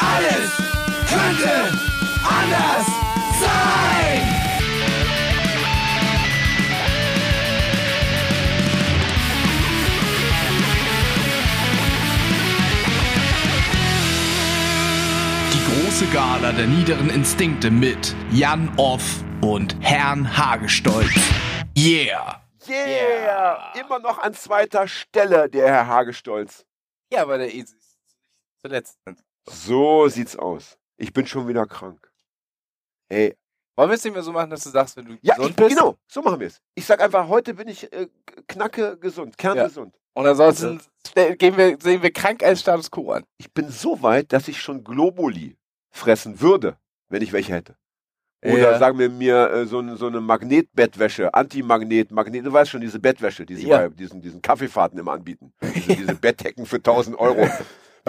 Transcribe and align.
Alles 0.00 0.56
könnte 1.08 1.72
anders 2.24 2.86
sein. 3.38 4.22
Die 15.52 15.84
große 15.84 16.06
Gala 16.06 16.52
der 16.52 16.66
niederen 16.66 17.10
Instinkte 17.10 17.70
mit 17.70 18.14
Jan 18.32 18.72
Off 18.78 19.22
und 19.42 19.76
Herrn 19.80 20.36
Hagestolz. 20.36 21.12
Yeah! 21.76 22.40
Yeah! 22.66 23.72
Immer 23.78 23.98
noch 23.98 24.18
an 24.18 24.32
zweiter 24.32 24.88
Stelle, 24.88 25.48
der 25.50 25.66
Herr 25.66 25.86
Hagestolz. 25.86 26.64
Ja, 27.12 27.22
aber 27.22 27.38
der 27.38 27.52
ist 27.52 27.76
zuletzt. 28.62 28.98
So 29.48 30.08
sieht's 30.08 30.36
aus. 30.36 30.78
Ich 30.96 31.12
bin 31.12 31.26
schon 31.26 31.48
wieder 31.48 31.66
krank. 31.66 32.10
Ey, 33.08 33.36
Wollen 33.76 33.90
wir 33.90 33.94
es 33.94 34.04
nicht 34.04 34.12
mehr 34.12 34.22
so 34.22 34.32
machen, 34.32 34.50
dass 34.50 34.62
du 34.64 34.70
sagst, 34.70 34.96
wenn 34.96 35.06
du 35.06 35.18
ja, 35.22 35.34
gesund 35.34 35.50
ich, 35.50 35.56
bist? 35.56 35.70
genau, 35.70 35.96
so 36.06 36.20
machen 36.22 36.38
wir 36.40 36.48
es. 36.48 36.60
Ich 36.74 36.84
sag 36.84 37.00
einfach, 37.00 37.26
heute 37.28 37.54
bin 37.54 37.66
ich 37.68 37.90
äh, 37.92 38.08
knacke 38.46 38.98
gesund, 38.98 39.38
kerngesund. 39.38 39.96
Und 40.12 40.26
ansonsten 40.26 40.80
stell- 41.06 41.36
gehen 41.36 41.56
wir, 41.56 41.78
sehen 41.80 42.02
wir 42.02 42.12
krank 42.12 42.42
als 42.42 42.60
Status 42.60 42.90
Quo 42.90 43.12
an. 43.12 43.24
Ich 43.38 43.50
bin 43.52 43.70
so 43.70 44.02
weit, 44.02 44.32
dass 44.32 44.48
ich 44.48 44.60
schon 44.60 44.84
Globuli 44.84 45.56
fressen 45.90 46.40
würde, 46.40 46.76
wenn 47.08 47.22
ich 47.22 47.32
welche 47.32 47.54
hätte. 47.54 47.76
Oder 48.44 48.72
Ja. 48.72 48.78
sagen 48.78 48.98
wir 48.98 49.08
mir 49.08 49.50
äh, 49.50 49.66
so, 49.66 49.78
eine- 49.78 49.96
so 49.96 50.06
eine 50.08 50.20
Magnetbettwäsche, 50.20 51.32
Antimagnet, 51.32 52.10
Magnet, 52.10 52.44
du 52.44 52.52
weißt 52.52 52.70
schon, 52.70 52.80
diese 52.82 52.98
Bettwäsche, 52.98 53.46
die 53.46 53.56
sie 53.56 53.68
Ja. 53.68 53.78
bei 53.78 53.88
diesen, 53.88 54.20
diesen 54.20 54.42
Kaffeefahrten 54.42 54.98
immer 54.98 55.12
anbieten. 55.12 55.52
Diese, 55.62 55.96
diese 55.96 56.14
Bettdecken 56.16 56.66
für 56.66 56.76
1000 56.76 57.18
Euro. 57.18 57.48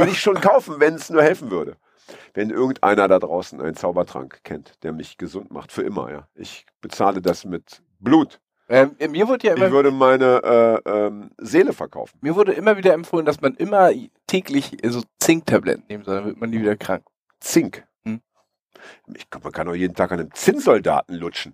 Würde 0.02 0.14
ich 0.14 0.20
schon 0.20 0.42
kaufen, 0.42 0.80
wenn 0.80 0.96
es 0.96 1.12
nur 1.12 1.22
helfen 1.22 1.52
würde. 1.52 1.78
Wenn 2.34 2.50
irgendeiner 2.50 3.08
da 3.08 3.20
draußen 3.20 3.62
einen 3.62 3.76
Zaubertrank 3.76 4.40
kennt, 4.44 4.84
der 4.84 4.94
mich 4.94 5.18
gesund 5.20 5.52
macht, 5.52 5.72
für 5.72 5.84
immer, 5.84 6.12
ja. 6.12 6.28
Ich 6.34 6.66
bezahle 6.82 7.22
das 7.22 7.46
mit 7.46 7.84
Blut. 8.00 8.40
Ähm, 8.68 8.96
mir 9.10 9.28
wurde 9.28 9.48
ja 9.48 9.54
Ich 9.54 9.60
immer, 9.60 9.72
würde 9.72 9.92
meine 9.92 10.82
äh, 10.86 10.90
ähm, 10.90 11.30
Seele 11.38 11.72
verkaufen. 11.74 12.18
mir 12.22 12.36
wurde 12.36 12.54
immer 12.54 12.78
wieder 12.78 12.94
empfohlen, 12.94 13.28
dass 13.28 13.42
man 13.42 13.54
immer 13.56 13.92
täglich 14.26 14.76
so 14.84 15.04
Zinktabletten 15.20 15.84
nehmen 15.88 16.04
soll, 16.04 16.16
dann 16.16 16.26
wird 16.26 16.42
man 16.42 16.50
nie 16.50 16.62
wieder 16.62 16.78
krank. 16.78 17.04
Zink. 17.40 17.86
Hm. 18.04 18.22
Ich 19.14 19.28
man 19.44 19.52
kann 19.52 19.68
doch 19.68 19.76
jeden 19.76 19.94
Tag 19.94 20.12
an 20.14 20.22
einem 20.22 20.34
Zinnsoldaten 20.34 21.16
lutschen. 21.16 21.54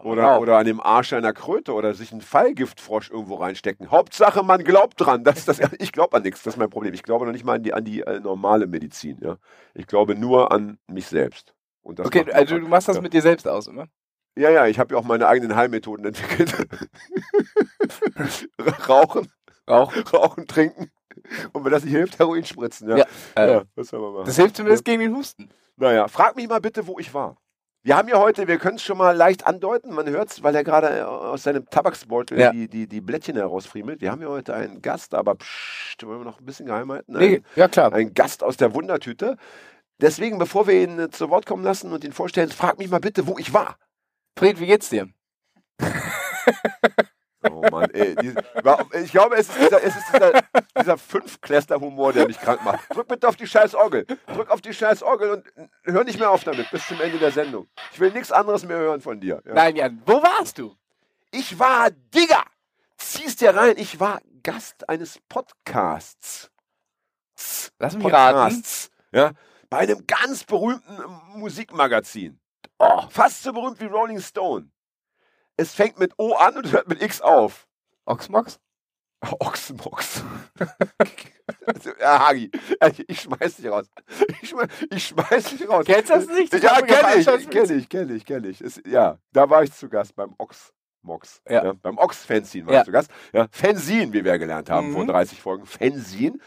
Oder, 0.00 0.40
oder 0.40 0.58
an 0.58 0.66
dem 0.66 0.80
Arsch 0.80 1.12
einer 1.12 1.32
Kröte 1.32 1.72
oder 1.72 1.94
sich 1.94 2.12
einen 2.12 2.20
Fallgiftfrosch 2.20 3.10
irgendwo 3.10 3.36
reinstecken. 3.36 3.90
Hauptsache, 3.90 4.42
man 4.42 4.64
glaubt 4.64 5.00
dran. 5.00 5.24
Das, 5.24 5.38
ist 5.38 5.48
das, 5.48 5.60
ich 5.78 5.92
glaube 5.92 6.16
an 6.16 6.22
nichts, 6.22 6.42
das 6.42 6.54
ist 6.54 6.58
mein 6.58 6.70
Problem. 6.70 6.94
Ich 6.94 7.02
glaube 7.02 7.24
noch 7.26 7.32
nicht 7.32 7.44
mal 7.44 7.54
an 7.54 7.62
die, 7.62 7.72
an 7.72 7.84
die 7.84 8.00
äh, 8.02 8.20
normale 8.20 8.66
Medizin. 8.66 9.18
Ja? 9.22 9.36
Ich 9.74 9.86
glaube 9.86 10.14
nur 10.14 10.52
an 10.52 10.78
mich 10.88 11.06
selbst. 11.06 11.54
Und 11.82 11.98
das 11.98 12.06
Okay, 12.06 12.24
also 12.32 12.58
du 12.58 12.66
machst 12.66 12.88
das 12.88 12.96
ja. 12.96 13.02
mit 13.02 13.12
dir 13.12 13.22
selbst 13.22 13.46
aus 13.46 13.66
immer? 13.66 13.86
Ja, 14.36 14.50
ja, 14.50 14.66
ich 14.66 14.78
habe 14.78 14.94
ja 14.94 15.00
auch 15.00 15.04
meine 15.04 15.28
eigenen 15.28 15.54
Heilmethoden 15.54 16.06
entwickelt. 16.06 16.52
Rauchen, 18.88 19.30
Auch. 19.66 19.92
rauchen, 20.12 20.46
trinken. 20.48 20.90
Und 21.52 21.64
wenn 21.64 21.70
das 21.70 21.84
nicht 21.84 21.92
hilft, 21.92 22.18
Heroin 22.18 22.44
spritzen. 22.44 22.88
Ja, 22.88 22.96
Ja, 22.96 23.06
äh, 23.36 23.52
ja 23.52 23.64
machen? 24.00 24.24
Das 24.24 24.36
hilft 24.36 24.56
zumindest 24.56 24.84
gegen 24.84 25.00
den 25.00 25.14
Husten. 25.14 25.50
Naja, 25.76 26.08
frag 26.08 26.34
mich 26.36 26.48
mal 26.48 26.60
bitte, 26.60 26.86
wo 26.86 26.98
ich 26.98 27.14
war. 27.14 27.36
Wir 27.86 27.98
haben 27.98 28.08
ja 28.08 28.18
heute, 28.18 28.48
wir 28.48 28.56
können 28.58 28.76
es 28.76 28.82
schon 28.82 28.96
mal 28.96 29.14
leicht 29.14 29.46
andeuten, 29.46 29.92
man 29.92 30.08
hört 30.08 30.30
es, 30.30 30.42
weil 30.42 30.54
er 30.54 30.64
gerade 30.64 31.00
äh, 31.00 31.02
aus 31.02 31.42
seinem 31.42 31.68
Tabaksbeutel 31.68 32.40
Ja. 32.40 32.50
die, 32.50 32.66
die, 32.66 32.86
die 32.86 33.02
Blättchen 33.02 33.36
herausfriemelt. 33.36 34.00
Wir 34.00 34.10
haben 34.10 34.22
ja 34.22 34.28
heute 34.28 34.54
einen 34.54 34.80
Gast, 34.80 35.14
aber 35.14 35.34
pst, 35.34 36.02
wollen 36.06 36.20
wir 36.20 36.24
noch 36.24 36.40
ein 36.40 36.46
bisschen 36.46 36.64
geheim 36.64 36.90
halten? 36.90 37.12
Nee, 37.12 37.42
ja 37.56 37.68
klar. 37.68 37.92
ein 37.92 38.14
Gast 38.14 38.42
aus 38.42 38.56
der 38.56 38.74
Wundertüte. 38.74 39.36
Deswegen, 40.00 40.38
bevor 40.38 40.66
wir 40.66 40.82
ihn 40.82 40.98
äh, 40.98 41.10
zu 41.10 41.28
Wort 41.28 41.44
kommen 41.44 41.62
lassen 41.62 41.92
und 41.92 42.04
ihn 42.04 42.12
vorstellen, 42.12 42.48
frag 42.48 42.78
mich 42.78 42.88
mal 42.88 43.00
bitte, 43.00 43.26
wo 43.26 43.36
ich 43.38 43.52
war. 43.52 43.76
Fred, 44.38 44.58
wie 44.60 44.66
geht's 44.66 44.88
dir? 44.88 45.08
Oh 47.50 47.62
Mann, 47.70 47.90
ey, 47.90 48.16
ich 49.02 49.12
glaube, 49.12 49.36
es 49.36 49.48
ist 49.48 49.58
dieser, 49.58 49.82
es 49.82 49.96
ist 49.96 50.04
dieser, 50.12 50.42
dieser 50.78 50.98
Fünfklässler-Humor, 50.98 52.12
der 52.12 52.26
mich 52.26 52.38
krank 52.38 52.64
macht. 52.64 52.88
Drück 52.94 53.08
bitte 53.08 53.28
auf 53.28 53.36
die 53.36 53.46
scheiß 53.46 53.74
Orgel. 53.74 54.06
Drück 54.26 54.50
auf 54.50 54.60
die 54.60 54.72
scheiß 54.72 55.02
Orgel 55.02 55.30
und 55.30 55.70
hör 55.84 56.04
nicht 56.04 56.18
mehr 56.18 56.30
auf 56.30 56.44
damit 56.44 56.70
bis 56.70 56.86
zum 56.86 57.00
Ende 57.00 57.18
der 57.18 57.32
Sendung. 57.32 57.68
Ich 57.92 58.00
will 58.00 58.10
nichts 58.12 58.32
anderes 58.32 58.64
mehr 58.64 58.78
hören 58.78 59.00
von 59.00 59.20
dir. 59.20 59.42
Ja. 59.46 59.54
Nein, 59.54 59.76
Jan, 59.76 60.02
wo 60.06 60.22
warst 60.22 60.58
du? 60.58 60.76
Ich 61.30 61.58
war, 61.58 61.90
Digga, 61.90 62.42
ziehst 62.96 63.40
dir 63.40 63.54
rein, 63.54 63.74
ich 63.76 64.00
war 64.00 64.20
Gast 64.42 64.88
eines 64.88 65.18
Podcasts. 65.28 66.50
Lass 67.78 67.96
mich 67.96 68.12
raten. 68.12 68.38
Podcasts. 68.38 68.90
Ja, 69.12 69.32
bei 69.70 69.78
einem 69.78 70.06
ganz 70.06 70.44
berühmten 70.44 71.02
Musikmagazin. 71.34 72.38
Oh, 72.78 73.02
fast 73.08 73.42
so 73.42 73.52
berühmt 73.52 73.80
wie 73.80 73.86
Rolling 73.86 74.20
Stone. 74.20 74.70
Es 75.56 75.74
fängt 75.74 75.98
mit 75.98 76.12
O 76.18 76.34
an 76.34 76.56
und 76.56 76.72
hört 76.72 76.88
mit 76.88 77.02
X 77.02 77.20
auf. 77.20 77.66
Oxmox? 78.06 78.58
Also, 81.66 81.90
ja, 82.00 82.26
Hagi, 82.28 82.50
also 82.80 83.02
ich 83.06 83.20
schmeiß 83.22 83.56
dich 83.56 83.66
raus. 83.66 83.86
Ich 84.42 84.48
schmeiß, 84.50 84.68
ich 84.90 85.06
schmeiß 85.08 85.44
dich 85.56 85.68
raus. 85.68 85.84
Kennst 85.86 86.10
du 86.10 86.14
das 86.14 86.26
nicht? 86.26 86.52
Das 86.52 86.62
Ja, 86.62 86.80
kenne 86.80 87.16
ich, 87.16 87.26
kenne 87.50 87.74
ich, 87.74 87.88
kenne 87.88 88.14
ich, 88.14 88.24
kenne 88.26 88.48
ich. 88.48 88.60
Es- 88.60 88.82
Ja, 88.86 89.18
da 89.32 89.48
war 89.48 89.62
ich 89.62 89.72
zu 89.72 89.88
Gast 89.88 90.14
beim 90.14 90.34
Ochsmox. 90.38 91.40
Ja. 91.48 91.72
beim 91.74 91.96
Ochs-Fanzine 91.98 92.66
war 92.66 92.74
Ja. 92.74 92.80
ich 92.80 92.86
zu 92.86 92.92
Gast. 92.92 93.10
Ja, 93.32 93.46
Fanzine, 93.50 94.12
wie 94.12 94.24
wir 94.24 94.38
gelernt 94.38 94.68
haben 94.70 94.92
vor 94.92 95.04
Mhm. 95.04 95.08
30 95.08 95.40
Folgen. 95.40 95.64
Fanzine. 95.66 96.38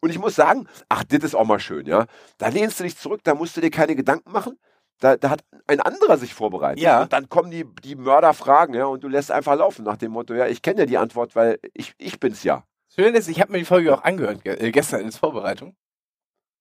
Und 0.00 0.10
ich 0.10 0.18
muss 0.18 0.34
sagen, 0.34 0.68
ach, 0.88 1.04
das 1.04 1.22
ist 1.24 1.34
auch 1.34 1.44
mal 1.46 1.60
schön, 1.60 1.86
ja. 1.86 2.06
Da 2.38 2.48
lehnst 2.48 2.78
du 2.80 2.84
dich 2.84 2.96
zurück, 2.98 3.20
da 3.24 3.34
musst 3.34 3.56
du 3.56 3.60
dir 3.60 3.70
keine 3.70 3.94
Gedanken 3.96 4.30
machen. 4.32 4.58
Da, 5.00 5.16
da 5.16 5.30
hat 5.30 5.44
ein 5.66 5.80
anderer 5.80 6.16
sich 6.16 6.34
vorbereitet. 6.34 6.82
Ja. 6.82 7.02
Und 7.02 7.12
dann 7.12 7.28
kommen 7.28 7.50
die, 7.50 7.64
die 7.82 7.96
Mörderfragen, 7.96 8.74
ja, 8.74 8.86
und 8.86 9.02
du 9.02 9.08
lässt 9.08 9.30
einfach 9.30 9.56
laufen 9.56 9.84
nach 9.84 9.96
dem 9.96 10.12
Motto, 10.12 10.34
ja, 10.34 10.46
ich 10.46 10.62
kenne 10.62 10.80
ja 10.80 10.86
die 10.86 10.98
Antwort, 10.98 11.34
weil 11.34 11.58
ich, 11.74 11.94
ich 11.98 12.20
bin's 12.20 12.42
ja. 12.44 12.64
Schön 12.94 13.14
ist, 13.14 13.28
ich 13.28 13.40
habe 13.40 13.52
mir 13.52 13.58
die 13.58 13.64
Folge 13.64 13.92
auch 13.92 14.04
angehört, 14.04 14.44
ge 14.44 14.54
äh, 14.54 14.70
gestern 14.70 15.00
in 15.00 15.10
der 15.10 15.18
Vorbereitung. 15.18 15.74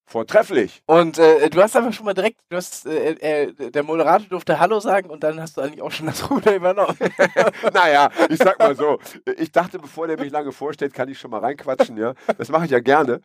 Vortrefflich. 0.06 0.84
Und 0.86 1.18
äh, 1.18 1.50
du 1.50 1.62
hast 1.62 1.78
einfach 1.78 1.94
schon 1.94 2.06
mal 2.06 2.14
direkt, 2.14 2.40
du 2.50 2.58
hast, 2.58 2.86
äh, 2.86 3.14
äh, 3.14 3.72
der 3.72 3.84
Moderator 3.84 4.28
durfte 4.28 4.60
Hallo 4.60 4.80
sagen 4.80 5.10
und 5.10 5.24
dann 5.24 5.40
hast 5.40 5.56
du 5.58 5.62
eigentlich 5.62 5.82
auch 5.82 5.92
schon 5.92 6.08
das 6.08 6.30
Ruder 6.30 6.56
übernommen. 6.56 6.98
naja, 7.74 8.10
ich 8.30 8.38
sag 8.38 8.60
mal 8.60 8.76
so, 8.76 9.00
ich 9.38 9.52
dachte, 9.52 9.80
bevor 9.80 10.08
der 10.08 10.20
mich 10.20 10.32
lange 10.32 10.52
vorstellt, 10.52 10.94
kann 10.94 11.08
ich 11.08 11.20
schon 11.20 11.32
mal 11.32 11.40
reinquatschen, 11.40 11.98
ja. 11.98 12.14
Das 12.38 12.50
mache 12.50 12.66
ich 12.66 12.72
ja 12.72 12.80
gerne. 12.80 13.22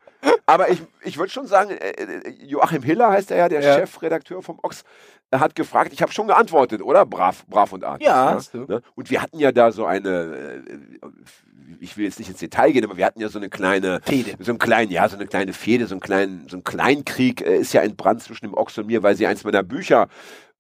Aber 0.49 0.71
ich, 0.71 0.81
ich 1.03 1.19
würde 1.19 1.31
schon 1.31 1.47
sagen, 1.47 1.73
äh, 1.73 1.91
äh, 1.91 2.31
Joachim 2.43 2.83
Hiller 2.83 3.11
heißt 3.11 3.31
er 3.31 3.37
ja, 3.37 3.49
der 3.51 3.61
Ja. 3.61 3.75
Chefredakteur 3.75 4.43
vom 4.43 4.59
Ochs, 4.63 4.83
hat 5.31 5.55
gefragt, 5.55 5.93
ich 5.93 6.01
habe 6.01 6.11
schon 6.11 6.27
geantwortet, 6.27 6.81
oder? 6.81 7.05
Brav, 7.05 7.45
brav 7.49 7.71
und 7.75 7.85
artig. 7.85 8.07
Ja, 8.07 8.33
hast 8.33 8.55
du. 8.55 8.65
Ne? 8.65 8.81
Und 8.95 9.11
wir 9.11 9.21
hatten 9.21 9.39
ja 9.39 9.53
da 9.53 9.73
so 9.73 9.85
eine, 9.85 10.09
äh, 10.09 10.61
ich 11.81 11.99
will 11.99 12.07
jetzt 12.07 12.19
nicht 12.19 12.31
ins 12.31 12.39
Detail 12.39 12.73
gehen, 12.73 12.83
aber 12.83 12.97
wir 12.97 13.05
hatten 13.05 13.21
ja 13.21 13.29
so 13.29 13.39
eine 13.39 13.51
kleine, 13.51 14.01
Fehde. 14.03 14.43
so 14.43 14.51
einen 14.51 14.59
kleinen, 14.59 14.91
ja, 14.91 15.07
so 15.07 15.17
eine 15.17 15.27
kleine 15.27 15.53
Fehde, 15.53 15.87
so 15.87 15.95
einen 15.95 16.01
kleinen, 16.01 16.49
so 16.49 16.57
einen 16.57 16.65
Kleinkrieg 16.65 17.43
äh, 17.43 17.59
ist 17.59 17.75
ja 17.75 17.83
entbrannt 17.83 18.23
zwischen 18.23 18.47
dem 18.47 18.55
Ochs 18.55 18.79
und 18.79 18.87
mir, 18.87 19.03
weil 19.03 19.17
sie 19.17 19.27
eins 19.27 19.45
meiner 19.45 19.63
Bücher 19.63 20.09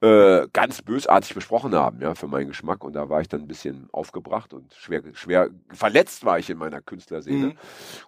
äh, 0.00 0.46
ganz 0.52 0.82
bösartig 0.82 1.34
besprochen 1.34 1.74
haben, 1.74 2.00
ja, 2.00 2.14
für 2.14 2.28
meinen 2.28 2.48
Geschmack. 2.48 2.84
Und 2.84 2.92
da 2.92 3.08
war 3.08 3.20
ich 3.20 3.28
dann 3.28 3.40
ein 3.42 3.48
bisschen 3.48 3.88
aufgebracht 3.92 4.52
und 4.52 4.72
schwer, 4.74 5.02
schwer 5.14 5.50
verletzt 5.72 6.24
war 6.24 6.38
ich 6.38 6.48
in 6.50 6.58
meiner 6.58 6.80
Künstlerseele. 6.80 7.48
Mhm. 7.48 7.58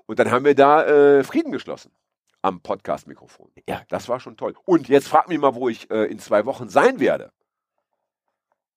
Und 0.06 0.18
dann 0.18 0.30
haben 0.30 0.44
wir 0.44 0.54
da 0.54 0.84
äh, 0.84 1.24
Frieden 1.24 1.52
geschlossen 1.52 1.90
am 2.42 2.60
Podcast-Mikrofon. 2.60 3.50
Ja. 3.68 3.82
Das 3.88 4.08
war 4.08 4.20
schon 4.20 4.36
toll. 4.36 4.54
Und 4.64 4.88
jetzt 4.88 5.08
frag 5.08 5.28
mich 5.28 5.38
mal, 5.38 5.54
wo 5.54 5.68
ich 5.68 5.90
äh, 5.90 6.04
in 6.04 6.18
zwei 6.18 6.46
Wochen 6.46 6.68
sein 6.68 7.00
werde. 7.00 7.32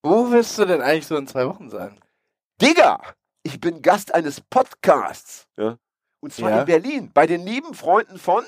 Wo 0.02 0.32
wirst 0.32 0.58
du 0.60 0.66
denn 0.66 0.82
eigentlich 0.82 1.08
so 1.08 1.16
in 1.16 1.28
zwei 1.28 1.48
Wochen 1.48 1.70
sein? 1.70 1.98
Digga, 2.62 3.00
ich 3.44 3.60
bin 3.60 3.82
Gast 3.82 4.14
eines 4.14 4.42
Podcasts. 4.42 5.48
Ja? 5.58 5.78
Und 6.20 6.34
zwar 6.34 6.50
Ja. 6.50 6.60
in 6.62 6.66
Berlin, 6.66 7.12
bei 7.14 7.26
den 7.28 7.46
lieben 7.46 7.74
Freunden 7.74 8.18
von 8.18 8.44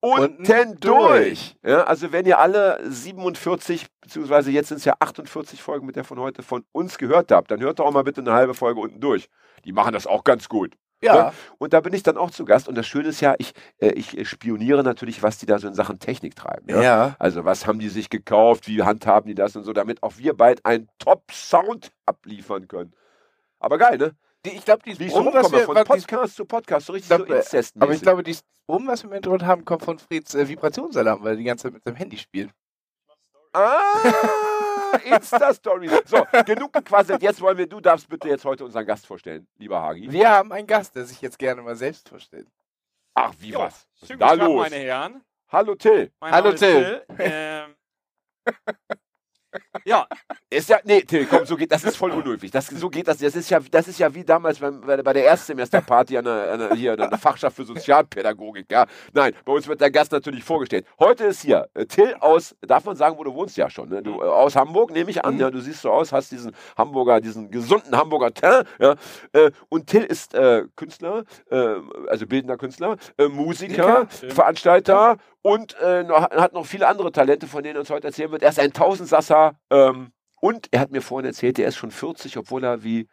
Unten 0.00 0.78
durch. 0.80 1.56
Ja, 1.64 1.84
also 1.84 2.12
wenn 2.12 2.24
ihr 2.24 2.38
alle 2.38 2.78
47, 2.84 3.86
beziehungsweise 4.00 4.50
jetzt 4.50 4.68
sind 4.68 4.78
es 4.78 4.84
ja 4.84 4.94
48 5.00 5.60
Folgen 5.60 5.86
mit 5.86 5.96
der 5.96 6.04
von 6.04 6.20
heute 6.20 6.42
von 6.42 6.64
uns 6.72 6.98
gehört 6.98 7.32
habt, 7.32 7.50
dann 7.50 7.60
hört 7.60 7.80
doch 7.80 7.86
auch 7.86 7.92
mal 7.92 8.04
bitte 8.04 8.20
eine 8.20 8.32
halbe 8.32 8.54
Folge 8.54 8.80
unten 8.80 9.00
durch. 9.00 9.28
Die 9.64 9.72
machen 9.72 9.92
das 9.92 10.06
auch 10.06 10.22
ganz 10.22 10.48
gut. 10.48 10.76
Ja. 11.00 11.32
Und 11.58 11.72
da 11.72 11.80
bin 11.80 11.92
ich 11.94 12.02
dann 12.02 12.16
auch 12.16 12.30
zu 12.30 12.44
Gast. 12.44 12.68
Und 12.68 12.76
das 12.76 12.86
Schöne 12.86 13.08
ist 13.08 13.20
ja, 13.20 13.34
ich, 13.38 13.52
äh, 13.78 13.90
ich 13.90 14.28
spioniere 14.28 14.82
natürlich, 14.82 15.22
was 15.22 15.38
die 15.38 15.46
da 15.46 15.58
so 15.58 15.68
in 15.68 15.74
Sachen 15.74 15.98
Technik 15.98 16.34
treiben. 16.34 16.68
Ja? 16.68 16.82
Ja. 16.82 17.16
Also 17.18 17.44
was 17.44 17.66
haben 17.66 17.78
die 17.78 17.88
sich 17.88 18.10
gekauft, 18.10 18.66
wie 18.68 18.82
handhaben 18.82 19.28
die 19.28 19.34
das 19.34 19.54
und 19.56 19.64
so, 19.64 19.72
damit 19.72 20.02
auch 20.02 20.14
wir 20.18 20.34
bald 20.34 20.64
einen 20.64 20.88
Top-Sound 20.98 21.92
abliefern 22.06 22.68
können. 22.68 22.92
Aber 23.60 23.78
geil, 23.78 23.98
ne? 23.98 24.12
Die, 24.46 24.50
ich 24.50 24.64
glaube, 24.64 24.82
dieses 24.84 25.12
Brummen, 25.12 25.32
so 25.32 25.38
was 25.38 25.52
wir, 25.52 25.60
von 25.64 25.74
Podcast 25.84 26.36
zu 26.36 26.44
Podcast, 26.44 26.86
so 26.86 26.92
richtig 26.92 27.10
Ich 27.10 27.16
glaub, 27.16 27.28
so 27.28 27.34
Inzest. 27.34 27.74
aber 27.80 27.92
ich 27.92 28.00
glaube, 28.02 28.22
dieses 28.22 28.42
Brummen, 28.68 28.86
was 28.88 29.02
wir 29.02 29.10
im 29.10 29.16
Intro 29.16 29.38
haben, 29.44 29.64
kommt 29.64 29.84
von 29.84 29.98
Freds 29.98 30.34
äh, 30.34 30.48
Vibrationsalarm, 30.48 31.22
weil 31.24 31.32
er 31.32 31.36
die 31.36 31.44
ganze 31.44 31.64
Zeit 31.64 31.72
mit 31.74 31.82
seinem 31.84 31.96
Handy 31.96 32.16
spielt. 32.18 32.50
Ah, 33.52 34.02
Insta-Stories. 35.04 35.90
So, 36.06 36.24
genug 36.46 36.72
gequasselt. 36.72 37.22
Jetzt 37.22 37.40
wollen 37.40 37.58
wir, 37.58 37.66
du 37.66 37.80
darfst 37.80 38.08
bitte 38.08 38.28
jetzt 38.28 38.44
heute 38.44 38.64
unseren 38.64 38.86
Gast 38.86 39.06
vorstellen, 39.06 39.48
lieber 39.58 39.80
Hagi. 39.82 40.10
Wir 40.12 40.30
haben 40.30 40.52
einen 40.52 40.66
Gast, 40.66 40.94
der 40.94 41.04
sich 41.04 41.20
jetzt 41.20 41.38
gerne 41.38 41.62
mal 41.62 41.74
selbst 41.74 42.08
vorstellt. 42.08 42.46
Ach, 43.14 43.32
wie 43.38 43.50
Jo, 43.50 43.60
was? 43.60 43.88
Was 44.00 44.08
da 44.08 44.14
guten 44.14 44.20
Tag, 44.28 44.38
los? 44.38 44.60
meine 44.70 44.76
Herren. 44.76 45.24
Hallo 45.50 45.74
Till. 45.74 46.12
Mein 46.20 46.32
Hallo, 46.32 46.52
Name 46.52 46.54
ist 46.54 46.60
Till. 46.60 47.04
ähm, 47.18 47.74
ja, 49.84 50.06
Ist 50.50 50.68
ja, 50.68 50.78
nee, 50.84 51.02
Till, 51.02 51.26
komm, 51.26 51.44
so 51.44 51.56
geht, 51.56 51.70
das 51.72 51.84
ist 51.84 51.96
voll 51.96 52.10
unhöflich. 52.12 52.50
Das, 52.50 52.66
so 52.68 52.88
geht 52.88 53.06
das. 53.08 53.18
Das 53.18 53.34
ist 53.36 53.50
ja, 53.50 53.60
das 53.70 53.88
ist 53.88 53.98
ja 53.98 54.14
wie 54.14 54.24
damals 54.24 54.58
beim, 54.58 54.80
bei 54.80 55.12
der 55.12 55.24
Erstsemesterparty 55.24 56.18
an 56.18 56.24
der, 56.24 56.52
an 56.52 56.58
der, 56.58 56.74
hier, 56.74 56.92
an 56.98 57.10
der 57.10 57.18
Fachschaft 57.18 57.56
für 57.56 57.64
Sozialpädagogik, 57.64 58.70
ja. 58.70 58.86
Nein, 59.12 59.32
bei 59.44 59.52
uns 59.52 59.66
wird 59.68 59.80
der 59.80 59.90
Gast 59.90 60.12
natürlich 60.12 60.44
vorgestellt. 60.44 60.86
Heute 60.98 61.24
ist 61.24 61.42
hier 61.42 61.68
äh, 61.74 61.84
Till 61.86 62.14
aus, 62.20 62.54
darf 62.62 62.84
man 62.84 62.96
sagen, 62.96 63.16
wo 63.18 63.24
du 63.24 63.34
wohnst 63.34 63.56
ja 63.56 63.68
schon, 63.70 63.88
ne? 63.88 64.02
Du, 64.02 64.20
äh, 64.20 64.24
aus 64.24 64.56
Hamburg, 64.56 64.90
nehme 64.92 65.10
ich 65.10 65.24
an, 65.24 65.34
Mhm. 65.34 65.40
ja. 65.40 65.50
Du 65.50 65.60
siehst 65.60 65.82
so 65.82 65.90
aus, 65.90 66.12
hast 66.12 66.32
diesen 66.32 66.52
Hamburger, 66.76 67.20
diesen 67.20 67.50
gesunden 67.50 67.96
Hamburger 67.96 68.32
Teint, 68.32 68.66
ja. 68.78 68.94
Äh, 69.32 69.50
und 69.68 69.86
Till 69.86 70.04
ist 70.04 70.34
äh, 70.34 70.64
Künstler, 70.76 71.24
äh, 71.50 71.74
also 72.08 72.26
bildender 72.26 72.56
Künstler, 72.56 72.96
äh, 73.18 73.28
Musiker, 73.28 74.06
Stimmt. 74.10 74.32
Veranstalter 74.32 75.16
und 75.42 75.76
äh, 75.80 76.02
noch, 76.02 76.30
hat 76.30 76.52
noch 76.52 76.66
viele 76.66 76.86
andere 76.88 77.12
Talente, 77.12 77.46
von 77.46 77.62
denen 77.62 77.76
er 77.76 77.80
uns 77.80 77.90
heute 77.90 78.08
erzählen 78.08 78.30
wird. 78.30 78.42
Er 78.42 78.50
ist 78.50 78.58
ein 78.60 78.72
Tausendsasser 78.72 79.54
ähm, 79.70 80.12
und 80.40 80.68
er 80.70 80.80
hat 80.80 80.90
mir 80.92 81.02
vorhin 81.02 81.26
erzählt, 81.26 81.58
er 81.58 81.68
ist 81.68 81.76
schon 81.76 81.90
40, 81.90 82.36
obwohl 82.38 82.62
er 82.64 82.82
wie 82.84 83.08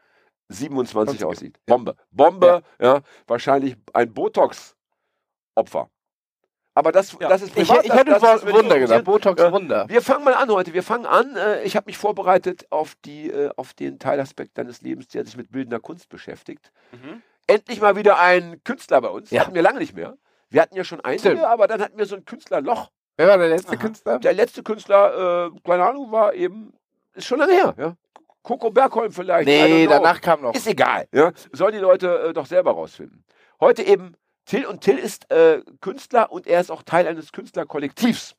27 0.49 1.19
40. 1.19 1.25
aussieht. 1.25 1.59
Bombe. 1.65 1.95
Bombe, 2.11 2.61
ja. 2.79 3.01
wahrscheinlich 3.27 3.75
ein 3.93 4.13
Botox-Opfer. 4.13 5.89
Aber 6.77 6.91
das, 6.91 7.13
Ja. 7.19 7.29
das 7.29 7.41
ist 7.41 7.57
Ich, 7.57 7.67
privat. 7.67 7.85
ich 7.85 7.93
hätte 7.93 8.11
das, 8.11 8.21
das 8.21 8.45
Wunder 8.45 8.77
gesagt. 8.79 9.05
Botox 9.05 9.41
Ja. 9.41 9.51
Wunder. 9.51 9.85
wir 9.87 10.01
fangen 10.01 10.25
mal 10.25 10.33
an 10.33 10.49
heute. 10.51 10.73
Wir 10.73 10.83
fangen 10.83 11.05
an. 11.05 11.35
Äh, 11.37 11.63
ich 11.63 11.75
habe 11.77 11.85
mich 11.85 11.97
vorbereitet 11.97 12.67
auf, 12.69 12.95
die, 13.05 13.29
äh, 13.31 13.49
auf 13.55 13.73
den 13.73 13.97
Teilaspekt 13.97 14.57
deines 14.57 14.81
Lebens, 14.81 15.07
der 15.07 15.23
sich 15.25 15.37
mit 15.37 15.51
bildender 15.51 15.79
Kunst 15.79 16.09
beschäftigt. 16.09 16.71
mhm. 16.91 17.21
Endlich 17.47 17.79
mal 17.79 17.95
wieder 17.95 18.19
ein 18.19 18.63
Künstler 18.63 18.99
bei 19.01 19.09
uns. 19.09 19.29
Ja. 19.29 19.41
Hatten 19.43 19.53
wir 19.53 19.61
lange 19.61 19.77
nicht 19.79 19.95
mehr. 19.95 20.17
Wir 20.49 20.61
hatten 20.63 20.75
ja 20.75 20.83
schon 20.83 20.99
einige, 21.01 21.19
Stimmt. 21.21 21.43
aber 21.43 21.67
dann 21.67 21.79
hatten 21.81 21.95
wir 21.97 22.07
so 22.07 22.15
ein 22.15 22.25
Künstlerloch. 22.25 22.89
Wer 23.17 23.27
war 23.27 23.38
der 23.38 23.50
letzte 23.50 23.71
Aha. 23.73 23.77
Künstler? 23.77 24.19
Der 24.19 24.33
letzte 24.33 24.63
Künstler, 24.63 25.47
äh, 25.56 25.59
keine 25.67 25.85
Ahnung, 25.85 26.12
war 26.12 26.33
eben, 26.33 26.73
ist 27.13 27.25
schon 27.27 27.39
lange 27.39 27.53
her. 27.53 27.73
Ja? 27.77 27.95
Coco 28.44 28.69
Bergholm 28.69 29.12
vielleicht. 29.12 29.47
Nee, 29.47 29.88
danach 29.88 30.21
kam 30.21 30.41
noch. 30.41 30.53
Ist 30.53 30.67
egal. 30.67 31.07
Ja? 31.12 31.31
Sollen 31.51 31.73
die 31.73 31.79
Leute 31.79 32.29
äh, 32.29 32.33
doch 32.33 32.45
selber 32.45 32.71
rausfinden. 32.71 33.23
Heute 33.59 33.83
eben 33.83 34.15
Till 34.45 34.65
und 34.65 34.81
Till 34.81 34.97
ist 34.97 35.31
äh, 35.31 35.62
Künstler 35.81 36.31
und 36.31 36.45
er 36.45 36.62
ist 36.62 36.69
auch 36.69 36.83
Teil 36.83 37.07
eines 37.07 37.31
Künstlerkollektivs. 37.31 38.35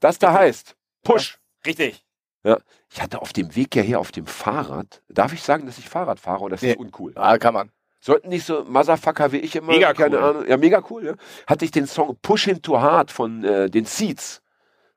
Das 0.00 0.18
da 0.18 0.32
heißt 0.32 0.76
Push. 1.04 1.38
richtig. 1.64 2.04
Ich 2.90 3.02
hatte 3.02 3.20
auf 3.20 3.32
dem 3.34 3.54
Weg 3.56 3.74
hierher 3.74 4.00
auf 4.00 4.10
dem 4.10 4.26
Fahrrad, 4.26 5.02
darf 5.08 5.32
ich 5.34 5.42
sagen, 5.42 5.66
dass 5.66 5.76
ich 5.76 5.88
Fahrrad 5.88 6.18
fahre 6.18 6.44
oder 6.44 6.54
ist 6.54 6.62
das 6.62 6.70
Nee. 6.70 6.76
uncool? 6.76 7.12
Ah, 7.16 7.36
kann 7.36 7.52
man. 7.52 7.70
Sollten 8.00 8.28
nicht 8.28 8.46
so 8.46 8.64
Motherfucker 8.64 9.32
wie 9.32 9.38
ich 9.38 9.56
immer, 9.56 9.72
Mega 9.72 9.92
keine 9.92 10.16
cool. 10.18 10.22
Ahnung, 10.24 10.46
ja, 10.46 10.56
mega 10.56 10.82
cool, 10.90 11.04
ja. 11.04 11.14
Hatte 11.46 11.64
ich 11.64 11.70
den 11.72 11.86
Song 11.86 12.16
Push 12.22 12.46
Into 12.46 12.80
Hard 12.80 13.10
von 13.10 13.42
äh, 13.44 13.68
den 13.68 13.84
Seeds. 13.86 14.40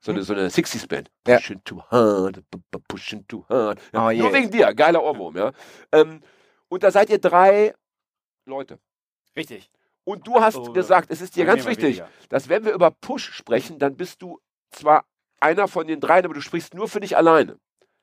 So 0.00 0.10
eine, 0.12 0.22
so 0.22 0.32
eine 0.32 0.48
60s 0.48 0.88
Band. 0.88 1.10
Ja. 1.26 1.36
Push 1.36 1.50
into 1.50 1.82
hard, 1.90 2.36
b- 2.50 2.58
b- 2.72 2.78
push 2.88 3.12
into 3.12 3.44
hard. 3.48 3.78
Ja, 3.92 4.00
Oh, 4.08 4.10
Nur 4.10 4.12
yeah. 4.12 4.32
wegen 4.32 4.50
dir, 4.50 4.74
geiler 4.74 5.02
Ohrwurm, 5.02 5.36
ja. 5.36 5.52
Ähm, 5.92 6.20
und 6.68 6.82
da 6.82 6.90
seid 6.90 7.08
ihr 7.10 7.18
drei 7.20 7.72
Leute. 8.46 8.78
Richtig. 9.36 9.70
Und 10.04 10.26
du 10.26 10.40
hast 10.40 10.56
Oh, 10.56 10.72
gesagt, 10.72 11.10
es 11.12 11.20
ist 11.20 11.36
dir 11.36 11.44
ganz 11.44 11.64
wichtig, 11.66 11.98
weniger. 11.98 12.08
dass 12.28 12.48
wenn 12.48 12.64
wir 12.64 12.72
über 12.72 12.90
Push 12.90 13.32
sprechen, 13.32 13.78
dann 13.78 13.96
bist 13.96 14.22
du 14.22 14.40
zwar 14.72 15.04
einer 15.38 15.68
von 15.68 15.86
den 15.86 16.00
dreien, 16.00 16.24
aber 16.24 16.34
du 16.34 16.40
sprichst 16.40 16.74
nur 16.74 16.88
für 16.88 16.98
dich 16.98 17.16
alleine. 17.16 17.58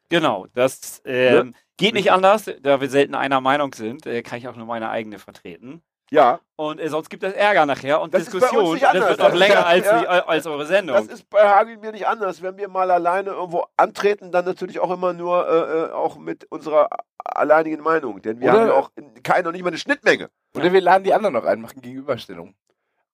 Genau, 0.10 0.48
das 0.54 1.02
ähm, 1.06 1.54
geht 1.78 1.94
nicht 1.94 2.12
anders, 2.12 2.50
da 2.62 2.82
wir 2.82 2.90
selten 2.90 3.16
einer 3.16 3.42
Meinung 3.42 3.74
sind, 3.74 4.06
äh, 4.06 4.22
kann 4.24 4.40
ich 4.40 4.48
auch 4.48 4.56
nur 4.56 4.66
meine 4.66 4.90
eigene 4.90 5.20
vertreten. 5.20 5.82
Ja, 6.12 6.40
Und 6.56 6.80
äh, 6.80 6.90
sonst 6.90 7.12
gibt 7.12 7.22
es 7.24 7.34
Ärger 7.34 7.68
nachher 7.68 8.02
und 8.02 8.16
Das 8.16 8.24
ist 8.24 8.32
bei 8.32 8.38
uns 8.38 8.42
Diskussion. 8.50 8.74
nicht 8.74 8.84
Das 8.84 8.90
anders. 8.96 9.10
wird 9.10 9.20
noch 9.20 9.30
Das- 9.30 9.38
länger 9.38 9.66
als, 9.68 9.86
ja. 9.86 10.00
die, 10.02 10.08
als 10.08 10.48
eure 10.48 10.66
Sendung. 10.66 10.96
Das 10.96 11.06
ist 11.06 11.30
bei 11.30 11.48
Hagel 11.48 11.78
mir 11.78 11.92
nicht 11.92 12.08
anders. 12.08 12.42
Wenn 12.42 12.58
wir 12.58 12.68
mal 12.68 12.90
alleine 12.90 13.30
irgendwo 13.30 13.66
antreten, 13.78 14.32
dann 14.32 14.46
natürlich 14.46 14.80
auch 14.80 14.90
immer 14.90 15.14
nur 15.14 15.48
äh, 15.48 15.84
äh, 15.86 15.92
auch 15.92 16.18
mit 16.18 16.46
unserer 16.50 16.90
alleinigen 17.24 17.84
Meinung. 17.84 18.20
Denn 18.24 18.40
wir 18.40 18.50
Oder- 18.50 18.60
haben 18.60 18.68
ja 18.70 18.74
auch 18.74 18.90
keine, 19.22 19.44
noch 19.44 19.52
nicht 19.52 19.62
mal 19.62 19.68
eine 19.68 19.78
Schnittmenge. 19.78 20.32
Oder 20.56 20.74
wir 20.74 20.82
laden 20.82 21.04
die 21.04 21.14
anderen 21.14 21.36
noch 21.36 21.44
ein, 21.46 21.62
machen 21.62 21.80
Gegenüberstellung. 21.80 22.56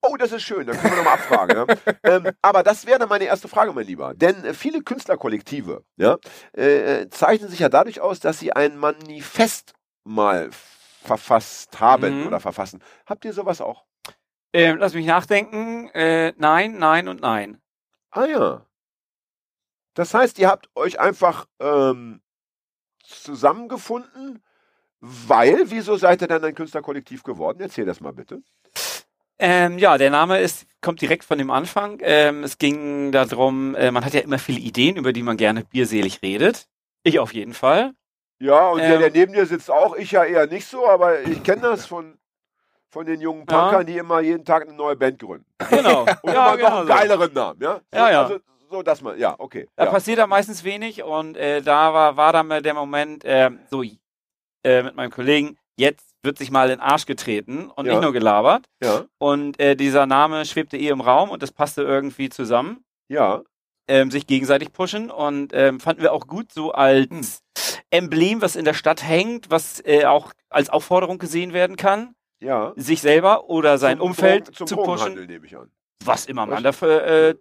Oh, 0.07 0.18
das 0.18 0.31
ist 0.31 0.44
schön, 0.44 0.68
dann 0.68 0.78
können 0.78 0.94
wir 0.94 0.98
nochmal 1.04 1.16
abfragen. 1.16 1.57
ja. 1.57 1.94
ähm, 2.04 2.31
aber 2.42 2.63
das 2.63 2.86
wäre 2.86 3.00
dann 3.00 3.10
meine 3.10 3.25
erste 3.25 3.48
Frage, 3.48 3.74
mein 3.74 3.86
Lieber. 3.88 4.13
Denn 4.13 4.44
äh, 4.46 4.54
viele 4.54 4.81
Künstlerkollektive 4.81 5.84
ja, 5.98 6.18
äh, 6.56 7.02
äh, 7.02 7.10
zeichnen 7.10 7.50
sich 7.50 7.60
ja 7.60 7.69
dadurch 7.69 8.02
aus, 8.02 8.19
dass 8.19 8.40
sie 8.40 8.54
ein 8.54 8.78
Manifest 8.78 9.74
mal 10.04 10.50
verfasst 11.04 11.80
haben 11.80 12.22
Mhm. 12.22 12.28
oder 12.28 12.40
verfassen. 12.40 12.81
Habt 13.06 13.25
ihr 13.25 13.34
sowas 13.34 13.62
auch? 13.62 13.86
ähm, 14.54 14.78
lass 14.78 14.94
mich 14.94 15.06
nachdenken. 15.06 15.90
Äh, 15.90 16.34
nein, 16.38 16.78
nein 16.78 17.07
und 17.10 17.22
nein. 17.22 17.62
Ah 18.12 18.25
ja. 18.25 18.66
Das 19.96 20.13
heißt, 20.13 20.40
ihr 20.40 20.48
habt 20.48 20.69
euch 20.75 21.00
einfach 21.00 21.46
ähm, 21.60 22.22
zusammengefunden, 23.04 24.44
weil, 25.00 25.69
wieso 25.72 25.98
seid 25.98 26.22
ihr 26.22 26.28
dann 26.28 26.44
ein 26.44 26.56
Künstlerkollektiv 26.56 27.24
geworden? 27.24 27.60
Erzähl 27.62 27.86
das 27.86 28.00
mal 28.02 28.13
bitte. 28.13 28.42
Ähm, 29.38 29.78
ja, 29.78 29.98
der 29.98 30.10
Name 30.10 30.40
ist, 30.40 30.66
kommt 30.82 31.02
direkt 31.02 31.24
von 31.26 31.38
dem 31.38 31.52
Anfang. 31.52 32.00
Ähm, 32.02 32.44
es 32.44 32.58
ging 32.58 33.12
darum, 33.12 33.76
äh, 33.76 33.92
man 33.92 34.06
hat 34.06 34.14
ja 34.14 34.22
immer 34.22 34.40
viele 34.40 34.60
Ideen, 34.60 34.96
über 34.96 35.12
die 35.12 35.24
man 35.24 35.36
gerne 35.38 35.66
bierselig 35.66 36.22
redet. 36.22 36.68
Ich 37.04 37.20
auf 37.20 37.34
jeden 37.34 37.54
Fall. 37.54 37.92
Ja, 38.40 38.70
und 38.70 38.80
der, 38.80 38.96
Ähm. 38.96 39.00
der 39.02 39.12
neben 39.12 39.34
dir 39.34 39.46
sitzt 39.46 39.70
auch, 39.72 39.96
ich 39.96 40.12
ja 40.12 40.24
eher 40.24 40.48
nicht 40.48 40.68
so, 40.68 40.88
aber 40.88 41.22
ich 41.22 41.44
kenne 41.44 41.62
das 41.64 41.86
von, 41.86 42.18
von 42.90 43.06
den 43.06 43.20
jungen 43.22 43.46
Ja. 43.50 43.62
Punkern, 43.62 43.86
die 43.86 43.98
immer 43.98 44.20
jeden 44.22 44.46
Tag 44.46 44.64
eine 44.64 44.74
neue 44.74 44.96
Band 44.96 45.20
gründen. 45.20 45.46
Genau. 45.70 46.02
Und 46.22 46.34
ja, 46.34 46.34
immer 46.34 46.52
noch 46.52 46.58
genau 46.58 46.78
einen 46.80 46.88
so. 46.88 46.94
geileren 46.94 47.34
Namen, 47.34 47.62
ja? 47.62 47.81
So, 47.92 47.98
Ja, 47.98 48.12
ja. 48.12 48.24
Also, 48.24 48.40
so, 48.70 48.81
dass 48.84 49.02
man, 49.02 49.18
ja, 49.20 49.36
okay. 49.38 49.68
Da 49.76 49.86
ja. 49.86 49.92
passiert 49.92 50.18
da 50.18 50.28
meistens 50.28 50.64
wenig 50.64 51.04
und 51.04 51.38
äh, 51.38 51.62
da 51.62 51.94
war, 51.94 52.18
war 52.18 52.34
dann 52.34 52.48
mal 52.48 52.62
der 52.62 52.74
Moment, 52.74 53.24
äh, 53.24 53.52
so 53.70 53.84
äh, 54.64 54.81
mit 54.84 54.96
meinem 54.96 55.12
Kollegen, 55.12 55.58
jetzt 55.77 56.06
wird 56.24 56.38
sich 56.38 56.50
mal 56.51 56.69
in 56.69 56.77
den 56.77 56.81
Arsch 56.81 57.06
getreten 57.06 57.69
und 57.69 57.86
Ja. 57.86 57.94
nicht 57.94 58.01
nur 58.01 58.13
gelabert. 58.13 58.66
ja, 58.81 59.06
Und 59.19 59.60
äh, 59.60 59.75
dieser 59.75 60.06
Name 60.06 60.45
schwebte 60.45 60.77
eh 60.77 60.88
im 60.89 61.01
Raum 61.01 61.30
und 61.30 61.44
das 61.44 61.51
passte 61.51 61.83
irgendwie 61.83 62.30
zusammen. 62.30 62.83
ja, 63.10 63.42
Ähm, 63.88 64.10
sich 64.10 64.25
gegenseitig 64.25 64.72
pushen 64.74 65.12
und 65.12 65.51
ähm, 65.54 65.80
fanden 65.80 66.01
wir 66.01 66.12
auch 66.12 66.25
gut 66.25 66.51
so 66.51 66.72
als 66.72 67.44
Emblem, 67.92 68.42
was 68.42 68.56
in 68.56 68.66
der 68.66 68.74
Stadt 68.74 69.04
hängt, 69.04 69.51
was 69.51 69.80
äh, 69.86 70.06
auch 70.06 70.33
als 70.50 70.72
Aufforderung 70.72 71.19
gesehen 71.19 71.54
werden 71.54 71.75
kann, 71.75 72.16
ja. 72.42 72.74
sich 72.75 73.01
selber 73.01 73.48
oder 73.48 73.78
sein 73.78 73.98
Zum 74.00 74.07
Umfeld 74.07 74.48
Drogen- 74.48 74.56
zum 74.56 74.68
zu 74.68 74.75
pushen, 74.78 75.25
nehme 75.28 75.45
ich 75.45 75.56
an. 75.56 75.69
was 76.04 76.25
immer 76.25 76.48
man 76.48 76.63
dafür 76.63 77.04
äh, 77.06 77.36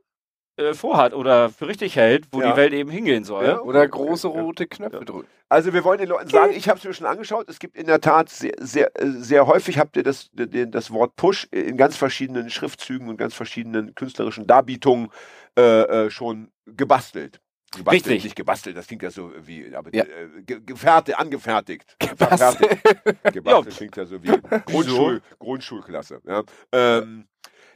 äh, 0.57 0.73
vorhat 0.75 1.15
oder 1.15 1.51
für 1.51 1.67
richtig 1.67 1.97
hält, 1.97 2.27
wo 2.33 2.41
Ja. 2.41 2.53
die 2.53 2.57
Welt 2.57 2.73
eben 2.73 2.91
hingehen 2.91 3.25
soll. 3.25 3.45
Ja. 3.45 3.61
Oder 3.61 3.87
große 3.89 4.29
rote 4.29 4.67
Knöpfe 4.67 4.99
Ja. 4.99 5.05
drücken. 5.05 5.29
Also 5.49 5.73
wir 5.73 5.85
wollen 5.85 5.99
den 5.99 6.09
Leuten 6.09 6.29
sagen, 6.31 6.53
ich 6.57 6.69
habe 6.69 6.79
es 6.79 6.85
mir 6.85 6.95
schon 6.95 7.07
angeschaut, 7.07 7.49
es 7.49 7.59
gibt 7.59 7.77
in 7.77 7.87
der 7.87 8.01
Tat 8.01 8.29
sehr, 8.29 8.55
sehr, 8.59 8.91
äh, 9.01 9.07
sehr 9.11 9.47
häufig 9.47 9.79
habt 9.79 9.97
ihr 9.97 10.03
das, 10.03 10.31
den, 10.33 10.71
das 10.71 10.91
Wort 10.91 11.17
Push 11.17 11.45
in 11.51 11.77
ganz 11.77 11.97
verschiedenen 11.97 12.51
Schriftzügen 12.51 13.09
und 13.09 13.17
ganz 13.17 13.35
verschiedenen 13.35 13.95
künstlerischen 13.95 14.47
Darbietungen 14.47 15.11
äh, 15.59 16.07
äh, 16.07 16.11
schon 16.11 16.51
gebastelt. 16.67 17.41
Gebastelt, 17.77 18.07
Richtig. 18.07 18.25
nicht 18.25 18.37
gebastelt, 18.37 18.77
das 18.77 18.87
klingt 18.87 19.03
ja 19.03 19.11
so 19.11 19.33
wie, 19.41 19.75
aber 19.75 19.91
Ja. 19.95 20.05
äh, 20.05 20.43
ge 20.43 20.61
gefertigt, 20.65 21.19
angefertigt. 21.19 21.97
Gebastelt. 21.99 22.79
Gebastelt 23.33 23.77
klingt 23.77 23.97
ja 23.97 24.07
so 24.07 24.23
wie 24.23 24.29
Grundschul, 24.67 25.21
Grundschulklasse. 25.41 26.21
Ja. 26.25 26.43
Ähm, 26.73 27.27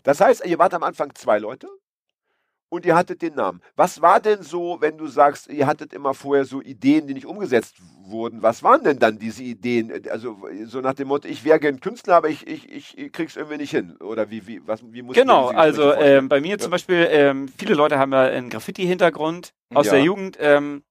das 0.04 0.20
heißt, 0.20 0.46
ihr 0.46 0.58
wart 0.58 0.72
am 0.74 0.84
Anfang 0.84 1.12
zwei 1.16 1.38
Leute 1.40 1.68
und 2.70 2.84
ihr 2.86 2.94
hattet 2.94 3.22
den 3.22 3.34
Namen. 3.34 3.60
Was 3.76 4.02
war 4.02 4.20
denn 4.20 4.42
so, 4.42 4.78
wenn 4.80 4.98
du 4.98 5.06
sagst, 5.06 5.48
ihr 5.48 5.66
hattet 5.66 5.92
immer 5.92 6.14
vorher 6.14 6.44
so 6.44 6.60
Ideen, 6.60 7.06
die 7.06 7.14
nicht 7.14 7.26
umgesetzt 7.26 7.76
wurden? 8.02 8.42
Was 8.42 8.62
waren 8.62 8.84
denn 8.84 8.98
dann 8.98 9.18
diese 9.18 9.42
Ideen? 9.42 9.92
Also 10.10 10.36
so 10.64 10.80
nach 10.80 10.94
dem 10.94 11.08
Motto, 11.08 11.28
ich 11.28 11.44
wäre 11.44 11.58
gern 11.60 11.80
Künstler, 11.80 12.16
aber 12.16 12.28
ich, 12.28 12.46
ich, 12.46 12.70
ich 12.98 13.12
krieg's 13.12 13.36
irgendwie 13.36 13.56
nicht 13.58 13.70
hin. 13.70 13.96
Oder 13.98 14.30
wie, 14.30 14.46
wie, 14.46 14.66
was, 14.66 14.80
wie 14.92 15.02
muss 15.02 15.14
Genau, 15.16 15.48
also 15.48 15.92
ähm, 15.94 16.28
bei 16.28 16.40
mir 16.40 16.52
Ja. 16.52 16.58
zum 16.58 16.70
Beispiel, 16.70 17.06
ähm, 17.10 17.48
viele 17.48 17.74
Leute 17.74 17.98
haben 17.98 18.12
ja 18.12 18.22
einen 18.22 18.50
Graffiti-Hintergrund 18.50 19.52
aus 19.74 19.86
Ja. 19.86 19.92
der 19.92 20.02
Jugend. 20.02 20.36
Ähm, 20.40 20.82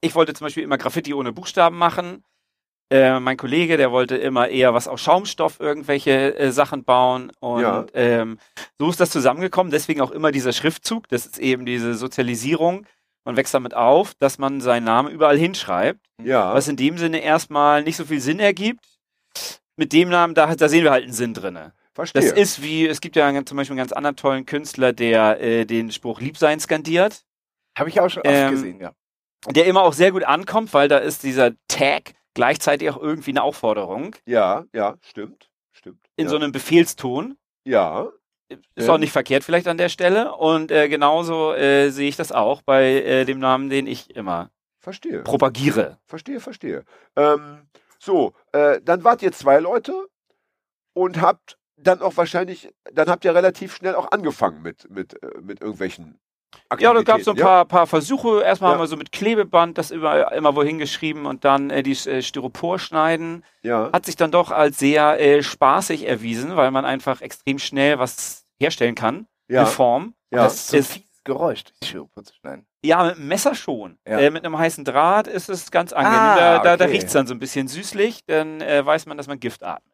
ich 0.00 0.14
wollte 0.14 0.32
zum 0.34 0.46
Beispiel 0.46 0.62
immer 0.64 0.78
Graffiti 0.78 1.12
ohne 1.14 1.32
Buchstaben 1.32 1.76
machen. 1.76 2.24
Äh, 2.90 3.18
mein 3.18 3.36
Kollege, 3.36 3.76
der 3.76 3.90
wollte 3.90 4.16
immer 4.16 4.48
eher 4.48 4.74
was 4.74 4.88
aus 4.88 5.00
Schaumstoff, 5.00 5.58
irgendwelche 5.58 6.36
äh, 6.38 6.52
Sachen 6.52 6.84
bauen. 6.84 7.32
Und 7.40 7.62
Ja. 7.62 7.86
ähm, 7.94 8.38
so 8.78 8.90
ist 8.90 9.00
das 9.00 9.10
zusammengekommen. 9.10 9.70
Deswegen 9.70 10.00
auch 10.00 10.10
immer 10.10 10.30
dieser 10.32 10.52
Schriftzug. 10.52 11.08
Das 11.08 11.26
ist 11.26 11.38
eben 11.38 11.64
diese 11.66 11.94
Sozialisierung. 11.94 12.86
Man 13.24 13.36
wächst 13.36 13.54
damit 13.54 13.74
auf, 13.74 14.14
dass 14.16 14.38
man 14.38 14.60
seinen 14.60 14.84
Namen 14.84 15.10
überall 15.10 15.38
hinschreibt. 15.38 16.00
ja, 16.22 16.52
Was 16.54 16.68
in 16.68 16.76
dem 16.76 16.98
Sinne 16.98 17.20
erstmal 17.20 17.82
nicht 17.82 17.96
so 17.96 18.04
viel 18.04 18.20
Sinn 18.20 18.38
ergibt. 18.38 18.84
Mit 19.76 19.92
dem 19.92 20.08
Namen, 20.10 20.34
da, 20.34 20.54
da 20.54 20.68
sehen 20.68 20.84
wir 20.84 20.90
halt 20.92 21.04
einen 21.04 21.12
Sinn 21.12 21.34
drinne. 21.34 21.72
verstehe. 21.94 22.20
Das 22.22 22.30
ist 22.32 22.62
wie, 22.62 22.86
es 22.86 23.00
gibt 23.00 23.16
ja 23.16 23.32
zum 23.44 23.56
Beispiel 23.56 23.72
einen 23.72 23.78
ganz 23.78 23.92
anderen 23.92 24.14
tollen 24.16 24.44
Künstler, 24.46 24.92
der 24.92 25.40
äh, 25.40 25.64
den 25.64 25.90
Spruch 25.90 26.20
Liebsein 26.20 26.60
skandiert, 26.60 27.22
Habe 27.78 27.88
ich 27.88 27.98
auch 28.00 28.08
schon 28.10 28.22
oft 28.24 28.30
Ähm, 28.32 28.50
gesehen, 28.52 28.80
ja. 28.80 28.92
der 29.50 29.64
immer 29.64 29.82
auch 29.82 29.94
sehr 29.94 30.12
gut 30.12 30.22
ankommt, 30.24 30.72
weil 30.74 30.86
da 30.88 30.98
ist 30.98 31.22
dieser 31.24 31.52
Tag 31.66 32.12
gleichzeitig 32.34 32.90
auch 32.90 33.00
irgendwie 33.00 33.30
eine 33.30 33.42
Aufforderung 33.42 34.14
ja, 34.26 34.64
ja, 34.72 34.96
stimmt, 35.00 35.50
stimmt. 35.72 36.00
in 36.16 36.26
ja. 36.26 36.30
so 36.30 36.36
einem 36.36 36.52
Befehlston. 36.52 37.36
Ja. 37.64 38.08
Ist 38.74 38.90
auch 38.90 38.98
nicht 38.98 39.12
verkehrt 39.12 39.42
vielleicht 39.42 39.66
an 39.66 39.78
der 39.78 39.88
Stelle. 39.88 40.34
Und 40.34 40.70
äh, 40.70 40.88
genauso 40.88 41.54
äh, 41.54 41.90
sehe 41.90 42.08
ich 42.08 42.16
das 42.16 42.30
auch 42.30 42.62
bei 42.62 42.84
äh, 42.84 43.24
dem 43.24 43.38
Namen, 43.38 43.70
den 43.70 43.86
ich 43.86 44.14
immer 44.14 44.50
Verstehe. 44.80 45.22
propagiere. 45.22 45.98
Verstehe, 46.04 46.40
verstehe. 46.40 46.84
Ähm, 47.16 47.66
so, 47.98 48.34
äh, 48.52 48.80
dann 48.82 49.02
wart 49.02 49.22
ihr 49.22 49.32
zwei 49.32 49.58
Leute 49.60 50.08
und 50.92 51.20
habt 51.20 51.58
dann 51.76 52.02
auch 52.02 52.16
wahrscheinlich, 52.16 52.72
dann 52.92 53.08
habt 53.08 53.24
ihr 53.24 53.34
relativ 53.34 53.74
schnell 53.74 53.94
auch 53.94 54.12
angefangen 54.12 54.62
mit, 54.62 54.88
mit, 54.90 55.20
äh, 55.22 55.40
mit 55.40 55.60
irgendwelchen 55.60 56.20
Ja, 56.78 56.92
da 56.92 57.02
gab 57.02 57.18
es 57.18 57.24
so 57.24 57.32
ein 57.32 57.36
paar, 57.36 57.64
paar 57.64 57.86
Versuche. 57.86 58.42
Erstmal 58.42 58.70
Ja. 58.70 58.74
haben 58.76 58.82
wir 58.82 58.86
so 58.86 58.96
mit 58.96 59.12
Klebeband 59.12 59.78
das 59.78 59.90
immer, 59.90 60.32
immer 60.32 60.54
wohin 60.56 60.78
geschrieben 60.78 61.26
und 61.26 61.44
dann 61.44 61.70
äh, 61.70 61.82
die 61.82 61.92
äh, 62.08 62.22
Styropor 62.22 62.78
schneiden. 62.78 63.44
Ja, 63.62 63.90
Hat 63.92 64.06
sich 64.06 64.16
dann 64.16 64.30
doch 64.30 64.50
als 64.50 64.78
sehr 64.78 65.20
äh, 65.20 65.42
spaßig 65.42 66.06
erwiesen, 66.08 66.56
weil 66.56 66.70
man 66.70 66.84
einfach 66.84 67.20
extrem 67.20 67.58
schnell 67.58 67.98
was 67.98 68.44
herstellen 68.58 68.94
kann. 68.94 69.26
ja, 69.48 69.60
Eine 69.60 69.68
Form. 69.70 70.14
ja. 70.30 70.44
Das 70.44 70.54
ist 70.54 70.68
so 70.68 70.76
ein 70.76 70.82
fieses 70.82 71.24
Geräusch, 71.24 71.64
die 71.64 71.86
Styropor 71.86 72.24
zu 72.24 72.34
schneiden. 72.34 72.66
Ja, 72.84 73.02
mit 73.04 73.16
einem 73.16 73.28
Messer 73.28 73.54
schon. 73.54 73.96
Ja. 74.06 74.18
Äh, 74.18 74.30
mit 74.30 74.44
einem 74.44 74.58
heißen 74.58 74.84
Draht 74.84 75.26
ist 75.26 75.48
es 75.48 75.70
ganz 75.70 75.92
angenehm. 75.94 76.18
Ah, 76.18 76.36
da 76.36 76.58
da, 76.58 76.76
da 76.76 76.84
okay. 76.84 76.92
riecht 76.94 77.06
es 77.06 77.12
dann 77.14 77.26
so 77.26 77.32
ein 77.34 77.38
bisschen 77.38 77.66
süßlich, 77.68 78.24
dann 78.26 78.60
äh, 78.60 78.84
weiß 78.84 79.06
man, 79.06 79.16
dass 79.16 79.26
man 79.26 79.40
Gift 79.40 79.62
atmet. 79.62 79.90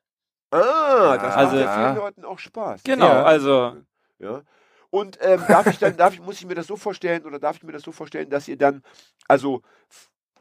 Ah, 0.51 1.17
das 1.17 1.35
Also- 1.37 1.57
macht 1.57 1.65
ja 1.65 1.75
vielen 1.85 1.97
Leuten 1.97 2.25
auch 2.25 2.39
Spaß. 2.39 2.83
Genau, 2.83 3.07
Ja. 3.07 3.23
also 3.23 3.77
Ja. 4.19 4.41
Und 4.91 5.19
ähm, 5.21 5.43
darf 5.49 5.67
ich 5.69 5.79
dann, 5.79 5.97
darf 5.97 6.15
ich, 6.15 6.21
muss 6.21 6.41
ich 6.41 6.47
mir 6.47 6.55
das 6.55 6.67
so 6.67 6.77
vorstellen 6.77 7.25
oder 7.25 7.39
darf 7.39 7.57
ich 7.57 7.63
mir 7.63 7.73
das 7.73 7.83
so 7.83 7.93
vorstellen, 7.93 8.29
dass 8.29 8.49
ihr 8.49 8.57
dann 8.57 8.83
also 9.29 9.63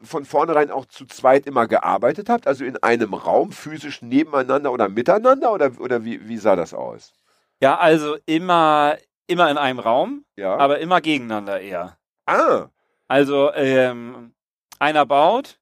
von 0.02 0.24
vornherein 0.24 0.70
auch 0.70 0.86
zu 0.86 1.06
zweit 1.06 1.46
immer 1.46 1.66
gearbeitet 1.68 2.28
habt, 2.28 2.46
also 2.46 2.64
in 2.64 2.76
einem 2.82 3.14
Raum 3.14 3.52
physisch 3.52 4.02
nebeneinander 4.02 4.72
oder 4.72 4.88
miteinander 4.88 5.52
oder, 5.52 5.70
oder 5.78 6.04
wie, 6.04 6.26
wie 6.28 6.38
sah 6.38 6.56
das 6.56 6.74
aus? 6.74 7.12
ja, 7.62 7.76
also 7.78 8.16
immer, 8.24 8.96
immer 9.26 9.50
in 9.50 9.58
einem 9.58 9.78
Raum, 9.78 10.24
Ja. 10.36 10.56
aber 10.56 10.78
immer 10.78 11.00
gegeneinander 11.02 11.60
eher. 11.60 11.98
ah, 12.26 12.68
Also 13.06 13.52
ähm, 13.52 14.32
einer 14.78 15.04
baut 15.06 15.58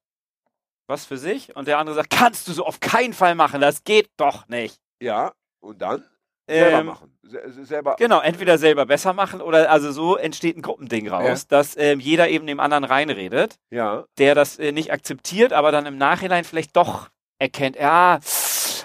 was 0.87 1.05
für 1.05 1.17
sich 1.17 1.55
und 1.55 1.67
der 1.67 1.77
andere 1.77 1.95
sagt, 1.95 2.09
kannst 2.09 2.47
du 2.47 2.51
so 2.53 2.65
auf 2.65 2.79
keinen 2.79 3.13
Fall 3.13 3.35
machen, 3.35 3.61
das 3.61 3.83
geht 3.83 4.09
doch 4.17 4.47
nicht. 4.47 4.81
ja. 4.99 5.33
Und 5.59 5.81
dann 5.81 6.05
selber 6.49 6.79
Ähm, 6.79 6.85
machen. 6.87 7.17
Se 7.23 7.41
se- 7.51 7.65
selber. 7.65 7.95
Genau, 7.97 8.19
entweder 8.21 8.57
selber 8.57 8.85
besser 8.85 9.13
machen 9.13 9.41
oder 9.41 9.69
also 9.71 9.91
so 9.91 10.17
entsteht 10.17 10.57
ein 10.57 10.61
Gruppending 10.61 11.07
raus, 11.09 11.47
dass 11.47 11.77
ähm, 11.77 11.99
jeder 11.99 12.27
eben 12.29 12.47
dem 12.47 12.59
anderen 12.59 12.83
reinredet, 12.83 13.55
Ja. 13.71 14.05
der 14.17 14.35
das 14.35 14.57
äh, 14.59 14.71
nicht 14.71 14.91
akzeptiert, 14.91 15.53
aber 15.53 15.71
dann 15.71 15.85
im 15.85 15.97
Nachhinein 15.97 16.43
vielleicht 16.43 16.75
doch 16.75 17.09
erkennt, 17.37 17.75
ja, 17.77 18.19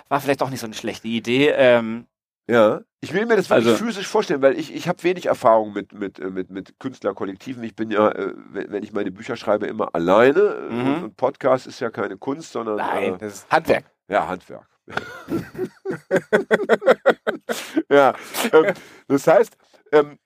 war 0.09 0.21
vielleicht 0.21 0.41
doch 0.43 0.51
nicht 0.51 0.61
so 0.61 0.67
eine 0.67 0.75
schlechte 0.75 1.09
Idee. 1.09 1.49
Ähm, 1.57 2.07
Ja, 2.47 2.83
ich 3.01 3.15
will 3.15 3.25
mir 3.25 3.37
das 3.37 3.49
wirklich 3.49 3.69
Also- 3.73 3.83
physisch 3.85 4.07
vorstellen, 4.07 4.43
weil 4.43 4.59
ich, 4.59 4.75
ich 4.75 4.87
habe 4.87 5.03
wenig 5.03 5.27
Erfahrung 5.27 5.73
mit, 5.73 5.93
mit, 5.95 6.19
äh, 6.19 6.29
mit, 6.29 6.51
mit 6.51 6.79
Künstlerkollektiven. 6.79 7.63
Ich 7.65 7.75
bin 7.75 7.91
ja, 7.91 8.11
äh, 8.11 8.35
wenn, 8.51 8.83
ich 8.83 8.93
meine 8.93 9.11
Bücher 9.11 9.37
schreibe, 9.37 9.67
immer 9.67 9.95
alleine. 9.95 10.41
äh, 10.41 10.73
Mhm. 10.73 10.95
Und, 10.97 11.03
und 11.05 11.17
Podcast 11.17 11.67
ist 11.67 11.81
ja 11.81 11.89
keine 11.91 12.19
Kunst, 12.19 12.53
sondern 12.53 12.77
Nein, 12.77 13.15
äh, 13.15 13.19
das 13.19 13.33
ist 13.35 13.51
Handwerk. 13.51 13.85
ja, 14.09 14.29
Handwerk. 14.29 14.67
ja, 17.89 18.15
ähm, 18.53 18.75
das 19.09 19.27
heißt, 19.27 19.57
ähm, 19.93 20.19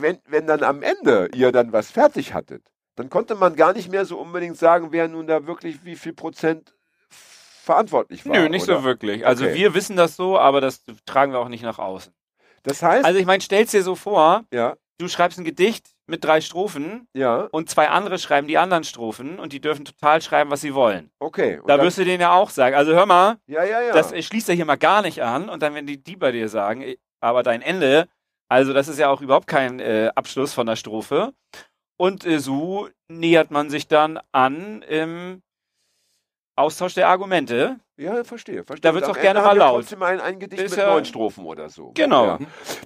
wenn, 0.00 0.18
wenn 0.26 0.46
dann 0.46 0.62
am 0.62 0.82
Ende 0.82 1.28
ihr 1.34 1.52
dann 1.52 1.72
was 1.72 1.90
fertig 1.90 2.34
hattet, 2.34 2.62
dann 2.96 3.10
konnte 3.10 3.34
man 3.34 3.56
gar 3.56 3.72
nicht 3.72 3.90
mehr 3.90 4.04
so 4.04 4.18
unbedingt 4.18 4.56
sagen, 4.56 4.88
wer 4.92 5.08
nun 5.08 5.26
da 5.26 5.46
wirklich 5.46 5.84
wie 5.84 5.96
viel 5.96 6.12
Prozent 6.12 6.74
verantwortlich 7.10 8.26
war. 8.26 8.36
nö, 8.36 8.48
nicht 8.48 8.62
oder? 8.62 8.78
so 8.78 8.84
wirklich. 8.84 9.26
Also 9.26 9.44
Okay. 9.44 9.54
wir 9.54 9.74
wissen 9.74 9.96
das 9.96 10.16
so, 10.16 10.38
aber 10.38 10.60
das 10.60 10.82
tragen 11.06 11.32
wir 11.32 11.40
auch 11.40 11.48
nicht 11.48 11.62
nach 11.62 11.78
außen. 11.78 12.12
Das 12.62 12.82
heißt, 12.82 13.04
Also 13.04 13.18
ich 13.18 13.26
meine, 13.26 13.42
stell's 13.42 13.72
dir 13.72 13.82
so 13.82 13.94
vor, 13.94 14.44
ja, 14.52 14.76
du 14.98 15.08
schreibst 15.08 15.38
ein 15.38 15.44
Gedicht 15.44 15.88
mit 16.06 16.24
drei 16.24 16.40
Strophen 16.40 17.08
ja, 17.14 17.48
und 17.50 17.70
zwei 17.70 17.88
andere 17.88 18.18
schreiben 18.18 18.46
die 18.46 18.58
anderen 18.58 18.84
Strophen 18.84 19.38
und 19.38 19.52
die 19.52 19.60
dürfen 19.60 19.84
total 19.84 20.20
schreiben, 20.20 20.50
was 20.50 20.60
sie 20.60 20.74
wollen. 20.74 21.10
okay. 21.18 21.60
Da 21.66 21.80
wirst 21.80 21.98
du 21.98 22.04
denen 22.04 22.20
ja 22.20 22.32
auch 22.32 22.50
sagen, 22.50 22.76
also 22.76 22.92
hör 22.92 23.06
mal, 23.06 23.38
Ja, 23.46 23.64
ja, 23.64 23.80
ja. 23.80 23.92
das 23.92 24.12
schließt 24.24 24.48
ja 24.48 24.54
hier 24.54 24.66
mal 24.66 24.76
gar 24.76 25.02
nicht 25.02 25.22
an 25.22 25.48
und 25.48 25.62
dann 25.62 25.74
werden 25.74 25.86
die, 25.86 26.02
die 26.02 26.16
bei 26.16 26.30
dir 26.32 26.48
sagen, 26.48 26.84
aber 27.20 27.42
dein 27.42 27.62
Ende, 27.62 28.08
also 28.48 28.72
das 28.72 28.88
ist 28.88 28.98
ja 28.98 29.08
auch 29.08 29.22
überhaupt 29.22 29.46
kein 29.46 29.80
äh, 29.80 30.10
Abschluss 30.14 30.52
von 30.52 30.66
der 30.66 30.76
Strophe. 30.76 31.32
Und 31.96 32.26
äh, 32.26 32.38
so 32.38 32.88
nähert 33.08 33.50
man 33.50 33.70
sich 33.70 33.88
dann 33.88 34.20
an 34.32 34.82
im 34.82 35.42
Austausch 36.56 36.94
der 36.94 37.08
Argumente. 37.08 37.80
Ja, 37.96 38.24
verstehe. 38.24 38.64
verstehe. 38.64 38.80
Da 38.80 38.94
wird's 38.94 39.08
am 39.08 39.14
auch 39.14 39.20
gerne 39.20 39.40
mal 39.40 39.56
laut. 39.56 39.80
trotzdem 39.82 40.02
ein, 40.02 40.20
ein 40.20 40.38
Gedicht 40.38 40.62
Ist 40.62 40.70
mit 40.72 40.80
ja- 40.80 40.90
neun 40.92 41.04
Strophen 41.04 41.44
oder 41.44 41.68
so. 41.68 41.92
Genau. 41.94 42.26
Ja. 42.26 42.38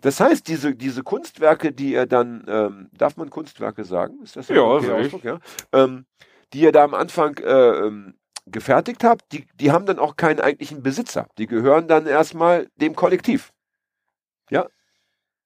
Das 0.02 0.20
heißt, 0.20 0.46
diese, 0.48 0.74
diese 0.74 1.02
Kunstwerke, 1.02 1.72
die 1.72 1.92
ihr 1.92 2.06
dann, 2.06 2.44
ähm, 2.48 2.90
darf 2.92 3.16
man 3.16 3.30
Kunstwerke 3.30 3.84
sagen? 3.84 4.20
Ist 4.22 4.36
das 4.36 4.48
Ja, 4.48 4.78
ich. 4.78 4.90
Ausdruck? 4.90 5.24
Ja. 5.24 5.38
Ähm, 5.72 6.06
die 6.52 6.60
ihr 6.60 6.72
da 6.72 6.84
am 6.84 6.94
Anfang 6.94 7.36
äh, 7.38 7.50
ähm, 7.86 8.14
gefertigt 8.46 9.04
habt, 9.04 9.30
die, 9.32 9.46
die 9.54 9.70
haben 9.72 9.84
dann 9.86 9.98
auch 9.98 10.16
keinen 10.16 10.40
eigentlichen 10.40 10.82
Besitzer. 10.82 11.26
Die 11.38 11.46
gehören 11.46 11.88
dann 11.88 12.06
erstmal 12.06 12.68
dem 12.76 12.94
Kollektiv. 12.96 13.52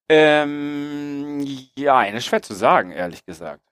Ähm, 0.08 1.40
ja, 1.74 2.04
das 2.06 2.14
ist 2.18 2.24
schwer 2.26 2.42
zu 2.42 2.52
sagen, 2.52 2.90
ehrlich 2.90 3.24
gesagt. 3.24 3.62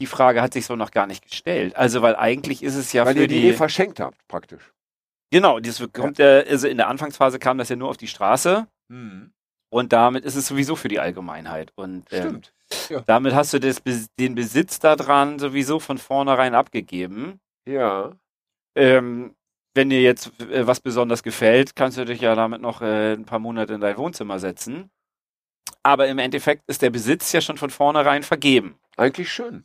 Die 0.00 0.06
Frage 0.06 0.42
hat 0.42 0.52
sich 0.52 0.66
so 0.66 0.74
noch 0.74 0.90
gar 0.90 1.06
nicht 1.06 1.22
gestellt. 1.22 1.76
Also, 1.76 2.02
weil 2.02 2.16
eigentlich 2.16 2.62
ist 2.64 2.74
es 2.74 2.92
ja 2.92 3.04
weil 3.06 3.14
für 3.14 3.20
ihr 3.22 3.28
die, 3.28 3.34
die. 3.34 3.40
Idee 3.48 3.52
verschenkt 3.56 4.00
habt, 4.00 4.18
praktisch. 4.26 4.72
Genau, 5.30 5.60
das 5.60 5.82
kommt 5.92 6.18
ja, 6.18 6.40
also 6.40 6.68
in 6.68 6.76
der 6.76 6.88
Anfangsphase 6.88 7.38
kam 7.38 7.58
das 7.58 7.68
ja 7.68 7.76
nur 7.76 7.88
auf 7.88 7.96
die 7.96 8.08
Straße 8.08 8.66
und 9.76 9.92
damit 9.92 10.24
ist 10.24 10.36
es 10.36 10.46
sowieso 10.46 10.76
für 10.76 10.88
die 10.88 11.00
Allgemeinheit. 11.00 11.72
Und 11.74 12.06
ähm, 12.12 12.42
Stimmt. 12.70 13.04
damit 13.06 13.34
hast 13.34 13.52
du 13.52 13.60
das, 13.60 13.82
den 14.18 14.34
Besitz 14.34 14.78
daran 14.78 15.38
sowieso 15.38 15.80
von 15.80 15.98
vornherein 15.98 16.54
abgegeben. 16.54 17.40
Ja. 17.66 18.12
Ähm, 18.76 19.34
wenn 19.74 19.90
dir 19.90 20.00
jetzt 20.00 20.40
äh, 20.40 20.66
was 20.66 20.80
besonders 20.80 21.22
gefällt, 21.22 21.76
kannst 21.76 21.98
du 21.98 22.04
dich 22.04 22.20
ja 22.20 22.34
damit 22.34 22.62
noch 22.62 22.80
äh, 22.80 23.12
ein 23.12 23.24
paar 23.24 23.38
Monate 23.38 23.74
in 23.74 23.80
dein 23.80 23.96
Wohnzimmer 23.96 24.38
setzen. 24.38 24.90
Aber 25.82 26.08
im 26.08 26.18
Endeffekt 26.18 26.62
ist 26.68 26.82
der 26.82 26.90
Besitz 26.90 27.32
ja 27.32 27.40
schon 27.40 27.58
von 27.58 27.70
vornherein 27.70 28.22
vergeben. 28.22 28.78
Eigentlich 28.96 29.30
schön. 29.32 29.64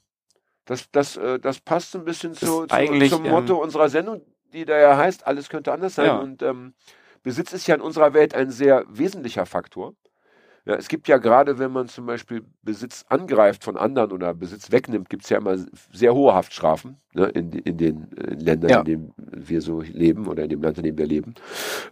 Das, 0.65 0.89
das, 0.91 1.17
äh, 1.17 1.39
das 1.39 1.59
passt 1.59 1.91
so 1.91 1.99
ein 1.99 2.05
bisschen 2.05 2.33
zu, 2.33 2.65
zu, 2.65 2.67
zum 2.67 3.25
ähm, 3.25 3.31
Motto 3.31 3.55
unserer 3.61 3.89
Sendung, 3.89 4.21
die 4.53 4.65
da 4.65 4.77
ja 4.77 4.97
heißt, 4.97 5.27
alles 5.27 5.49
könnte 5.49 5.71
anders 5.71 5.95
sein. 5.95 6.05
Ja. 6.07 6.17
Und 6.17 6.41
ähm, 6.41 6.73
Besitz 7.23 7.53
ist 7.53 7.67
ja 7.67 7.75
in 7.75 7.81
unserer 7.81 8.13
Welt 8.13 8.33
ein 8.33 8.49
sehr 8.51 8.85
wesentlicher 8.89 9.45
Faktor. 9.45 9.93
Ja, 10.63 10.75
es 10.75 10.89
gibt 10.89 11.07
ja 11.07 11.17
gerade, 11.17 11.57
wenn 11.57 11.71
man 11.71 11.87
zum 11.87 12.05
Beispiel 12.05 12.43
Besitz 12.61 13.03
angreift 13.09 13.63
von 13.63 13.77
anderen 13.77 14.11
oder 14.11 14.35
Besitz 14.35 14.71
wegnimmt, 14.71 15.09
gibt 15.09 15.23
es 15.23 15.29
ja 15.31 15.39
immer 15.39 15.57
sehr 15.91 16.13
hohe 16.13 16.35
Haftstrafen 16.35 16.97
ne, 17.13 17.25
in, 17.29 17.51
in 17.51 17.77
den 17.77 18.15
äh, 18.15 18.35
Ländern, 18.35 18.69
Ja. 18.69 18.79
in 18.81 18.85
denen 18.85 19.13
wir 19.17 19.61
so 19.61 19.81
leben 19.81 20.27
oder 20.27 20.43
in 20.43 20.49
dem 20.49 20.61
Land, 20.61 20.77
in 20.77 20.83
dem 20.83 20.99
wir 20.99 21.07
leben. 21.07 21.33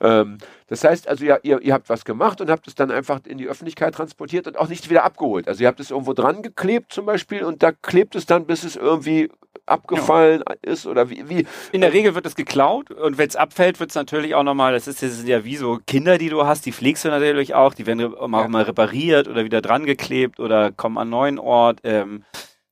Ähm, 0.01 0.37
das 0.67 0.83
heißt 0.83 1.07
also, 1.07 1.25
ja, 1.25 1.39
ihr, 1.41 1.59
ihr 1.63 1.73
habt 1.73 1.89
was 1.89 2.05
gemacht 2.05 2.41
und 2.41 2.51
habt 2.51 2.67
es 2.67 2.75
dann 2.75 2.91
einfach 2.91 3.21
in 3.25 3.39
die 3.39 3.47
Öffentlichkeit 3.47 3.95
transportiert 3.95 4.45
und 4.45 4.55
auch 4.55 4.67
nicht 4.69 4.87
wieder 4.91 5.03
abgeholt. 5.03 5.47
Also 5.47 5.63
ihr 5.63 5.67
habt 5.67 5.79
es 5.79 5.89
irgendwo 5.89 6.13
dran 6.13 6.43
geklebt 6.43 6.93
zum 6.93 7.07
Beispiel 7.07 7.43
und 7.43 7.63
da 7.63 7.71
klebt 7.71 8.15
es 8.15 8.27
dann, 8.27 8.45
bis 8.45 8.63
es 8.63 8.75
irgendwie 8.75 9.31
abgefallen 9.69 10.43
ist 10.61 10.85
oder 10.85 11.09
wie, 11.09 11.27
wie 11.29 11.47
In 11.71 11.81
der 11.81 11.93
Regel 11.93 12.15
wird 12.15 12.25
es 12.25 12.35
geklaut 12.35 12.91
und 12.91 13.17
wenn 13.17 13.27
es 13.29 13.35
abfällt, 13.35 13.79
wird 13.79 13.91
es 13.91 13.95
natürlich 13.95 14.35
auch 14.35 14.43
nochmal, 14.43 14.73
das 14.73 14.88
ist, 14.88 15.01
das 15.01 15.17
sind 15.17 15.27
ja 15.27 15.43
wie 15.45 15.55
so 15.55 15.79
Kinder, 15.88 16.17
die 16.17 16.29
du 16.29 16.45
hast, 16.45 16.65
die 16.65 16.71
pflegst 16.73 17.05
du 17.05 17.09
natürlich 17.09 17.53
auch, 17.53 17.73
die 17.73 17.85
werden 17.85 18.13
auch 18.15 18.29
Ja. 18.29 18.47
mal 18.47 18.63
repariert 18.63 19.27
oder 19.27 19.43
wieder 19.45 19.61
dran 19.61 19.85
geklebt 19.85 20.39
oder 20.39 20.71
kommen 20.71 20.97
an 20.97 21.01
einen 21.03 21.11
neuen 21.11 21.39
Ort. 21.39 21.79
Ähm, 21.83 22.23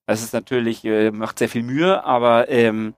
das 0.05 0.21
ist 0.23 0.33
natürlich, 0.33 0.83
äh, 0.85 1.11
macht 1.11 1.39
sehr 1.39 1.49
viel 1.49 1.63
Mühe, 1.63 2.03
aber 2.03 2.49
ähm, 2.49 2.93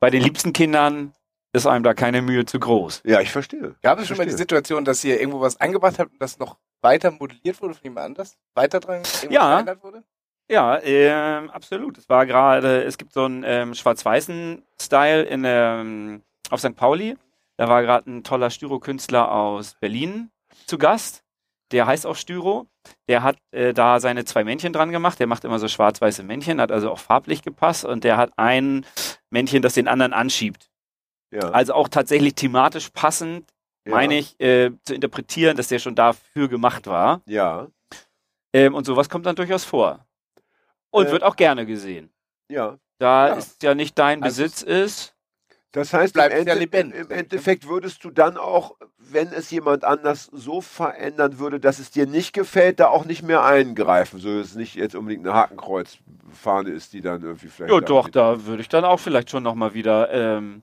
bei 0.00 0.10
den 0.10 0.22
liebsten 0.22 0.52
Kindern 0.52 1.12
ist 1.52 1.66
einem 1.66 1.84
da 1.84 1.94
keine 1.94 2.20
Mühe 2.22 2.44
zu 2.46 2.58
groß. 2.58 3.02
Ja, 3.04 3.20
ich 3.20 3.30
verstehe. 3.30 3.76
Gab 3.82 4.00
es 4.00 4.08
schon 4.08 4.16
mal 4.16 4.26
die. 4.26 4.32
Situation, 4.32 4.84
dass 4.84 5.04
ihr 5.04 5.20
irgendwo 5.20 5.40
was 5.40 5.60
angebracht 5.60 5.98
habt 5.98 6.12
und 6.12 6.20
das 6.20 6.38
noch 6.38 6.56
weiter 6.82 7.10
modelliert 7.12 7.62
wurde 7.62 7.74
von 7.74 7.84
jemand 7.84 8.06
anders? 8.06 8.36
Weiter 8.54 8.80
dran 8.80 9.02
Ja. 9.30 9.50
verändert 9.50 9.82
wurde? 9.84 10.02
Ja, 10.50 10.78
ähm, 10.82 11.50
absolut. 11.50 11.98
Es 11.98 12.08
war 12.08 12.26
gerade, 12.26 12.84
es 12.84 12.98
gibt 12.98 13.12
so 13.12 13.24
einen 13.24 13.44
ähm, 13.46 13.74
schwarz-weißen 13.74 14.62
Style 14.80 15.22
in 15.22 15.42
ähm, 15.46 16.22
auf 16.50 16.60
St. 16.60 16.76
Pauli. 16.76 17.16
Da 17.56 17.68
war 17.68 17.82
gerade 17.82 18.10
ein 18.10 18.24
toller 18.24 18.50
Styro-Künstler 18.50 19.30
aus 19.30 19.76
Berlin 19.80 20.30
zu 20.66 20.76
Gast. 20.76 21.22
Der 21.72 21.86
heißt 21.86 22.06
auch 22.06 22.16
Styro. 22.16 22.66
Der 23.08 23.22
hat 23.22 23.36
äh, 23.52 23.72
da 23.72 24.00
seine 24.00 24.24
zwei 24.24 24.44
Männchen 24.44 24.72
dran 24.72 24.90
gemacht. 24.90 25.18
Der 25.18 25.26
macht 25.26 25.44
immer 25.44 25.58
so 25.58 25.68
schwarz-weiße 25.68 26.22
Männchen, 26.22 26.60
hat 26.60 26.70
also 26.70 26.90
auch 26.90 26.98
farblich 26.98 27.42
gepasst 27.42 27.84
und 27.84 28.04
der 28.04 28.16
hat 28.16 28.32
ein 28.36 28.84
Männchen, 29.30 29.62
das 29.62 29.74
den 29.74 29.88
anderen 29.88 30.12
anschiebt. 30.12 30.70
Ja. 31.32 31.50
Also 31.50 31.74
auch 31.74 31.88
tatsächlich 31.88 32.34
thematisch 32.34 32.90
passend, 32.90 33.50
ja. 33.86 33.92
meine 33.92 34.18
ich, 34.18 34.38
äh, 34.40 34.72
zu 34.84 34.94
interpretieren, 34.94 35.56
dass 35.56 35.68
der 35.68 35.78
schon 35.78 35.94
dafür 35.94 36.48
gemacht 36.48 36.86
war. 36.86 37.22
Ja, 37.26 37.68
Ähm, 38.52 38.74
und 38.74 38.84
sowas 38.84 39.08
kommt 39.08 39.26
dann 39.26 39.34
durchaus 39.34 39.64
vor. 39.64 40.03
Und 40.94 41.06
Äh, 41.08 41.10
wird 41.10 41.22
auch 41.24 41.36
gerne 41.36 41.66
gesehen. 41.66 42.10
ja. 42.48 42.78
Da 42.98 43.28
Ja. 43.30 43.36
es 43.36 43.56
ja 43.60 43.74
nicht 43.74 43.98
dein 43.98 44.22
Also 44.22 44.42
Besitz 44.42 44.62
ist. 44.62 45.14
Das 45.72 45.92
heißt, 45.92 46.14
im, 46.14 46.18
Bleibt 46.20 46.32
ja 46.32 46.38
Ende, 46.38 46.54
lebendig, 46.54 47.00
im? 47.00 47.10
Endeffekt 47.10 47.66
würdest 47.66 48.04
du 48.04 48.10
dann 48.10 48.36
auch, 48.36 48.76
wenn 48.98 49.32
es 49.32 49.50
jemand 49.50 49.82
anders 49.82 50.30
so 50.32 50.60
verändern 50.60 51.40
würde, 51.40 51.58
dass 51.58 51.80
es 51.80 51.90
dir 51.90 52.06
nicht 52.06 52.32
gefällt, 52.32 52.78
da 52.78 52.86
auch 52.86 53.04
nicht 53.04 53.24
mehr 53.24 53.42
eingreifen, 53.42 54.20
so 54.20 54.38
dass 54.38 54.50
es 54.50 54.54
nicht 54.54 54.76
jetzt 54.76 54.94
unbedingt 54.94 55.26
eine 55.26 55.34
Hakenkreuzfahne 55.34 56.70
ist, 56.70 56.92
die 56.92 57.00
dann 57.00 57.22
irgendwie 57.22 57.48
vielleicht. 57.48 57.72
Ja, 57.72 57.80
doch, 57.80 58.08
da 58.08 58.46
würde 58.46 58.62
ich 58.62 58.68
dann 58.68 58.84
auch 58.84 59.00
vielleicht 59.00 59.30
schon 59.30 59.42
nochmal 59.42 59.74
wieder, 59.74 60.10
ähm, 60.12 60.62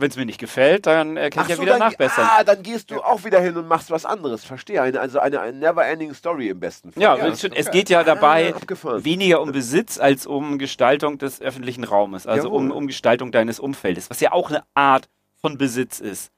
wenn 0.00 0.10
es 0.10 0.16
mir 0.16 0.26
nicht 0.26 0.38
gefällt, 0.40 0.86
dann 0.86 1.16
äh, 1.16 1.30
kann 1.30 1.40
Ach 1.40 1.44
ich 1.44 1.50
ja 1.50 1.56
so, 1.56 1.62
wieder 1.62 1.72
dann, 1.78 1.88
nachbessern. 1.90 2.26
ah, 2.28 2.44
dann 2.44 2.62
gehst 2.62 2.90
du 2.90 3.00
auch 3.00 3.24
wieder 3.24 3.40
hin 3.40 3.56
und 3.56 3.68
machst 3.68 3.90
was 3.90 4.04
anderes. 4.04 4.44
Verstehe. 4.44 4.80
Eine, 4.82 5.00
also 5.00 5.18
eine, 5.18 5.40
eine 5.40 5.56
never-ending 5.58 6.14
Story 6.14 6.48
im 6.48 6.60
besten 6.60 6.92
Fall. 6.92 7.02
Ja, 7.02 7.16
Ja, 7.16 7.26
es, 7.28 7.44
es 7.44 7.70
geht 7.70 7.88
ja 7.90 8.02
dabei 8.04 8.54
Ah, 8.54 9.04
weniger 9.04 9.40
um 9.40 9.52
Besitz 9.52 9.98
als 9.98 10.26
um 10.26 10.58
Gestaltung 10.58 11.18
des 11.18 11.40
öffentlichen 11.40 11.84
Raumes, 11.84 12.26
also 12.26 12.50
um, 12.50 12.70
um 12.70 12.86
Gestaltung 12.86 13.32
deines 13.32 13.60
Umfeldes, 13.60 14.10
was 14.10 14.20
ja 14.20 14.32
auch 14.32 14.50
eine 14.50 14.62
Art 14.74 15.08
von 15.40 15.58
Besitz 15.58 16.00
ist. 16.00 16.30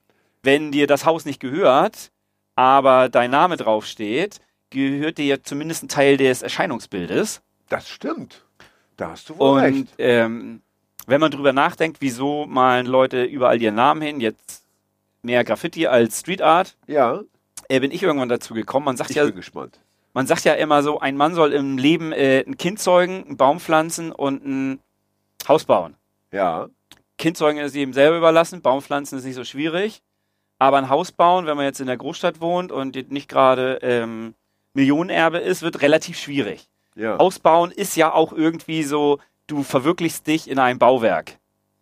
Wenn 0.43 0.73
dir 0.73 0.87
das 0.87 1.05
Haus 1.05 1.25
nicht 1.25 1.41
gehört, 1.41 2.11
aber 2.57 3.09
dein 3.09 3.31
Name 3.31 3.57
draufsteht, 3.57 4.39
gehört 4.71 5.19
dir 5.19 5.27
ja 5.27 5.43
zumindest 5.43 5.85
ein 5.85 5.89
Teil 5.89 6.17
des 6.17 6.43
Erscheinungsbildes. 6.43 7.41
Das 7.69 7.89
stimmt. 7.89 8.45
Da 8.97 9.11
hast 9.11 9.29
du 9.29 9.39
wohl 9.39 9.49
Und 9.59 9.59
recht. 9.63 9.87
ähm, 9.99 10.63
wenn 11.07 11.21
man 11.21 11.31
drüber 11.31 11.53
nachdenkt, 11.53 11.99
wieso 12.01 12.47
malen 12.47 12.87
Leute 12.87 13.25
überall 13.25 13.61
ihren 13.61 13.75
Namen 13.75 14.03
hin, 14.03 14.21
jetzt 14.21 14.65
mehr 15.23 15.45
Graffiti 15.45 15.87
als 15.87 16.21
Street 16.21 16.43
Art, 16.43 16.77
Ja, 16.87 17.23
äh, 17.69 17.81
bin 17.81 17.91
ich 17.91 18.03
irgendwann 18.03 18.29
dazu 18.29 18.55
gekommen. 18.55 18.85
Man 18.87 18.97
sagt 18.97 19.11
ich 19.11 19.17
ja, 19.17 19.25
bin 19.25 19.35
gespannt. 19.37 19.79
man 20.15 20.27
sagt 20.27 20.45
ja 20.45 20.55
immer 20.55 20.83
so, 20.83 21.01
ein 21.01 21.17
Mann 21.17 21.35
soll 21.35 21.53
im 21.53 21.79
Leben 21.79 22.13
äh, 22.13 22.45
ein 22.47 22.57
Kind 22.57 22.79
zeugen, 22.81 23.25
einen 23.25 23.37
Baum 23.37 23.61
pflanzen 23.61 24.13
und 24.13 24.45
ein 24.45 24.81
Haus 25.49 25.65
bauen. 25.65 25.97
Ja, 26.33 26.69
Kind 27.19 27.37
zeugen 27.37 27.59
ist 27.59 27.75
jedem 27.75 27.93
selber 27.93 28.19
überlassen, 28.19 28.63
Baum 28.63 28.83
pflanzen 28.83 29.19
ist 29.19 29.25
nicht 29.25 29.37
so 29.37 29.45
schwierig. 29.45 30.03
Aber 30.59 30.79
ein 30.79 30.89
Haus 30.89 31.13
bauen, 31.13 31.47
wenn 31.47 31.57
man 31.57 31.67
jetzt 31.67 31.81
in 31.81 31.87
der 31.87 31.97
Großstadt 31.97 32.41
wohnt 32.41 32.73
und 32.73 33.11
nicht 33.11 33.29
gerade 33.29 33.79
ähm, 33.83 34.35
Millionenerbe 34.75 35.39
ist, 35.39 35.63
wird 35.63 35.83
relativ 35.83 36.19
schwierig. 36.19 36.69
ja. 36.95 37.19
Haus 37.19 37.39
bauen 37.39 37.71
ist 37.71 37.97
ja 37.97 38.13
auch 38.13 38.33
irgendwie 38.33 38.83
so, 38.83 39.19
du 39.53 39.63
verwirklichst 39.63 40.27
dich 40.27 40.49
in 40.51 40.59
einem 40.59 40.79
Bauwerk. 40.79 41.39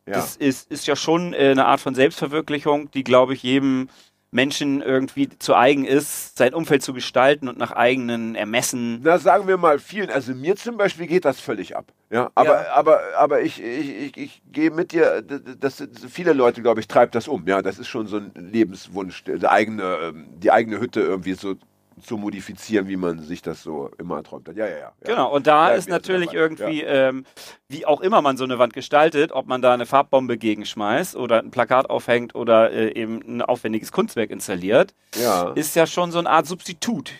ja. 0.06 0.14
Das 0.14 0.36
ist, 0.36 0.70
ist 0.70 0.86
ja 0.86 0.96
schon 0.96 1.32
äh, 1.32 1.50
eine 1.50 1.66
Art 1.66 1.80
von 1.80 1.94
Selbstverwirklichung, 1.94 2.90
die, 2.90 3.04
glaube 3.04 3.34
ich, 3.34 3.42
jedem 3.42 3.88
Menschen 4.32 4.80
irgendwie 4.80 5.28
zu 5.40 5.56
eigen 5.56 5.84
ist, 5.84 6.38
sein 6.38 6.54
Umfeld 6.54 6.82
zu 6.84 6.92
gestalten 6.94 7.48
und 7.48 7.58
nach 7.58 7.72
eigenen 7.72 8.36
Ermessen. 8.36 9.00
Na, 9.02 9.18
sagen 9.18 9.48
wir 9.48 9.56
mal 9.56 9.80
vielen. 9.80 10.08
Also 10.08 10.34
mir 10.34 10.54
zum 10.54 10.76
Beispiel 10.76 11.08
geht 11.08 11.24
das 11.24 11.40
völlig 11.40 11.76
ab. 11.76 11.92
Ja, 12.10 12.30
aber, 12.36 12.62
Ja. 12.64 12.72
aber, 12.74 13.00
aber 13.18 13.40
ich, 13.42 13.60
ich, 13.60 13.88
ich, 13.90 14.16
ich 14.16 14.42
gehe 14.52 14.70
mit 14.70 14.92
dir, 14.92 15.22
das 15.22 15.82
viele 16.08 16.32
Leute, 16.32 16.62
glaube 16.62 16.78
ich, 16.80 16.86
treibt 16.86 17.14
das 17.16 17.26
um. 17.26 17.44
Ja, 17.48 17.60
das 17.60 17.78
ist 17.80 17.88
schon 17.88 18.06
so 18.06 18.18
ein 18.18 18.32
Lebenswunsch, 18.36 19.24
die 19.24 19.48
eigene, 19.48 19.98
ähm, 20.00 20.28
die 20.38 20.52
eigene 20.52 20.78
Hütte 20.80 21.00
irgendwie 21.00 21.34
so 21.34 21.54
zu 22.02 22.16
modifizieren, 22.16 22.88
wie 22.88 22.96
man 22.96 23.20
sich 23.20 23.42
das 23.42 23.62
so 23.62 23.90
immer 23.98 24.16
erträumt 24.16 24.48
hat. 24.48 24.56
Ja, 24.56 24.66
ja, 24.66 24.76
ja. 24.78 24.92
Genau, 25.04 25.32
und 25.34 25.46
da 25.46 25.70
Ja, 25.70 25.74
ist 25.76 25.88
natürlich 25.88 26.32
irgendwie, 26.32 26.82
ähm, 26.82 27.24
wie 27.68 27.86
auch 27.86 28.00
immer 28.00 28.22
man 28.22 28.36
so 28.36 28.44
eine 28.44 28.58
Wand 28.58 28.72
gestaltet, 28.72 29.32
ob 29.32 29.46
man 29.46 29.62
da 29.62 29.72
eine 29.74 29.86
Farbbombe 29.86 30.36
gegenschmeißt 30.38 31.16
oder 31.16 31.38
ein 31.40 31.50
Plakat 31.50 31.88
aufhängt 31.90 32.34
oder 32.34 32.70
äh, 32.72 32.92
eben 32.94 33.20
ein 33.26 33.42
aufwendiges 33.42 33.92
Kunstwerk 33.92 34.30
installiert, 34.30 34.94
Ja, 35.14 35.52
ist 35.52 35.76
ja 35.76 35.86
schon 35.86 36.10
so 36.12 36.18
eine 36.18 36.30
Art 36.30 36.46
Substitut 36.46 37.12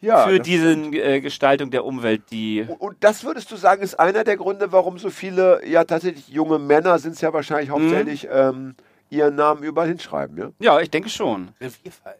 ja, 0.00 0.26
für 0.26 0.40
diese 0.40 0.72
äh, 0.72 1.20
Gestaltung 1.20 1.70
der 1.70 1.84
Umwelt, 1.84 2.22
die 2.30 2.64
Und- 2.68 2.80
Und 2.80 2.96
das 3.04 3.22
würdest 3.24 3.50
du 3.52 3.56
sagen, 3.56 3.82
ist 3.82 3.94
einer 4.00 4.24
der 4.24 4.36
Gründe, 4.36 4.72
warum 4.72 4.98
so 4.98 5.10
viele, 5.10 5.64
ja 5.66 5.84
tatsächlich 5.84 6.28
junge 6.28 6.58
Männer 6.58 6.98
sind 6.98 7.12
es 7.12 7.20
ja 7.20 7.32
wahrscheinlich 7.32 7.68
Mhm. 7.68 7.72
hauptsächlich, 7.74 8.28
ähm, 8.30 8.74
ihren 9.10 9.34
Namen 9.34 9.62
überall 9.62 9.88
hinschreiben, 9.88 10.36
ja? 10.38 10.50
Ja, 10.58 10.80
ich 10.80 10.90
denke 10.90 11.08
schon. 11.10 11.50
Revierfall. 11.60 12.16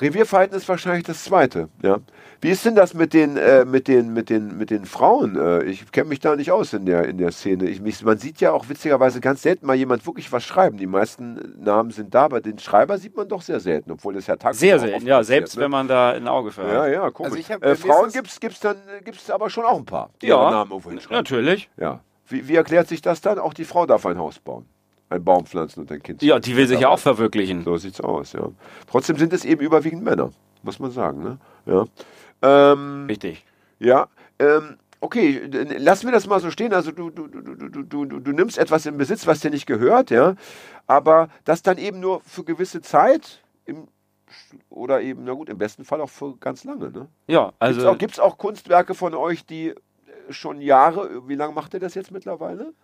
Revierverhalten 0.00 0.56
ist 0.56 0.68
wahrscheinlich 0.68 1.04
das 1.04 1.24
zweite, 1.24 1.68
ja. 1.82 1.98
Wie 2.40 2.50
ist 2.50 2.64
denn 2.64 2.76
das 2.76 2.94
mit 2.94 3.14
den, 3.14 3.36
äh, 3.36 3.64
mit 3.64 3.88
den, 3.88 4.12
mit 4.12 4.30
den, 4.30 4.56
mit 4.56 4.70
den 4.70 4.84
Frauen? 4.84 5.34
Äh, 5.36 5.64
ich 5.64 5.90
kenne 5.90 6.08
mich 6.08 6.20
da 6.20 6.36
nicht 6.36 6.52
aus 6.52 6.72
in 6.72 6.86
der, 6.86 7.04
in 7.08 7.18
der 7.18 7.32
Szene. 7.32 7.68
Ich, 7.68 7.80
mich, 7.80 8.04
man 8.04 8.16
sieht 8.18 8.40
ja 8.40 8.52
auch 8.52 8.68
witzigerweise 8.68 9.20
ganz 9.20 9.42
selten 9.42 9.66
mal 9.66 9.74
jemand 9.74 10.06
wirklich 10.06 10.30
was 10.30 10.44
schreiben. 10.44 10.76
Die 10.78 10.86
meisten 10.86 11.56
Namen 11.58 11.90
sind 11.90 12.14
da, 12.14 12.26
aber 12.26 12.40
den 12.40 12.60
Schreiber 12.60 12.96
sieht 12.98 13.16
man 13.16 13.28
doch 13.28 13.42
sehr 13.42 13.58
selten, 13.58 13.90
obwohl 13.90 14.14
das 14.14 14.28
ja 14.28 14.36
tagsüber 14.36 14.60
Sehr 14.60 14.78
selten, 14.78 15.06
ja, 15.06 15.16
passiert, 15.18 15.26
selbst 15.26 15.56
ne? 15.56 15.62
wenn 15.64 15.70
man 15.72 15.88
da 15.88 16.12
ein 16.12 16.28
Auge 16.28 16.52
für 16.52 16.62
hat. 16.62 16.72
Ja, 16.72 16.86
ja, 16.86 17.10
komisch. 17.10 17.50
Also 17.50 17.64
äh, 17.64 17.74
Frauen 17.74 18.04
das- 18.04 18.12
gibt's, 18.12 18.38
gibt's 18.38 18.60
dann, 18.60 18.76
gibt's 19.04 19.28
aber 19.30 19.50
schon 19.50 19.64
auch 19.64 19.78
ein 19.78 19.86
paar, 19.86 20.10
die 20.22 20.28
Ja, 20.28 20.40
ihren 20.40 20.50
Namen 20.52 20.70
irgendwo 20.70 20.90
hinschreiben. 20.90 21.16
Natürlich. 21.16 21.70
Ja. 21.76 22.00
Wie, 22.28 22.46
wie 22.46 22.54
erklärt 22.54 22.86
sich 22.86 23.02
das 23.02 23.20
dann? 23.20 23.40
Auch 23.40 23.52
die 23.54 23.64
Frau 23.64 23.84
darf 23.84 24.06
ein 24.06 24.18
Haus 24.18 24.38
bauen. 24.38 24.66
Ein 25.10 25.24
Baum 25.24 25.46
pflanzen 25.46 25.80
und 25.80 25.92
ein 25.92 26.02
Kind. 26.02 26.22
Ja, 26.22 26.38
die 26.38 26.56
will 26.56 26.66
sich 26.66 26.80
ja 26.80 26.88
auch 26.88 26.98
verwirklichen. 26.98 27.64
So 27.64 27.76
sieht's 27.78 28.00
aus, 28.00 28.34
ja. 28.34 28.48
Trotzdem 28.86 29.16
sind 29.16 29.32
es 29.32 29.44
eben 29.44 29.62
überwiegend 29.62 30.04
Männer, 30.04 30.30
muss 30.62 30.78
man 30.78 30.90
sagen, 30.90 31.22
ne? 31.22 31.38
Ja. 31.66 31.84
Ähm, 32.42 33.06
Richtig. 33.08 33.44
ja. 33.78 34.08
Ähm, 34.38 34.76
okay, 35.00 35.48
lassen 35.78 36.06
wir 36.06 36.12
das 36.12 36.26
mal 36.26 36.40
so 36.40 36.50
stehen. 36.50 36.74
Also 36.74 36.92
du, 36.92 37.10
du, 37.10 37.26
du, 37.26 37.40
du, 37.42 38.04
du, 38.04 38.20
du, 38.20 38.32
nimmst 38.32 38.58
etwas 38.58 38.86
in 38.86 38.98
Besitz, 38.98 39.26
was 39.26 39.40
dir 39.40 39.50
nicht 39.50 39.66
gehört, 39.66 40.10
ja. 40.10 40.34
Aber 40.86 41.28
das 41.44 41.62
dann 41.62 41.78
eben 41.78 42.00
nur 42.00 42.20
für 42.20 42.44
gewisse 42.44 42.82
Zeit 42.82 43.42
im, 43.64 43.88
oder 44.68 45.00
eben, 45.00 45.24
na 45.24 45.32
gut, 45.32 45.48
im 45.48 45.58
besten 45.58 45.84
Fall 45.84 46.00
auch 46.00 46.10
für 46.10 46.36
ganz 46.36 46.64
lange, 46.64 46.90
ne? 46.90 47.08
Ja, 47.26 47.52
Also 47.58 47.94
Gibt 47.94 48.12
es 48.12 48.20
auch, 48.20 48.38
Kunstwerke 48.38 48.94
von 48.94 49.14
euch, 49.14 49.46
die 49.46 49.68
äh, 49.68 49.74
schon 50.30 50.60
Jahre, 50.60 51.26
wie 51.28 51.34
lange 51.34 51.54
macht 51.54 51.74
ihr 51.74 51.80
das 51.80 51.94
jetzt 51.94 52.10
mittlerweile? 52.10 52.74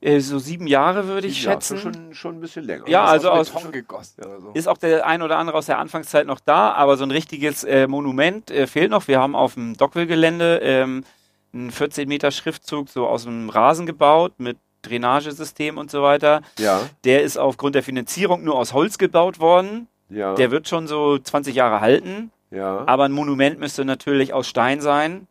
Äh, 0.00 0.20
so 0.20 0.38
sieben 0.38 0.66
Jahre 0.66 1.06
würde 1.08 1.26
ich 1.26 1.42
Ja, 1.42 1.52
schätzen. 1.52 1.78
Schon, 1.78 2.14
schon 2.14 2.36
ein 2.36 2.40
bisschen 2.40 2.64
länger. 2.64 2.88
Ja, 2.88 3.04
also 3.04 3.30
aus- 3.30 3.50
Beton 3.50 3.72
gegossen 3.72 4.24
oder 4.24 4.40
so. 4.40 4.50
Ist 4.52 4.68
auch 4.68 4.78
der 4.78 5.06
ein 5.06 5.22
oder 5.22 5.38
andere 5.38 5.56
aus 5.58 5.66
der 5.66 5.78
Anfangszeit 5.78 6.26
noch 6.26 6.40
da, 6.40 6.72
aber 6.72 6.96
so 6.96 7.04
ein 7.04 7.10
richtiges 7.10 7.64
äh, 7.64 7.86
Monument 7.88 8.50
äh, 8.50 8.66
fehlt 8.66 8.90
noch. 8.90 9.08
Wir 9.08 9.20
haben 9.20 9.34
auf 9.34 9.54
dem 9.54 9.76
Dockville-Gelände 9.76 10.60
ähm, 10.62 11.04
einen 11.52 11.70
14 11.70 12.06
Meter 12.08 12.30
Schriftzug 12.30 12.88
so 12.88 13.06
aus 13.06 13.24
dem 13.24 13.48
Rasen 13.50 13.86
gebaut 13.86 14.34
mit 14.38 14.58
Drainagesystem 14.82 15.78
und 15.78 15.90
so 15.90 16.02
weiter. 16.02 16.42
Ja, 16.58 16.80
Der 17.04 17.22
ist 17.22 17.36
aufgrund 17.36 17.74
der 17.74 17.82
Finanzierung 17.82 18.44
nur 18.44 18.56
aus 18.56 18.72
Holz 18.72 18.98
gebaut 18.98 19.40
worden. 19.40 19.88
ja, 20.08 20.34
Der 20.34 20.50
wird 20.50 20.68
schon 20.68 20.86
so 20.86 21.18
20 21.18 21.54
Jahre 21.54 21.80
halten, 21.80 22.30
ja. 22.50 22.84
aber 22.86 23.04
ein 23.04 23.12
Monument 23.12 23.58
müsste 23.58 23.84
natürlich 23.84 24.32
aus 24.32 24.46
Stein 24.46 24.80
sein. 24.80 25.26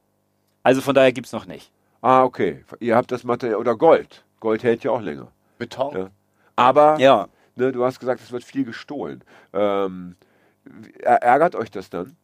Also 0.63 0.82
von 0.82 0.93
daher 0.95 1.13
gibt's 1.13 1.32
noch 1.32 1.45
nicht. 1.45 1.71
Ah, 2.01 2.23
okay. 2.23 2.63
Ihr 2.80 2.95
habt 2.95 3.12
das 3.12 3.23
Material, 3.23 3.58
oder 3.60 3.75
Gold. 3.77 4.25
Gold 4.39 4.63
hält 4.63 4.84
ja 4.84 4.91
auch 4.91 5.02
länger. 5.02 5.28
Beton. 5.58 5.97
Ja. 5.97 6.10
Aber, 6.56 6.97
Ja. 7.00 7.28
ne, 7.56 7.71
du 7.71 7.84
hast 7.84 8.00
gesagt, 8.00 8.21
es 8.21 8.32
wird 8.32 8.43
viel 8.43 8.63
gestohlen. 8.65 9.23
Ähm, 9.54 10.15
ärgert 11.02 11.56
euch 11.56 11.71
das 11.71 11.89
dann? 11.89 12.15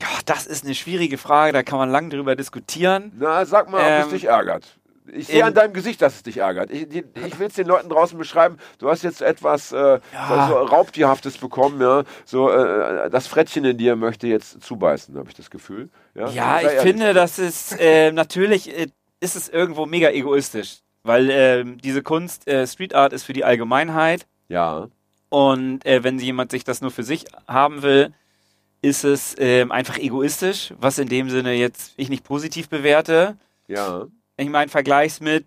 ja, 0.00 0.08
das 0.26 0.46
ist 0.46 0.64
eine 0.64 0.74
schwierige 0.74 1.18
Frage, 1.18 1.52
da 1.52 1.62
kann 1.62 1.78
man 1.78 1.90
lang 1.90 2.10
drüber 2.10 2.36
diskutieren. 2.36 3.12
Na, 3.18 3.44
sag 3.46 3.70
mal, 3.70 3.80
ob 3.80 3.86
es 4.00 4.04
Ähm, 4.06 4.10
dich 4.12 4.24
ärgert. 4.24 4.78
Ich 5.12 5.26
sehe 5.26 5.44
an 5.44 5.52
deinem 5.52 5.74
Gesicht, 5.74 6.00
dass 6.00 6.14
es 6.14 6.22
dich 6.22 6.38
ärgert. 6.38 6.70
Ich, 6.70 6.90
ich 6.90 7.38
will 7.38 7.48
es 7.48 7.54
den 7.54 7.66
Leuten 7.66 7.90
draußen 7.90 8.16
beschreiben. 8.16 8.56
Du 8.78 8.88
hast 8.88 9.02
jetzt 9.02 9.20
etwas 9.20 9.70
äh, 9.72 10.00
Ja. 10.14 10.48
so 10.48 10.54
Raubtierhaftes 10.56 11.36
bekommen, 11.36 11.78
ja. 11.80 12.04
So, 12.24 12.50
äh, 12.50 13.10
das 13.10 13.26
Frettchen 13.26 13.66
in 13.66 13.76
dir 13.76 13.96
möchte 13.96 14.26
jetzt 14.26 14.62
zubeißen, 14.62 15.14
habe 15.18 15.28
ich 15.28 15.34
das 15.34 15.50
Gefühl. 15.50 15.90
Ja, 16.14 16.28
Ja, 16.30 16.58
ich 16.60 16.64
ehrlich. 16.68 16.80
finde, 16.80 17.12
das 17.12 17.38
ist 17.38 17.78
äh, 17.78 18.12
natürlich 18.12 18.74
äh, 18.78 18.86
ist 19.24 19.36
es 19.36 19.48
irgendwo 19.48 19.86
mega 19.86 20.10
egoistisch, 20.10 20.78
weil 21.02 21.28
ähm, 21.30 21.78
diese 21.80 22.02
Kunst 22.02 22.46
äh, 22.46 22.66
Street 22.66 22.94
Art 22.94 23.12
ist 23.12 23.24
für 23.24 23.32
die 23.32 23.44
Allgemeinheit 23.44 24.26
Ja, 24.48 24.88
und 25.30 25.84
äh, 25.84 26.04
wenn 26.04 26.18
jemand 26.18 26.50
sich 26.52 26.62
das 26.64 26.80
nur 26.80 26.90
für 26.90 27.02
sich 27.02 27.24
haben 27.48 27.82
will, 27.82 28.12
ist 28.82 29.02
es 29.04 29.34
ähm, 29.38 29.72
einfach 29.72 29.96
egoistisch, 29.98 30.74
was 30.78 30.98
in 30.98 31.08
dem 31.08 31.30
Sinne 31.30 31.54
jetzt 31.54 31.94
ich 31.96 32.08
nicht 32.10 32.22
positiv 32.24 32.68
bewerte. 32.68 33.36
ja. 33.66 34.06
Ich 34.36 34.48
meine, 34.50 34.68
vergleichs 34.68 35.20
mit 35.20 35.46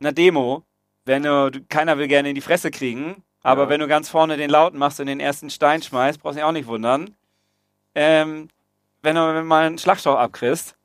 einer 0.00 0.12
Demo, 0.12 0.62
wenn 1.04 1.24
du, 1.24 1.50
du- 1.50 1.60
keiner 1.68 1.98
will 1.98 2.06
gerne 2.08 2.28
in 2.28 2.34
die 2.36 2.40
Fresse 2.40 2.70
kriegen, 2.70 3.22
aber 3.42 3.64
Ja. 3.64 3.68
wenn 3.68 3.80
du 3.80 3.88
ganz 3.88 4.08
vorne 4.08 4.36
den 4.36 4.48
Lauten 4.50 4.78
machst 4.78 5.00
und 5.00 5.06
den 5.08 5.18
ersten 5.20 5.50
Stein 5.50 5.82
schmeißt, 5.82 6.20
brauchst 6.22 6.36
du 6.36 6.40
dich 6.40 6.44
auch 6.44 6.52
nicht 6.52 6.68
wundern. 6.68 7.14
Ähm, 7.94 8.48
wenn 9.02 9.16
du 9.16 9.42
mal 9.44 9.66
einen 9.66 9.78
Schlagstock 9.78 10.16
abkriegst. 10.18 10.76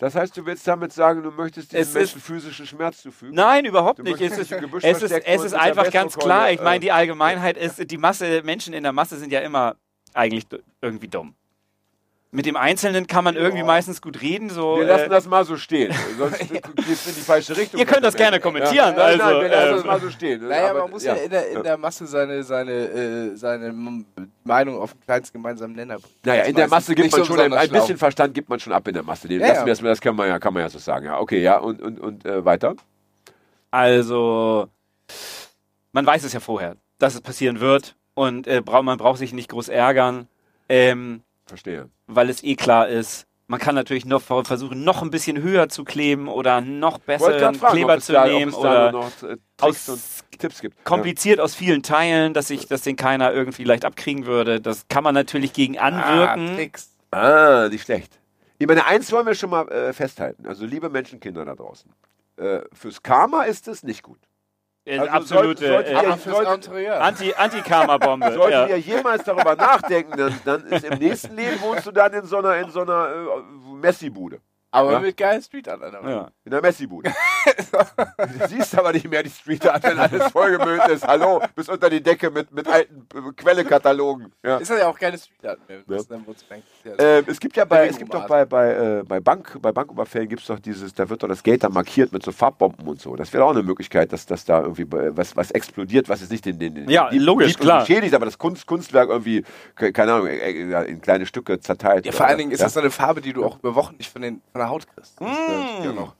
Das 0.00 0.14
heißt, 0.14 0.34
du 0.34 0.46
willst 0.46 0.66
damit 0.66 0.94
sagen, 0.94 1.22
du 1.22 1.30
möchtest 1.30 1.72
diesen 1.72 1.82
Es 1.82 1.92
Menschen 1.92 2.22
physischen 2.22 2.66
Schmerz 2.66 3.02
zufügen? 3.02 3.34
Nein, 3.34 3.66
überhaupt 3.66 3.98
Du 3.98 4.02
nicht. 4.02 4.18
Es 4.18 4.38
ist, 4.38 4.50
es 4.50 5.02
ist, 5.02 5.12
es 5.12 5.44
ist 5.44 5.52
einfach 5.52 5.90
ganz 5.90 6.16
klar. 6.16 6.50
Ich 6.50 6.58
äh, 6.58 6.64
meine, 6.64 6.80
die 6.80 6.90
Allgemeinheit 6.90 7.58
ist, 7.58 7.90
die 7.90 7.98
Masse, 7.98 8.42
Menschen 8.42 8.72
in 8.72 8.82
der 8.82 8.92
Masse 8.92 9.18
sind 9.18 9.30
ja 9.30 9.40
immer 9.40 9.76
eigentlich 10.14 10.46
irgendwie 10.80 11.08
dumm. 11.08 11.34
Mit 12.32 12.46
dem 12.46 12.56
Einzelnen 12.56 13.08
kann 13.08 13.24
man 13.24 13.34
irgendwie 13.34 13.64
meistens 13.64 14.00
gut 14.00 14.20
reden. 14.22 14.50
So, 14.50 14.78
Wir 14.78 14.84
lassen 14.86 15.06
äh, 15.06 15.08
das 15.08 15.26
mal 15.26 15.44
so 15.44 15.56
stehen. 15.56 15.92
Sonst 16.18 16.38
geht 16.38 16.64
es 16.64 17.06
in 17.08 17.14
die 17.16 17.20
falsche 17.22 17.56
Richtung. 17.56 17.80
Ihr 17.80 17.86
könnt 17.86 18.04
das 18.04 18.14
gerne 18.14 18.38
kommentieren, 18.38 18.76
Ja, 18.76 18.92
nein, 18.92 19.20
also, 19.20 19.24
nein, 19.24 19.40
wir 19.40 19.48
lassen 19.48 19.70
das 19.72 19.80
ähm, 19.80 19.86
mal 19.88 20.00
so 20.00 20.10
stehen. 20.10 20.48
Naja, 20.48 20.70
Aber, 20.70 20.82
man 20.82 20.90
muss 20.92 21.02
ja, 21.02 21.14
in, 21.14 21.28
der, 21.28 21.48
in 21.48 21.54
ja. 21.54 21.62
der 21.62 21.76
Masse 21.76 22.06
seine, 22.06 22.44
seine, 22.44 22.72
äh, 22.72 23.36
seine 23.36 23.74
Meinung 24.44 24.78
auf 24.78 24.92
den 24.92 25.00
kleinsten 25.00 25.38
gemeinsamen 25.38 25.74
Nenner 25.74 25.98
bringen. 25.98 26.14
Naja, 26.24 26.42
in 26.44 26.54
der 26.54 26.68
Masse 26.68 26.94
gibt 26.94 27.10
man 27.10 27.20
so 27.20 27.24
schon 27.24 27.40
ein, 27.40 27.52
ein 27.52 27.68
bisschen 27.68 27.98
Verstand 27.98 28.32
gibt 28.32 28.48
man 28.48 28.60
schon 28.60 28.72
ab 28.72 28.86
in 28.86 28.94
der 28.94 29.02
Masse. 29.02 29.26
Den 29.26 29.40
Ja, 29.40 29.48
lassen 29.48 29.60
ja. 29.60 29.66
wir 29.66 29.72
das, 29.72 29.80
das 29.80 30.00
kann 30.00 30.14
man 30.14 30.28
ja, 30.28 30.38
kann 30.38 30.54
man 30.54 30.62
ja 30.62 30.68
so 30.68 30.78
sagen. 30.78 31.06
Ja, 31.06 31.18
okay, 31.18 31.42
ja 31.42 31.58
und 31.58 31.82
und 31.82 31.98
und 31.98 32.24
äh, 32.24 32.44
weiter. 32.44 32.76
Also, 33.72 34.68
man 35.90 36.06
weiß 36.06 36.22
es 36.22 36.32
ja 36.32 36.38
vorher, 36.38 36.76
dass 36.98 37.14
es 37.14 37.20
passieren 37.22 37.58
wird 37.58 37.96
und 38.14 38.46
äh, 38.46 38.62
man 38.82 38.98
braucht 38.98 39.18
sich 39.18 39.32
nicht 39.32 39.50
groß 39.50 39.68
ärgern, 39.68 40.28
ähm, 40.68 41.22
Verstehe. 41.50 41.90
weil 42.06 42.30
es 42.30 42.42
eh 42.42 42.56
klar 42.56 42.88
ist. 42.88 43.26
Man 43.46 43.58
kann 43.58 43.74
natürlich 43.74 44.04
noch 44.04 44.22
ver- 44.22 44.44
versuchen, 44.44 44.84
noch 44.84 45.02
ein 45.02 45.10
bisschen 45.10 45.42
höher 45.42 45.68
zu 45.68 45.82
kleben 45.82 46.28
oder 46.28 46.60
noch 46.60 46.98
besseren 47.00 47.56
fragen, 47.56 47.74
Kleber 47.74 47.98
zu 47.98 48.12
da, 48.12 48.24
nehmen 48.26 48.54
oder 48.54 48.92
noch 48.92 49.10
äh, 49.24 49.36
aus 49.60 50.22
Tipps 50.38 50.60
gibt. 50.60 50.84
kompliziert 50.84 51.40
aus 51.40 51.56
vielen 51.56 51.82
Teilen, 51.82 52.32
dass 52.32 52.46
sich 52.46 52.68
dass 52.68 52.82
den 52.82 52.94
keiner 52.94 53.32
irgendwie 53.32 53.64
leicht 53.64 53.84
abkriegen 53.84 54.24
würde. 54.26 54.60
Das 54.60 54.86
kann 54.86 55.02
man 55.02 55.14
natürlich 55.14 55.52
gegen 55.52 55.76
Ah, 55.78 55.88
anwirken. 55.88 56.54
Tricks. 56.56 56.96
Ah, 57.10 57.66
nicht 57.68 57.82
schlecht. 57.82 58.20
Ich 58.58 58.68
meine, 58.68 58.86
eins 58.86 59.10
wollen 59.10 59.26
wir 59.26 59.34
schon 59.34 59.50
mal 59.50 59.66
äh, 59.68 59.92
festhalten. 59.92 60.46
Also, 60.46 60.64
liebe 60.64 60.88
Menschenkinder 60.88 61.44
da 61.44 61.56
draußen. 61.56 61.90
Äh, 62.36 62.60
fürs 62.72 63.02
Karma 63.02 63.42
ist 63.42 63.66
es 63.66 63.82
nicht 63.82 64.02
gut. 64.04 64.20
Äh, 64.86 64.98
Also 64.98 65.10
absolute 65.12 65.66
sollte- 65.66 65.90
sollte 65.92 66.08
äh, 66.08 66.16
sollte- 66.30 66.54
Interieur. 66.54 67.00
Anti- 67.02 67.34
Anti-Karma-Bombe. 67.34 68.32
Solltet 68.32 68.52
ja. 68.52 68.66
ihr 68.66 68.78
jemals 68.78 69.24
darüber 69.24 69.54
nachdenken, 69.54 70.16
dann, 70.16 70.40
dann 70.44 70.66
ist 70.66 70.84
im 70.84 70.98
nächsten 70.98 71.36
Leben 71.36 71.60
wohnst 71.60 71.86
du 71.86 71.92
dann 71.92 72.12
in 72.14 72.24
so 72.24 72.38
einer, 72.38 72.56
in 72.56 72.70
so 72.70 72.80
einer 72.80 73.08
äh, 73.08 73.74
Messi-Bude. 73.80 74.40
Aber 74.72 74.92
Ja. 74.92 75.00
mit 75.00 75.16
geilen 75.16 75.42
Street 75.42 75.68
Art. 75.68 75.82
Alter. 75.82 76.08
Ja. 76.08 76.30
In 76.44 76.50
der 76.52 76.62
Messi-Bude. 76.62 77.10
du 77.72 78.46
siehst 78.48 78.78
aber 78.78 78.92
nicht 78.92 79.08
mehr 79.10 79.22
die 79.22 79.30
Street 79.30 79.66
Art, 79.66 79.82
wenn 79.82 79.98
alles 79.98 80.30
vollgemüllt 80.30 80.86
ist. 80.88 81.04
Hallo, 81.06 81.42
bis 81.56 81.68
unter 81.68 81.90
die 81.90 82.00
Decke 82.00 82.30
mit, 82.30 82.52
mit 82.52 82.68
alten 82.68 83.06
äh, 83.14 83.32
Quellekatalogen. 83.36 84.32
Ja. 84.44 84.58
Ist 84.58 84.70
das 84.70 84.78
ja 84.78 84.88
auch 84.88 84.98
keine 84.98 85.18
Street 85.18 85.44
Art 85.44 85.58
mehr. 85.68 85.78
Ja. 85.88 86.92
Ähm, 86.98 87.24
es 87.26 87.40
gibt 87.40 87.56
ja 87.56 87.64
bei, 87.64 87.88
es 87.88 87.98
gibt 87.98 88.14
doch 88.14 88.26
bei, 88.28 88.44
bei, 88.44 88.70
äh, 89.00 89.02
bei, 89.04 89.18
Bank, 89.18 89.58
bei 89.60 89.72
Banküberfällen 89.72 90.28
gibt 90.28 90.42
es 90.42 90.46
doch 90.48 90.60
dieses, 90.60 90.94
da 90.94 91.08
wird 91.08 91.22
doch 91.22 91.28
das 91.28 91.42
Geld 91.42 91.64
dann 91.64 91.72
markiert 91.72 92.12
mit 92.12 92.22
so 92.22 92.30
Farbbomben 92.30 92.86
und 92.86 93.00
so. 93.00 93.16
Das 93.16 93.32
wäre 93.32 93.44
auch 93.44 93.50
eine 93.50 93.62
Möglichkeit, 93.64 94.12
dass, 94.12 94.26
dass 94.26 94.44
da 94.44 94.60
irgendwie 94.62 94.84
bei- 94.84 95.16
was, 95.16 95.36
was 95.36 95.50
explodiert, 95.50 96.08
was 96.08 96.20
jetzt 96.20 96.30
nicht 96.30 96.44
den, 96.44 96.58
den, 96.58 96.74
den 96.76 96.88
Ja, 96.90 97.08
Dieb- 97.10 97.22
logisch, 97.22 97.48
irgendwie 97.52 97.64
klar. 97.64 97.86
schädigt, 97.86 98.14
aber 98.14 98.24
das 98.26 98.38
Kunst, 98.38 98.66
Kunstwerk 98.66 99.08
irgendwie, 99.08 99.44
ke- 99.74 99.92
keine 99.92 100.12
Ahnung, 100.12 100.28
äh, 100.28 100.36
äh, 100.38 100.84
in 100.90 101.00
kleine 101.00 101.26
Stücke 101.26 101.58
zerteilt. 101.58 102.06
Ja, 102.06 102.12
vor 102.12 102.26
allen 102.26 102.38
Dingen 102.38 102.50
ist 102.52 102.60
ja? 102.60 102.66
das 102.66 102.74
so 102.74 102.80
eine 102.80 102.90
Farbe, 102.90 103.20
die 103.20 103.32
du 103.32 103.44
auch 103.44 103.58
über 103.58 103.74
Wochen 103.74 103.96
nicht 103.96 104.10
von, 104.12 104.22
den, 104.22 104.40
von 104.52 104.59
der 104.60 104.68
Haut 104.70 104.86
kriegst. 104.86 105.20
Das, 105.20 105.28
Mm. 105.28 105.82
äh, 105.82 105.84
ja, 105.86 105.92
noch. 105.92 106.14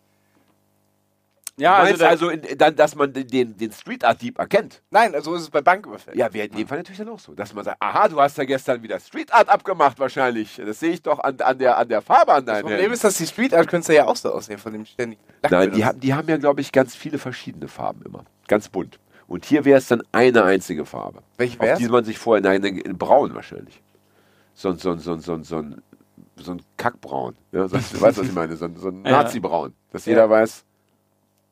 Ja, 1.56 1.74
also, 1.76 2.04
also, 2.06 2.28
in, 2.30 2.56
dann, 2.56 2.74
dass 2.74 2.94
man 2.94 3.12
den- 3.12 3.54
den, 3.54 3.70
Street 3.72 4.02
Art 4.02 4.22
Dieb 4.22 4.38
erkennt. 4.38 4.80
Nein, 4.90 5.14
also 5.14 5.34
ist 5.34 5.42
es 5.42 5.50
bei 5.50 5.60
Banküberfällen. 5.60 6.18
Ja, 6.18 6.32
wäre 6.32 6.46
in 6.46 6.56
dem 6.56 6.66
Fall 6.66 6.78
natürlich 6.78 6.96
dann 6.98 7.10
auch 7.10 7.18
so, 7.18 7.34
dass 7.34 7.52
man 7.52 7.64
sagt, 7.64 7.76
aha, 7.82 8.08
du 8.08 8.18
hast 8.18 8.38
ja 8.38 8.44
gestern 8.44 8.82
wieder 8.82 8.98
Street 8.98 9.30
Art 9.30 9.50
abgemacht 9.50 9.98
wahrscheinlich. 9.98 10.56
Das 10.56 10.80
sehe 10.80 10.92
ich 10.92 11.02
doch 11.02 11.18
an, 11.18 11.38
an, 11.40 11.58
der, 11.58 11.76
an 11.76 11.86
der 11.86 12.00
Farbe 12.00 12.32
an 12.32 12.46
Das 12.46 12.54
deinen 12.54 12.62
Problem 12.66 12.92
ist, 12.92 13.04
dass 13.04 13.18
die 13.18 13.26
Street 13.26 13.52
Art 13.52 13.68
Künstler 13.68 13.94
ja 13.94 14.06
auch 14.06 14.16
so 14.16 14.32
aussehen, 14.32 14.58
von 14.58 14.72
dem 14.72 14.86
ständigen 14.86 15.20
Lack 15.42 15.52
Nein, 15.52 15.72
die 15.72 15.84
haben, 15.84 16.00
die 16.00 16.14
haben 16.14 16.28
ja, 16.28 16.38
glaube 16.38 16.62
ich, 16.62 16.72
ganz 16.72 16.94
viele 16.96 17.18
verschiedene 17.18 17.68
Farben 17.68 18.02
immer. 18.06 18.24
Ganz 18.48 18.70
bunt. 18.70 18.98
Und 19.26 19.44
hier 19.44 19.66
wäre 19.66 19.78
es 19.78 19.86
dann 19.86 20.02
eine 20.12 20.42
einzige 20.44 20.86
Farbe. 20.86 21.22
Welche 21.36 21.60
Auf 21.60 21.66
wär's? 21.66 21.78
die 21.78 21.88
man 21.88 22.04
sich 22.04 22.16
vorher, 22.18 22.42
nein, 22.42 22.64
in, 22.64 22.96
braun 22.96 23.34
wahrscheinlich. 23.34 23.82
So 24.54 24.72
so 24.72 24.96
so 24.96 25.16
so 25.18 25.42
so 25.42 25.56
ein, 25.58 25.82
so 26.42 26.52
ein 26.52 26.62
Kackbraun. 26.76 27.36
Ja, 27.52 27.68
so, 27.68 27.76
du 27.76 28.00
weißt, 28.00 28.18
was 28.18 28.26
ich 28.26 28.32
meine? 28.32 28.56
So 28.56 28.64
ein, 28.66 28.76
so 28.76 28.88
ein. 28.88 29.02
Nazi-Braun. 29.02 29.72
Dass 29.92 30.06
jeder 30.06 30.28
weiß, 30.28 30.64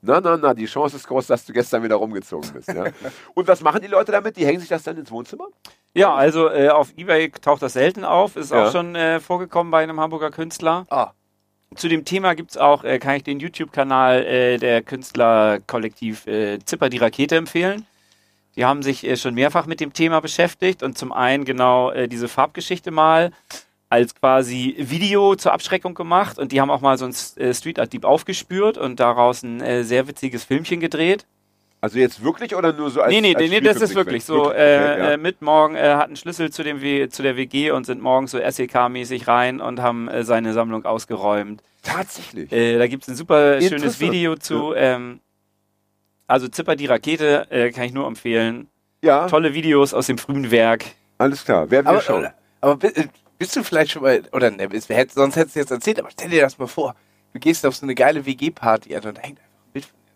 na, 0.00 0.20
na, 0.20 0.36
na, 0.36 0.54
die 0.54 0.66
Chance 0.66 0.96
ist 0.96 1.08
groß, 1.08 1.26
dass 1.26 1.44
du 1.44 1.52
gestern 1.52 1.82
wieder 1.82 1.96
rumgezogen 1.96 2.52
bist. 2.52 2.68
Ja? 2.68 2.84
Und 3.34 3.48
was 3.48 3.60
machen 3.62 3.80
die 3.82 3.88
Leute 3.88 4.12
damit? 4.12 4.36
Die 4.36 4.46
hängen 4.46 4.60
sich 4.60 4.68
das 4.68 4.82
dann 4.84 4.96
ins 4.96 5.10
Wohnzimmer? 5.10 5.46
ja, 5.94 6.14
also 6.14 6.48
äh, 6.50 6.68
auf 6.68 6.92
Ebay 6.96 7.30
taucht 7.30 7.62
das 7.62 7.72
selten 7.72 8.04
auf. 8.04 8.36
Ist 8.36 8.52
Ja. 8.52 8.66
auch 8.66 8.72
schon 8.72 8.94
äh, 8.94 9.18
vorgekommen 9.18 9.70
bei 9.72 9.82
einem 9.82 9.98
Hamburger 9.98 10.30
Künstler. 10.30 10.86
Ah, 10.90 11.10
Zu 11.74 11.88
dem 11.88 12.04
Thema 12.04 12.34
gibt 12.34 12.52
es 12.52 12.56
auch, 12.56 12.84
äh, 12.84 13.00
kann 13.00 13.16
ich 13.16 13.24
den 13.24 13.40
YouTube-Kanal 13.40 14.22
äh, 14.24 14.58
der 14.58 14.82
Künstlerkollektiv 14.82 16.26
äh, 16.28 16.58
Zipper 16.64 16.88
die 16.88 16.98
Rakete 16.98 17.34
empfehlen. 17.36 17.84
Die 18.54 18.64
haben 18.64 18.82
sich 18.84 19.04
äh, 19.04 19.16
schon 19.16 19.34
mehrfach 19.34 19.66
mit 19.66 19.80
dem 19.80 19.92
Thema 19.92 20.20
beschäftigt 20.20 20.82
und 20.84 20.96
zum 20.96 21.12
einen 21.12 21.44
genau 21.44 21.90
diese 22.06 22.28
Farbgeschichte 22.28 22.90
mal 22.92 23.32
als 23.90 24.14
quasi 24.14 24.74
Video 24.78 25.34
zur 25.34 25.52
Abschreckung 25.52 25.94
gemacht 25.94 26.38
und 26.38 26.52
die 26.52 26.60
haben 26.60 26.70
auch 26.70 26.80
mal 26.82 26.98
so 26.98 27.06
ein 27.06 27.14
äh, 27.36 27.54
Street 27.54 27.78
Art 27.78 27.92
Dieb 27.92 28.04
aufgespürt 28.04 28.76
und 28.76 29.00
daraus 29.00 29.42
ein 29.42 29.60
äh, 29.62 29.82
sehr 29.84 30.06
witziges 30.08 30.44
Filmchen 30.44 30.80
gedreht. 30.80 31.26
Also 31.80 31.98
jetzt 32.00 32.22
wirklich 32.24 32.56
oder 32.56 32.72
nur 32.72 32.90
so 32.90 33.00
als 33.00 33.12
nee, 33.12 33.20
nee, 33.20 33.34
als 33.36 33.38
nee, 33.42 33.48
nee, 33.48 33.60
das 33.60 33.80
ist 33.80 33.94
wirklich 33.94 34.24
so. 34.24 34.46
Wirklich, 34.46 34.58
Äh, 34.60 34.98
ja. 34.98 35.10
äh, 35.12 35.16
mit 35.16 35.42
morgen 35.42 35.76
äh, 35.76 35.94
hat 35.94 36.06
einen 36.08 36.16
Schlüssel 36.16 36.50
zu, 36.50 36.64
dem 36.64 36.82
w 36.82 37.08
zu 37.08 37.22
der 37.22 37.36
WG 37.36 37.70
und 37.70 37.86
sind 37.86 38.02
morgens 38.02 38.32
so 38.32 38.38
SEK-mäßig 38.38 39.28
rein 39.28 39.60
und 39.60 39.80
haben 39.80 40.08
äh, 40.08 40.24
seine 40.24 40.52
Sammlung 40.52 40.84
ausgeräumt. 40.84 41.62
Tatsächlich. 41.82 42.50
Äh, 42.52 42.78
da 42.78 42.88
gibt 42.88 43.04
es 43.04 43.08
ein 43.08 43.14
super 43.14 43.60
schönes. 43.62 44.00
Video 44.00 44.34
zu. 44.34 44.74
Ähm, 44.74 45.20
also 46.26 46.48
Zipper 46.48 46.74
die 46.76 46.86
Rakete 46.86 47.70
kann 47.74 47.84
ich 47.84 47.92
nur 47.92 48.06
empfehlen. 48.06 48.66
ja, 49.00 49.28
Tolle 49.28 49.54
Videos 49.54 49.94
aus 49.94 50.08
dem 50.08 50.18
frühen 50.18 50.50
Werk. 50.50 50.84
alles 51.16 51.44
klar. 51.44 51.70
Werden 51.70 51.86
wir 51.86 51.90
aber, 51.90 52.00
schauen. 52.02 52.26
aber, 52.60 52.78
bist 53.38 53.54
du 53.56 53.62
vielleicht 53.62 53.92
schon 53.92 54.02
mal, 54.02 54.22
oder 54.32 54.50
ne, 54.50 54.68
sonst 55.14 55.36
hättest 55.36 55.56
du 55.56 55.60
jetzt 55.60 55.70
erzählt, 55.70 55.98
aber 56.00 56.10
stell 56.10 56.28
dir 56.30 56.42
das 56.42 56.58
mal 56.58 56.66
vor. 56.66 56.94
Du 57.32 57.38
gehst 57.40 57.64
auf 57.66 57.76
so 57.76 57.84
eine 57.86 57.94
geile 57.94 58.24
WG-Party 58.26 58.94
an 58.96 59.04
und 59.04 59.18
da 59.18 59.22
hängt 59.22 59.38
einfach 59.38 59.58
ein 59.66 59.72
Bild 59.72 59.84
von 59.84 59.98
dir. 60.04 60.12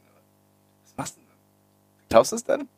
Was 0.84 0.94
machst 0.96 1.16
du 1.16 1.20
denn? 1.20 2.08
Klaust 2.08 2.32
du 2.32 2.36
es 2.36 2.44
dann? 2.44 2.68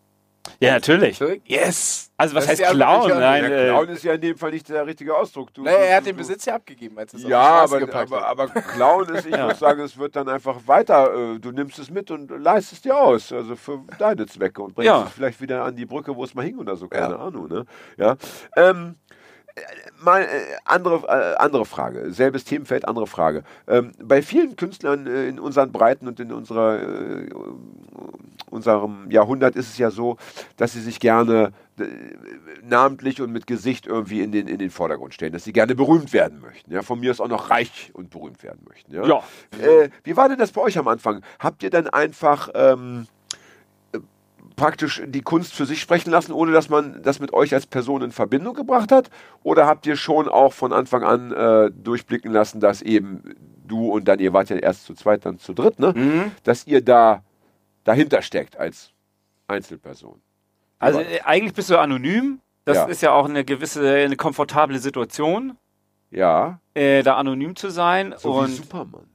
Ja, 0.61 0.73
natürlich. 0.75 1.19
Yes! 1.47 2.11
Also 2.19 2.35
was 2.35 2.45
Das 2.45 2.55
ist 2.59 2.61
heißt 2.67 2.73
ja 2.73 2.77
klauen? 2.77 3.01
wirklich- 3.09 3.19
Nein, 3.19 3.43
Der 3.51 3.65
äh, 3.65 3.69
Clown 3.71 3.89
ist 3.89 4.05
ja 4.05 4.13
in 4.13 4.21
dem 4.21 4.37
Fall 4.37 4.51
nicht 4.51 4.69
der 4.69 4.87
richtige 4.87 5.17
Ausdruck. 5.17 5.53
Du, 5.55 5.63
Naja, 5.63 5.79
er 5.79 5.97
hat 5.97 6.03
du- 6.03 6.11
den 6.11 6.17
Besitz 6.17 6.45
ja 6.45 6.55
abgegeben, 6.57 6.99
als 6.99 7.15
es 7.15 7.23
Ja, 7.23 7.41
aber, 7.65 7.95
aber, 7.95 8.27
aber 8.27 8.49
Clown 8.49 9.09
ist, 9.09 9.25
ich 9.25 9.33
Ja. 9.35 9.47
würde 9.47 9.59
sagen, 9.59 9.81
es 9.81 9.97
wird 9.97 10.15
dann 10.15 10.29
einfach 10.29 10.61
weiter, 10.67 11.13
äh, 11.35 11.39
du 11.41 11.51
nimmst 11.51 11.79
es 11.79 11.91
mit 11.91 12.11
und 12.11 12.29
leistest 12.31 12.73
es 12.75 12.83
dir 12.83 12.95
aus, 12.97 13.33
also 13.33 13.57
für 13.57 13.81
deine 13.99 14.27
Zwecke 14.27 14.63
und 14.63 14.75
bringst 14.75 14.87
Ja. 14.87 15.05
es 15.07 15.13
vielleicht 15.13 15.41
wieder 15.41 15.65
an 15.65 15.77
die 15.77 15.87
Brücke, 15.87 16.15
wo 16.15 16.23
es 16.25 16.35
mal 16.35 16.45
hing 16.45 16.59
oder 16.59 16.77
so, 16.77 16.89
keine 16.89 17.15
Ja. 17.15 17.21
Ahnung. 17.21 17.49
Ne? 17.49 17.65
Ja. 17.97 18.17
Ähm, 18.55 18.97
äh, 19.04 19.04
mal 20.01 20.23
äh, 20.23 20.27
andere, 20.65 21.07
äh, 21.07 21.37
andere 21.37 21.65
Frage, 21.65 22.13
selbes 22.13 22.45
Themenfeld, 22.45 22.87
andere 22.87 23.07
Frage. 23.07 23.45
Ähm, 23.67 23.93
bei 24.03 24.23
vielen 24.23 24.57
Künstlern 24.57 25.07
äh, 25.07 25.29
in 25.29 25.39
unseren 25.39 25.73
Breiten 25.73 26.09
und 26.09 26.21
in 26.21 26.33
unserer, 26.33 26.83
äh, 26.83 27.29
unserem 28.51 29.11
Jahrhundert 29.11 29.57
ist 29.57 29.69
es 29.69 29.79
ja 29.79 29.91
so, 29.91 30.17
dass 30.57 30.73
sie 30.73 30.81
sich 30.81 31.01
gerne 31.01 31.53
äh, 31.79 31.85
namentlich 32.63 33.21
und 33.21 33.33
mit 33.33 33.47
Gesicht 33.47 33.87
irgendwie 33.87 34.23
in 34.23 34.33
den, 34.33 34.49
in 34.49 34.59
den 34.59 34.71
Vordergrund 34.71 35.15
stellen, 35.15 35.33
dass 35.33 35.45
sie 35.45 35.53
gerne 35.53 35.75
berühmt 35.75 36.13
werden 36.13 36.41
möchten. 36.41 36.73
Ja, 36.73 36.83
von 36.83 37.01
mir 37.01 37.11
ist 37.11 37.21
auch 37.21 37.29
noch 37.29 37.51
reich 37.51 37.91
und 37.95 38.11
berühmt 38.11 38.43
werden 38.43 38.65
möchten. 38.69 38.93
Ja. 38.93 39.07
Ja. 39.07 39.23
Äh, 39.61 39.91
wie 40.03 40.17
war 40.17 40.29
denn 40.29 40.39
das 40.39 40.53
bei 40.53 40.61
euch 40.61 40.79
am 40.79 40.89
Anfang? 40.89 41.23
Habt 41.39 41.63
ihr 41.63 41.71
dann 41.71 41.89
einfach 41.89 42.49
ähm, 42.55 43.07
äh, 43.07 43.14
praktisch 44.57 45.03
die 45.07 45.23
Kunst 45.23 45.55
für 45.55 45.67
sich 45.67 45.81
sprechen 45.81 46.11
lassen, 46.11 46.33
ohne 46.33 46.53
dass 46.53 46.69
man 46.69 47.03
das 47.03 47.19
mit 47.21 47.33
euch 47.33 47.53
als 47.55 47.67
Person 47.67 48.03
in 48.03 48.13
Verbindung 48.13 48.55
gebracht 48.55 48.93
hat? 48.93 49.11
Oder 49.43 49.67
habt 49.67 49.87
ihr 49.87 49.97
schon 49.97 50.29
auch 50.29 50.53
von 50.53 50.73
Anfang 50.73 51.03
an 51.03 51.33
äh, 51.33 51.71
durchblicken 51.73 52.33
lassen, 52.33 52.61
dass 52.61 52.83
eben 52.83 53.35
du 53.67 53.91
und 53.91 54.07
dann, 54.07 54.19
ihr 54.21 54.33
wart 54.33 54.51
ja 54.51 54.57
erst 54.57 54.85
zu 54.85 54.95
zweit, 54.95 55.25
dann 55.27 55.39
zu 55.39 55.55
dritt, 55.55 55.79
ne? 55.79 55.93
Mhm. 55.97 56.31
dass 56.45 56.67
ihr 56.67 56.83
da 56.85 57.23
dahinter 57.85 58.23
steckt 58.23 58.57
als 58.57 58.93
Einzelperson? 59.49 60.21
Also 60.79 61.01
äh, 61.01 61.21
eigentlich 61.25 61.55
bist 61.55 61.71
du 61.71 61.79
anonym. 61.79 62.41
Das 62.67 62.77
Ja. 62.79 62.85
ist 62.87 63.03
ja 63.03 63.13
auch 63.13 63.27
eine 63.29 63.45
gewisse, 63.45 63.87
eine 63.89 64.17
komfortable 64.17 64.79
Situation, 64.79 65.57
Ja, 66.11 66.61
äh, 66.75 67.03
da 67.03 67.17
anonym 67.17 67.57
zu 67.57 67.69
sein. 67.71 68.15
so 68.17 68.35
wie 68.35 68.39
und 68.45 68.49
Superman. 68.49 69.07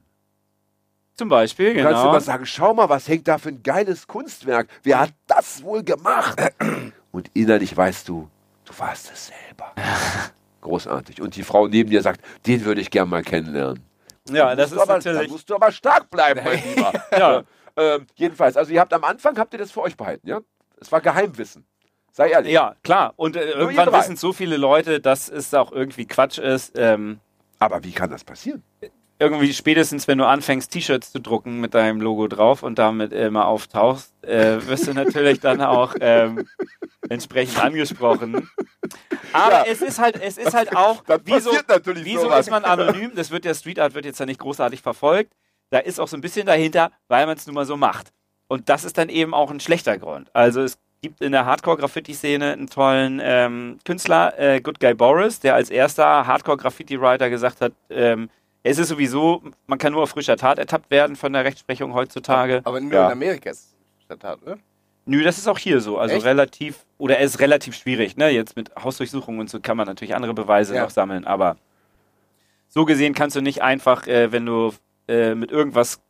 Zum 1.20 1.28
Beispiel, 1.28 1.74
Du 1.74 1.82
kannst 1.82 1.98
genau. 1.98 2.08
immer 2.08 2.20
sagen, 2.22 2.46
schau 2.46 2.72
mal, 2.72 2.88
was 2.88 3.06
hängt 3.06 3.28
da 3.28 3.36
für 3.36 3.50
ein 3.50 3.62
geiles 3.62 4.06
Kunstwerk. 4.06 4.68
Wer 4.82 5.00
hat 5.00 5.12
das 5.26 5.62
wohl 5.62 5.82
gemacht? 5.82 6.40
Und 7.12 7.30
innerlich 7.34 7.76
weißt 7.76 8.08
du, 8.08 8.30
du 8.64 8.72
warst 8.78 9.12
es 9.12 9.26
selber. 9.26 9.74
Großartig. 10.62 11.20
Und 11.20 11.36
die 11.36 11.42
Frau 11.42 11.68
neben 11.68 11.90
dir 11.90 12.00
sagt, 12.00 12.22
den 12.46 12.64
würde 12.64 12.80
ich 12.80 12.90
gern 12.90 13.10
mal 13.10 13.22
kennenlernen. 13.22 13.84
Ja, 14.30 14.56
das 14.56 14.72
ist 14.72 14.78
aber, 14.78 14.94
natürlich. 14.94 15.30
musst 15.30 15.50
du 15.50 15.56
aber 15.56 15.70
stark 15.72 16.08
bleiben, 16.08 16.40
mein 16.42 16.62
Lieber. 16.74 16.92
Ja. 17.12 17.42
ähm, 17.76 18.06
jedenfalls, 18.14 18.56
also 18.56 18.72
ihr 18.72 18.80
habt 18.80 18.94
am 18.94 19.04
Anfang, 19.04 19.36
habt 19.38 19.52
ihr 19.52 19.58
das 19.58 19.70
für 19.70 19.82
euch 19.82 19.98
behalten, 19.98 20.26
ja? 20.26 20.40
Es 20.80 20.90
war 20.90 21.02
Geheimwissen. 21.02 21.66
Sei 22.12 22.30
ehrlich. 22.30 22.52
Ja, 22.52 22.76
klar. 22.82 23.12
Und 23.16 23.36
äh, 23.36 23.50
irgendwann 23.50 23.92
wissen 23.92 24.16
so 24.16 24.32
viele 24.32 24.56
Leute, 24.56 25.00
dass 25.00 25.28
es 25.28 25.52
auch 25.52 25.70
irgendwie 25.70 26.06
Quatsch 26.06 26.38
ist. 26.38 26.78
Ähm, 26.78 27.20
Aber 27.58 27.84
wie 27.84 27.92
kann 27.92 28.08
das 28.08 28.24
passieren? 28.24 28.62
Irgendwie 29.20 29.52
spätestens, 29.52 30.08
wenn 30.08 30.18
du 30.18 30.26
anfängst, 30.26 30.72
T-Shirts 30.72 31.12
zu 31.12 31.20
drucken 31.20 31.60
mit 31.60 31.74
deinem 31.74 32.00
Logo 32.00 32.26
drauf 32.26 32.62
und 32.62 32.78
damit 32.78 33.12
immer 33.12 33.46
auftauchst, 33.46 34.12
äh, 34.24 34.66
wirst 34.66 34.86
du 34.86 34.94
natürlich 34.94 35.40
dann 35.40 35.60
auch 35.60 35.94
ähm, 36.00 36.46
entsprechend 37.08 37.62
angesprochen. 37.62 38.48
Aber 39.32 39.52
Ja. 39.52 39.64
es 39.68 39.82
ist 39.82 39.98
halt, 39.98 40.20
es 40.20 40.38
ist 40.38 40.54
halt 40.54 40.74
auch, 40.74 41.04
Dann 41.04 41.20
wieso, 41.24 41.50
wieso 41.84 42.22
sowas. 42.22 42.46
ist 42.46 42.50
man 42.50 42.64
anonym? 42.64 43.12
Das 43.14 43.30
wird 43.30 43.44
ja 43.44 43.54
Street 43.54 43.78
Art 43.78 43.94
wird 43.94 44.04
jetzt 44.06 44.18
ja 44.20 44.26
nicht 44.26 44.40
großartig 44.40 44.80
verfolgt. 44.82 45.32
Da 45.70 45.78
ist 45.78 46.00
auch 46.00 46.08
so 46.08 46.16
ein 46.16 46.20
bisschen 46.20 46.46
dahinter, 46.46 46.90
weil 47.08 47.26
man 47.26 47.36
es 47.36 47.46
nun 47.46 47.54
mal 47.54 47.66
so 47.66 47.76
macht. 47.76 48.08
Und 48.48 48.68
das 48.68 48.84
ist 48.84 48.98
dann 48.98 49.08
eben 49.08 49.34
auch 49.34 49.50
ein 49.50 49.60
schlechter 49.60 49.96
Grund. 49.98 50.28
Also 50.34 50.62
es 50.62 50.78
gibt 51.02 51.20
in 51.22 51.30
der 51.32 51.46
Hardcore-Graffiti-Szene 51.46 52.52
einen 52.52 52.66
tollen 52.68 53.20
ähm, 53.22 53.78
Künstler, 53.84 54.36
äh, 54.38 54.60
Good 54.60 54.80
Guy 54.80 54.94
Boris, 54.94 55.38
der 55.40 55.54
als 55.54 55.70
erster 55.70 56.26
Hardcore-Graffiti-Writer 56.26 57.30
gesagt 57.30 57.60
hat, 57.60 57.72
ähm, 57.90 58.28
es 58.62 58.78
ist 58.78 58.88
sowieso, 58.88 59.42
man 59.66 59.78
kann 59.78 59.92
nur 59.92 60.02
auf 60.02 60.10
frischer 60.10 60.36
Tat 60.36 60.58
ertappt 60.58 60.90
werden 60.90 61.16
von 61.16 61.32
der 61.32 61.44
Rechtsprechung 61.44 61.94
heutzutage. 61.94 62.60
Aber 62.64 62.80
nur 62.80 62.92
Ja. 62.92 63.06
in 63.06 63.12
Amerika 63.12 63.50
ist 63.50 63.74
es 63.98 64.04
Stadttat, 64.04 64.42
oder? 64.42 64.58
Nö, 65.06 65.22
das 65.22 65.38
ist 65.38 65.48
auch 65.48 65.58
hier 65.58 65.80
so. 65.80 65.98
Also 65.98 66.16
Echt? 66.16 66.24
relativ, 66.26 66.84
oder 66.98 67.18
es 67.18 67.34
ist 67.34 67.40
relativ 67.40 67.74
schwierig, 67.74 68.16
ne? 68.16 68.28
Jetzt 68.30 68.54
mit 68.56 68.70
Hausdurchsuchungen 68.76 69.40
und 69.40 69.50
so 69.50 69.58
kann 69.60 69.76
man 69.76 69.86
natürlich 69.86 70.14
andere 70.14 70.34
Beweise 70.34 70.74
Ja. 70.74 70.82
noch 70.82 70.90
sammeln, 70.90 71.24
aber 71.26 71.56
so 72.68 72.84
gesehen 72.84 73.14
kannst 73.14 73.34
du 73.34 73.40
nicht 73.40 73.62
einfach, 73.62 74.06
äh, 74.06 74.30
wenn 74.30 74.46
du 74.46 74.72
äh, 75.08 75.34
mit 75.34 75.50
irgendwas 75.50 76.00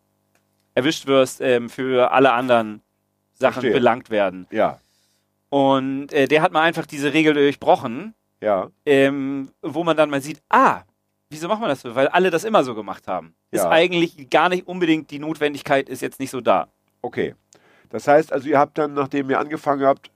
erwischt 0.74 1.06
wirst, 1.06 1.40
ähm, 1.40 1.70
für 1.70 2.12
alle 2.12 2.32
anderen 2.32 2.82
Sachen 3.32 3.52
Verstehe. 3.54 3.72
belangt 3.72 4.10
werden. 4.10 4.46
Ja, 4.50 4.78
Und 5.48 6.12
äh, 6.12 6.26
der 6.28 6.42
hat 6.42 6.52
mal 6.52 6.62
einfach 6.62 6.86
diese 6.86 7.12
Regel 7.12 7.34
durchbrochen, 7.34 8.14
ja, 8.42 8.68
ähm, 8.86 9.50
wo 9.62 9.84
man 9.84 9.96
dann 9.96 10.10
mal 10.10 10.20
sieht, 10.20 10.40
ah, 10.50 10.82
wieso 11.31 11.49
macht 11.49 11.61
man 11.61 11.71
das 11.71 11.81
so? 11.81 11.95
Weil 11.95 12.09
alle 12.09 12.31
das 12.31 12.45
immer 12.45 12.62
so 12.64 12.75
gemacht 12.75 13.07
haben. 13.09 13.35
Ist 13.51 13.62
Ja. 13.64 13.71
eigentlich 13.71 14.29
gar 14.31 14.49
nicht 14.49 14.66
unbedingt, 14.66 15.11
die 15.11 15.19
Notwendigkeit 15.19 15.88
ist 15.88 16.03
jetzt 16.03 16.21
nicht 16.21 16.31
so 16.31 16.40
da. 16.40 16.69
okay. 17.03 17.35
Das 17.93 18.07
heißt 18.07 18.33
also, 18.33 18.49
ihr 18.49 18.57
habt 18.57 18.79
dann, 18.79 18.95
nachdem 18.95 19.29
ihr 19.31 19.40
angefangen 19.40 19.85
habt, 19.85 20.12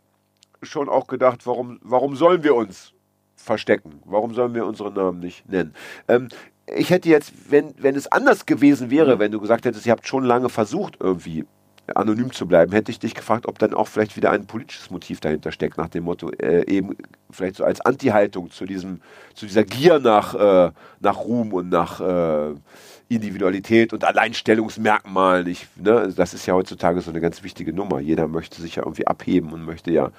schon 0.62 0.88
auch 0.88 1.09
gedacht, 1.09 1.44
warum, 1.44 1.81
warum 1.83 2.14
sollen 2.14 2.44
wir 2.44 2.55
uns 2.55 2.92
verstecken? 3.35 4.00
Warum 4.05 4.33
sollen 4.33 4.55
wir 4.55 4.64
unsere 4.64 4.92
Namen 4.92 5.18
nicht 5.18 5.48
nennen? 5.48 5.74
Ähm, 6.07 6.29
ich 6.72 6.90
hätte 6.90 7.09
jetzt, 7.09 7.33
wenn, 7.50 7.74
wenn 7.79 7.96
es 7.96 8.07
anders 8.07 8.46
gewesen 8.46 8.90
wäre, 8.90 9.18
wenn 9.18 9.33
du 9.33 9.40
gesagt 9.40 9.64
hättest, 9.64 9.87
ihr 9.87 9.90
habt 9.92 10.07
schon 10.07 10.22
lange 10.22 10.50
versucht, 10.50 10.98
irgendwie 11.00 11.46
anonym 11.94 12.32
zu 12.32 12.46
bleiben, 12.46 12.72
hätte 12.72 12.90
ich 12.90 12.98
dich 12.98 13.14
gefragt, 13.14 13.46
ob 13.46 13.58
dann 13.58 13.74
auch 13.74 13.88
vielleicht 13.88 14.16
wieder 14.16 14.30
ein 14.30 14.46
politisches 14.46 14.90
Motiv 14.90 15.20
dahinter 15.20 15.52
steckt, 15.52 15.76
nach 15.76 15.88
dem 15.88 16.04
Motto, 16.04 16.30
äh, 16.30 16.66
eben 16.66 16.96
vielleicht 17.30 17.56
so 17.56 17.64
als 17.64 17.80
Anti-Haltung 17.80 18.50
zu 18.50 18.64
diesem, 18.64 19.00
zu 19.34 19.46
dieser 19.46 19.64
Gier 19.64 19.98
nach, 19.98 20.34
äh, 20.34 20.72
nach 21.00 21.18
Ruhm 21.18 21.52
und 21.52 21.68
nach 21.68 22.00
äh, 22.00 22.54
Individualität 23.08 23.92
und 23.92 24.04
Alleinstellungsmerkmalen. 24.04 25.46
Ich, 25.46 25.66
ne, 25.76 26.12
das 26.16 26.32
ist 26.34 26.46
ja 26.46 26.54
heutzutage 26.54 27.00
so 27.00 27.10
eine 27.10 27.20
ganz 27.20 27.42
wichtige 27.42 27.72
Nummer. 27.72 28.00
Jeder 28.00 28.28
möchte 28.28 28.60
sich 28.62 28.76
ja 28.76 28.82
irgendwie 28.82 29.06
abheben 29.06 29.52
und 29.52 29.64
möchte 29.64 29.90
ja 29.90 30.10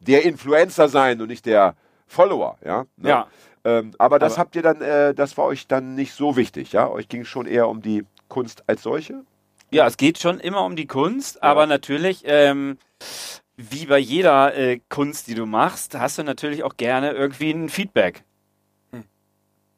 der 0.00 0.24
Influencer 0.24 0.88
sein 0.88 1.20
und 1.20 1.28
nicht 1.28 1.46
der 1.46 1.74
Follower, 2.06 2.56
ja. 2.64 2.84
Ne? 2.96 3.08
Ja. 3.08 3.26
Ähm, 3.64 3.90
aber 3.98 4.18
das 4.20 4.34
Aber- 4.34 4.42
habt 4.42 4.56
ihr 4.56 4.62
dann, 4.62 4.80
äh, 4.80 5.14
das 5.14 5.36
war 5.36 5.46
euch 5.46 5.66
dann 5.66 5.94
nicht 5.96 6.12
so 6.14 6.36
wichtig, 6.36 6.72
ja? 6.72 6.88
Euch 6.88 7.08
ging 7.08 7.22
es 7.22 7.28
schon 7.28 7.46
eher 7.46 7.68
um 7.68 7.82
die 7.82 8.04
Kunst 8.28 8.62
als 8.68 8.82
solche? 8.82 9.24
Ja, 9.70 9.86
es 9.86 9.96
geht 9.96 10.18
schon 10.18 10.40
immer 10.40 10.64
um 10.64 10.76
die 10.76 10.86
Kunst, 10.86 11.42
aber 11.42 11.66
natürlich, 11.66 12.22
ähm, 12.24 12.78
wie 13.56 13.86
bei 13.86 13.98
jeder 13.98 14.54
äh, 14.56 14.80
Kunst, 14.88 15.26
die 15.26 15.34
du 15.34 15.44
machst, 15.46 15.94
hast 15.98 16.18
du 16.18 16.22
natürlich 16.22 16.62
auch 16.64 16.76
gerne 16.76 17.12
irgendwie 17.12 17.50
ein 17.50 17.68
Feedback. 17.68 18.24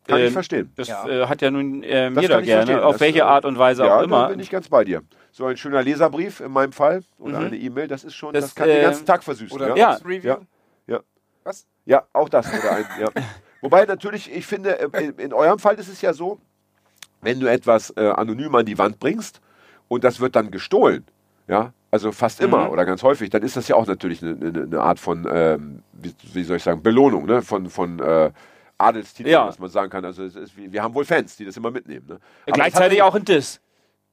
Kann 0.07 0.19
ich 0.19 0.27
Ähm, 0.29 0.33
verstehen. 0.33 0.73
Das 0.77 0.89
Ja. 0.89 1.07
äh, 1.09 1.27
hat 1.27 1.43
ja 1.43 1.51
nun 1.51 1.83
ähm, 1.85 2.15
Das 2.15 2.23
jeder 2.23 2.35
kann 2.37 2.43
ich 2.45 2.47
gerne, 2.49 2.67
verstehen. 2.67 2.85
auf 2.85 2.93
Das, 2.95 3.01
welche 3.01 3.19
äh, 3.19 3.23
Art 3.23 3.45
und 3.45 3.59
Weise 3.59 3.85
ja, 3.85 3.95
auch 3.95 3.99
da 3.99 4.05
immer. 4.05 4.29
bin 4.29 4.41
ich 4.41 4.51
ganz 4.51 4.69
bei 4.69 4.85
dir. 4.85 5.03
So 5.31 5.47
ein 5.47 5.57
schöner 5.57 5.83
Leserbrief 5.83 6.41
in 6.41 6.53
meinem 6.53 6.73
Fall 6.73 7.03
oder 7.19 7.41
Mhm. 7.41 7.47
eine 7.47 7.57
E-Mail, 7.57 7.87
das 7.89 8.05
ist 8.05 8.15
schon, 8.15 8.33
das, 8.33 8.45
Das, 8.45 8.55
kann 8.55 8.69
den 8.69 8.79
ähm, 8.79 8.83
ganzen 8.83 9.07
Tag 9.07 9.23
versüßen. 9.23 9.55
Oder 9.55 9.69
ja? 9.71 9.77
Ja. 9.77 9.93
Review? 10.05 10.29
Ja. 10.29 10.39
Ja. 10.87 11.01
Was? 11.45 11.67
Ja, 11.85 12.07
auch 12.13 12.29
das. 12.29 12.47
Oder 12.53 12.73
ein, 12.77 12.85
ja. 13.01 13.09
Wobei 13.61 13.85
natürlich, 13.85 14.33
ich 14.33 14.47
finde, 14.47 14.79
äh, 14.81 15.05
in, 15.05 15.19
in 15.19 15.33
eurem 15.33 15.59
Fall 15.59 15.77
ist 15.77 15.89
es 15.89 16.01
ja 16.01 16.13
so, 16.13 16.41
wenn 17.21 17.39
du 17.39 17.47
etwas 17.47 17.91
äh, 17.97 18.01
anonym 18.09 18.55
an 18.55 18.65
die 18.67 18.79
Wand 18.79 18.99
bringst 18.99 19.41
und 19.91 20.05
das 20.05 20.21
wird 20.21 20.37
dann 20.37 20.51
gestohlen, 20.53 21.05
ja, 21.49 21.73
also 21.91 22.13
fast 22.13 22.41
immer 22.41 22.67
Mhm. 22.67 22.71
oder 22.71 22.85
ganz 22.87 23.03
häufig, 23.03 23.29
dann 23.31 23.43
ist 23.43 23.57
das 23.57 23.67
ja 23.67 23.75
auch 23.75 23.87
natürlich 23.87 24.23
eine, 24.23 24.37
eine, 24.41 24.63
eine 24.63 24.81
Art 24.81 25.01
von, 25.01 25.27
ähm, 25.31 25.83
wie, 25.93 26.15
wie 26.33 26.45
soll 26.45 26.59
ich 26.59 26.63
sagen, 26.63 26.83
Belohnung, 26.83 27.27
ne? 27.27 27.43
von, 27.43 27.69
von 27.69 27.99
äh, 27.99 28.31
Adelstitel, 28.79 29.29
Ja. 29.31 29.49
was 29.49 29.59
man 29.59 29.69
sagen 29.69 29.91
kann. 29.91 30.05
Also 30.05 30.23
es 30.23 30.37
ist, 30.37 30.53
wir 30.57 30.83
haben 30.83 30.95
wohl 30.95 31.05
Fans, 31.05 31.37
die 31.37 31.45
das 31.45 31.57
immer 31.57 31.73
mitnehmen. 31.73 32.07
Ne? 32.09 32.19
Gleichzeitig 32.47 33.03
auch 33.03 33.17
ein 33.17 33.25
Diss. 33.25 33.61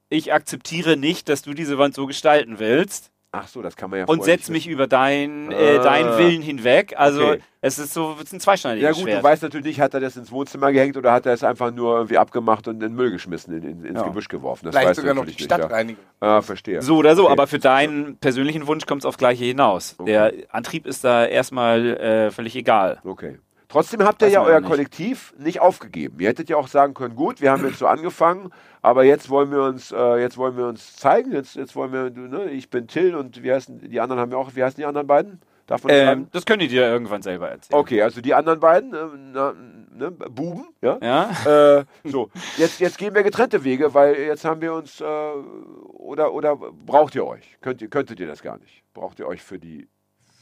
Ich 0.09 0.33
akzeptiere 0.33 0.97
nicht, 0.97 1.29
dass 1.29 1.43
du 1.43 1.53
diese 1.53 1.77
Wand 1.77 1.93
so 1.93 2.07
gestalten 2.07 2.57
willst 2.59 3.11
Ach 3.43 3.47
so, 3.47 3.61
das 3.61 3.75
kann 3.75 3.89
man 3.89 3.99
ja 3.99 4.05
und 4.05 4.23
setz 4.23 4.49
nicht 4.49 4.65
mich 4.65 4.73
über 4.73 4.87
dein, 4.87 5.51
äh, 5.51 5.77
Ah. 5.79 5.83
deinen 5.83 6.17
Willen 6.17 6.41
hinweg. 6.41 6.93
Also 6.97 7.23
Okay. 7.25 7.39
es 7.61 7.77
ist 7.79 7.93
so, 7.93 8.15
es 8.17 8.23
ist 8.25 8.33
ein 8.33 8.39
zweischneidiges 8.39 8.83
Ja 8.83 8.91
gut, 8.93 9.03
Schwert. 9.03 9.19
du 9.19 9.23
weißt 9.23 9.43
natürlich 9.43 9.65
nicht, 9.67 9.79
hat 9.81 9.93
er 9.93 9.99
das 9.99 10.17
ins 10.17 10.31
Wohnzimmer 10.31 10.71
gehängt 10.71 10.97
oder 10.97 11.11
hat 11.11 11.25
er 11.25 11.33
es 11.33 11.43
einfach 11.43 11.71
nur 11.71 11.95
irgendwie 11.95 12.17
abgemacht 12.17 12.67
und 12.67 12.75
in 12.75 12.79
den 12.81 12.93
Müll 12.95 13.11
geschmissen, 13.11 13.53
in, 13.55 13.63
in, 13.63 13.85
ins 13.85 13.99
Ja. 13.99 14.05
Gebüsch 14.07 14.27
geworfen. 14.27 14.65
Das 14.65 14.73
Vielleicht 14.73 14.89
weißt 14.89 14.97
du 14.97 15.01
sogar 15.01 15.13
noch 15.15 15.21
die 15.25 15.31
natürlich 15.31 15.49
nicht, 15.49 15.55
Stadtreinigung. 15.57 16.03
Ja. 16.21 16.37
Ah, 16.37 16.41
verstehe. 16.41 16.81
So 16.81 16.97
oder 16.97 17.15
so, 17.15 17.23
Okay. 17.25 17.31
aber 17.33 17.47
für 17.47 17.59
deinen 17.59 18.17
persönlichen 18.17 18.67
Wunsch 18.67 18.85
kommt 18.85 19.01
es 19.01 19.05
aufs 19.05 19.17
Gleiche 19.17 19.45
hinaus. 19.45 19.95
Okay. 19.97 20.11
Der 20.11 20.33
Antrieb 20.49 20.85
ist 20.87 21.03
da 21.03 21.25
erstmal 21.25 21.97
äh, 21.97 22.31
völlig 22.31 22.55
egal. 22.55 22.99
Okay. 23.03 23.39
Trotzdem 23.69 24.03
habt 24.03 24.21
ihr 24.21 24.29
ja 24.29 24.41
euer 24.41 24.61
nicht. 24.61 24.69
Kollektiv 24.69 25.33
nicht 25.37 25.59
aufgegeben. 25.59 26.19
Ihr 26.19 26.29
hättet 26.29 26.49
ja 26.49 26.55
auch 26.55 26.67
sagen 26.67 26.93
können, 26.93 27.15
gut, 27.15 27.41
wir 27.41 27.51
haben 27.51 27.65
jetzt 27.65 27.79
so 27.79 27.87
angefangen, 27.87 28.51
aber 28.81 29.03
jetzt 29.03 29.29
wollen 29.29 29.51
wir 29.51 29.63
uns, 29.63 29.91
äh, 29.91 30.21
jetzt 30.21 30.37
wollen 30.37 30.55
wir 30.55 30.67
uns 30.67 30.95
zeigen. 30.95 31.33
Jetzt, 31.33 31.55
jetzt 31.55 31.75
wollen 31.75 31.91
wir, 31.91 32.09
ne, 32.09 32.49
ich 32.49 32.69
bin 32.69 32.87
Till 32.87 33.15
und 33.15 33.43
wie 33.43 33.51
heißen 33.51 33.89
die 33.89 33.99
anderen 33.99 34.21
haben 34.21 34.31
ja 34.31 34.37
auch, 34.37 34.55
wie 34.55 34.63
heißen 34.63 34.77
die 34.77 34.85
anderen 34.85 35.07
beiden? 35.07 35.41
Darf 35.65 35.83
man 35.83 35.93
das 35.93 36.13
Ähm, 36.13 36.27
das 36.31 36.45
können 36.45 36.59
die 36.59 36.69
dir 36.69 36.87
irgendwann 36.87 37.21
selber 37.21 37.49
erzählen. 37.49 37.77
Okay, 37.77 38.01
also 38.01 38.21
die 38.21 38.33
anderen 38.33 38.61
beiden, 38.61 38.93
äh, 38.93 39.05
na, 39.33 39.53
ne, 39.93 40.11
Buben, 40.11 40.69
ja. 40.81 40.97
Ja? 41.01 41.79
Äh, 41.79 41.85
so, 42.05 42.29
jetzt, 42.55 42.79
jetzt 42.79 42.97
gehen 42.97 43.13
wir 43.13 43.23
getrennte 43.23 43.65
Wege, 43.65 43.93
weil 43.93 44.15
jetzt 44.15 44.45
haben 44.45 44.61
wir 44.61 44.73
uns, 44.73 45.01
äh, 45.01 45.03
oder, 45.03 46.33
oder 46.33 46.55
braucht 46.55 47.15
ihr 47.15 47.27
euch? 47.27 47.57
Könnt 47.59 47.91
könntet 47.91 48.21
ihr 48.21 48.27
das 48.27 48.41
gar 48.41 48.57
nicht? 48.59 48.81
Braucht 48.93 49.19
ihr 49.19 49.27
euch 49.27 49.43
für 49.43 49.59
die, 49.59 49.89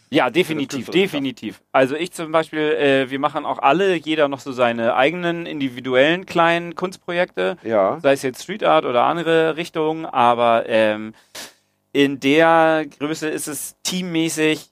Ja, 0.10 0.30
definitiv, 0.30 0.90
definitiv. 0.90 1.62
Also 1.72 1.96
ich 1.96 2.12
zum 2.12 2.32
Beispiel, 2.32 2.60
äh, 2.60 3.10
wir 3.10 3.20
machen 3.20 3.46
auch 3.46 3.60
alle, 3.60 3.96
jeder 3.96 4.28
noch 4.28 4.40
so 4.40 4.52
seine 4.52 4.96
eigenen 4.96 5.46
individuellen 5.46 6.26
kleinen 6.26 6.76
Kunstprojekte, 6.76 7.58
ja, 7.64 8.00
sei 8.02 8.14
es 8.14 8.22
jetzt 8.22 8.44
Street 8.44 8.64
Art 8.64 8.86
oder 8.86 9.04
andere 9.04 9.58
Richtungen, 9.58 10.06
aber 10.06 10.66
ähm, 10.68 11.14
in 11.92 12.20
der 12.20 12.86
Größe 13.00 13.30
ist 13.30 13.48
es 13.48 13.76
teammäßig 13.84 14.70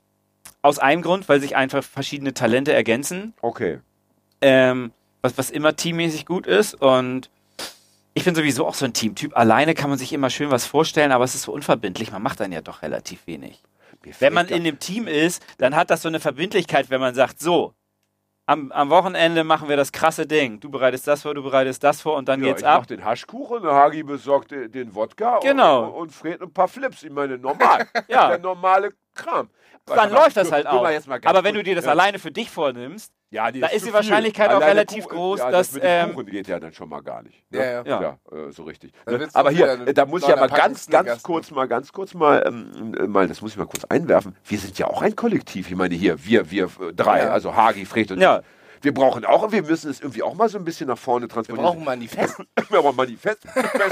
aus 0.62 0.80
einem 0.80 1.02
Grund, 1.02 1.28
weil 1.30 1.41
sich 1.41 1.56
einfach 1.56 1.84
verschiedene 1.84 2.34
Talente 2.34 2.74
ergänzen. 2.74 3.34
okay. 3.41 3.80
ähm, 4.41 4.91
was, 5.22 5.38
was 5.38 5.50
immer 5.50 5.76
teammäßig 5.76 6.26
gut 6.26 6.46
ist. 6.46 6.76
Und 6.76 7.30
ich 8.13 8.26
bin 8.26 8.36
sowieso 8.36 8.67
auch 8.67 8.76
so 8.76 8.86
ein 8.86 8.93
Teamtyp. 8.93 9.36
Alleine 9.36 9.74
kann 9.74 9.89
man 9.89 9.98
sich 9.98 10.13
immer 10.13 10.30
schön 10.30 10.52
was 10.52 10.65
vorstellen, 10.65 11.12
aber 11.12 11.24
es 11.24 11.34
ist 11.34 11.43
so 11.43 11.52
unverbindlich. 11.52 12.12
Man 12.12 12.22
macht 12.22 12.39
dann 12.39 12.52
ja 12.52 12.62
doch 12.62 12.82
relativ 12.82 13.26
wenig. 13.26 13.62
Wenn 14.20 14.34
man 14.34 14.48
in 14.48 14.63
dem 14.63 14.80
Team 14.80 15.08
ist, 15.08 15.44
dann 15.58 15.76
hat 15.76 15.89
das 15.89 16.02
so 16.02 16.08
eine 16.10 16.20
Verbindlichkeit, 16.20 16.89
wenn 16.89 17.00
man 17.02 17.16
sagt, 17.16 17.39
so, 17.39 17.74
am, 18.46 18.72
am 18.74 18.89
Wochenende 18.89 19.44
machen 19.46 19.70
wir 19.70 19.78
das 19.78 19.92
krasse 19.94 20.28
Ding. 20.28 20.60
Du 20.60 20.70
bereitest 20.70 21.08
das 21.08 21.22
vor, 21.22 21.34
du 21.34 21.44
bereitest 21.44 21.82
das 21.84 22.02
vor 22.02 22.18
und 22.18 22.28
dann 22.28 22.42
Ja, 22.42 22.48
geht's 22.50 22.62
ich 22.62 22.68
mach 22.68 22.74
ab. 22.76 22.88
den 22.88 23.06
Haschkuchen, 23.06 23.63
Hagi 23.63 24.04
besorgt 24.04 24.52
den, 24.52 24.70
den 24.72 24.94
Wodka 24.94 25.39
Genau. 25.39 25.86
und, 25.88 25.94
und 25.94 26.12
Fred 26.12 26.42
ein 26.42 26.52
paar 26.52 26.68
Flips. 26.68 27.04
Ich 27.04 27.12
meine, 27.12 27.38
normal. 27.38 27.88
Ja. 28.10 28.28
Der 28.30 28.39
normale 28.39 28.92
Kram. 29.15 29.49
Dann 29.86 29.97
mal, 29.97 30.21
läuft 30.23 30.38
das 30.38 30.52
halt 30.52 30.65
auch. 30.65 30.89
jetzt 30.89 31.08
mal 31.08 31.19
ganz 31.19 31.30
Aber 31.36 31.43
wenn 31.43 31.56
du 31.56 31.63
dir 31.63 31.76
das 31.76 31.84
ja. 31.86 31.91
alleine 31.91 32.17
für 32.17 32.32
dich 32.32 32.49
vornimmst, 32.49 33.12
ja, 33.32 33.52
die 33.52 33.60
da 33.60 33.67
ist 33.67 33.73
zu 33.73 33.80
die 33.80 33.86
viel. 33.86 33.93
Wahrscheinlichkeit 33.95 34.49
auch 34.52 34.56
Alleine 34.56 34.71
relativ 34.71 35.06
Kuchen- 35.06 35.17
groß, 35.17 35.39
ja, 35.39 35.52
dass, 35.52 35.67
das 35.71 35.73
mit 35.76 35.84
ähm, 35.86 36.13
Kuchen 36.13 36.26
geht 36.28 36.47
ja 36.47 36.60
dann 36.60 36.71
schon 36.71 36.88
mal 36.88 37.02
gar 37.02 37.21
nicht. 37.23 37.43
Ja, 37.52 37.63
ja. 37.63 37.84
Ja. 37.86 38.02
Ja, 38.02 38.17
äh, 38.47 38.52
so 38.52 38.63
richtig. 38.63 38.93
Ne? 39.06 39.28
Aber 39.34 39.49
hier, 39.52 39.76
da 39.93 40.06
muss 40.06 40.21
ich 40.21 40.28
ja 40.30 40.36
mal 40.38 40.47
ganz, 40.47 40.88
ganz 40.88 41.21
kurz 41.21 41.52
mal, 41.52 41.67
ganz 41.67 41.91
kurz 41.91 42.13
mal, 42.13 42.43
ähm, 42.47 42.95
äh, 42.97 43.08
mal, 43.08 43.28
das 43.28 43.41
muss 43.41 43.52
ich 43.52 43.58
mal 43.58 43.65
kurz 43.65 43.84
einwerfen. 43.86 44.38
Wir 44.45 44.58
sind 44.58 44.78
ja 44.80 44.88
auch 44.88 45.02
ein 45.02 45.15
Kollektiv. 45.17 45.69
Ich 45.69 45.76
meine 45.76 45.95
hier, 45.95 46.23
wir, 46.23 46.49
wir 46.49 46.65
äh, 46.65 46.93
drei, 46.95 47.23
Ja. 47.23 47.30
also 47.32 47.54
Hagi, 47.56 47.86
Fred 47.86 48.12
und 48.12 48.21
Ja. 48.21 48.39
ich. 48.39 48.45
Wir 48.86 48.93
brauchen 48.93 49.23
auch, 49.26 49.52
wir 49.52 49.63
müssen 49.63 49.89
es 49.89 50.02
irgendwie 50.02 50.23
auch 50.23 50.34
mal 50.36 50.47
so 50.49 50.58
ein 50.58 50.65
bisschen 50.65 50.88
nach 50.88 50.97
vorne 50.97 51.26
Wir 51.26 51.30
transportieren. 51.30 51.65
brauchen 51.71 51.84
Manifest. 51.86 52.38
wir 52.69 52.82
brauchen 52.82 52.95
Manifest. 52.97 53.47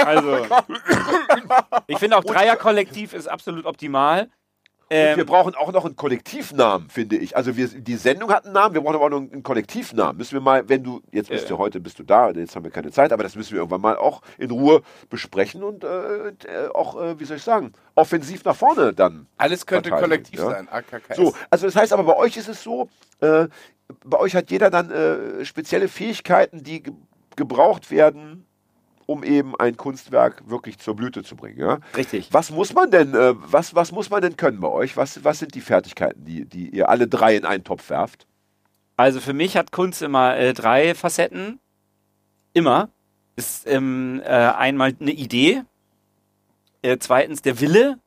also 0.05 0.45
ich 1.88 1.97
finde 1.97 2.17
auch 2.17 2.23
Dreierkollektiv 2.23 3.13
ist 3.13 3.27
absolut 3.27 3.65
optimal. 3.65 4.29
Und 4.91 4.97
Ähm, 4.97 5.15
wir 5.15 5.25
brauchen 5.25 5.56
auch 5.56 5.71
noch 5.71 5.86
einen 5.86 5.95
Kollektivnamen, 5.95 6.89
finde 6.89 7.15
ich. 7.15 7.38
Also 7.38 7.56
wir, 7.56 7.69
die 7.69 7.95
Sendung 7.95 8.30
hat 8.30 8.43
einen 8.43 8.54
Namen, 8.54 8.73
wir 8.73 8.82
brauchen 8.82 8.95
aber 8.95 9.06
auch 9.06 9.10
noch 9.10 9.32
einen 9.32 9.41
Kollektivnamen. 9.41 10.17
Müssen 10.17 10.34
wir 10.34 10.41
mal, 10.41 10.67
wenn 10.67 10.84
du, 10.84 11.01
jetzt 11.13 11.30
bist 11.30 11.45
Äh. 11.45 11.47
du 11.47 11.58
heute, 11.58 11.80
bist 11.80 11.97
du 11.97 12.04
da, 12.04 12.30
jetzt 12.32 12.58
haben 12.58 12.65
wir 12.65 12.71
keine 12.71 12.91
Zeit, 12.91 13.13
aber 13.13 13.23
das 13.23 13.38
müssen 13.38 13.51
wir 13.54 13.60
irgendwann 13.60 13.80
mal 13.80 13.95
auch 13.95 14.21
in 14.38 14.51
Ruhe 14.51 14.82
besprechen 15.10 15.63
und 15.63 15.86
äh, 15.86 16.27
äh, 16.27 16.34
auch, 16.73 17.01
äh, 17.01 17.17
wie 17.17 17.23
soll 17.23 17.38
ich 17.38 17.43
sagen, 17.43 17.71
offensiv 17.95 18.43
nach 18.43 18.56
vorne 18.56 18.91
dann. 18.91 19.27
Alles 19.38 19.65
könnte 19.65 19.91
kollektiv 19.91 20.39
ja. 20.39 20.49
sein. 20.49 20.67
AKKS. 20.67 21.15
So, 21.15 21.34
also 21.49 21.67
das 21.67 21.75
heißt 21.77 21.93
aber 21.93 22.04
bei 22.04 22.17
euch 22.17 22.36
ist 22.36 22.49
es 22.49 22.62
so, 22.62 22.89
äh, 23.21 23.47
bei 24.04 24.19
euch 24.19 24.36
hat 24.36 24.51
jeder 24.51 24.69
dann 24.69 24.91
äh, 24.91 25.45
spezielle 25.45 25.88
Fähigkeiten, 25.88 26.63
die 26.63 26.84
ge 26.84 26.93
gebraucht 27.38 27.91
werden, 27.91 28.45
um 29.12 29.24
eben 29.24 29.56
ein 29.56 29.78
Kunstwerk 29.78 30.50
wirklich 30.50 30.80
zur 30.80 30.95
Blüte 30.95 31.24
zu 31.24 31.36
bringen. 31.36 31.60
Ja? 31.60 31.80
richtig. 31.95 32.30
Was 32.32 32.52
muss 32.52 32.74
man 32.74 32.91
denn, 32.91 33.13
äh, 33.13 33.34
was, 33.36 33.76
was 33.76 33.91
muss 33.91 34.10
man 34.10 34.21
denn 34.21 34.38
können 34.38 34.60
bei 34.60 34.67
euch? 34.67 34.97
Was, 34.97 35.24
was 35.24 35.39
sind 35.39 35.56
die 35.56 35.62
Fertigkeiten, 35.62 36.24
die, 36.26 36.45
die 36.45 36.69
ihr 36.69 36.89
alle 36.89 37.08
drei 37.08 37.36
in 37.36 37.45
einen 37.45 37.63
Topf 37.63 37.89
werft? 37.89 38.28
Also 38.97 39.19
für 39.19 39.34
mich 39.34 39.58
hat 39.58 39.71
Kunst 39.71 40.02
immer 40.02 40.38
äh, 40.38 40.54
drei 40.54 40.95
Facetten. 40.95 41.60
Immer. 42.54 42.89
Ist 43.36 43.67
ähm, 43.67 44.21
äh, 44.24 44.30
einmal 44.30 44.93
eine 45.00 45.12
Idee, 45.12 45.63
äh, 46.82 46.97
zweitens 47.00 47.41
der 47.41 47.60
Wille, 47.60 47.97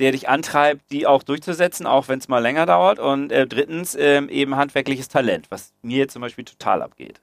der 0.00 0.12
dich 0.12 0.28
antreibt, 0.28 0.90
die 0.90 1.06
auch 1.06 1.22
durchzusetzen, 1.22 1.86
auch 1.86 2.08
wenn 2.08 2.18
es 2.18 2.28
mal 2.28 2.38
länger 2.38 2.66
dauert. 2.66 2.98
Und 2.98 3.32
äh, 3.32 3.46
drittens 3.46 3.94
ähm, 3.94 4.28
eben 4.28 4.56
handwerkliches 4.56 5.08
Talent, 5.08 5.50
was 5.50 5.72
mir 5.82 5.98
jetzt 5.98 6.12
zum 6.12 6.22
Beispiel 6.22 6.44
total 6.44 6.82
abgeht. 6.82 7.20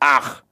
Ach, 0.00 0.42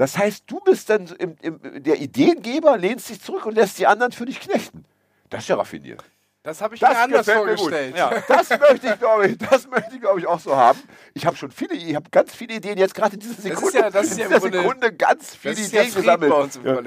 das 0.00 0.16
heißt, 0.16 0.44
du 0.46 0.60
bist 0.60 0.88
dann 0.88 1.06
im, 1.18 1.36
im, 1.42 1.82
der 1.82 2.00
Ideengeber, 2.00 2.78
lehnst 2.78 3.10
dich 3.10 3.20
zurück 3.20 3.44
und 3.44 3.54
lässt 3.54 3.78
die 3.78 3.86
anderen 3.86 4.12
für 4.12 4.24
dich 4.24 4.40
knechten. 4.40 4.84
Das 5.28 5.42
ist 5.42 5.48
ja 5.48 5.56
raffiniert. 5.56 6.02
Das 6.42 6.62
habe 6.62 6.74
ich 6.74 6.80
Das 6.80 6.90
mir 6.94 6.98
anders 7.00 7.26
gefällt 7.26 7.44
mir 7.46 7.56
vorgestellt. 7.58 7.96
Ja. 7.98 8.22
Das 8.28 8.48
möchte 8.48 8.86
ich, 8.88 8.98
glaube 8.98 9.26
ich, 9.28 9.36
das 9.38 9.68
möchte 9.68 9.94
ich, 9.94 10.00
glaube 10.00 10.20
ich, 10.20 10.26
auch 10.26 10.40
so 10.40 10.56
haben. 10.56 10.78
Ich 11.12 11.26
habe 11.26 11.36
schon 11.36 11.50
viele, 11.50 11.74
ich 11.74 11.94
habe 11.94 12.08
ganz 12.10 12.34
viele 12.34 12.54
Ideen 12.54 12.78
jetzt 12.78 12.94
gerade 12.94 13.12
in 13.14 13.20
dieser 13.20 13.34
Sekunde. 13.42 13.68
ist 13.68 13.74
ja- 13.74 13.90
das 13.90 14.06
ist 14.10 14.18
ja 14.18 14.24
in 14.26 14.32
dieser 14.32 14.40
Sekunde 14.50 14.92
ganz 14.94 15.34
viele 15.36 15.54
Das 15.54 15.70
ja 15.70 15.80
Ideen 15.82 15.92
Fried 15.92 16.02
gesammelt. 16.04 16.32
bei 16.32 16.40
uns 16.40 16.56
im 16.56 16.64
Ja. 16.66 16.80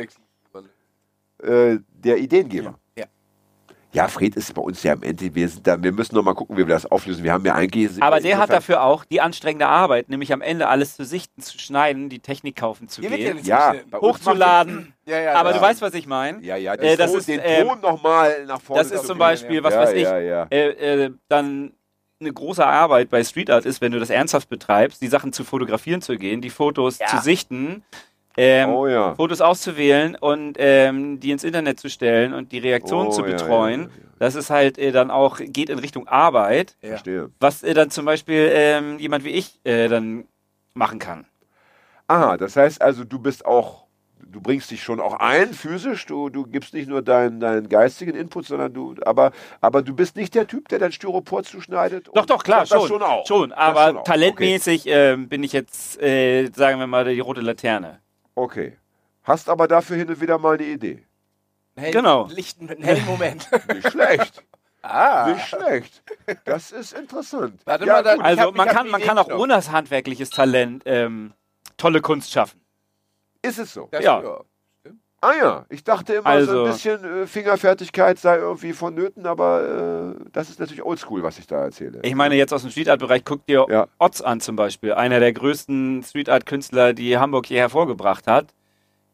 Äh, 1.74 1.80
der 1.90 2.18
Ideengeber. 2.18 2.80
Ja. 3.94 4.08
Fred 4.08 4.36
ist 4.36 4.54
bei 4.54 4.62
uns 4.62 4.82
ja 4.84 4.94
am 4.94 5.04
Ende. 5.04 5.34
Wir, 5.36 5.48
sind 5.48 5.66
da, 5.66 5.82
wir 5.82 5.92
müssen 5.92 6.16
noch 6.16 6.24
mal 6.24 6.34
gucken, 6.34 6.58
wie 6.58 6.62
wir 6.68 6.74
das 6.74 6.86
auflösen. 6.86 7.24
Wir 7.24 7.32
haben 7.32 7.46
ja 7.46 7.56
eigentlich. 7.56 8.02
Aber 8.02 8.20
der 8.20 8.38
hat 8.38 8.50
dafür 8.50 8.84
auch 8.84 9.06
die 9.06 9.22
anstrengende 9.22 9.68
Arbeit, 9.68 10.10
nämlich 10.10 10.34
am 10.34 10.42
Ende 10.42 10.68
alles 10.68 10.96
zu 10.96 11.06
sichten, 11.06 11.42
zu 11.42 11.58
schneiden, 11.60 12.10
die 12.10 12.20
Technik 12.20 12.56
kaufen 12.56 12.88
zu 12.88 13.02
ja 13.02 13.10
gehen, 13.10 13.40
Ja, 13.44 13.76
hochzuladen. 13.94 14.94
Ja, 15.06 15.20
ja, 15.20 15.34
Aber 15.34 15.50
ja. 15.52 15.58
du 15.58 15.62
weißt, 15.62 15.82
was 15.82 15.94
ich 15.96 16.08
meine. 16.08 16.42
Ja, 16.42 16.56
ja, 16.56 16.76
Äh, 16.76 16.96
das 16.96 17.12
Ton, 17.12 17.20
ist, 17.20 17.28
den 17.28 17.42
ähm, 17.44 17.68
Ton 17.68 17.82
nochmal 17.82 18.46
nach 18.46 18.62
vorne. 18.62 18.82
Das 18.84 18.90
ist 18.90 19.02
zu 19.02 19.08
zum. 19.08 19.18
Beispiel, 19.18 19.62
was 19.62 19.74
ja, 19.74 19.82
weiß 19.82 19.92
ich, 19.96 20.04
Ja, 20.04 20.18
ja. 20.18 20.48
äh, 20.50 21.04
äh, 21.06 21.12
dann 21.28 21.74
eine 22.22 22.32
große 22.32 22.66
Arbeit 22.66 23.10
bei 23.10 23.22
Street 23.22 23.50
Art 23.50 23.66
ist, 23.66 23.82
wenn 23.82 23.92
du 23.92 24.00
das 24.00 24.10
ernsthaft 24.10 24.48
betreibst, 24.48 25.02
die 25.02 25.10
Sachen 25.10 25.34
zu 25.34 25.44
fotografieren 25.44 26.02
zu 26.02 26.16
gehen, 26.16 26.40
die 26.40 26.50
Fotos 26.50 27.00
Ja. 27.00 27.08
zu 27.08 27.18
sichten, 27.18 27.84
ähm, 28.38 28.70
oh 28.70 28.88
ja. 28.88 29.16
Fotos 29.16 29.42
auszuwählen 29.42 30.16
und 30.20 30.56
ähm, 30.60 31.20
die 31.20 31.32
ins 31.32 31.44
Internet 31.44 31.80
zu 31.80 31.90
stellen 31.90 32.34
und 32.34 32.52
die 32.52 32.60
Reaktionen 32.60 33.10
Oh, 33.10 33.12
zu 33.12 33.24
betreuen. 33.24 33.82
ja, 33.82 33.88
ja. 33.88 33.92
Das 34.20 34.36
ist 34.36 34.50
halt 34.50 34.78
äh, 34.78 34.92
dann 34.92 35.12
auch, 35.12 35.38
geht 35.40 35.70
in 35.70 35.80
Richtung 35.80 36.08
Arbeit, 36.08 36.76
Ja. 36.82 36.90
Verstehe. 36.90 37.30
was 37.40 37.62
äh, 37.64 37.74
dann 37.74 37.90
zum 37.90 38.06
Beispiel 38.06 38.50
ähm, 38.54 38.98
jemand 39.00 39.24
wie 39.26 39.30
ich 39.32 39.60
äh, 39.66 39.88
dann 39.88 40.26
machen 40.74 40.98
kann. 41.00 41.26
Aha, 42.08 42.38
das 42.38 42.56
heißt 42.56 42.82
also, 42.82 43.04
du 43.04 43.20
bist 43.20 43.46
auch, 43.46 43.86
du 44.26 44.42
bringst 44.42 44.72
dich 44.72 44.82
schon 44.84 45.00
auch 45.00 45.14
ein, 45.20 45.54
physisch, 45.54 46.06
du, 46.06 46.30
du 46.30 46.46
gibst 46.46 46.74
nicht 46.74 46.88
nur 46.90 47.02
deinen, 47.02 47.40
deinen 47.40 47.70
geistigen 47.70 48.16
Input, 48.16 48.46
sondern 48.46 48.74
du, 48.74 48.96
aber, 49.06 49.32
aber 49.62 49.82
du 49.82 49.94
bist 49.96 50.16
nicht 50.16 50.34
der 50.36 50.48
Typ, 50.48 50.68
der 50.70 50.80
dein 50.80 50.92
Styropor 50.92 51.44
zuschneidet. 51.44 52.10
Doch, 52.14 52.26
doch, 52.26 52.44
klar, 52.44 52.66
schon. 52.66 52.88
schon 52.88 53.02
auch. 53.04 53.26
Schon, 53.28 53.52
aber 53.52 53.88
schon 53.88 53.98
auch. 54.00 54.04
talentmäßig 54.04 54.84
ähm, 54.88 55.28
bin 55.30 55.44
ich 55.44 55.54
jetzt, 55.54 56.02
äh, 56.02 56.50
sagen 56.56 56.80
wir 56.80 56.88
mal, 56.88 57.06
die 57.06 57.20
rote 57.20 57.42
Laterne. 57.42 58.00
Okay. 58.36 58.78
Hast 59.24 59.50
aber 59.50 59.68
dafür 59.68 59.96
hin 59.98 60.10
und 60.10 60.20
wieder 60.22 60.38
mal 60.38 60.56
eine 60.56 60.66
Idee. 60.66 61.06
Hell, 61.76 61.92
Genau. 61.92 62.26
Lichten 62.28 62.66
mit 62.66 62.78
einem 62.78 62.84
hellen 62.86 63.06
Moment. 63.06 63.48
Nicht 63.74 63.90
schlecht. 63.92 64.44
ah. 64.82 65.28
Nicht 65.34 65.48
schlecht. 65.48 66.04
Das 66.46 66.72
ist 66.72 66.94
interessant. 66.94 67.62
Warte 67.66 67.86
mal, 67.86 68.04
dann- 68.04 68.22
Also 68.22 68.42
hab- 68.44 68.56
man, 68.56 68.68
kann, 68.68 68.90
man 68.90 69.02
kann 69.02 69.18
auch 69.18 69.28
noch. 69.28 69.40
ohne 69.40 69.54
das 69.54 69.72
handwerkliches 69.72 70.30
Talent 70.30 70.84
ähm, 70.86 71.34
tolle 71.78 72.02
Kunst 72.02 72.32
schaffen. 72.32 72.60
Ist 73.42 73.60
es 73.60 73.74
so? 73.74 73.88
Das- 73.92 74.04
Ja. 74.04 74.22
Ah 75.24 75.34
ja, 75.40 75.66
ich 75.70 75.84
dachte 75.86 76.14
immer, 76.16 76.24
so 76.24 76.52
Also- 76.52 76.64
ein 76.66 76.72
bisschen 76.72 77.24
äh, 77.24 77.28
Fingerfertigkeit 77.28 78.20
sei 78.20 78.38
irgendwie 78.38 78.74
vonnöten, 78.74 79.26
aber 79.26 80.16
äh, 80.20 80.26
das 80.34 80.50
ist 80.50 80.60
natürlich 80.60 80.84
oldschool, 80.84 81.24
was 81.24 81.40
ich 81.40 81.48
da 81.48 81.64
erzähle. 81.64 82.00
Ich 82.04 82.16
meine, 82.16 82.36
jetzt 82.36 82.54
aus 82.54 82.62
dem 82.64 82.72
Street 82.72 82.90
Art 82.90 83.00
Bereich, 83.00 83.24
guck 83.24 83.46
dir 83.46 83.66
Ja. 83.70 83.88
Otz 84.00 84.20
an 84.22 84.42
zum 84.42 84.56
Beispiel. 84.58 84.94
Einer 84.94 85.20
der 85.22 85.32
größten 85.32 86.04
Street 86.04 86.28
Art 86.30 86.46
Künstler, 86.46 86.94
die 86.94 87.18
Hamburg 87.18 87.46
hier 87.46 87.60
hervorgebracht 87.60 88.28
hat. 88.28 88.48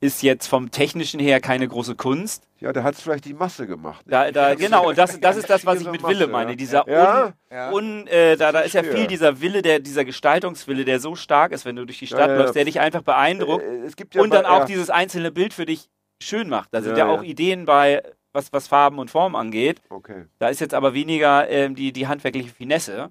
Ist 0.02 0.24
jetzt 0.24 0.48
vom 0.48 0.72
Technischen 0.72 1.20
her 1.20 1.42
keine 1.42 1.68
große 1.68 1.94
Kunst. 1.96 2.44
ja, 2.62 2.72
der 2.72 2.84
hat 2.84 2.94
es 2.96 3.02
vielleicht 3.02 3.26
die 3.26 3.34
Masse 3.34 3.68
gemacht. 3.68 4.06
Da, 4.08 4.32
da, 4.32 4.56
genau, 4.56 4.88
und 4.88 4.98
das, 4.98 5.20
das 5.20 5.36
ist 5.36 5.50
das, 5.50 5.66
was 5.66 5.82
ich 5.82 5.92
mit 5.92 6.02
Wille 6.08 6.28
meine. 6.28 6.56
Dieser 6.56 6.88
Ja, 6.90 7.34
Ja. 7.52 7.72
Un, 7.74 8.08
äh, 8.08 8.38
da, 8.38 8.54
da 8.54 8.62
ist 8.62 8.74
ja 8.76 8.82
viel 8.84 9.08
dieser 9.08 9.42
Wille, 9.42 9.62
der, 9.62 9.80
dieser 9.82 10.06
Gestaltungswille, 10.06 10.86
der 10.86 11.02
so 11.02 11.16
stark 11.16 11.52
ist, 11.52 11.66
wenn 11.66 11.76
du 11.76 11.86
durch 11.86 12.00
die 12.00 12.08
Stadt 12.08 12.30
Ja, 12.30 12.34
ja, 12.34 12.38
läufst, 12.40 12.56
der 12.56 12.64
dich 12.64 12.80
einfach 12.80 13.02
beeindruckt 13.02 13.62
Äh, 13.66 13.80
es 13.86 13.98
gibt 13.98 14.16
ja 14.16 14.22
und 14.22 14.34
dann 14.34 14.44
bei- 14.44 14.50
auch 14.50 14.60
ja, 14.60 14.66
dieses 14.66 14.90
einzelne 14.90 15.32
Bild 15.32 15.54
für 15.54 15.66
dich 15.66 15.90
schön 16.22 16.50
macht. 16.50 16.70
Da 16.74 16.82
sind 16.82 16.98
Ja, 16.98 17.06
ja, 17.06 17.14
ja. 17.14 17.20
auch 17.20 17.24
Ideen 17.24 17.66
bei, 17.66 18.02
was, 18.34 18.52
was 18.54 18.68
Farben 18.68 19.00
und 19.00 19.10
Formen 19.10 19.36
angeht. 19.36 19.82
Okay. 19.90 20.26
Da 20.38 20.50
ist 20.50 20.60
jetzt 20.60 20.74
aber 20.74 20.94
weniger 20.94 21.50
ähm, 21.50 21.76
die, 21.76 21.92
die 21.92 22.08
handwerkliche 22.08 22.50
Finesse. 22.50 23.10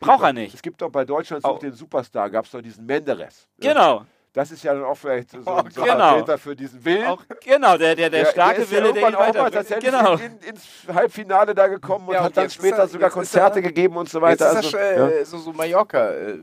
Braucht 0.00 0.22
er 0.24 0.32
nicht. 0.32 0.54
Es 0.54 0.62
gibt 0.62 0.80
doch 0.80 0.90
bei 0.90 1.04
Deutschland 1.04 1.44
Au. 1.44 1.52
sucht 1.52 1.62
den 1.62 1.72
Superstar, 1.74 2.30
gab 2.30 2.46
es 2.46 2.50
doch 2.50 2.62
diesen 2.62 2.86
Menderes. 2.86 3.46
Genau, 3.58 4.04
Das 4.32 4.50
ist 4.50 4.62
ja 4.64 4.72
dann 4.72 4.84
auch 4.84 4.94
vielleicht 4.96 5.30
so, 5.30 5.42
so 5.42 5.50
ein 5.50 5.68
Genau. 5.68 5.84
Vertreter 5.84 6.38
für 6.38 6.56
diesen 6.56 6.82
Willen. 6.84 7.06
auch, 7.06 7.22
genau, 7.44 7.76
der, 7.76 7.94
der, 7.96 8.08
der 8.08 8.24
starke 8.26 8.62
ist 8.62 8.72
ja 8.72 8.78
Wille, 8.78 8.92
der 8.94 9.02
irgendwann 9.02 9.28
ihn 9.28 9.36
auch 9.36 9.42
mal 9.42 9.50
tatsächlich 9.50 9.90
Genau. 9.92 10.14
in, 10.14 10.38
ins 10.48 10.62
Halbfinale 10.92 11.54
da 11.54 11.66
gekommen 11.66 12.08
und 12.08 12.14
Ja, 12.14 12.20
hat 12.20 12.28
und 12.28 12.36
dann 12.38 12.44
jetzt 12.44 12.52
ist 12.56 12.62
später 12.64 12.78
er- 12.78 12.88
sogar 12.88 13.10
Konzerte 13.10 13.58
er- 13.58 13.62
gegeben 13.62 13.96
und 13.96 14.08
so 14.08 14.18
Jetzt 14.26 14.40
weiter. 14.40 14.50
ist 14.52 14.56
Also, 14.56 14.70
das 14.70 14.96
ja. 14.96 15.08
äh, 15.08 15.24
so, 15.26 15.36
so 15.38 15.52
Mallorca, 15.52 16.10
äh, 16.12 16.38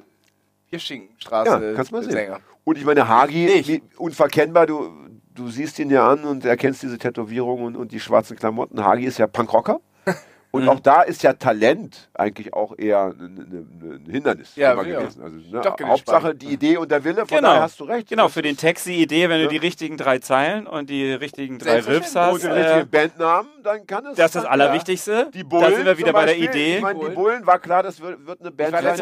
Pirschingstraße 0.69 1.49
Ja, 1.69 1.73
kannst 1.75 1.91
mal 1.91 2.03
sehen. 2.03 2.11
Sänger. 2.11 2.39
Und 2.63 2.77
ich 2.77 2.85
meine, 2.85 3.07
Hagi, 3.07 3.63
wie, 3.65 3.81
unverkennbar, 3.97 4.65
du, 4.67 4.91
du 5.37 5.47
siehst 5.49 5.79
ihn 5.79 5.89
ja 5.89 6.07
an 6.09 6.23
und 6.25 6.43
erkennst 6.45 6.83
diese 6.83 6.97
Tätowierung 6.97 7.63
und, 7.63 7.75
und 7.77 7.91
die 7.91 7.99
schwarzen 7.99 8.35
Klamotten. 8.37 8.83
Hagi 8.83 9.05
ist 9.05 9.17
ja 9.19 9.27
Punkrocker. 9.27 9.79
Und 10.49 10.63
Mhm. 10.63 10.69
auch 10.69 10.79
da 10.79 11.01
ist 11.01 11.23
ja 11.23 11.33
Talent 11.33 12.09
eigentlich 12.13 12.53
auch 12.53 12.73
eher 12.79 13.07
ein, 13.07 13.19
ein, 13.19 14.01
ein 14.07 14.09
Hindernis 14.09 14.55
Ja, 14.55 14.71
immer 14.71 14.87
ja. 14.87 15.01
gewesen. 15.01 15.21
Also, 15.21 15.35
ne, 15.51 15.87
Hauptsache 15.89 16.33
die 16.33 16.47
Idee 16.47 16.77
und 16.77 16.89
der 16.89 17.03
Wille, 17.03 17.25
von 17.25 17.27
Genau. 17.27 17.49
daher 17.49 17.61
hast 17.63 17.77
du 17.81 17.83
recht. 17.83 18.07
Genau, 18.09 18.23
Das 18.23 18.33
für 18.33 18.41
den 18.41 18.55
Text 18.55 18.85
die 18.85 19.01
Idee, 19.03 19.27
wenn 19.27 19.39
du 19.39 19.43
Ja. 19.43 19.49
die 19.49 19.57
richtigen 19.57 19.97
drei 19.97 20.19
Zeilen 20.19 20.65
und 20.65 20.89
die 20.89 21.11
richtigen 21.11 21.59
drei 21.59 21.81
Riffs 21.81 22.13
Selbstverständlich. 22.13 22.31
Und 22.45 22.49
hast, 22.49 22.57
den 22.57 22.63
äh, 22.63 22.73
richtigen 22.77 22.89
Bandnamen, 22.91 23.49
dann 23.61 23.85
kann 23.85 24.05
es. 24.05 24.15
das 24.15 24.25
ist 24.27 24.35
das 24.35 24.45
Allerwichtigste. 24.45 25.29
Die 25.33 25.43
Bullen 25.43 25.63
da 25.69 25.71
sind 25.75 25.85
wir 25.85 25.97
wieder 25.97 26.13
bei 26.13 26.25
der 26.25 26.37
Idee. 26.37 26.77
Ich 26.77 26.81
meine, 26.81 26.97
die 27.01 27.13
Bullen. 27.13 27.45
War 27.45 27.59
klar, 27.59 27.83
das 27.83 27.99
wird, 27.99 28.25
wird 28.25 28.39
eine 28.39 28.51
Band 28.51 28.71
sein, 28.71 28.85
das 28.85 28.97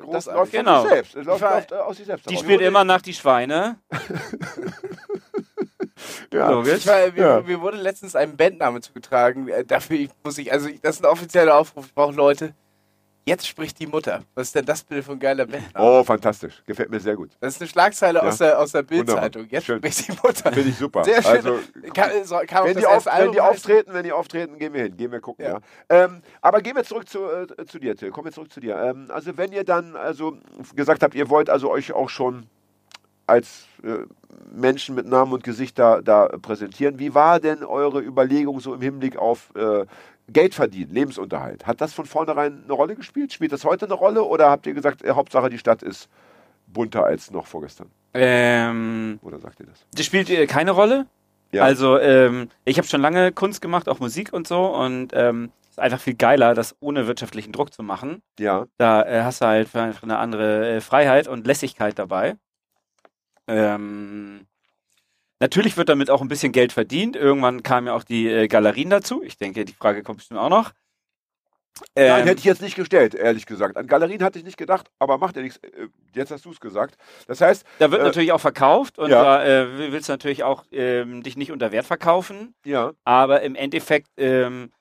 großartig. 0.00 0.32
läuft 0.34 0.50
von 0.50 0.60
Genau. 0.64 0.80
sich 0.82 0.90
selbst. 0.90 1.16
Das 1.16 1.24
läuft, 1.26 1.42
war- 1.42 1.54
läuft 1.54 1.72
äh, 1.72 1.74
aus 1.76 1.96
sich 1.96 2.06
selbst 2.06 2.28
Die 2.28 2.36
spielt 2.36 2.60
immer 2.60 2.82
nach 2.82 3.00
die 3.02 3.14
Schweine. 3.14 3.76
ja. 6.32 6.50
Logisch. 6.50 6.86
War, 6.86 7.10
mir, 7.12 7.16
Ja. 7.16 7.40
mir 7.40 7.60
wurde 7.60 7.76
letztens 7.78 8.14
ein 8.16 8.36
Bandname 8.36 8.80
zugetragen. 8.80 9.48
Äh, 9.48 9.64
dafür 9.64 10.08
muss 10.24 10.38
ich, 10.38 10.52
also 10.52 10.68
das 10.82 10.96
ist 10.96 11.04
ein 11.04 11.10
offizieller 11.10 11.56
Aufruf. 11.56 11.86
Ich 11.86 11.94
brauche 11.94 12.14
Leute. 12.14 12.54
Jetzt 13.26 13.46
spricht 13.46 13.78
die 13.78 13.86
Mutter. 13.86 14.22
Was 14.34 14.46
ist 14.46 14.54
denn 14.54 14.64
das 14.64 14.82
Bild 14.82 15.04
von 15.04 15.18
geiler 15.18 15.44
Bandname? 15.44 15.74
Oh, 15.86 16.02
fantastisch. 16.02 16.62
Gefällt 16.64 16.88
mir 16.88 16.98
sehr 16.98 17.14
gut. 17.14 17.28
Das 17.40 17.56
ist 17.56 17.60
eine 17.60 17.68
Schlagzeile 17.68 18.20
Ja. 18.20 18.24
aus 18.24 18.38
der, 18.38 18.58
aus 18.58 18.72
der. 18.72 18.82
Bildzeitung. 18.82 19.46
Jetzt 19.50 19.66
Schön. 19.66 19.76
spricht 19.80 20.08
die 20.08 20.12
Mutter. 20.12 20.50
Finde 20.50 20.70
ich 20.70 20.76
super. 20.76 21.04
Sehr 21.04 21.22
schön. 21.22 21.32
Also, 21.32 21.58
Kann, 21.92 22.10
so, 22.24 22.38
kann 22.46 22.64
wenn 22.64 22.78
die, 22.78 22.86
auf, 22.86 23.04
wenn 23.04 23.32
die 23.32 23.40
auftreten, 23.42 23.92
wenn 23.92 24.04
die 24.04 24.12
auftreten, 24.12 24.56
gehen 24.56 24.72
wir 24.72 24.84
hin, 24.84 24.96
gehen 24.96 25.12
wir 25.12 25.20
gucken. 25.20 25.44
Ja. 25.44 25.58
Ja. 25.90 26.04
Ähm, 26.04 26.22
aber 26.40 26.62
gehen 26.62 26.74
wir 26.74 26.84
zurück 26.84 27.06
zu, 27.06 27.18
äh, 27.26 27.66
zu 27.66 27.78
dir, 27.78 27.94
Till. 27.96 28.10
Kommen 28.12 28.24
wir 28.28 28.32
zurück 28.32 28.50
zu 28.50 28.60
dir. 28.60 28.76
Ähm, 28.78 29.08
also 29.10 29.36
wenn 29.36 29.52
ihr 29.52 29.64
dann 29.64 29.94
also 29.94 30.38
gesagt 30.74 31.02
habt, 31.02 31.14
ihr 31.14 31.28
wollt 31.28 31.50
also 31.50 31.70
euch 31.70 31.92
auch 31.92 32.08
schon 32.08 32.46
als 33.28 33.66
äh, 33.82 34.04
Menschen 34.52 34.94
mit 34.94 35.06
Namen 35.06 35.32
und 35.32 35.44
Gesicht 35.44 35.78
da, 35.78 36.00
da 36.00 36.28
präsentieren, 36.40 36.98
wie 36.98 37.14
war 37.14 37.40
denn 37.40 37.64
eure 37.64 38.00
Überlegung 38.00 38.60
so 38.60 38.74
im 38.74 38.80
Hinblick 38.80 39.16
auf 39.16 39.54
äh, 39.54 39.84
Geld 40.28 40.54
verdienen, 40.54 40.92
Lebensunterhalt? 40.92 41.66
Hat 41.66 41.80
das 41.80 41.92
von 41.92 42.06
vornherein 42.06 42.62
eine 42.64 42.72
Rolle 42.72 42.96
gespielt? 42.96 43.32
Spielt 43.32 43.52
das 43.52 43.64
heute 43.64 43.86
eine 43.86 43.94
Rolle 43.94 44.24
oder 44.24 44.50
habt 44.50 44.66
ihr 44.66 44.74
gesagt, 44.74 45.02
äh, 45.02 45.10
Hauptsache 45.10 45.50
die 45.50 45.58
Stadt 45.58 45.82
ist 45.82 46.08
bunter 46.66 47.04
als 47.04 47.30
noch 47.30 47.46
vorgestern? 47.46 47.90
Ähm, 48.14 49.18
Oder 49.22 49.38
sagt 49.38 49.60
ihr 49.60 49.66
das? 49.66 49.84
das 49.94 50.06
spielt 50.06 50.30
äh, 50.30 50.46
keine 50.46 50.72
Rolle. 50.72 51.06
Ja. 51.52 51.62
Also, 51.62 51.98
ähm, 51.98 52.48
ich 52.64 52.78
habe 52.78 52.86
schon 52.86 53.00
lange 53.00 53.32
Kunst 53.32 53.62
gemacht, 53.62 53.88
auch 53.88 54.00
Musik 54.00 54.32
und 54.32 54.46
so. 54.46 54.66
Und 54.66 55.12
ähm, 55.14 55.50
ist 55.70 55.78
einfach 55.78 56.00
viel 56.00 56.14
geiler, 56.14 56.54
das 56.54 56.76
ohne 56.80 57.06
wirtschaftlichen 57.06 57.52
Druck 57.52 57.72
zu 57.72 57.82
machen. 57.82 58.22
Ja. 58.38 58.66
Da 58.76 59.02
äh, 59.02 59.22
hast 59.22 59.40
du 59.40 59.46
halt 59.46 59.74
einfach 59.74 60.02
eine 60.02 60.18
andere 60.18 60.76
äh, 60.76 60.80
Freiheit 60.80 61.28
und 61.28 61.46
Lässigkeit 61.46 61.98
dabei. 61.98 62.36
Ähm, 63.48 64.46
natürlich 65.40 65.76
wird 65.76 65.88
damit 65.88 66.10
auch 66.10 66.20
ein 66.20 66.28
bisschen 66.28 66.52
Geld 66.52 66.72
verdient. 66.72 67.16
Irgendwann 67.16 67.62
kamen 67.62 67.86
ja 67.88 67.94
auch 67.94 68.04
die 68.04 68.28
äh, 68.28 68.48
Galerien 68.48 68.90
dazu. 68.90 69.22
Ich 69.22 69.36
denke, 69.38 69.64
die 69.64 69.72
Frage 69.72 70.02
kommt 70.02 70.18
bestimmt 70.18 70.40
auch 70.40 70.50
noch. 70.50 70.72
Nein, 71.94 72.22
Ähm, 72.22 72.26
hätte 72.26 72.38
ich 72.40 72.44
jetzt 72.44 72.60
nicht 72.60 72.74
gestellt, 72.74 73.14
ehrlich 73.14 73.46
gesagt. 73.46 73.76
An 73.76 73.86
Galerien 73.86 74.22
hatte 74.24 74.38
ich 74.38 74.44
nicht 74.44 74.56
gedacht, 74.56 74.90
aber 74.98 75.18
macht 75.18 75.36
ja 75.36 75.42
nichts. 75.42 75.58
Äh, 75.58 75.88
Jetzt 76.14 76.32
hast 76.32 76.44
du 76.44 76.50
es 76.50 76.58
gesagt. 76.58 76.96
Das 77.28 77.40
heißt, 77.40 77.64
da 77.78 77.92
wird 77.92 78.00
äh, 78.00 78.04
natürlich 78.04 78.32
auch 78.32 78.40
verkauft 78.40 78.98
und 78.98 79.10
ja. 79.10 79.22
da 79.22 79.44
äh, 79.44 79.92
willst 79.92 80.08
du 80.08 80.12
natürlich 80.12 80.42
auch 80.42 80.64
ähm, 80.72 81.22
dich 81.22 81.36
nicht 81.36 81.52
unter 81.52 81.70
Wert 81.70 81.86
verkaufen. 81.86 82.54
ja, 82.64 82.92
Aber 83.04 83.42
im 83.42 83.54
Endeffekt 83.54 84.08
ähm, 84.16 84.72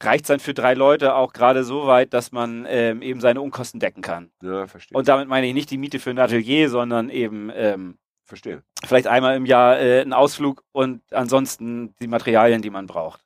reicht 0.00 0.24
es 0.24 0.28
dann 0.28 0.38
für 0.38 0.54
drei 0.54 0.74
Leute 0.74 1.16
auch 1.16 1.32
gerade 1.32 1.64
so 1.64 1.86
weit, 1.88 2.14
dass 2.14 2.30
man 2.30 2.64
ähm, 2.68 3.02
eben 3.02 3.20
seine 3.20 3.40
Unkosten 3.40 3.80
decken 3.80 4.02
kann. 4.02 4.30
ja, 4.42 4.68
verstehe. 4.68 4.96
Und 4.96 5.08
damit 5.08 5.26
meine 5.26 5.48
ich 5.48 5.54
nicht 5.54 5.70
die 5.72 5.78
Miete 5.78 5.98
für 5.98 6.10
ein 6.10 6.18
Atelier, 6.18 6.68
sondern 6.70 7.10
eben 7.10 7.50
ähm, 7.52 7.98
verstehe. 8.26 8.62
vielleicht 8.84 9.06
einmal 9.06 9.36
im 9.36 9.46
Jahr 9.46 9.78
äh, 9.80 10.00
einen 10.02 10.12
Ausflug 10.12 10.62
und 10.72 11.00
ansonsten 11.12 11.94
die 12.00 12.08
Materialien, 12.08 12.60
die 12.62 12.70
man 12.70 12.86
braucht. 12.86 13.22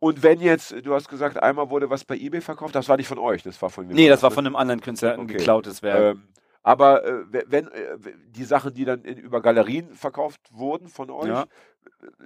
Und 0.00 0.22
wenn 0.22 0.40
jetzt, 0.40 0.74
du 0.84 0.94
hast 0.94 1.08
gesagt, 1.08 1.42
einmal 1.42 1.70
wurde 1.70 1.90
was 1.90 2.04
bei 2.04 2.16
eBay 2.16 2.40
verkauft, 2.40 2.74
das 2.74 2.88
war 2.88 2.96
nicht 2.96 3.08
von 3.08 3.18
euch, 3.18 3.42
das 3.42 3.60
war 3.60 3.68
von 3.70 3.86
mir. 3.86 3.94
Nee, 3.94 4.08
das 4.08 4.22
war 4.22 4.30
von 4.30 4.46
einem 4.46 4.54
anderen 4.54 4.80
Künstler 4.80 5.14
ein 5.14 5.20
Okay. 5.20 5.38
geklautes 5.38 5.82
Werk. 5.82 6.14
Ähm, 6.16 6.28
aber 6.62 7.04
äh, 7.04 7.32
we- 7.32 7.44
wenn 7.48 7.66
äh, 7.68 7.96
die 8.28 8.44
Sachen, 8.44 8.74
die 8.74 8.84
dann 8.84 9.02
in, 9.02 9.16
über 9.18 9.40
Galerien 9.42 9.94
verkauft 9.96 10.40
wurden 10.52 10.86
von 10.88 11.10
euch, 11.10 11.28
Ja. 11.28 11.46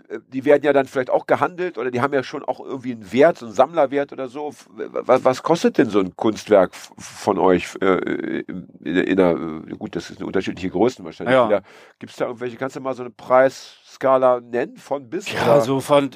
Äh, 0.09 0.19
die 0.29 0.45
werden 0.45 0.63
ja 0.65 0.73
dann 0.73 0.87
vielleicht 0.87 1.11
auch 1.11 1.27
gehandelt 1.27 1.79
oder 1.79 1.91
die 1.91 2.01
haben 2.01 2.13
ja 2.15 2.23
schon 2.23 2.45
auch 2.45 2.61
irgendwie 2.61 2.93
einen 2.93 3.13
Wert, 3.13 3.39
so 3.39 3.47
einen 3.47 3.55
Sammlerwert 3.55 4.13
oder 4.13 4.29
so. 4.29 4.53
Was, 4.69 5.25
was 5.25 5.43
kostet 5.43 5.79
denn 5.79 5.91
so 5.91 6.01
ein 6.01 6.15
Kunstwerk 6.17 6.75
von 6.75 7.39
euch 7.39 7.75
äh, 7.81 8.41
in, 8.47 8.69
in 8.81 9.21
einer, 9.21 9.63
äh, 9.69 9.77
gut, 9.77 9.97
das 9.97 10.11
ist 10.11 10.19
eine 10.19 10.27
unterschiedliche 10.27 10.71
Größen 10.71 11.05
wahrscheinlich. 11.05 11.35
Ja. 11.35 11.63
Gibt 11.99 12.13
es 12.13 12.17
da 12.17 12.27
irgendwelche, 12.27 12.57
kannst 12.57 12.77
du 12.77 12.81
mal 12.81 12.95
so 12.95 13.03
eine 13.03 13.11
Preisskala 13.11 14.41
nennen, 14.41 14.77
von 14.77 15.09
bis? 15.09 15.31
ja, 15.33 15.43
oder? 15.45 15.61
so 15.63 15.81
von 15.81 16.11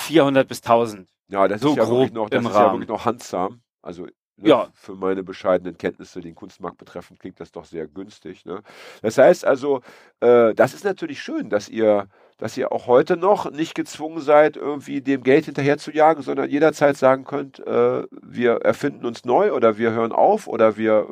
400 0.00 0.46
bis 0.48 0.62
1000. 0.62 1.08
Ja, 1.28 1.46
das 1.48 1.60
So 1.60 1.70
ist 1.70 1.76
ja 1.76 1.84
grob 1.84 1.98
wirklich 1.98 2.12
noch, 2.12 2.30
das 2.30 2.42
ist 2.44 2.50
ja 2.50 2.56
Rahmen. 2.56 2.72
wirklich 2.74 2.88
noch 2.88 3.04
handsam. 3.04 3.60
Also 3.82 4.06
ne, 4.38 4.48
Ja. 4.48 4.68
für 4.74 4.94
meine 4.94 5.22
bescheidenen 5.22 5.76
Kenntnisse 5.76 6.20
den 6.20 6.34
Kunstmarkt 6.34 6.78
betreffend 6.78 7.20
klingt 7.20 7.40
das 7.40 7.52
doch 7.52 7.64
sehr 7.64 7.86
günstig. 7.86 8.44
Ne? 8.44 8.62
Das 9.02 9.18
heißt 9.18 9.44
also, 9.44 9.80
äh, 10.20 10.54
das 10.54 10.74
ist 10.74 10.84
natürlich 10.84 11.20
schön, 11.22 11.50
dass 11.50 11.68
ihr, 11.68 12.08
dass 12.38 12.56
ihr 12.56 12.70
auch 12.72 12.86
heute 12.86 13.16
noch 13.16 13.50
nicht 13.50 13.74
gezwungen 13.74 14.20
seid, 14.20 14.56
irgendwie 14.56 15.00
dem 15.00 15.22
Geld 15.22 15.46
hinterher 15.46 15.78
zu 15.78 15.90
jagen, 15.90 16.22
sondern 16.22 16.48
jederzeit 16.48 16.96
sagen 16.96 17.24
könnt, 17.24 17.58
äh, 17.66 18.04
wir 18.22 18.52
erfinden 18.62 19.04
uns 19.06 19.24
neu 19.24 19.52
oder 19.52 19.76
wir 19.78 19.90
hören 19.92 20.12
auf 20.12 20.46
oder 20.46 20.76
wir, 20.76 21.06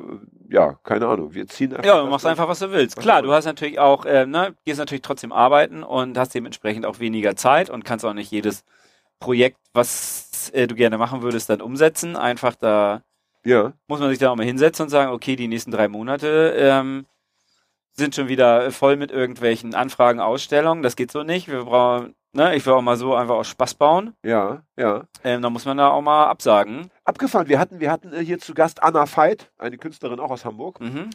äh, 0.48 0.54
ja, 0.54 0.78
keine 0.84 1.08
Ahnung, 1.08 1.34
wir 1.34 1.46
ziehen 1.48 1.72
einfach. 1.72 1.84
Ja, 1.84 2.00
du 2.00 2.06
machst 2.08 2.26
einfach, 2.26 2.48
was 2.48 2.60
du 2.60 2.70
willst. 2.70 2.96
Was 2.96 3.02
Klar, 3.02 3.22
du 3.22 3.32
hast 3.32 3.44
natürlich 3.44 3.78
auch, 3.78 4.04
ähm, 4.06 4.30
ne, 4.30 4.54
gehst 4.64 4.78
natürlich 4.78 5.02
trotzdem 5.02 5.32
arbeiten 5.32 5.82
und 5.82 6.16
hast 6.16 6.34
dementsprechend 6.34 6.86
auch 6.86 7.00
weniger 7.00 7.34
Zeit 7.36 7.70
und 7.70 7.84
kannst 7.84 8.04
auch 8.04 8.14
nicht 8.14 8.30
jedes 8.30 8.64
Projekt, 9.18 9.58
was 9.72 10.50
äh, 10.52 10.66
du 10.66 10.74
gerne 10.74 10.98
machen 10.98 11.22
würdest, 11.22 11.48
dann 11.50 11.60
umsetzen. 11.62 12.16
Einfach 12.16 12.54
da 12.54 13.02
Ja, 13.46 13.72
muss 13.86 14.00
man 14.00 14.10
sich 14.10 14.18
dann 14.18 14.30
auch 14.30 14.36
mal 14.36 14.44
hinsetzen 14.44 14.84
und 14.84 14.90
sagen, 14.90 15.12
okay, 15.12 15.36
die 15.36 15.48
nächsten 15.48 15.70
drei 15.70 15.88
Monate 15.88 16.54
ähm, 16.58 17.06
sind 17.92 18.14
schon 18.14 18.28
wieder 18.28 18.70
voll 18.72 18.96
mit 18.96 19.10
irgendwelchen 19.10 19.74
Anfragen, 19.74 20.20
Ausstellungen. 20.20 20.82
Das 20.82 20.96
geht 20.96 21.12
so 21.12 21.22
nicht. 21.22 21.48
Wir 21.48 21.64
brauchen, 21.64 22.14
ne, 22.32 22.56
ich 22.56 22.66
will 22.66 22.72
auch 22.72 22.82
mal 22.82 22.96
so 22.96 23.14
einfach 23.14 23.36
aus 23.36 23.48
Spaß 23.48 23.74
bauen. 23.74 24.14
ja, 24.22 24.62
ja. 24.76 25.04
Ähm, 25.24 25.42
da 25.42 25.50
muss 25.50 25.64
man 25.64 25.76
da 25.78 25.88
auch 25.88 26.02
mal 26.02 26.26
absagen. 26.26 26.90
Abgefahren. 27.04 27.48
Wir 27.48 27.58
hatten, 27.58 27.80
wir 27.80 27.90
hatten 27.90 28.12
äh, 28.12 28.24
hier 28.24 28.38
zu 28.38 28.52
Gast 28.52 28.82
Anna 28.82 29.06
Veit, 29.06 29.50
eine 29.58 29.78
Künstlerin 29.78 30.20
auch 30.20 30.30
aus 30.30 30.44
Hamburg. 30.44 30.80
Mhm. 30.80 31.10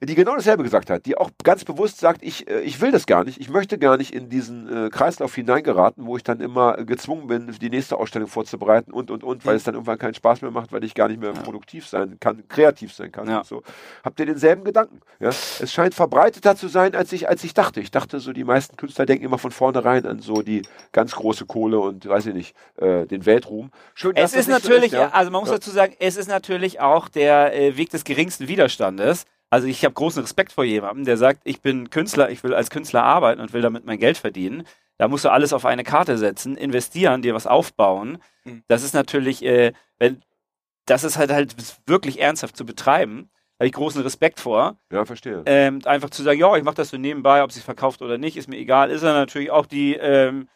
Die 0.00 0.14
genau 0.14 0.34
dasselbe 0.34 0.62
gesagt 0.62 0.90
hat, 0.90 1.06
die 1.06 1.16
auch 1.16 1.30
ganz 1.44 1.64
bewusst 1.64 1.98
sagt, 2.00 2.22
ich, 2.22 2.48
äh, 2.48 2.60
ich 2.60 2.80
will 2.80 2.90
das 2.90 3.06
gar 3.06 3.24
nicht, 3.24 3.40
ich 3.40 3.50
möchte 3.50 3.78
gar 3.78 3.96
nicht 3.96 4.12
in 4.14 4.28
diesen 4.28 4.86
äh, 4.86 4.90
Kreislauf 4.90 5.34
hineingeraten, 5.34 6.06
wo 6.06 6.16
ich 6.16 6.22
dann 6.24 6.40
immer 6.40 6.74
gezwungen 6.84 7.26
bin, 7.28 7.54
die 7.60 7.70
nächste 7.70 7.96
Ausstellung 7.98 8.28
vorzubereiten 8.28 8.92
und, 8.92 9.10
und, 9.10 9.22
und, 9.22 9.46
weil 9.46 9.56
es 9.56 9.64
dann 9.64 9.74
irgendwann 9.74 9.98
keinen 9.98 10.14
Spaß 10.14 10.42
mehr 10.42 10.50
macht, 10.50 10.72
weil 10.72 10.82
ich 10.84 10.94
gar 10.94 11.08
nicht 11.08 11.20
mehr 11.20 11.32
Ja. 11.34 11.40
produktiv 11.40 11.86
sein 11.86 12.16
kann, 12.20 12.46
kreativ 12.48 12.92
sein 12.92 13.12
kann 13.12 13.28
Ja. 13.28 13.38
und 13.38 13.46
so. 13.46 13.62
Habt 14.04 14.18
ihr 14.20 14.26
denselben 14.26 14.64
Gedanken? 14.64 15.00
Ja? 15.20 15.28
Es 15.28 15.72
scheint 15.72 15.94
verbreiteter 15.94 16.56
zu 16.56 16.68
sein, 16.68 16.94
als 16.94 17.12
ich, 17.12 17.28
als 17.28 17.44
ich 17.44 17.54
dachte. 17.54 17.80
Ich 17.80 17.90
dachte 17.90 18.18
so, 18.20 18.32
die 18.32 18.44
meisten 18.44 18.76
Künstler 18.76 19.06
denken 19.06 19.24
immer 19.24 19.38
von 19.38 19.50
vornherein 19.52 20.04
an 20.06 20.18
so 20.20 20.42
die 20.42 20.62
ganz 20.92 21.14
große 21.14 21.46
Kohle 21.46 21.78
und, 21.78 22.08
weiß 22.08 22.26
ich 22.26 22.34
nicht, 22.34 22.56
äh, 22.76 23.06
den 23.06 23.24
Weltruhm. 23.26 23.70
Schön, 23.94 24.16
Es 24.16 24.34
ist 24.34 24.48
nicht 24.48 24.62
so 24.62 24.68
natürlich, 24.68 24.92
ja. 24.92 25.10
also 25.10 25.30
man 25.30 25.40
muss 25.42 25.50
dazu 25.50 25.70
sagen, 25.70 25.94
es 26.00 26.16
ist 26.16 26.28
natürlich 26.28 26.80
auch 26.80 27.08
der 27.08 27.54
äh, 27.54 27.76
Weg 27.76 27.90
des 27.90 28.04
geringsten 28.04 28.48
Widerstandes. 28.48 29.24
Also 29.52 29.66
ich 29.66 29.84
habe 29.84 29.92
großen 29.92 30.22
Respekt 30.22 30.50
vor 30.50 30.64
jemandem, 30.64 31.04
der 31.04 31.18
sagt, 31.18 31.42
ich 31.44 31.60
bin 31.60 31.90
Künstler, 31.90 32.30
ich 32.30 32.42
will 32.42 32.54
als 32.54 32.70
Künstler 32.70 33.02
arbeiten 33.02 33.38
und 33.38 33.52
will 33.52 33.60
damit 33.60 33.84
mein 33.84 33.98
Geld 33.98 34.16
verdienen. 34.16 34.66
Da 34.96 35.08
musst 35.08 35.26
du 35.26 35.28
alles 35.30 35.52
auf 35.52 35.66
eine 35.66 35.84
Karte 35.84 36.16
setzen, 36.16 36.56
investieren, 36.56 37.20
dir 37.20 37.34
was 37.34 37.46
aufbauen. 37.46 38.16
Mhm. 38.44 38.64
Das 38.68 38.82
ist 38.82 38.94
natürlich, 38.94 39.44
äh, 39.44 39.74
wenn, 39.98 40.22
das 40.86 41.04
ist 41.04 41.18
halt 41.18 41.30
halt 41.30 41.54
wirklich 41.86 42.18
ernsthaft 42.18 42.56
zu 42.56 42.64
betreiben. 42.64 43.28
Da 43.58 43.64
habe 43.64 43.66
ich 43.66 43.74
großen 43.74 44.00
Respekt 44.00 44.40
vor. 44.40 44.78
Ja, 44.90 45.04
verstehe. 45.04 45.42
Ähm, 45.44 45.82
einfach 45.84 46.08
zu 46.08 46.22
sagen, 46.22 46.40
ja, 46.40 46.56
ich 46.56 46.64
mache 46.64 46.76
das 46.76 46.88
so 46.88 46.96
nebenbei, 46.96 47.42
ob 47.42 47.52
sie 47.52 47.60
verkauft 47.60 48.00
oder 48.00 48.16
nicht, 48.16 48.38
ist 48.38 48.48
mir 48.48 48.56
egal. 48.56 48.90
Ist 48.90 49.04
dann 49.04 49.12
natürlich 49.12 49.50
auch 49.50 49.66
die, 49.66 49.96
ähm, 49.96 50.48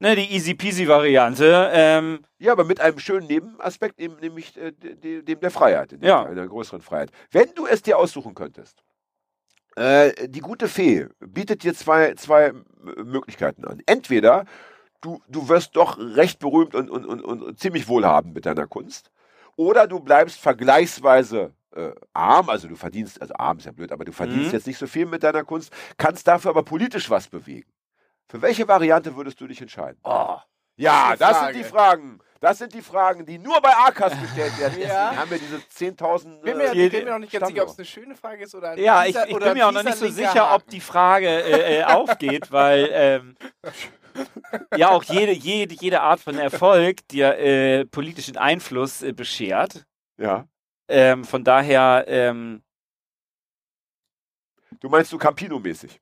ne, 0.00 0.16
die 0.16 0.32
easy 0.34 0.54
peasy 0.54 0.86
Variante. 0.88 1.70
Ähm, 1.72 2.20
Ja, 2.38 2.52
aber 2.52 2.64
mit 2.64 2.80
einem 2.80 2.98
schönen 2.98 3.26
Nebenaspekt, 3.26 3.98
eben 3.98 4.16
nämlich 4.20 4.56
äh, 4.56 4.72
de- 4.72 4.94
de- 4.94 5.22
dem 5.22 5.40
der 5.40 5.50
Freiheit, 5.50 5.92
dem 5.92 6.02
Ja. 6.02 6.24
einer 6.24 6.46
größeren 6.46 6.80
Freiheit. 6.82 7.10
Wenn 7.32 7.52
du 7.54 7.66
es 7.66 7.82
dir 7.82 7.98
aussuchen 7.98 8.34
könntest, 8.34 8.82
äh, 9.76 10.28
die 10.28 10.40
gute 10.40 10.68
Fee 10.68 11.06
bietet 11.20 11.62
dir 11.64 11.74
zwei, 11.74 12.14
zwei 12.14 12.52
Möglichkeiten 13.04 13.64
an. 13.64 13.80
Entweder 13.86 14.44
du, 15.00 15.20
du 15.28 15.48
wirst 15.48 15.76
doch 15.76 15.98
recht 15.98 16.38
berühmt 16.38 16.74
und, 16.74 16.90
und, 16.90 17.04
und, 17.04 17.22
und 17.22 17.58
ziemlich 17.58 17.88
wohlhabend 17.88 18.34
mit 18.34 18.46
deiner 18.46 18.66
Kunst, 18.66 19.10
oder 19.56 19.86
du 19.88 19.98
bleibst 20.00 20.38
vergleichsweise 20.40 21.52
äh, 21.74 21.90
arm, 22.12 22.48
also 22.48 22.68
du 22.68 22.76
verdienst, 22.76 23.20
also 23.20 23.34
arm 23.34 23.58
ist 23.58 23.66
ja 23.66 23.72
blöd, 23.72 23.90
aber 23.92 24.04
du 24.04 24.12
verdienst 24.12 24.52
Mhm. 24.52 24.56
jetzt 24.56 24.66
nicht 24.66 24.78
so 24.78 24.86
viel 24.86 25.06
mit 25.06 25.22
deiner 25.22 25.44
Kunst, 25.44 25.72
kannst 25.96 26.26
dafür 26.28 26.50
aber 26.52 26.62
politisch 26.62 27.10
was 27.10 27.28
bewegen. 27.28 27.68
Für 28.30 28.42
welche 28.42 28.66
Variante 28.68 29.14
würdest 29.16 29.40
du 29.40 29.46
dich 29.46 29.60
entscheiden? 29.60 29.98
oh, 30.04 30.36
Ja, 30.76 31.16
das 31.16 31.36
Frage. 31.38 31.54
sind 31.54 31.64
die 31.64 31.68
Fragen. 31.68 32.18
Das 32.40 32.58
sind 32.58 32.72
die 32.72 32.82
Fragen, 32.82 33.26
die 33.26 33.36
nur 33.38 33.60
bei 33.60 33.74
Arkas 33.74 34.12
gestellt 34.22 34.56
werden. 34.60 34.78
Ja. 34.80 34.86
Deswegen 35.10 35.16
haben 35.20 35.30
wir 35.30 35.38
diese 35.38 35.56
10.000. 35.92 36.40
Bin 36.42 36.56
mir, 36.56 36.64
äh, 36.72 36.86
ich 36.86 36.92
bin 36.92 37.04
mir 37.04 37.10
noch 37.12 37.18
nicht 37.18 37.32
ganz 37.32 37.48
sicher, 37.48 37.62
ob 37.64 37.68
es 37.70 37.78
eine 37.78 37.84
schöne 37.86 38.14
Frage 38.14 38.44
ist 38.44 38.54
oder 38.54 38.70
ein 38.70 38.78
Ja, 38.78 39.04
ich, 39.04 39.16
fieser- 39.16 39.26
ich 39.28 39.34
oder 39.34 39.46
bin 39.46 39.54
mir 39.54 39.66
auch 39.66 39.72
noch 39.72 39.82
nicht 39.82 39.96
so 39.96 40.06
sicher, 40.08 40.54
ob 40.54 40.66
die 40.68 40.80
Frage 40.80 41.26
äh, 41.28 41.80
äh, 41.80 41.84
aufgeht, 41.84 42.52
weil 42.52 42.88
ähm, 42.92 43.34
ja 44.76 44.90
auch 44.90 45.02
jede, 45.02 45.32
jede, 45.32 45.74
jede 45.74 46.00
Art 46.00 46.20
von 46.20 46.38
Erfolg 46.38 47.06
dir 47.08 47.36
äh, 47.38 47.84
politischen 47.86 48.36
Einfluss 48.36 49.02
äh, 49.02 49.12
beschert. 49.12 49.84
Ja. 50.16 50.46
Ähm, 50.88 51.24
von 51.24 51.42
daher, 51.44 52.04
ähm, 52.06 52.62
Du 54.80 54.88
meinst 54.88 55.12
du 55.12 55.18
Campino-mäßig? 55.18 55.98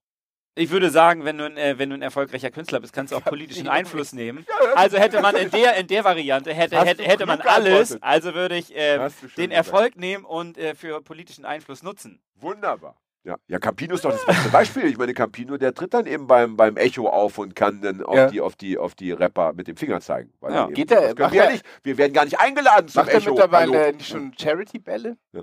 Ich 0.56 0.70
würde 0.70 0.90
sagen, 0.90 1.24
wenn 1.24 1.38
du, 1.38 1.44
ein, 1.44 1.56
äh, 1.56 1.78
wenn 1.78 1.90
du 1.90 1.94
ein 1.96 2.02
erfolgreicher 2.02 2.50
Künstler 2.50 2.80
bist, 2.80 2.92
kannst 2.92 3.12
du 3.12 3.16
auch 3.16 3.22
politischen 3.24 3.68
Einfluss 3.68 4.12
nehmen. 4.12 4.44
Also 4.74 4.96
hätte 4.98 5.20
man 5.20 5.36
in 5.36 5.50
der, 5.50 5.76
in 5.76 5.86
der 5.86 6.02
Variante, 6.02 6.52
hätte, 6.52 6.84
hätte, 6.84 7.04
hätte 7.04 7.26
man 7.26 7.40
alles, 7.42 8.00
also 8.02 8.34
würde 8.34 8.56
ich 8.56 8.66
schön 8.68 8.76
den 8.76 9.00
gesagt. 9.00 9.52
Erfolg 9.52 9.96
nehmen 9.96 10.24
und 10.24 10.58
äh, 10.58 10.74
für 10.74 11.00
politischen 11.02 11.44
Einfluss 11.44 11.82
nutzen. 11.84 12.20
Wunderbar. 12.40 12.96
Ja, 13.24 13.36
ja, 13.48 13.58
Campino 13.58 13.96
ist 13.96 14.04
doch 14.04 14.12
das 14.12 14.24
beste 14.24 14.48
Beispiel. 14.50 14.84
Ich 14.84 14.96
meine, 14.98 15.12
Campino, 15.12 15.56
der 15.56 15.74
tritt 15.74 15.92
dann 15.94 16.06
eben 16.06 16.28
beim, 16.28 16.56
beim 16.56 16.76
Echo 16.76 17.08
auf 17.08 17.38
und 17.38 17.56
kann 17.56 17.82
dann 17.82 18.02
auf, 18.04 18.14
Ja. 18.14 18.28
die, 18.28 18.40
auf, 18.40 18.54
die, 18.54 18.78
auf 18.78 18.94
die 18.94 19.10
Rapper 19.10 19.52
mit 19.52 19.66
dem 19.66 19.76
Finger 19.76 20.00
zeigen. 20.00 20.32
Weil 20.38 20.54
Ja. 20.54 20.66
Geht 20.68 20.78
eben- 20.78 20.86
der- 20.90 21.00
das 21.00 21.08
können 21.08 21.20
macht 21.22 21.32
wir, 21.32 21.38
ja 21.40 21.44
er- 21.46 21.52
nicht, 21.52 21.64
wir 21.82 21.98
werden 21.98 22.12
gar 22.12 22.24
nicht 22.24 22.38
eingeladen 22.38 22.86
zum 22.88 23.00
Macht 23.00 23.10
er 23.10 23.18
Echo. 23.18 23.30
mittlerweile 23.30 23.78
Hallo. 23.80 23.92
nicht 23.96 24.08
schon 24.08 24.32
Charity-Bälle? 24.40 25.16
Ja. 25.32 25.42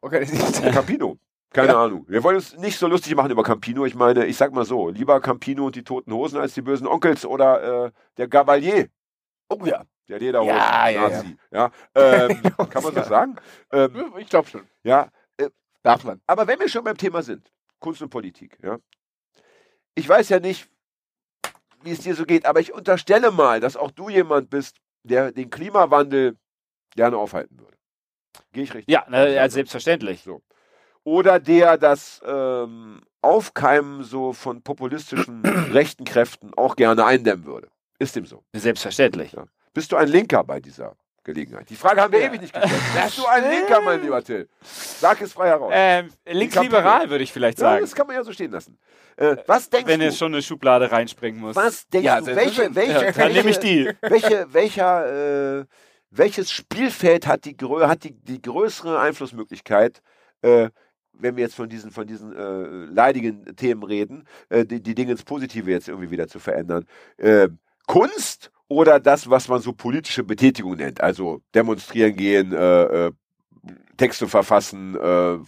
Organisiert. 0.00 0.72
Campino. 0.72 1.18
Keine 1.54 1.76
Ahnung. 1.76 2.04
Wir 2.08 2.22
wollen 2.22 2.36
uns 2.36 2.56
nicht 2.56 2.78
so 2.78 2.86
lustig 2.88 3.14
machen 3.14 3.30
über 3.30 3.42
Campino. 3.42 3.84
Ich 3.86 3.94
meine, 3.94 4.26
ich 4.26 4.36
sag 4.36 4.52
mal 4.52 4.64
so, 4.64 4.88
lieber 4.90 5.20
Campino 5.20 5.66
und 5.66 5.76
die 5.76 5.84
toten 5.84 6.12
Hosen 6.12 6.38
als 6.38 6.54
die 6.54 6.62
bösen 6.62 6.86
Onkels 6.86 7.24
oder 7.24 7.86
äh, 7.86 7.90
der 8.16 8.28
Gavalier, 8.28 8.88
Oh 9.48 9.60
ja. 9.64 9.84
der 10.08 10.18
Lederhosen. 10.18 10.56
Ja, 10.56 10.88
ja, 10.88 11.08
Nazi. 11.08 11.36
Ja. 11.50 11.70
Ähm, 11.94 12.42
kann 12.70 12.82
man 12.82 12.94
so 12.94 13.02
sagen? 13.04 13.36
Ähm, 13.72 14.12
Ich 14.18 14.28
glaube 14.28 14.48
schon. 14.48 14.62
ja, 14.82 15.08
Darf 15.82 16.02
man. 16.04 16.20
aber 16.26 16.46
wenn 16.46 16.58
wir 16.58 16.68
schon 16.68 16.82
beim 16.82 16.96
Thema 16.96 17.22
sind, 17.22 17.52
Kunst 17.78 18.00
und 18.02 18.08
Politik, 18.08 18.58
ja. 18.62 18.78
Ich 19.94 20.08
weiß 20.08 20.30
ja 20.30 20.40
nicht, 20.40 20.68
wie 21.82 21.90
es 21.92 22.00
dir 22.00 22.14
so 22.14 22.24
geht, 22.24 22.46
aber 22.46 22.58
ich 22.60 22.72
unterstelle 22.72 23.30
mal, 23.30 23.60
dass 23.60 23.76
auch 23.76 23.90
du 23.90 24.08
jemand 24.08 24.48
bist, 24.50 24.78
der 25.04 25.30
den 25.30 25.50
Klimawandel 25.50 26.36
gerne 26.96 27.16
aufhalten 27.18 27.60
würde. 27.60 27.76
Gehe 28.52 28.64
ich 28.64 28.74
richtig? 28.74 28.92
Ja, 28.92 29.04
ne, 29.08 29.34
ja 29.34 29.48
selbstverständlich. 29.48 30.22
So. 30.22 30.42
Oder 31.04 31.38
der 31.38 31.76
das 31.76 32.20
ähm, 32.26 33.00
Aufkeimen 33.22 34.02
so 34.02 34.32
von 34.32 34.62
populistischen 34.62 35.42
rechten 35.72 36.04
Kräften 36.04 36.52
auch 36.56 36.76
gerne 36.76 37.04
eindämmen 37.04 37.44
würde. 37.44 37.68
Ist 37.98 38.16
dem 38.16 38.26
so? 38.26 38.42
Selbstverständlich. 38.54 39.36
Bist 39.72 39.92
du 39.92 39.96
ein 39.96 40.08
Linker 40.08 40.42
bei 40.44 40.60
dieser 40.60 40.96
Gelegenheit? 41.22 41.68
Die 41.70 41.76
Frage 41.76 42.00
haben 42.02 42.12
wir 42.12 42.20
Ja. 42.20 42.28
ewig 42.28 42.40
nicht 42.42 42.52
gestellt. 42.54 42.82
Bist 43.04 43.18
du 43.18 43.26
ein 43.26 43.48
Linker, 43.50 43.80
mein 43.82 44.02
lieber 44.02 44.22
Till? 44.22 44.48
Sag 44.62 45.20
es 45.20 45.32
frei 45.32 45.48
heraus. 45.48 45.72
Ähm, 45.74 46.10
linksliberal 46.26 47.08
würde 47.10 47.24
ich 47.24 47.32
vielleicht 47.32 47.58
ja, 47.58 47.70
sagen. 47.70 47.80
das 47.82 47.94
kann 47.94 48.06
man 48.06 48.16
ja 48.16 48.24
so 48.24 48.32
stehen 48.32 48.50
lassen. 48.50 48.78
Äh, 49.16 49.36
was 49.46 49.70
denkst 49.70 49.86
wenn 49.86 50.00
du? 50.00 50.06
es 50.06 50.18
schon 50.18 50.32
eine 50.34 50.42
Schublade 50.42 50.90
reinspringen 50.90 51.40
muss. 51.40 51.54
was 51.54 51.86
denkst 51.88 52.04
Ja, 52.04 52.20
du? 52.20 52.34
Welche, 52.34 52.74
welche, 52.74 53.04
Ja, 53.06 53.12
dann 53.12 53.32
nehme 53.32 53.50
ich 53.50 53.56
welche, 53.62 53.94
die. 53.94 53.96
welche, 54.02 54.46
welcher, 54.52 55.60
äh, 55.60 55.64
welches 56.10 56.50
Spielfeld 56.50 57.26
hat 57.26 57.44
die, 57.44 57.56
hat 57.82 58.04
die, 58.04 58.12
die 58.12 58.42
größere 58.42 58.98
Einflussmöglichkeit, 59.00 60.02
äh, 60.42 60.70
wenn 61.18 61.36
wir 61.36 61.42
jetzt 61.42 61.54
von 61.54 61.68
diesen, 61.68 61.90
von 61.90 62.06
diesen 62.06 62.34
äh, 62.34 62.92
leidigen 62.92 63.56
Themen 63.56 63.82
reden, 63.82 64.24
äh, 64.48 64.64
die, 64.64 64.82
die 64.82 64.94
Dinge 64.94 65.12
ins 65.12 65.22
Positive 65.22 65.70
jetzt 65.70 65.88
irgendwie 65.88 66.10
wieder 66.10 66.28
zu 66.28 66.38
verändern? 66.38 66.84
Äh, 67.16 67.48
Kunst 67.86 68.50
oder 68.68 69.00
das, 69.00 69.28
was 69.28 69.48
man 69.48 69.60
so 69.60 69.72
politische 69.72 70.24
Betätigung 70.24 70.76
nennt? 70.76 71.00
Also 71.00 71.42
demonstrieren 71.54 72.16
gehen, 72.16 72.52
äh, 72.52 73.06
äh, 73.06 73.12
Texte 73.96 74.26
verfassen, 74.26 74.96
äh, 74.96 75.38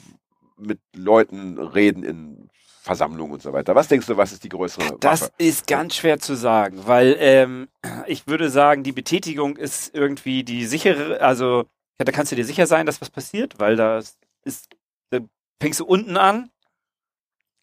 mit 0.59 0.81
Leuten 0.95 1.59
reden 1.59 2.03
in 2.03 2.49
Versammlungen 2.87 3.33
und 3.33 3.43
so 3.43 3.53
weiter. 3.53 3.75
Was 3.75 3.89
denkst 3.89 4.07
du, 4.07 4.17
was 4.17 4.33
ist 4.33 4.45
die 4.45 4.49
größere 4.49 4.97
Das 5.01 5.23
Waffe? 5.23 5.33
ist 5.39 5.67
ganz 5.67 5.97
schwer 5.97 6.21
zu 6.21 6.37
sagen, 6.37 6.83
weil 6.87 7.17
ähm, 7.19 7.69
ich 8.07 8.29
würde 8.29 8.49
sagen, 8.49 8.85
die 8.85 8.93
Betätigung 8.93 9.57
ist 9.57 9.93
irgendwie 9.93 10.45
die 10.45 10.65
sichere, 10.67 11.21
also 11.21 11.65
ja, 11.99 12.05
da 12.05 12.13
kannst 12.13 12.31
du 12.31 12.37
dir 12.37 12.45
sicher 12.45 12.67
sein, 12.67 12.87
dass 12.87 13.01
was 13.01 13.11
passiert, 13.11 13.59
weil 13.59 13.75
das 13.75 14.19
ist, 14.45 14.69
da 15.11 15.19
fängst 15.61 15.81
du 15.81 15.85
unten 15.85 16.17
an 16.17 16.51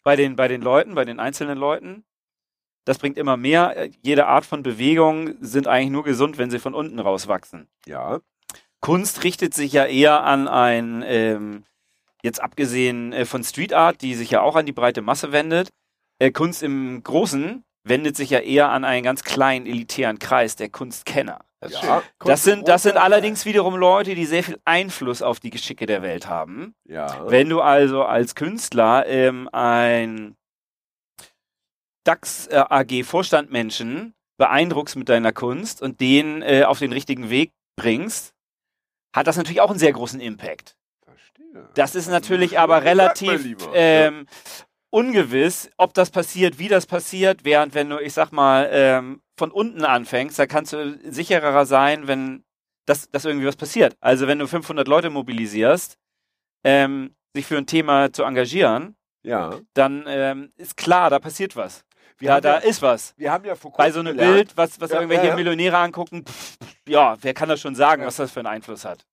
bei 0.02 0.16
den, 0.16 0.36
bei 0.36 0.48
den 0.48 0.62
Leuten, 0.62 0.94
bei 0.94 1.04
den 1.04 1.20
einzelnen 1.20 1.58
Leuten. 1.58 2.04
Das 2.84 2.98
bringt 2.98 3.16
immer 3.16 3.36
mehr. 3.36 3.88
Jede 4.02 4.26
Art 4.26 4.44
von 4.44 4.62
Bewegung 4.62 5.34
sind 5.40 5.66
eigentlich 5.66 5.90
nur 5.90 6.04
gesund, 6.04 6.36
wenn 6.36 6.50
sie 6.50 6.58
von 6.58 6.74
unten 6.74 6.98
rauswachsen. 6.98 7.68
Ja. 7.86 8.20
Kunst 8.80 9.24
richtet 9.24 9.54
sich 9.54 9.72
ja 9.72 9.86
eher 9.86 10.22
an 10.24 10.46
ein, 10.46 11.02
ähm, 11.06 11.64
jetzt 12.22 12.42
abgesehen 12.42 13.14
äh, 13.14 13.24
von 13.24 13.42
Street 13.42 13.72
Art, 13.72 14.02
die 14.02 14.14
sich 14.14 14.30
ja 14.30 14.42
auch 14.42 14.56
an 14.56 14.66
die 14.66 14.72
breite 14.72 15.00
Masse 15.00 15.32
wendet, 15.32 15.70
äh, 16.18 16.30
Kunst 16.30 16.62
im 16.62 17.02
Großen 17.02 17.64
wendet 17.84 18.16
sich 18.16 18.30
ja 18.30 18.40
eher 18.40 18.70
an 18.70 18.84
einen 18.84 19.02
ganz 19.02 19.22
kleinen 19.22 19.66
elitären 19.66 20.18
Kreis 20.18 20.56
der 20.56 20.70
Kunstkenner. 20.70 21.44
Das, 21.60 21.72
ist 21.72 21.82
Ja. 21.82 22.02
Das 22.18 22.42
sind, 22.42 22.68
das 22.68 22.82
sind 22.82 22.96
allerdings 22.96 23.44
wiederum 23.44 23.76
Leute, 23.76 24.14
die 24.14 24.26
sehr 24.26 24.42
viel 24.42 24.60
Einfluss 24.64 25.22
auf 25.22 25.40
die 25.40 25.50
Geschicke 25.50 25.86
der 25.86 26.02
Welt 26.02 26.26
haben. 26.26 26.74
Ja. 26.84 27.30
Wenn 27.30 27.48
du 27.48 27.60
also 27.60 28.04
als 28.04 28.34
Künstler 28.34 29.06
ähm, 29.06 29.48
ein 29.52 30.36
DAX 32.04 32.46
äh, 32.48 32.56
AG 32.68 33.04
Vorstandmenschen 33.04 34.14
beeindruckst 34.36 34.96
mit 34.96 35.08
deiner 35.08 35.32
Kunst 35.32 35.80
und 35.80 36.00
den 36.00 36.42
äh, 36.42 36.64
auf 36.64 36.78
den 36.78 36.92
richtigen 36.92 37.30
Weg 37.30 37.52
bringst, 37.76 38.34
hat 39.14 39.26
das 39.26 39.36
natürlich 39.36 39.60
auch 39.60 39.70
einen 39.70 39.78
sehr 39.78 39.92
großen 39.92 40.20
Impact. 40.20 40.76
Verstehe. 41.04 41.68
Das 41.74 41.94
ist 41.94 42.08
natürlich 42.08 42.52
schon 42.52 42.58
aber 42.58 42.82
relativ 42.82 43.56
ähm, 43.72 44.26
ungewiss, 44.94 45.70
ob 45.76 45.92
das 45.94 46.10
passiert, 46.10 46.58
wie 46.58 46.68
das 46.68 46.86
passiert, 46.86 47.44
während 47.44 47.74
wenn 47.74 47.90
du, 47.90 47.98
ich 47.98 48.12
sag 48.14 48.30
mal, 48.30 48.68
ähm, 48.70 49.20
von 49.36 49.50
unten 49.50 49.84
anfängst, 49.84 50.38
da 50.38 50.46
kannst 50.46 50.72
du 50.72 50.98
sicherer 51.10 51.66
sein, 51.66 52.06
wenn 52.06 52.44
das, 52.86 53.10
dass 53.10 53.24
irgendwie 53.24 53.46
was 53.46 53.56
passiert. 53.56 53.96
Also 54.00 54.28
wenn 54.28 54.38
du 54.38 54.46
500 54.46 54.86
Leute 54.86 55.10
mobilisierst, 55.10 55.98
ähm, 56.62 57.14
sich 57.34 57.44
für 57.46 57.58
ein 57.58 57.66
Thema 57.66 58.12
zu 58.12 58.22
engagieren, 58.22 58.94
ja. 59.24 59.58
dann 59.74 60.04
ähm, 60.06 60.52
ist 60.56 60.76
klar, 60.76 61.10
da 61.10 61.18
passiert 61.18 61.56
was. 61.56 61.84
Wir, 62.18 62.28
Da, 62.28 62.40
da 62.40 62.52
ja, 62.54 62.58
ist 62.60 62.80
was. 62.80 63.12
wir 63.16 63.32
haben 63.32 63.44
ja 63.44 63.56
vor 63.56 63.72
Bei 63.72 63.86
kurzem 63.86 63.92
so 63.94 64.00
einem 64.00 64.16
gelernt, 64.16 64.34
Bild, 64.36 64.56
was, 64.56 64.80
was 64.80 64.90
Ja, 64.90 64.96
irgendwelche 64.98 65.24
ja, 65.24 65.30
ja. 65.30 65.36
Millionäre 65.36 65.76
angucken, 65.78 66.24
pff, 66.24 66.56
ja, 66.88 67.16
wer 67.20 67.34
kann 67.34 67.48
das 67.48 67.60
schon 67.60 67.74
sagen, 67.74 68.02
Ja. 68.02 68.06
was 68.06 68.16
das 68.16 68.30
für 68.30 68.40
einen 68.40 68.46
Einfluss 68.46 68.84
hat? 68.84 69.04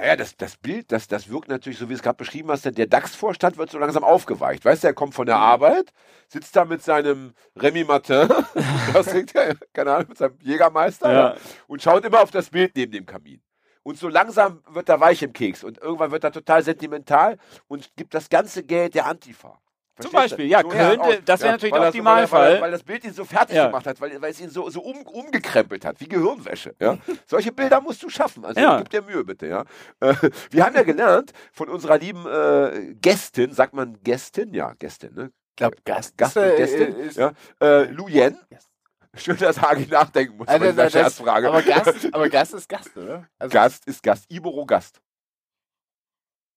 Naja, 0.00 0.16
das, 0.16 0.34
das 0.34 0.56
Bild, 0.56 0.92
das, 0.92 1.08
das 1.08 1.28
wirkt 1.28 1.50
natürlich, 1.50 1.78
so 1.78 1.90
wie 1.90 1.92
es 1.92 2.00
gerade 2.02 2.16
beschrieben 2.16 2.50
hast, 2.50 2.64
der 2.64 2.86
DAX-Vorstand 2.86 3.58
wird 3.58 3.70
so 3.70 3.78
langsam 3.78 4.02
aufgeweicht. 4.02 4.64
Weißt 4.64 4.82
du, 4.82 4.88
er 4.88 4.94
kommt 4.94 5.14
von 5.14 5.26
der 5.26 5.36
Arbeit, 5.36 5.92
sitzt 6.26 6.56
da 6.56 6.64
mit 6.64 6.82
seinem 6.82 7.34
Remy 7.54 7.84
Martin, 7.84 8.26
das 8.94 9.08
trinkt 9.08 9.34
er, 9.34 9.56
keine 9.74 9.92
Ahnung, 9.92 10.08
mit 10.08 10.16
seinem 10.16 10.38
Jägermeister 10.40 11.12
Ja. 11.12 11.28
ja, 11.34 11.36
und 11.66 11.82
schaut 11.82 12.02
immer 12.06 12.22
auf 12.22 12.30
das 12.30 12.48
Bild 12.48 12.74
neben 12.76 12.92
dem 12.92 13.04
Kamin. 13.04 13.42
Und 13.82 13.98
so 13.98 14.08
langsam 14.08 14.62
wird 14.70 14.88
er 14.88 15.00
weich 15.00 15.22
im 15.22 15.34
Keks 15.34 15.64
und 15.64 15.76
irgendwann 15.76 16.12
wird 16.12 16.24
er 16.24 16.32
total 16.32 16.62
sentimental 16.62 17.36
und 17.68 17.94
gibt 17.96 18.14
das 18.14 18.30
ganze 18.30 18.62
Geld 18.64 18.94
der 18.94 19.04
Antifa. 19.04 19.60
Zum 20.00 20.10
Verstehst 20.10 20.32
du? 20.32 20.36
Beispiel, 20.36 20.46
ja, 20.50 20.60
So 20.62 20.68
könnte- 20.68 21.00
aus. 21.04 21.14
das 21.24 21.40
wäre 21.40 21.52
natürlich 21.52 21.72
weil 21.72 21.80
der 21.80 21.90
das- 21.92 21.94
weil 21.94 22.04
Weil, 22.04 22.22
Optimalfall. 22.24 22.70
das 22.70 22.82
Bild 22.82 23.04
ihn 23.04 23.12
so 23.12 23.24
fertig 23.24 23.56
Ja. 23.56 23.66
gemacht 23.66 23.86
hat, 23.86 24.00
weil, 24.00 24.20
weil 24.22 24.30
es 24.30 24.40
ihn 24.40 24.50
so, 24.50 24.68
so 24.70 24.80
um, 24.80 25.02
umgekrempelt 25.02 25.84
hat, 25.84 26.00
wie 26.00 26.08
Gehirnwäsche. 26.08 26.74
Ja? 26.80 26.98
Solche 27.26 27.52
Bilder 27.52 27.80
musst 27.80 28.02
du 28.02 28.08
schaffen. 28.10 28.44
Also 28.44 28.60
Ja. 28.60 28.78
gib 28.78 28.88
dir 28.90 29.02
Mühe 29.02 29.24
bitte. 29.24 29.46
Ja? 29.46 29.64
Äh, 30.00 30.14
wir 30.50 30.64
haben 30.64 30.74
ja 30.74 30.82
gelernt 30.82 31.32
von 31.52 31.68
unserer 31.68 31.98
lieben 31.98 32.26
äh, 32.26 32.94
Gästin, 33.00 33.52
sagt 33.52 33.74
man 33.74 33.98
Gästin? 34.02 34.52
Ja, 34.54 34.72
Gästin, 34.78 35.14
ne? 35.14 35.30
Ich 35.50 35.56
glaube, 35.56 35.76
Gast, 35.84 36.16
Gast 36.16 36.36
ist, 36.36 36.42
und 36.42 36.48
äh, 36.52 36.56
Gästin. 36.56 36.96
ist, 36.96 37.16
ja? 37.18 37.32
äh, 37.60 37.84
Lu 37.90 38.08
Yen. 38.08 38.38
Gast. 38.50 38.68
Schön, 39.16 39.36
dass 39.38 39.60
Hagi 39.60 39.86
nachdenken 39.90 40.36
muss. 40.36 40.46
Also, 40.46 40.60
bei 40.64 40.70
dieser 40.70 40.84
das- 40.84 40.92
Scherzfrage. 40.92 41.48
aber, 41.48 41.62
Gast, 41.62 42.08
aber 42.12 42.28
Gast 42.28 42.54
ist 42.54 42.68
Gast, 42.68 42.96
oder? 42.96 43.26
Also, 43.38 43.52
Gast 43.52 43.84
ist 43.86 44.02
Gast. 44.02 44.24
Ibero 44.30 44.64
Gast. 44.64 45.00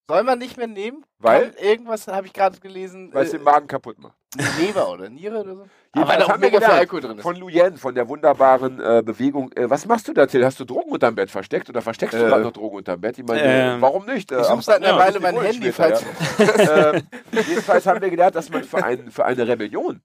Soll 0.10 0.24
man 0.24 0.38
nicht 0.38 0.58
mehr 0.58 0.68
nehmen? 0.68 1.06
Weil? 1.20 1.52
Kann 1.52 1.64
irgendwas 1.64 2.08
habe 2.08 2.28
ich 2.28 2.34
gerade 2.34 2.60
gelesen. 2.60 3.10
Weil 3.14 3.24
es 3.26 3.34
äh, 3.34 3.38
den 3.38 3.44
Magen 3.46 3.68
kaputt 3.68 3.98
macht. 4.00 4.16
Leber 4.60 4.92
oder 4.92 5.10
Niere 5.10 5.40
oder 5.42 5.56
so? 5.56 5.66
Jedenfalls 5.96 5.96
Aber 5.96 6.08
weil 6.10 6.18
da 6.18 6.26
auch 6.26 6.30
haben 6.30 6.42
wir 6.42 6.50
gelernt 6.52 6.74
Alkohol 6.74 7.02
drin 7.02 7.18
ist. 7.18 7.22
Von 7.24 7.36
Lu 7.38 7.50
Yen, 7.50 7.78
von 7.78 7.96
der 7.96 8.10
wunderbaren 8.10 8.82
äh, 8.82 9.02
Bewegung. 9.06 9.52
Äh, 9.54 9.70
was 9.70 9.86
machst 9.86 10.08
du 10.08 10.14
da, 10.14 10.26
Till? 10.26 10.44
Hast 10.44 10.60
du 10.60 10.66
Drogen 10.66 10.92
unterm 10.92 11.16
Bett 11.16 11.30
versteckt 11.32 11.70
oder 11.70 11.82
versteckst 11.82 12.16
du 12.16 12.26
Äh, 12.26 12.28
gerade 12.28 12.44
noch 12.44 12.52
Drogen 12.52 12.78
unterm 12.78 13.00
Bett? 13.00 13.18
Ich 13.18 13.24
meine, 13.26 13.42
ähm, 13.44 13.82
warum 13.82 14.06
nicht? 14.06 14.32
Äh, 14.32 14.42
Ich 14.42 14.48
suche 14.48 14.62
seit 14.64 14.84
einer 14.84 14.98
Weile 14.98 15.20
mein 15.22 15.40
Handy, 15.40 15.72
später, 15.72 15.96
falls. 15.98 16.58
ja. 16.68 16.94
ähm, 16.96 17.04
jedenfalls 17.32 17.86
haben 17.86 18.02
wir 18.02 18.10
gelernt, 18.10 18.36
dass 18.36 18.50
man 18.50 18.64
für, 18.64 18.84
ein, 18.84 19.10
für 19.12 19.24
eine 19.24 19.48
Rebellion 19.48 20.02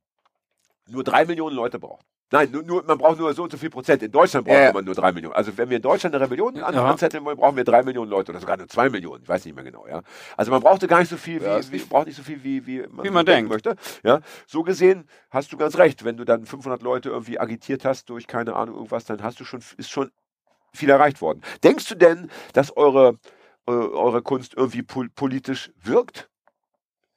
nur 0.89 1.05
drei 1.05 1.25
Millionen 1.25 1.55
Leute 1.57 1.79
braucht. 1.79 2.05
Nein, 2.31 2.51
nur, 2.51 2.63
nur, 2.63 2.85
man 2.85 2.99
braucht 2.99 3.19
nur 3.19 3.33
so 3.33 3.45
und 3.45 3.53
so 3.53 3.57
viel 3.57 3.71
Prozent. 3.71 4.03
In 4.03 4.13
Deutschland 4.13 4.47
braucht 4.47 4.59
ja. 4.59 4.73
man 4.73 4.85
nur 4.85 4.95
drei 4.95 5.13
Millionen. 5.13 5.35
Also 5.35 5.57
wenn 5.57 5.71
wir 5.71 5.77
in 5.77 5.83
Deutschland 5.83 6.15
eine 6.15 6.23
Rebellion 6.25 6.57
Ja. 6.57 6.67
anzetteln 6.67 7.25
wollen, 7.25 7.39
brauchen 7.39 7.57
wir 7.57 7.65
drei 7.65 7.83
Millionen 7.83 8.11
Leute 8.11 8.33
oder 8.33 8.41
sogar 8.41 8.59
nur 8.59 8.69
zwei 8.69 8.91
Millionen. 8.91 9.23
Ich 9.23 9.29
weiß 9.29 9.47
nicht 9.47 9.55
mehr 9.55 9.65
genau. 9.65 9.87
Ja. 9.87 10.03
Also 10.37 10.51
man 10.51 10.61
brauchte 10.61 10.87
gar 10.89 10.99
nicht 11.01 11.09
so 11.09 11.17
viel, 11.17 11.41
wie, 11.41 11.47
Ja, 11.47 11.61
wie, 11.73 11.79
braucht 11.79 12.07
nicht 12.07 12.17
so 12.17 12.23
viel, 12.23 12.45
wie, 12.45 12.67
wie 12.67 12.81
man, 12.87 13.05
Wie 13.07 13.11
man 13.11 13.25
denken 13.25 13.49
denkt. 13.49 13.67
möchte. 13.67 13.77
Ja. 14.03 14.21
So 14.47 14.63
gesehen 14.63 15.09
hast 15.31 15.53
du 15.53 15.57
ganz 15.57 15.79
recht. 15.79 16.05
Wenn 16.05 16.19
du 16.19 16.25
dann 16.27 16.45
500 16.45 16.83
Leute 16.83 17.09
irgendwie 17.09 17.41
agitiert 17.41 17.87
hast 17.87 18.11
durch 18.11 18.27
keine 18.27 18.55
Ahnung 18.57 18.75
irgendwas, 18.75 19.07
dann 19.07 19.23
hast 19.23 19.41
du 19.41 19.45
schon 19.45 19.61
ist 19.79 19.89
schon 19.91 20.11
viel 20.75 20.91
erreicht 20.91 21.23
worden. 21.23 21.41
Denkst 21.65 21.89
du 21.89 21.95
denn, 21.95 22.31
dass 22.53 22.77
eure 22.77 23.19
äh, 23.67 23.71
eure 23.71 24.21
Kunst 24.21 24.53
irgendwie 24.55 24.83
pol 24.83 25.09
politisch 25.09 25.71
wirkt? 25.83 26.29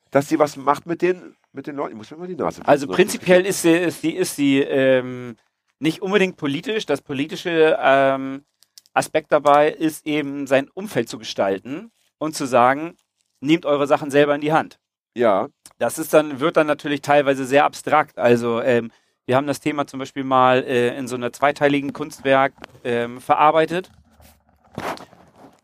Dass 0.09 0.30
sie 0.30 0.39
was 0.39 0.55
macht 0.55 0.86
mit 0.86 1.01
den 1.01 1.36
mit 1.54 1.68
den 1.68 1.76
Leuten? 1.76 1.91
Ich 1.91 1.97
muss 1.97 2.12
mir 2.12 2.18
mal 2.18 2.28
die 2.28 2.36
Nase. 2.36 2.62
Also 2.66 2.88
prinzipiell 2.88 3.45
ist 3.45 3.62
sie, 3.62 3.72
ist 3.72 4.02
sie, 4.02 4.12
ist 4.12 4.36
sie 4.36 4.60
ähm, 4.60 5.36
nicht 5.80 6.02
unbedingt 6.02 6.38
politisch. 6.38 6.86
Das 6.86 7.02
politische 7.02 7.78
ähm, 7.82 8.45
Aspekt 8.93 9.32
dabei 9.32 9.72
ist 9.72 10.06
eben 10.06 10.47
sein 10.47 10.70
Umfeld 10.74 11.10
zu 11.10 11.18
gestalten 11.18 11.91
und 12.18 12.36
zu 12.36 12.45
sagen, 12.45 12.95
nehmt 13.39 13.66
eure 13.66 13.88
Sachen 13.88 14.12
selber 14.12 14.36
in 14.36 14.41
die 14.41 14.54
Hand. 14.54 14.80
Ja. 15.16 15.49
Das 15.78 15.97
ist 15.97 16.14
dann, 16.14 16.39
wird 16.39 16.58
dann 16.58 16.68
natürlich 16.68 17.02
teilweise 17.02 17.45
sehr 17.45 17.66
abstrakt. 17.66 18.18
Also 18.18 18.62
ähm, 18.62 18.91
wir 19.26 19.36
haben 19.36 19.47
das 19.47 19.60
Thema 19.60 19.88
zum 19.88 19.99
Beispiel 19.99 20.24
mal 20.24 20.64
äh, 20.64 20.95
in 20.97 21.08
so 21.08 21.16
einer 21.16 21.34
zweiteiligen 21.34 21.93
Kunstwerk 21.93 22.54
ähm, 22.84 23.20
verarbeitet, 23.20 23.91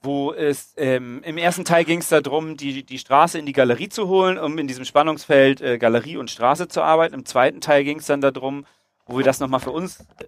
wo 0.02 0.32
es 0.32 0.74
ähm, 0.78 1.22
im 1.24 1.38
ersten 1.38 1.66
Teil 1.66 1.84
ging 1.84 2.00
es 2.00 2.10
darum, 2.10 2.56
die, 2.56 2.84
die 2.84 3.00
Straße 3.00 3.40
in 3.40 3.46
die 3.46 3.54
Galerie 3.54 3.90
zu 3.90 4.08
holen, 4.08 4.38
um 4.38 4.58
in 4.58 4.68
diesem 4.68 4.86
Spannungsfeld 4.86 5.62
äh, 5.62 5.78
Galerie 5.78 6.18
und 6.18 6.30
Straße 6.30 6.68
zu 6.68 6.82
arbeiten. 6.82 7.14
Im 7.14 7.26
zweiten 7.26 7.62
Teil 7.62 7.84
ging 7.84 8.00
es 8.00 8.06
dann 8.06 8.22
darum, 8.22 8.66
wo 9.06 9.18
wir 9.18 9.26
das 9.26 9.40
nochmal 9.40 9.60
für 9.60 9.72
uns 9.72 10.02
äh, 10.02 10.26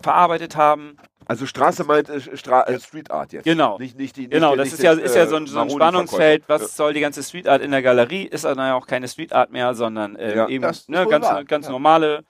verarbeitet 0.00 0.56
haben. 0.56 0.96
Also 1.26 1.44
Straße 1.46 1.84
meint 1.84 2.08
äh, 2.08 2.36
Stra 2.36 2.62
äh, 2.62 2.78
Street 2.78 3.10
Art 3.10 3.32
jetzt. 3.32 3.44
Genau. 3.44 3.78
Nicht, 3.78 3.98
nicht 3.98 4.16
die, 4.16 4.22
nicht 4.22 4.30
Genau, 4.30 4.54
das 4.54 4.72
ist 4.72 4.82
ja, 4.82 4.92
ist 4.92 5.14
ja 5.14 5.24
äh, 5.24 5.26
so 5.26 5.36
ein, 5.36 5.46
so 5.46 5.58
ein. 5.58 5.70
Spannungsfeld. 5.70 6.44
Was 6.48 6.76
soll 6.76 6.94
die 6.94 7.00
ganze 7.00 7.22
Street 7.22 7.48
Art 7.48 7.62
in 7.62 7.72
der 7.72 7.82
Galerie? 7.82 8.24
Ist 8.24 8.44
dann 8.44 8.58
ja 8.58 8.74
auch 8.74 8.86
keine 8.86 9.08
Street 9.08 9.32
Art 9.32 9.50
mehr, 9.50 9.74
sondern 9.74 10.16
äh, 10.16 10.36
Ja. 10.36 10.48
eben 10.48 10.64
ne, 10.86 11.06
ganz, 11.06 11.26
ganz 11.46 11.66
ja. 11.66 11.72
normale 11.72 12.24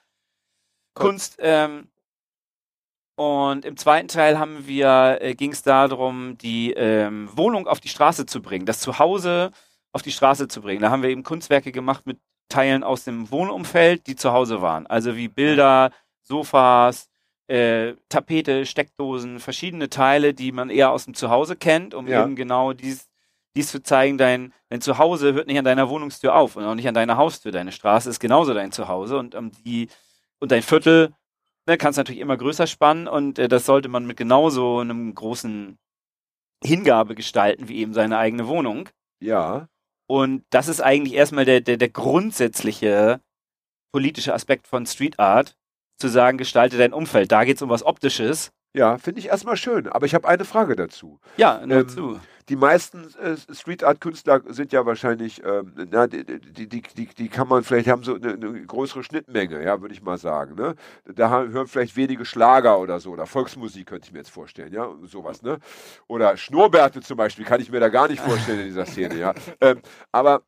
Kunst. 0.95 1.37
Ähm, 1.39 1.89
und 3.17 3.65
im 3.65 3.77
zweiten 3.77 4.07
Teil 4.07 4.37
haben 4.37 4.67
wir, 4.67 5.17
äh, 5.21 5.33
ging 5.33 5.51
es 5.51 5.63
darum, 5.63 6.37
die 6.37 6.71
ähm, 6.73 7.29
Wohnung 7.35 7.67
auf 7.67 7.79
die 7.79 7.89
Straße 7.89 8.27
zu 8.27 8.41
bringen, 8.43 8.67
das 8.67 8.79
Zuhause 8.79 9.51
auf 9.91 10.03
die 10.03 10.11
Straße 10.11 10.47
zu 10.47 10.61
bringen. 10.61 10.81
Da 10.83 10.91
haben 10.91 11.01
wir 11.01 11.09
eben 11.09 11.23
Kunstwerke 11.23 11.71
gemacht 11.71 12.05
mit 12.05 12.19
Teilen 12.47 12.83
aus 12.83 13.05
dem 13.05 13.31
Wohnumfeld, 13.31 14.05
die 14.05 14.15
zu 14.15 14.31
Hause 14.33 14.61
waren. 14.61 14.85
Also 14.85 15.15
wie 15.15 15.27
Bilder, 15.29 15.91
Sofas, 16.21 17.09
äh, 17.47 17.93
Tapete, 18.07 18.65
Steckdosen, 18.67 19.39
verschiedene 19.39 19.89
Teile, 19.89 20.33
die 20.35 20.51
man 20.51 20.69
eher 20.69 20.91
aus 20.91 21.05
dem 21.05 21.15
Zuhause 21.15 21.55
kennt, 21.55 21.95
um 21.95 22.07
Ja. 22.07 22.23
eben 22.23 22.35
genau 22.35 22.73
dies, 22.73 23.07
dies 23.55 23.71
zu 23.71 23.81
zeigen, 23.81 24.19
dein, 24.19 24.53
dein 24.69 24.81
Zuhause 24.81 25.33
hört 25.33 25.47
nicht 25.47 25.57
an 25.57 25.65
deiner 25.65 25.89
Wohnungstür 25.89 26.35
auf 26.35 26.55
und 26.55 26.63
auch 26.65 26.75
nicht 26.75 26.87
an 26.87 26.93
deiner 26.93 27.17
Haustür. 27.17 27.51
Deine 27.51 27.71
Straße 27.71 28.09
ist 28.11 28.19
genauso 28.19 28.53
dein 28.53 28.71
Zuhause 28.71 29.17
und 29.17 29.33
um 29.33 29.51
die 29.65 29.87
und 30.39 30.51
dein 30.51 30.61
Viertel 30.61 31.13
ne, 31.67 31.77
kannst 31.77 31.97
natürlich 31.97 32.21
immer 32.21 32.37
größer 32.37 32.67
spannen 32.67 33.07
und 33.07 33.37
äh, 33.39 33.47
das 33.47 33.65
sollte 33.65 33.89
man 33.89 34.05
mit 34.05 34.17
genauso 34.17 34.79
einem 34.79 35.13
großen 35.13 35.77
Hingabe 36.63 37.13
gestalten 37.15 37.67
wie 37.67 37.77
eben 37.77 37.93
seine 37.93 38.17
eigene 38.17 38.47
Wohnung. 38.47 38.89
Ja. 39.19 39.67
Und 40.07 40.45
das 40.49 40.67
ist 40.67 40.81
eigentlich 40.81 41.13
erstmal 41.13 41.45
der, 41.45 41.61
der, 41.61 41.77
der 41.77 41.89
grundsätzliche 41.89 43.21
politische 43.91 44.33
Aspekt 44.33 44.67
von 44.67 44.85
Street 44.85 45.19
Art, 45.19 45.55
zu 45.99 46.07
sagen, 46.07 46.37
gestalte 46.37 46.77
dein 46.77 46.93
Umfeld. 46.93 47.31
Da 47.31 47.43
geht 47.43 47.57
es 47.57 47.61
um 47.61 47.69
was 47.69 47.83
Optisches. 47.83 48.51
Ja, 48.75 48.97
finde 48.97 49.19
ich 49.19 49.27
erstmal 49.27 49.57
schön. 49.57 49.87
Aber 49.87 50.05
ich 50.05 50.13
habe 50.13 50.27
eine 50.27 50.45
Frage 50.45 50.75
dazu. 50.75 51.19
Ja, 51.37 51.65
nur 51.65 51.79
Ähm, 51.79 51.89
zu. 51.89 52.19
Die 52.49 52.55
meisten 52.55 53.13
äh, 53.15 53.35
Street 53.53 53.83
Art 53.83 53.99
Künstler 53.99 54.41
sind 54.47 54.71
ja 54.71 54.85
wahrscheinlich, 54.85 55.43
ähm, 55.43 55.73
na, 55.91 56.07
die, 56.07 56.23
die, 56.23 56.67
die, 56.67 57.07
die, 57.07 57.27
kann 57.27 57.47
man 57.49 57.63
vielleicht 57.63 57.89
haben 57.89 58.03
so 58.03 58.15
eine, 58.15 58.33
eine 58.33 58.65
größere 58.65 59.03
Schnittmenge, 59.03 59.61
ja, 59.63 59.81
würde 59.81 59.93
ich 59.93 60.01
mal 60.01 60.17
sagen. 60.17 60.55
Ne? 60.55 60.75
Da 61.13 61.29
ha- 61.29 61.45
hören 61.45 61.67
vielleicht 61.67 61.97
wenige 61.97 62.23
Schlager 62.23 62.79
oder 62.79 62.99
so 63.01 63.11
oder 63.11 63.25
Volksmusik 63.25 63.87
könnte 63.87 64.07
ich 64.07 64.13
mir 64.13 64.19
jetzt 64.19 64.29
vorstellen, 64.31 64.71
ja, 64.73 64.89
sowas, 65.03 65.41
ne? 65.41 65.59
Oder 66.07 66.37
Schnurrbärte 66.37 67.01
zum 67.01 67.17
Beispiel 67.17 67.43
kann 67.43 67.59
ich 67.59 67.69
mir 67.69 67.81
da 67.81 67.89
gar 67.89 68.07
nicht 68.07 68.21
vorstellen 68.21 68.59
in 68.59 68.67
dieser 68.67 68.85
Szene, 68.85 69.15
ja. 69.17 69.33
Ähm, 69.59 69.81
aber 70.11 70.43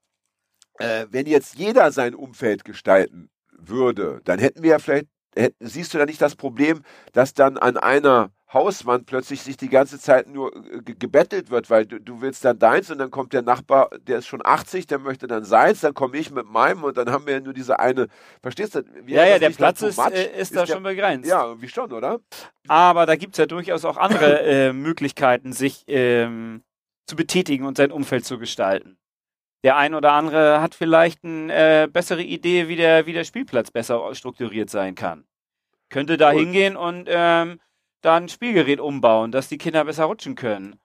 äh, 0.78 1.08
wenn 1.10 1.26
jetzt 1.26 1.56
jeder 1.56 1.92
sein 1.92 2.16
Umfeld 2.16 2.64
gestalten 2.64 3.30
würde, 3.52 4.22
dann 4.24 4.40
hätten 4.40 4.64
wir 4.64 4.72
ja 4.72 4.80
vielleicht, 4.80 5.08
hätt, 5.36 5.56
siehst 5.60 5.94
du 5.94 5.98
da 5.98 6.06
nicht 6.06 6.22
das 6.22 6.36
Problem, 6.36 6.84
dass 7.14 7.34
dann 7.34 7.58
an 7.58 7.78
einer 7.78 8.32
Hauswand 8.52 9.06
plötzlich 9.06 9.42
sich 9.44 9.58
die 9.58 9.70
ganze 9.70 10.00
Zeit 10.00 10.28
nur 10.28 10.56
äh, 10.56 10.82
ge- 10.82 10.96
gebettelt 10.98 11.52
wird, 11.52 11.70
weil 11.70 11.86
du, 11.86 12.00
du 12.00 12.22
willst 12.22 12.44
dann 12.44 12.58
deins 12.58 12.90
und 12.90 12.98
dann 12.98 13.12
kommt 13.12 13.32
der 13.34 13.44
Nachbar, 13.44 13.90
der 14.08 14.18
ist 14.20 14.28
schon 14.28 14.42
80, 14.44 14.88
der 14.88 14.98
möchte 14.98 15.28
dann 15.28 15.44
seins, 15.44 15.82
dann 15.82 15.94
komme 15.94 16.18
ich 16.18 16.32
mit 16.32 16.48
meinem 16.48 16.84
und 16.84 16.98
dann 16.98 17.12
haben 17.12 17.28
wir 17.28 17.34
ja 17.34 17.40
nur 17.42 17.54
diese 17.54 17.80
eine, 17.80 18.08
verstehst 18.42 18.74
du? 18.76 18.84
Wie 19.04 19.14
Ja, 19.14 19.24
ist 19.24 19.30
ja, 19.30 19.40
der 19.40 19.50
Platz 19.52 19.80
too 19.82 19.88
ist, 19.88 20.00
äh, 20.00 20.40
ist 20.42 20.56
da 20.56 20.66
der- 20.66 20.74
schon 20.74 20.84
begrenzt. 20.84 21.30
Ja, 21.30 21.46
irgendwie 21.46 21.70
schon, 21.70 21.92
oder? 21.94 22.20
Aber 22.68 23.06
da 23.06 23.16
gibt 23.16 23.34
es 23.34 23.38
ja 23.38 23.46
durchaus 23.46 23.86
auch 23.86 23.98
andere 23.98 24.42
äh, 24.70 24.74
Möglichkeiten, 24.74 25.54
sich 25.54 25.84
ähm, 25.88 26.64
zu 27.06 27.16
betätigen 27.16 27.66
und 27.66 27.78
sein 27.78 27.92
Umfeld 27.92 28.26
zu 28.26 28.40
gestalten. 28.40 28.98
Der 29.64 29.76
ein 29.78 29.94
oder 29.94 30.14
andere 30.14 30.62
hat 30.62 30.74
vielleicht 30.74 31.24
eine 31.24 31.84
äh, 31.84 31.88
bessere 31.88 32.24
Idee, 32.24 32.68
wie 32.68 32.78
der, 32.78 33.06
wie 33.06 33.14
der 33.14 33.26
Spielplatz 33.26 33.70
besser 33.72 34.16
strukturiert 34.16 34.70
sein 34.70 34.96
kann. 34.96 35.26
Könnte 35.90 36.18
da 36.18 36.32
Cool. 36.32 36.40
hingehen 36.40 36.78
und 36.78 37.08
ähm, 37.12 37.60
da 38.02 38.16
ein 38.18 38.30
Spielgerät 38.30 38.80
umbauen, 38.80 39.32
dass 39.32 39.50
die 39.50 39.58
Kinder 39.58 39.84
besser 39.86 40.06
rutschen 40.06 40.36
können. 40.36 40.80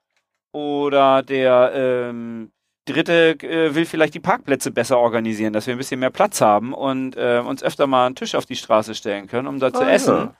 Oder 0.51 1.21
der 1.23 1.71
ähm, 1.73 2.51
Dritte 2.85 3.31
äh, 3.41 3.75
will 3.75 3.85
vielleicht 3.85 4.13
die 4.13 4.19
Parkplätze 4.19 4.71
besser 4.71 4.97
organisieren, 4.99 5.53
dass 5.53 5.67
wir 5.67 5.73
ein 5.75 5.77
bisschen 5.77 5.99
mehr 5.99 6.11
Platz 6.11 6.39
haben 6.41 6.73
und 6.73 7.15
äh, 7.17 7.39
uns 7.45 7.63
öfter 7.63 7.87
mal 7.87 8.05
einen 8.05 8.15
Tisch 8.15 8.35
auf 8.35 8.45
die 8.45 8.55
Straße 8.55 8.95
stellen 8.95 9.27
können, 9.27 9.47
um 9.47 9.59
da 9.59 9.73
zu 9.73 9.81
Ah, 9.83 9.89
essen. 9.89 10.15
ja. 10.15 10.35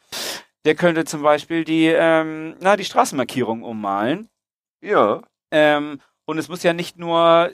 Der 0.65 0.75
könnte 0.75 1.05
zum 1.05 1.21
Beispiel 1.21 1.63
die, 1.63 1.85
ähm, 1.87 2.55
na, 2.59 2.75
die 2.77 2.85
Straßenmarkierung 2.85 3.61
ummalen. 3.63 4.29
Ja, 4.81 5.21
Ähm, 5.51 5.99
und 6.25 6.37
es 6.39 6.49
muss 6.49 6.63
ja 6.63 6.73
nicht 6.73 6.97
nur 6.97 7.51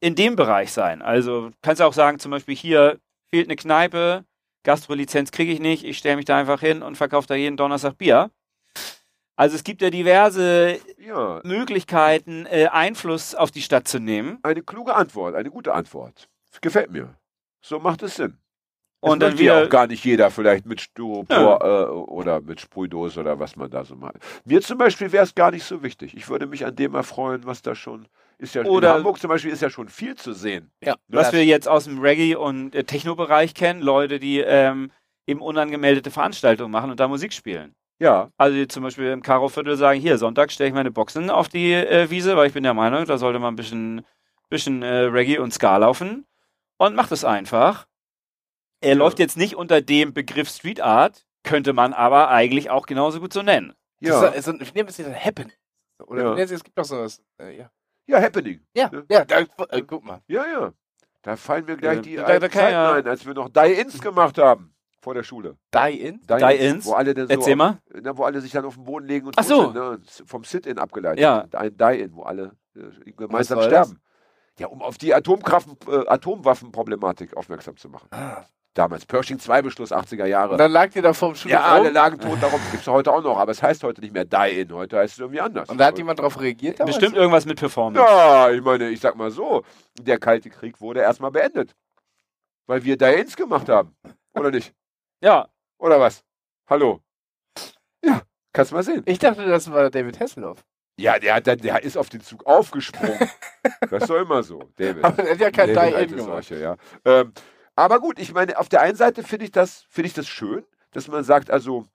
in 0.00 0.14
dem 0.16 0.34
Bereich 0.36 0.72
sein. 0.72 1.00
Also 1.02 1.50
du 1.50 1.56
kannst 1.62 1.80
auch 1.82 1.92
sagen, 1.92 2.18
zum 2.18 2.30
Beispiel 2.32 2.56
hier 2.56 2.98
fehlt 3.30 3.46
eine 3.46 3.56
Kneipe, 3.56 4.24
Gastrolizenz 4.64 5.30
kriege 5.30 5.52
ich 5.52 5.60
nicht, 5.60 5.84
ich 5.84 5.98
stelle 5.98 6.16
mich 6.16 6.24
da 6.24 6.36
einfach 6.38 6.60
hin 6.60 6.82
und 6.82 6.96
verkaufe 6.96 7.28
da 7.28 7.34
jeden 7.34 7.56
Donnerstag 7.56 7.98
Bier. 7.98 8.30
Also 9.40 9.56
es 9.56 9.64
gibt 9.64 9.80
ja 9.80 9.88
diverse 9.88 10.78
ja. 10.98 11.40
Möglichkeiten, 11.44 12.44
äh, 12.44 12.66
Einfluss 12.66 13.34
auf 13.34 13.50
die 13.50 13.62
Stadt 13.62 13.88
zu 13.88 13.98
nehmen. 13.98 14.38
Eine 14.42 14.60
kluge 14.60 14.94
Antwort, 14.94 15.34
eine 15.34 15.50
gute 15.50 15.72
Antwort. 15.72 16.28
Gefällt 16.60 16.90
mir. 16.90 17.14
So 17.62 17.78
macht 17.78 18.02
es 18.02 18.16
Sinn. 18.16 18.36
Und 19.00 19.22
es 19.22 19.30
dann 19.30 19.38
ja 19.38 19.40
wieder, 19.40 19.64
auch 19.64 19.70
gar 19.70 19.86
nicht 19.86 20.04
jeder 20.04 20.30
vielleicht 20.30 20.66
mit 20.66 20.82
Styropor 20.82 21.64
äh, 21.64 21.90
oder 21.90 22.42
mit 22.42 22.60
Sprühdose 22.60 23.18
oder 23.20 23.40
was 23.40 23.56
man 23.56 23.70
da 23.70 23.82
so 23.82 23.96
macht. 23.96 24.16
Mir 24.44 24.60
zum 24.60 24.76
Beispiel 24.76 25.10
wäre 25.10 25.24
es 25.24 25.34
gar 25.34 25.52
nicht 25.52 25.64
so 25.64 25.82
wichtig. 25.82 26.14
Ich 26.14 26.28
würde 26.28 26.44
mich 26.46 26.66
an 26.66 26.76
dem 26.76 26.94
erfreuen, 26.94 27.46
was 27.46 27.62
da 27.62 27.74
schon 27.74 28.08
ist. 28.36 28.54
Ja 28.54 28.64
Oder- 28.66 28.90
in 28.90 28.94
Hamburg 28.96 29.20
zum 29.20 29.28
Beispiel 29.28 29.52
ist 29.52 29.62
ja 29.62 29.70
schon 29.70 29.88
viel 29.88 30.16
zu 30.16 30.34
sehen. 30.34 30.70
Ja. 30.84 30.96
was 31.08 31.32
wir 31.32 31.46
jetzt 31.46 31.66
aus 31.66 31.84
dem 31.84 31.98
Reggae- 31.98 32.36
und 32.36 32.74
äh, 32.74 32.84
Techno-Bereich 32.84 33.54
kennen, 33.54 33.80
Leute, 33.80 34.18
die 34.18 34.40
ähm, 34.40 34.92
eben 35.26 35.40
unangemeldete 35.40 36.10
Veranstaltungen 36.10 36.70
machen 36.70 36.90
und 36.90 37.00
da 37.00 37.08
Musik 37.08 37.32
spielen. 37.32 37.74
Ja, 38.00 38.30
Also 38.38 38.56
die 38.56 38.66
zum 38.66 38.82
Beispiel 38.82 39.08
im 39.10 39.22
Karo-Viertel 39.22 39.76
sagen, 39.76 40.00
hier, 40.00 40.16
Sonntag 40.16 40.50
stelle 40.50 40.68
ich 40.68 40.74
meine 40.74 40.90
Boxen 40.90 41.28
auf 41.28 41.48
die 41.48 41.72
äh, 41.74 42.08
Wiese, 42.10 42.34
weil 42.36 42.46
ich 42.46 42.54
bin 42.54 42.62
der 42.62 42.72
Meinung, 42.74 43.04
da 43.04 43.18
sollte 43.18 43.38
man 43.38 43.52
ein 43.52 43.56
bisschen, 43.56 44.06
bisschen 44.48 44.82
äh, 44.82 45.02
Reggae 45.02 45.38
und 45.38 45.52
Ska 45.52 45.76
laufen. 45.76 46.26
Und 46.78 46.96
macht 46.96 47.12
es 47.12 47.26
einfach. 47.26 47.86
Er 48.80 48.94
läuft 48.94 49.18
jetzt 49.18 49.36
nicht 49.36 49.54
unter 49.54 49.82
dem 49.82 50.14
Begriff 50.14 50.48
Street 50.48 50.80
Art, 50.80 51.26
könnte 51.44 51.74
man 51.74 51.92
aber 51.92 52.30
eigentlich 52.30 52.70
auch 52.70 52.86
genauso 52.86 53.20
gut 53.20 53.34
so 53.34 53.42
nennen. 53.42 53.74
ja, 54.00 54.18
Das 54.22 54.34
ist, 54.34 54.44
so- 54.46 54.54
ich 54.58 54.72
nehme 54.72 54.88
es 54.88 54.96
jetzt 54.96 55.12
Happen. 55.14 55.52
Oder 56.06 56.38
Ja. 56.38 56.42
es 56.42 56.64
gibt 56.64 56.78
doch 56.78 56.84
sowas. 56.86 57.22
Äh, 57.38 57.58
ja. 57.58 57.70
ja, 58.06 58.18
Happening. 58.22 58.64
Ja, 58.74 58.88
Ne? 58.90 59.04
ja, 59.10 59.26
da, 59.26 59.40
äh, 59.40 59.82
guck 59.82 60.02
mal. 60.02 60.22
Ja, 60.26 60.46
ja. 60.46 60.72
Da 61.20 61.36
fallen 61.36 61.66
mir 61.66 61.76
gleich 61.76 62.00
die 62.00 62.16
da- 62.16 62.38
da 62.38 62.50
Zeiten 62.50 62.72
ja- 62.72 62.92
ein, 62.94 63.06
als 63.06 63.26
wir 63.26 63.34
noch 63.34 63.50
Die-Ins 63.50 64.00
gemacht 64.00 64.38
haben. 64.38 64.74
Vor 65.00 65.14
der 65.14 65.22
Schule. 65.22 65.56
Die 65.74 66.00
in? 66.00 66.20
Die-Ins? 66.28 66.84
Wo 66.84 66.92
alle, 66.92 67.14
dann 67.14 67.26
so 67.26 67.32
Erzähl 67.32 67.56
mal. 67.56 67.78
Na, 68.02 68.16
wo 68.16 68.24
alle 68.24 68.40
sich 68.40 68.52
dann 68.52 68.66
auf 68.66 68.74
den 68.74 68.84
Boden 68.84 69.06
legen 69.06 69.26
und 69.26 69.38
Ach 69.38 69.44
so. 69.44 69.64
sind, 69.64 69.74
ne? 69.74 69.98
vom 70.26 70.44
Sit-In 70.44 70.78
abgeleitet. 70.78 71.20
Ja. 71.20 71.46
Ein 71.52 71.76
Die-In, 71.76 72.14
wo 72.14 72.22
alle 72.22 72.52
äh, 72.76 73.12
gemeinsam 73.12 73.62
sterben. 73.62 73.98
Ja, 74.58 74.66
um 74.66 74.82
auf 74.82 74.98
die 74.98 75.14
Atomkraft, 75.14 75.68
äh, 75.88 76.06
Atomwaffenproblematik 76.06 77.34
aufmerksam 77.34 77.78
zu 77.78 77.88
machen. 77.88 78.08
Ah. 78.10 78.44
Damals. 78.74 79.04
Pershing 79.04 79.38
2 79.38 79.62
Beschluss 79.62 79.90
80er 79.90 80.26
Jahre. 80.26 80.52
Und 80.52 80.58
dann 80.58 80.70
lag 80.70 80.90
die 80.90 81.00
da 81.00 81.12
vorm 81.12 81.34
Schulhof 81.34 81.58
ja, 81.58 81.64
alle 81.64 81.90
lagen 81.90 82.20
tot 82.20 82.40
darum. 82.40 82.60
Gibt 82.70 82.82
es 82.82 82.88
heute 82.88 83.12
auch 83.12 83.22
noch, 83.22 83.36
aber 83.36 83.50
es 83.50 83.62
heißt 83.62 83.82
heute 83.82 84.00
nicht 84.00 84.14
mehr 84.14 84.24
Die-In. 84.24 84.72
Heute 84.72 84.98
heißt 84.98 85.14
es 85.14 85.18
irgendwie 85.18 85.40
anders. 85.40 85.68
Und 85.70 85.78
da 85.78 85.86
hat 85.86 85.98
jemand 85.98 86.20
drauf 86.20 86.38
reagiert 86.40 86.78
damals? 86.78 86.96
Bestimmt 86.96 87.16
irgendwas 87.16 87.46
mit 87.46 87.58
Performance. 87.58 88.00
Ja, 88.06 88.50
ich 88.50 88.62
meine, 88.62 88.90
ich 88.90 89.00
sag 89.00 89.16
mal 89.16 89.30
so, 89.30 89.64
der 90.00 90.18
Kalte 90.18 90.50
Krieg 90.50 90.80
wurde 90.80 91.00
erstmal 91.00 91.32
beendet. 91.32 91.74
Weil 92.66 92.84
wir 92.84 92.96
Die-Ins 92.96 93.34
gemacht 93.34 93.68
haben. 93.68 93.96
Oder 94.34 94.52
nicht? 94.52 94.72
Ja, 95.22 95.48
Oder 95.78 96.00
was? 96.00 96.24
Hallo? 96.66 97.00
Ja, 98.02 98.22
kannst 98.52 98.72
mal 98.72 98.82
sehen. 98.82 99.02
Ich 99.04 99.18
dachte, 99.18 99.44
das 99.44 99.70
war 99.70 99.90
David 99.90 100.18
Hasselhoff. 100.18 100.64
Ja, 100.98 101.18
der, 101.18 101.34
hat 101.34 101.46
dann, 101.46 101.58
der 101.58 101.82
ist 101.82 101.96
auf 101.96 102.08
den 102.08 102.20
Zug 102.22 102.46
aufgesprungen. 102.46 103.18
das 103.90 104.02
ist 104.02 104.10
doch 104.10 104.20
immer 104.20 104.42
so, 104.42 104.62
David. 104.76 105.04
Aber 105.04 105.22
er 105.22 105.32
hat 105.32 105.40
ja 105.40 105.50
kein 105.50 105.74
David, 105.74 105.90
Die 105.90 105.96
alte 105.96 106.14
in 106.14 106.20
gemacht. 106.20 106.44
Seuche, 106.44 106.62
ja. 106.62 106.76
Ähm, 107.04 107.32
aber 107.76 108.00
gut, 108.00 108.18
ich 108.18 108.32
meine, 108.32 108.58
auf 108.58 108.68
der 108.68 108.80
einen 108.80 108.96
Seite 108.96 109.22
finde 109.22 109.44
ich, 109.44 109.50
das 109.50 109.84
finde 109.88 110.08
ich 110.08 110.14
das 110.14 110.26
schön, 110.26 110.64
dass 110.92 111.08
man 111.08 111.24
sagt, 111.24 111.50
also 111.50 111.86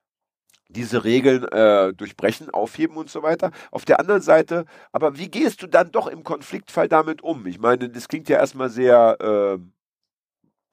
diese 0.68 1.04
Regeln 1.04 1.44
äh, 1.48 1.92
durchbrechen, 1.94 2.50
aufheben 2.50 2.96
und 2.96 3.10
so 3.10 3.22
weiter. 3.22 3.50
Auf 3.72 3.84
der 3.84 3.98
anderen 4.00 4.22
Seite, 4.22 4.66
aber 4.92 5.16
wie 5.16 5.30
gehst 5.30 5.62
du 5.62 5.66
dann 5.66 5.90
doch 5.92 6.06
im 6.06 6.24
Konfliktfall 6.24 6.88
damit 6.88 7.22
um? 7.22 7.46
Ich 7.46 7.58
meine, 7.58 7.88
das 7.88 8.08
klingt 8.08 8.28
ja 8.28 8.38
erstmal 8.38 8.70
sehr 8.70 9.16
ähm, 9.20 9.72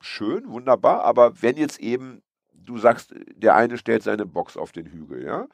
schön, 0.02 0.50
wunderbar, 0.50 1.04
aber 1.04 1.42
wenn 1.42 1.58
jetzt 1.58 1.80
eben 1.80 2.24
du 2.66 2.78
sagst, 2.78 3.14
der 3.36 3.56
eine 3.56 3.78
stellt 3.78 4.04
seine 4.04 4.26
Box 4.26 4.58
auf 4.58 4.72
den 4.72 4.88
Hügel, 4.88 5.24
ja, 5.26 5.48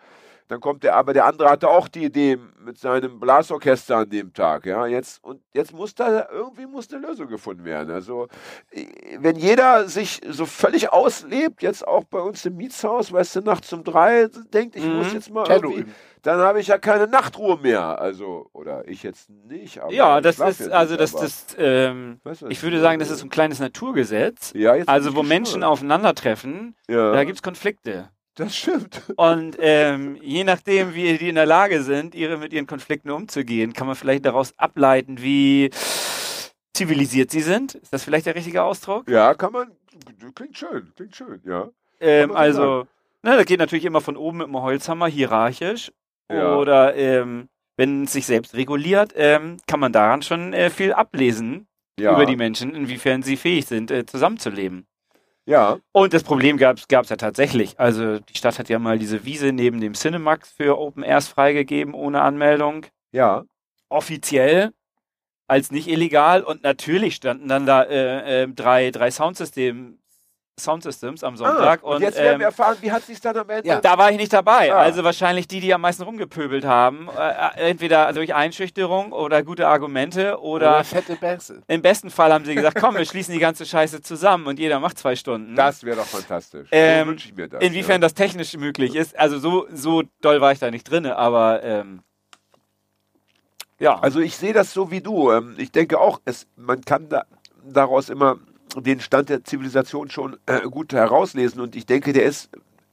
dann 0.49 0.59
kommt 0.59 0.83
der, 0.83 0.95
aber 0.95 1.13
der 1.13 1.25
andere 1.25 1.47
hatte 1.49 1.69
auch 1.69 1.87
die 1.87 2.03
Idee 2.05 2.37
mit 2.65 2.79
seinem 2.79 3.19
Blasorchester 3.19 3.97
an 3.97 4.09
dem 4.09 4.33
Tag, 4.33 4.65
ja, 4.65 4.87
jetzt, 4.87 5.23
und 5.23 5.41
jetzt 5.53 5.73
muss 5.73 5.93
da, 5.93 6.27
irgendwie 6.31 6.65
muss 6.65 6.91
eine 6.91 7.05
Lösung 7.07 7.27
gefunden 7.27 7.63
werden. 7.65 7.91
Also, 7.91 8.27
äh, 8.71 8.85
wenn 9.19 9.35
jeder 9.35 9.87
sich 9.87 10.21
so 10.27 10.47
völlig 10.47 10.91
auslebt, 10.91 11.61
jetzt 11.61 11.87
auch 11.87 12.03
bei 12.03 12.19
uns 12.19 12.43
im 12.45 12.57
Mietshaus, 12.57 13.11
weißt 13.13 13.37
du, 13.37 13.41
nachts 13.41 13.71
um 13.71 13.83
drei 13.83 14.27
denkt, 14.51 14.75
ich 14.75 14.83
Mhm. 14.83 14.95
muss 14.95 15.13
jetzt 15.13 15.29
mal 15.31 15.45
Cello 15.45 15.69
irgendwie, 15.69 15.93
dann 16.23 16.39
habe 16.39 16.59
ich 16.59 16.67
ja 16.67 16.79
keine 16.79 17.05
Nachtruhe 17.05 17.57
mehr, 17.57 18.01
also, 18.01 18.49
oder 18.51 18.87
ich 18.87 19.03
jetzt 19.03 19.29
nicht, 19.29 19.79
aber 19.79 19.93
ja, 19.93 20.17
ich 20.17 20.23
das 20.23 20.39
ist, 20.39 20.69
also 20.71 20.95
nicht, 20.95 21.13
das, 21.13 21.45
das, 21.45 21.55
ähm, 21.59 22.19
weißt 22.23 22.41
du, 22.41 22.47
ich 22.47 22.61
würde 22.63 22.81
sagen, 22.81 22.99
das 22.99 23.11
ist 23.11 23.21
ein 23.21 23.29
kleines 23.29 23.59
Naturgesetz. 23.59 24.51
ja, 24.55 24.73
Also 24.87 25.15
wo 25.15 25.21
Menschen 25.21 25.63
aufeinandertreffen, 25.63 26.75
ja, 26.89 27.11
da 27.13 27.23
gibt's 27.23 27.43
Konflikte. 27.43 28.09
Das 28.39 28.55
stimmt. 28.55 29.01
Und 29.15 29.57
ähm, 29.59 30.17
je 30.21 30.43
nachdem, 30.43 30.93
wie 30.93 31.17
die 31.17 31.29
in 31.29 31.35
der 31.35 31.45
Lage 31.45 31.83
sind, 31.83 32.15
ihre 32.15 32.37
mit 32.37 32.53
ihren 32.53 32.67
Konflikten 32.67 33.09
umzugehen, 33.09 33.73
kann 33.73 33.87
man 33.87 33.95
vielleicht 33.95 34.25
daraus 34.25 34.53
ableiten, 34.57 35.21
wie 35.21 35.69
zivilisiert 36.73 37.31
sie 37.31 37.41
sind. 37.41 37.75
Ist 37.75 37.91
das 37.91 38.03
vielleicht 38.03 38.25
der 38.25 38.35
richtige 38.35 38.63
Ausdruck? 38.63 39.09
Ja, 39.09 39.33
kann 39.33 39.51
man, 39.51 39.71
klingt 40.35 40.57
schön, 40.57 40.91
klingt 40.95 41.15
schön, 41.15 41.41
ja. 41.45 41.69
Ähm, 41.99 42.31
also, 42.31 42.87
ne, 43.23 43.35
das 43.35 43.45
geht 43.45 43.59
natürlich 43.59 43.85
immer 43.85 44.01
von 44.01 44.15
oben 44.15 44.37
mit 44.37 44.47
dem 44.47 44.61
Holzhammer, 44.61 45.07
hierarchisch. 45.07 45.91
Ja. 46.31 46.55
Oder 46.55 46.95
ähm, 46.95 47.49
wenn 47.75 48.03
es 48.03 48.13
sich 48.13 48.25
selbst 48.25 48.53
reguliert, 48.55 49.13
ähm, 49.15 49.57
kann 49.67 49.79
man 49.79 49.91
daran 49.91 50.21
schon 50.21 50.53
äh, 50.53 50.69
viel 50.69 50.93
ablesen 50.93 51.67
ja. 51.99 52.13
über 52.13 52.25
die 52.25 52.35
Menschen, 52.35 52.75
inwiefern 52.75 53.23
sie 53.23 53.35
fähig 53.35 53.65
sind, 53.65 53.91
äh, 53.91 54.05
zusammenzuleben. 54.05 54.85
Ja, 55.49 55.79
Und 55.93 56.13
das 56.13 56.21
Problem 56.23 56.57
gab 56.57 56.77
es 56.77 57.09
ja 57.09 57.15
tatsächlich. 57.15 57.79
Also 57.79 58.19
die 58.19 58.37
Stadt 58.37 58.59
hat 58.59 58.69
ja 58.69 58.77
mal 58.77 58.99
diese 58.99 59.25
Wiese 59.25 59.51
neben 59.51 59.81
dem 59.81 59.93
Cinemax 59.93 60.51
für 60.51 60.77
Open 60.77 61.03
Airs 61.03 61.27
freigegeben, 61.27 61.95
ohne 61.95 62.21
Anmeldung. 62.21 62.85
ja, 63.11 63.45
Offiziell 63.89 64.71
als 65.47 65.71
nicht 65.71 65.87
illegal. 65.87 66.43
Und 66.43 66.61
natürlich 66.61 67.15
standen 67.15 67.47
dann 67.47 67.65
da 67.65 67.81
äh, 67.81 68.43
äh, 68.43 68.47
drei, 68.47 68.91
drei 68.91 69.09
Soundsystem, 69.09 69.97
Soundsystems 70.59 71.23
am 71.23 71.35
Sonntag. 71.37 71.81
Ah, 71.83 71.87
und, 71.87 72.01
jetzt 72.01 72.17
werden 72.17 72.33
ähm, 72.33 72.39
wir 72.39 72.47
erfahren, 72.47 72.77
wie 72.81 72.91
hat 72.91 73.03
sich 73.03 73.19
dann 73.19 73.37
am 73.37 73.49
Ende. 73.49 73.67
Ja. 73.67 73.81
da 73.81 73.97
war 73.97 74.11
ich 74.11 74.17
nicht 74.17 74.31
dabei. 74.31 74.71
Ah. 74.73 74.77
Also 74.79 75.03
wahrscheinlich 75.03 75.47
die, 75.47 75.59
die 75.59 75.73
am 75.73 75.81
meisten 75.81 76.03
rumgepöbelt 76.03 76.65
haben. 76.65 77.09
Äh, 77.17 77.69
entweder 77.69 78.11
durch 78.13 78.33
Einschüchterung 78.35 79.11
oder 79.11 79.41
gute 79.43 79.67
Argumente 79.67 80.39
oder 80.39 80.69
Oder 80.69 80.83
fette 80.83 81.15
Bärse. 81.15 81.61
im 81.67 81.81
besten 81.81 82.09
Fall 82.09 82.31
haben 82.33 82.45
sie 82.45 82.55
gesagt, 82.55 82.77
komm, 82.79 82.95
wir 82.95 83.05
schließen 83.05 83.33
die 83.33 83.39
ganze 83.39 83.65
Scheiße 83.65 84.01
zusammen 84.01 84.47
und 84.47 84.59
jeder 84.59 84.79
macht 84.79 84.97
zwei 84.99 85.15
Stunden. 85.15 85.55
Das 85.55 85.83
wäre 85.83 85.97
doch 85.97 86.05
fantastisch. 86.05 86.67
Ähm, 86.71 87.05
so 87.05 87.11
wünsche 87.11 87.29
ich 87.29 87.35
mir 87.35 87.47
das. 87.47 87.63
Inwiefern 87.63 88.01
das 88.01 88.13
technisch 88.13 88.55
möglich 88.57 88.95
ist, 88.95 89.17
also 89.17 89.39
so, 89.39 89.67
so 89.73 90.03
doll 90.21 90.41
war 90.41 90.51
ich 90.51 90.59
da 90.59 90.69
nicht 90.69 90.83
drin, 90.89 91.05
aber 91.05 91.63
ähm, 91.63 92.01
ja. 93.79 93.97
Also 93.99 94.19
ich 94.19 94.35
sehe 94.35 94.53
das 94.53 94.73
so 94.73 94.91
wie 94.91 95.01
du. 95.01 95.31
Ähm, 95.31 95.55
Ich 95.57 95.71
denke 95.71 95.99
auch, 95.99 96.19
es, 96.25 96.47
man 96.55 96.81
kann 96.81 97.09
da, 97.09 97.23
daraus 97.63 98.09
immer 98.09 98.37
den 98.77 98.99
Stand 98.99 99.29
der 99.29 99.43
Zivilisation 99.43 100.09
schon 100.09 100.37
äh, 100.45 100.61
gut 100.61 100.93
herauslesen 100.93 101.61
und 101.61 101.75
ich 101.75 101.85
denke, 101.85 102.13
der 102.13 102.23
ist 102.25 102.49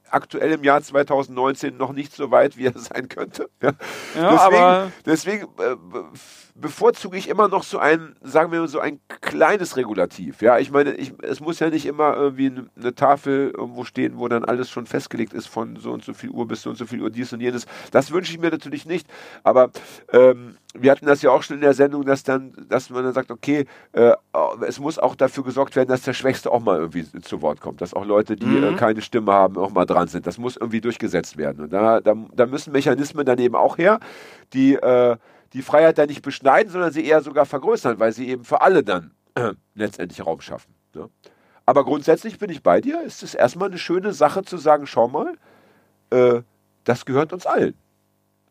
aktuell 0.08 0.52
im 0.52 0.62
Jahr 0.62 0.80
2019 0.80 1.76
noch 1.76 1.92
nicht 1.92 2.14
so 2.14 2.30
weit, 2.30 2.56
wie 2.56 2.66
er 2.66 2.72
sein 2.78 3.08
könnte. 3.08 3.50
Ja. 3.60 3.72
ja, 4.14 4.30
deswegen 4.32 4.62
aber 4.62 4.92
deswegen 5.04 5.42
äh, 5.58 5.74
be- 5.76 6.04
bevorzuge 6.54 7.18
ich 7.18 7.28
immer 7.28 7.48
noch 7.48 7.64
so 7.64 7.78
ein, 7.78 8.16
sagen 8.22 8.50
wir 8.52 8.60
mal, 8.60 8.68
so 8.68 8.78
ein 8.80 9.00
kleines 9.20 9.76
Regulativ. 9.76 10.40
Ja, 10.40 10.58
ich 10.58 10.70
meine, 10.70 10.94
ich, 10.94 11.12
es 11.22 11.40
muss 11.40 11.58
ja 11.58 11.68
nicht 11.70 11.84
immer 11.86 12.14
irgendwie 12.16 12.46
eine, 12.46 12.70
eine 12.76 12.94
Tafel 12.94 13.52
irgendwo 13.54 13.84
stehen, 13.84 14.16
wo 14.16 14.28
dann 14.28 14.44
alles 14.44 14.70
schon 14.70 14.86
festgelegt 14.86 15.34
ist 15.34 15.48
von 15.48 15.76
so 15.76 15.90
und 15.92 16.04
so 16.04 16.14
viel 16.14 16.30
Uhr 16.30 16.46
bis 16.48 16.62
so 16.62 16.70
und 16.70 16.76
so 16.76 16.86
viel 16.86 17.02
Uhr 17.02 17.10
dies 17.10 17.32
und 17.32 17.40
jenes. 17.40 17.66
Das 17.90 18.10
wünsche 18.12 18.32
ich 18.32 18.38
mir 18.38 18.50
natürlich 18.50 18.86
nicht. 18.86 19.06
Aber 19.42 19.70
ähm, 20.12 20.56
wir 20.80 20.90
hatten 20.90 21.06
das 21.06 21.22
ja 21.22 21.30
auch 21.30 21.42
schon 21.42 21.56
in 21.56 21.62
der 21.62 21.74
Sendung, 21.74 22.04
dass 22.04 22.22
dann, 22.22 22.52
dass 22.68 22.90
man 22.90 23.04
dann 23.04 23.12
sagt, 23.12 23.30
okay, 23.30 23.66
äh, 23.92 24.12
es 24.66 24.78
muss 24.80 24.98
auch 24.98 25.14
dafür 25.14 25.44
gesorgt 25.44 25.76
werden, 25.76 25.88
dass 25.88 26.02
der 26.02 26.12
Schwächste 26.12 26.50
auch 26.50 26.60
mal 26.60 26.78
irgendwie 26.78 27.04
zu 27.22 27.42
Wort 27.42 27.60
kommt, 27.60 27.80
dass 27.80 27.94
auch 27.94 28.04
Leute, 28.04 28.36
die 28.36 28.46
Mhm. 28.46 28.64
äh, 28.64 28.72
keine 28.74 29.02
Stimme 29.02 29.32
haben, 29.32 29.56
auch 29.56 29.70
mal 29.70 29.86
dran 29.86 30.08
sind. 30.08 30.26
Das 30.26 30.38
muss 30.38 30.56
irgendwie 30.56 30.80
durchgesetzt 30.80 31.36
werden. 31.36 31.64
Und 31.64 31.72
da, 31.72 32.00
da, 32.00 32.14
da 32.34 32.46
müssen 32.46 32.72
Mechanismen 32.72 33.24
dann 33.26 33.38
eben 33.38 33.54
auch 33.54 33.78
her, 33.78 34.00
die, 34.52 34.74
äh, 34.74 35.16
die 35.52 35.62
Freiheit 35.62 35.98
da 35.98 36.06
nicht 36.06 36.22
beschneiden, 36.22 36.70
sondern 36.72 36.92
sie 36.92 37.04
eher 37.04 37.22
sogar 37.22 37.46
vergrößern, 37.46 37.98
weil 37.98 38.12
sie 38.12 38.28
eben 38.28 38.44
für 38.44 38.60
alle 38.60 38.82
dann 38.82 39.12
äh, 39.34 39.54
letztendlich 39.74 40.24
Raum 40.26 40.40
schaffen. 40.40 40.74
Ne? 40.94 41.08
Aber 41.64 41.84
grundsätzlich 41.84 42.38
bin 42.38 42.50
ich 42.50 42.62
bei 42.62 42.80
dir. 42.80 43.02
Ist 43.02 43.22
es 43.22 43.34
erstmal 43.34 43.68
eine 43.68 43.78
schöne 43.78 44.12
Sache 44.12 44.42
zu 44.42 44.56
sagen, 44.56 44.86
schau 44.86 45.08
mal, 45.08 45.34
äh, 46.10 46.42
das 46.84 47.04
gehört 47.04 47.32
uns 47.32 47.46
allen. 47.46 47.74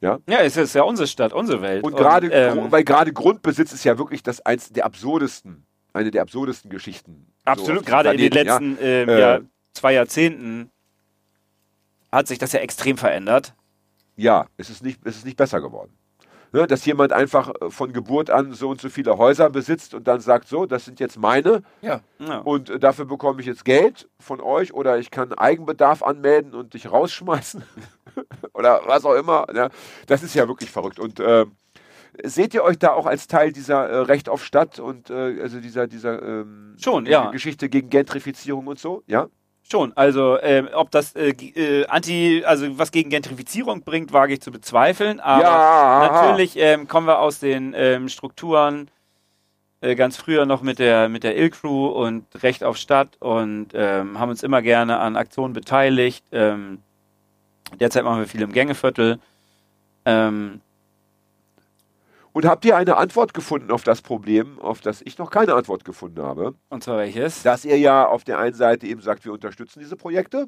Ja, 0.01 0.19
Ja, 0.29 0.39
es 0.39 0.57
ist 0.57 0.75
ja 0.75 0.83
unsere 0.83 1.07
Stadt, 1.07 1.33
unsere 1.33 1.61
Welt. 1.61 1.83
und 1.83 1.95
gerade, 1.95 2.27
ähm, 2.27 2.71
weil 2.71 2.83
gerade 2.83 3.13
Grundbesitz 3.13 3.71
ist 3.73 3.83
ja 3.85 3.97
wirklich 3.97 4.21
das 4.23 4.45
eins 4.45 4.69
der 4.71 4.85
absurdesten, 4.85 5.65
eine 5.93 6.11
der 6.11 6.21
absurdesten 6.21 6.69
Geschichten. 6.69 7.27
so 7.45 7.51
Absolut, 7.51 7.81
diesem 7.81 7.85
gerade 7.85 8.11
in 8.11 8.17
den 8.17 8.29
Planeten, 8.29 8.47
ja. 8.47 8.57
letzten 8.59 8.85
ähm, 8.85 9.09
Äh, 9.09 9.19
ja, 9.19 9.39
zwei 9.73 9.93
Jahrzehnten 9.93 10.69
hat 12.11 12.27
sich 12.27 12.37
das 12.37 12.51
ja 12.51 12.59
extrem 12.59 12.97
verändert. 12.97 13.53
Ja, 14.15 14.47
es 14.57 14.69
ist 14.69 14.83
nicht, 14.83 14.99
es 15.05 15.17
ist 15.17 15.25
nicht 15.25 15.37
besser 15.37 15.61
geworden. 15.61 15.91
Ne, 16.51 16.67
dass 16.67 16.85
jemand 16.85 17.11
einfach 17.11 17.49
äh, 17.59 17.69
von 17.69 17.91
Geburt 17.91 18.29
an 18.29 18.53
so 18.53 18.69
und 18.69 18.79
so 18.79 18.87
viele 18.87 19.17
Häuser 19.17 19.49
besitzt 19.49 19.93
und 19.93 20.07
dann 20.07 20.21
sagt, 20.21 20.47
so, 20.47 20.65
das 20.65 20.85
sind 20.85 21.01
jetzt 21.01 21.17
meine 21.17 21.63
Ja. 21.81 21.99
Ja. 22.19 22.37
und 22.39 22.69
äh, 22.69 22.79
dafür 22.79 23.03
bekomme 23.03 23.41
ich 23.41 23.47
jetzt 23.47 23.65
Geld 23.65 24.07
von 24.21 24.39
euch 24.39 24.73
oder 24.73 24.97
ich 24.97 25.11
kann 25.11 25.33
Eigenbedarf 25.33 26.01
anmelden 26.01 26.53
und 26.53 26.73
dich 26.73 26.89
rausschmeißen 26.89 27.61
oder 28.53 28.81
was 28.85 29.05
auch 29.05 29.15
immer. 29.15 29.45
Ja, 29.53 29.69
das 30.07 30.23
ist 30.23 30.35
ja 30.35 30.47
wirklich 30.47 30.71
verrückt. 30.71 30.99
Und 30.99 31.19
äh, 31.19 31.45
seht 32.23 32.53
ihr 32.53 32.63
euch 32.63 32.79
da 32.79 32.93
auch 32.93 33.05
als 33.05 33.27
Teil 33.27 33.51
dieser 33.51 33.87
äh, 33.87 33.97
Recht 33.99 34.29
auf 34.29 34.43
Stadt 34.43 34.79
und 34.79 35.09
äh, 35.09 35.41
also 35.41 35.59
dieser, 35.59 35.87
dieser 35.87 36.21
ähm, 36.21 36.75
Schon, 36.81 37.05
ja. 37.05 37.31
Geschichte 37.31 37.69
gegen 37.69 37.89
Gentrifizierung 37.89 38.67
und 38.67 38.79
so? 38.79 39.03
Ja? 39.07 39.27
Schon, 39.69 39.93
also 39.97 40.39
ähm, 40.41 40.69
ob 40.73 40.91
das 40.91 41.15
äh, 41.15 41.29
äh, 41.29 41.87
anti, 41.87 42.43
also 42.45 42.77
was 42.77 42.91
gegen 42.91 43.09
Gentrifizierung 43.09 43.81
bringt, 43.81 44.13
wage 44.13 44.33
ich 44.33 44.41
zu 44.41 44.51
bezweifeln. 44.51 45.19
Aber 45.19 45.41
Ja, 45.41 46.09
natürlich 46.11 46.55
ähm, 46.57 46.87
kommen 46.87 47.07
wir 47.07 47.19
aus 47.19 47.39
den 47.39 47.73
ähm, 47.75 48.07
Strukturen 48.07 48.91
äh, 49.81 49.95
ganz 49.95 50.17
früher 50.17 50.45
noch 50.45 50.61
mit 50.61 50.77
der 50.77 51.09
mit 51.09 51.23
der 51.23 51.35
Ill-Crew 51.35 51.87
und 51.87 52.25
Recht 52.43 52.63
auf 52.63 52.77
Stadt 52.77 53.17
und 53.19 53.69
ähm, 53.73 54.19
haben 54.19 54.29
uns 54.29 54.43
immer 54.43 54.61
gerne 54.61 54.99
an 54.99 55.15
Aktionen 55.15 55.53
beteiligt. 55.53 56.23
Ähm, 56.31 56.79
derzeit 57.79 58.03
machen 58.03 58.19
wir 58.19 58.27
viel 58.27 58.41
im 58.41 58.51
Gängeviertel. 58.51 59.19
Ähm, 60.05 60.61
Und 62.33 62.45
habt 62.45 62.65
ihr 62.65 62.75
eine 62.75 62.97
Antwort 62.97 63.33
gefunden 63.33 63.71
auf 63.71 63.83
das 63.83 64.01
Problem, 64.01 64.59
auf 64.59 64.81
das 64.81 65.01
ich 65.01 65.17
noch 65.17 65.31
keine 65.31 65.53
Antwort 65.55 65.85
gefunden 65.85 66.21
habe? 66.21 66.53
und 66.69 66.83
zwar 66.83 66.97
welches? 66.97 67.43
dass 67.43 67.65
ihr 67.65 67.77
ja 67.77 68.05
auf 68.07 68.23
der 68.23 68.39
einen 68.39 68.55
Seite 68.55 68.87
eben 68.87 69.01
sagt, 69.01 69.25
wir 69.25 69.33
unterstützen 69.33 69.79
diese 69.79 69.95
Projekte, 69.95 70.47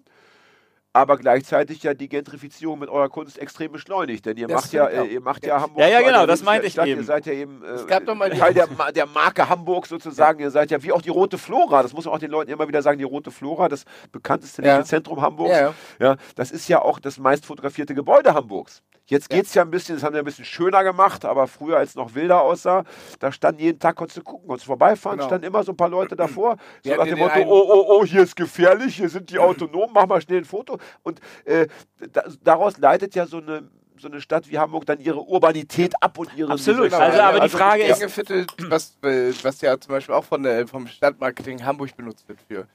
aber 0.98 1.18
gleichzeitig 1.18 1.84
ja 1.84 1.94
die 1.94 2.10
Gentrifizierung 2.10 2.80
mit 2.80 2.90
eurer 2.90 3.10
Kunst 3.10 3.38
extrem 3.38 3.72
beschleunigt, 3.72 4.26
denn 4.26 4.38
ihr 4.38 4.48
Das 4.48 4.64
macht 4.64 4.74
ja, 4.74 4.88
äh, 4.88 5.06
ihr 5.06 5.22
macht 5.22 5.46
ja 5.46 5.62
Hamburg. 5.62 5.80
Ja, 5.82 5.88
ja, 5.88 6.02
genau, 6.02 6.26
das 6.26 6.44
meinte 6.44 6.68
ich 6.68 6.76
Lebensstadt. 6.76 6.88
eben. 6.88 7.00
Ihr 7.02 7.06
seid 7.06 7.26
ja 7.26 7.34
eben 7.34 7.64
äh, 7.64 7.68
Es 7.68 7.88
gab 7.88 8.06
doch 8.06 8.16
mal 8.16 8.30
die- 8.30 8.38
Teil 8.38 8.54
der, 8.54 8.68
der 8.94 9.06
Marke 9.06 9.48
Hamburg 9.50 9.88
sozusagen. 9.88 10.40
Ihr 10.40 10.52
seid 10.52 10.72
ja 10.72 10.82
wie 10.84 10.92
auch 10.92 11.02
die 11.02 11.10
Rote 11.10 11.38
Flora. 11.38 11.82
Das 11.84 11.94
muss 11.94 12.06
man 12.06 12.14
auch 12.14 12.20
den 12.20 12.32
Leuten 12.32 12.52
immer 12.52 12.68
wieder 12.68 12.82
sagen. 12.82 12.98
Die 12.98 13.04
Rote 13.04 13.32
Flora, 13.32 13.70
das 13.70 13.86
bekannteste 14.12 14.62
Ja. 14.64 14.84
Zentrum 14.84 15.22
Hamburgs. 15.22 15.52
Ja, 15.54 15.62
ja. 15.62 15.74
Ja, 16.00 16.16
das 16.36 16.52
ist 16.52 16.68
ja 16.68 16.82
auch 16.82 17.00
das 17.00 17.18
meist 17.20 17.46
fotografierte 17.46 17.94
Gebäude 17.96 18.34
Hamburgs. 18.34 18.82
Jetzt 19.10 19.32
Ja. 19.32 19.38
geht's 19.38 19.54
ja 19.54 19.62
ein 19.64 19.72
bisschen, 19.72 19.96
das 19.96 20.04
haben 20.04 20.14
wir 20.14 20.20
ein 20.22 20.26
bisschen 20.26 20.44
schöner 20.46 20.84
gemacht, 20.84 21.24
aber 21.26 21.48
früher, 21.48 21.78
als 21.78 21.92
es 21.92 21.96
noch 21.96 22.14
wilder 22.14 22.42
aussah, 22.42 22.84
da 23.20 23.32
standen 23.32 23.62
jeden 23.62 23.80
Tag, 23.80 23.96
konntest 23.96 24.18
du 24.18 24.22
gucken, 24.24 24.48
konntest 24.48 24.66
vorbeifahren, 24.68 25.18
Genau. 25.18 25.30
standen 25.30 25.48
immer 25.48 25.64
so 25.64 25.72
ein 25.72 25.78
paar 25.78 25.88
Leute 25.90 26.16
davor, 26.18 26.58
so 26.84 26.94
nach 26.94 27.06
dem 27.06 27.18
ja 27.18 27.24
Motto, 27.28 27.40
oh, 27.48 27.66
oh, 27.70 27.86
oh, 28.02 28.06
hier 28.06 28.22
ist 28.24 28.36
gefährlich, 28.36 28.98
hier 28.98 29.10
sind 29.10 29.30
die 29.30 29.40
Autonomen, 29.72 29.92
mach 29.94 30.08
mal 30.08 30.22
schnell 30.22 30.40
ein 30.40 30.46
Foto. 30.46 30.78
Und 31.04 31.22
äh, 31.46 31.68
da, 32.12 32.24
daraus 32.44 32.78
leitet 32.80 33.16
ja 33.16 33.26
so 33.26 33.38
eine, 33.38 33.70
so 33.98 34.10
eine 34.10 34.20
Stadt 34.22 34.50
wie 34.52 34.60
Hamburg 34.60 34.86
dann 34.86 35.00
ihre 35.00 35.22
Urbanität 35.22 35.94
ab 36.04 36.20
und 36.20 36.30
ihre... 36.36 36.52
Absolut. 36.52 36.90
Genau, 36.92 36.98
Also, 37.02 37.20
aber 37.22 37.40
die 37.40 37.46
ich- 37.48 37.52
Frage 37.54 37.84
ist- 37.84 38.00
Gängeviertel, 38.00 38.46
was, 38.70 38.98
äh, 39.04 39.32
was 39.42 39.62
ja 39.62 39.80
zum 39.80 39.92
Beispiel 39.94 40.14
auch 40.16 40.26
von 40.26 40.44
der, 40.44 40.68
vom 40.68 40.86
Stadtmarketing 40.86 41.64
Hamburg 41.66 41.96
benutzt 41.96 42.28
wird 42.28 42.40
für, 42.48 42.68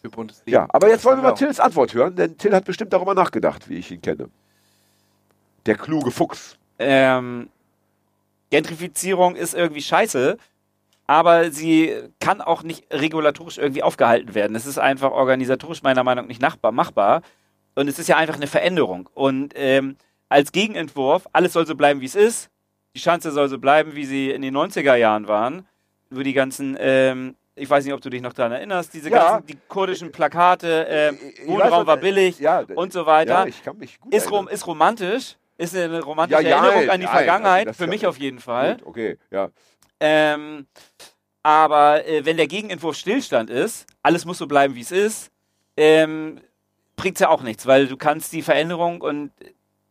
für. 0.00 0.26
Ja, 0.46 0.66
aber 0.70 0.88
jetzt 0.88 1.04
wollen 1.04 1.18
wir 1.18 1.22
mal 1.22 1.28
Genau. 1.30 1.38
Tills 1.38 1.60
Antwort 1.60 1.92
hören, 1.92 2.14
denn 2.14 2.38
Till 2.38 2.54
hat 2.54 2.64
bestimmt 2.64 2.92
darüber 2.92 3.14
nachgedacht, 3.14 3.68
wie 3.68 3.74
ich 3.78 3.90
ihn 3.90 4.00
kenne. 4.00 4.28
Der 5.66 5.76
kluge 5.76 6.10
Fuchs. 6.10 6.56
ähm, 6.78 7.48
Gentrifizierung 8.50 9.34
ist 9.36 9.54
irgendwie 9.54 9.82
scheiße, 9.82 10.36
aber 11.06 11.50
sie 11.50 11.92
kann 12.20 12.40
auch 12.40 12.62
nicht 12.62 12.86
regulatorisch 12.92 13.58
irgendwie 13.58 13.82
aufgehalten 13.82 14.34
werden. 14.34 14.54
Es 14.56 14.66
ist 14.66 14.78
einfach 14.78 15.10
organisatorisch 15.10 15.82
meiner 15.82 16.04
Meinung 16.04 16.24
nach 16.24 16.28
nicht 16.28 16.42
nachbar, 16.42 16.72
machbar. 16.72 17.22
Und 17.74 17.88
es 17.88 17.98
ist 17.98 18.08
ja 18.08 18.16
einfach 18.16 18.36
eine 18.36 18.46
Veränderung. 18.46 19.08
Und 19.14 19.52
ähm, 19.56 19.96
als 20.28 20.52
Gegenentwurf, 20.52 21.26
alles 21.32 21.52
soll 21.52 21.66
so 21.66 21.74
bleiben, 21.74 22.00
wie 22.00 22.06
es 22.06 22.14
ist. 22.14 22.48
Die 22.94 23.00
Schanze 23.00 23.30
soll 23.30 23.48
so 23.48 23.58
bleiben, 23.58 23.94
wie 23.94 24.04
sie 24.06 24.30
in 24.30 24.42
den 24.42 24.56
90er 24.56 24.94
Jahren 24.94 25.28
waren. 25.28 25.66
Wo 26.10 26.22
die 26.22 26.32
ganzen, 26.32 26.76
ähm, 26.80 27.34
ich 27.56 27.68
weiß 27.68 27.84
nicht, 27.84 27.92
ob 27.94 28.00
du 28.00 28.10
dich 28.10 28.22
noch 28.22 28.32
daran 28.32 28.52
erinnerst, 28.52 28.94
diese 28.94 29.10
Ja. 29.10 29.32
ganzen 29.32 29.46
die 29.48 29.58
kurdischen 29.68 30.12
Plakate, 30.12 30.86
ähm, 30.88 31.18
ich 31.20 31.46
Wohnraum 31.48 31.80
weiß, 31.80 31.86
war 31.86 31.96
äh, 31.98 32.00
billig 32.00 32.38
ja, 32.38 32.60
und 32.74 32.92
so 32.92 33.06
weiter 33.06 33.40
Ja, 33.40 33.46
ich 33.46 33.62
kann 33.62 33.76
mich 33.76 34.00
gut 34.00 34.14
ist, 34.14 34.30
rom 34.30 34.46
ist 34.48 34.66
romantisch, 34.66 35.36
ist 35.58 35.74
eine 35.74 36.02
romantische 36.02 36.42
Ja, 36.42 36.48
ja, 36.48 36.64
Erinnerung 36.64 36.90
an 36.90 37.00
die 37.00 37.06
nein, 37.06 37.14
Vergangenheit, 37.14 37.68
also 37.68 37.84
für 37.84 37.88
mich 37.88 38.06
auf 38.06 38.18
jeden 38.18 38.40
Fall. 38.40 38.76
Gut, 38.76 38.86
okay, 38.86 39.18
ja. 39.30 39.50
Ähm, 40.00 40.66
aber 41.42 42.06
äh, 42.06 42.24
wenn 42.24 42.36
der 42.36 42.48
Gegenentwurf 42.48 42.96
Stillstand 42.96 43.50
ist, 43.50 43.86
alles 44.02 44.24
muss 44.24 44.38
so 44.38 44.46
bleiben, 44.46 44.74
wie 44.74 44.80
es 44.80 44.92
ist, 44.92 45.30
ähm, 45.76 46.40
bringt 46.96 47.16
es 47.16 47.20
ja 47.20 47.28
auch 47.28 47.42
nichts, 47.42 47.66
weil 47.66 47.86
du 47.86 47.96
kannst 47.96 48.32
die 48.32 48.42
Veränderung 48.42 49.00
und 49.00 49.30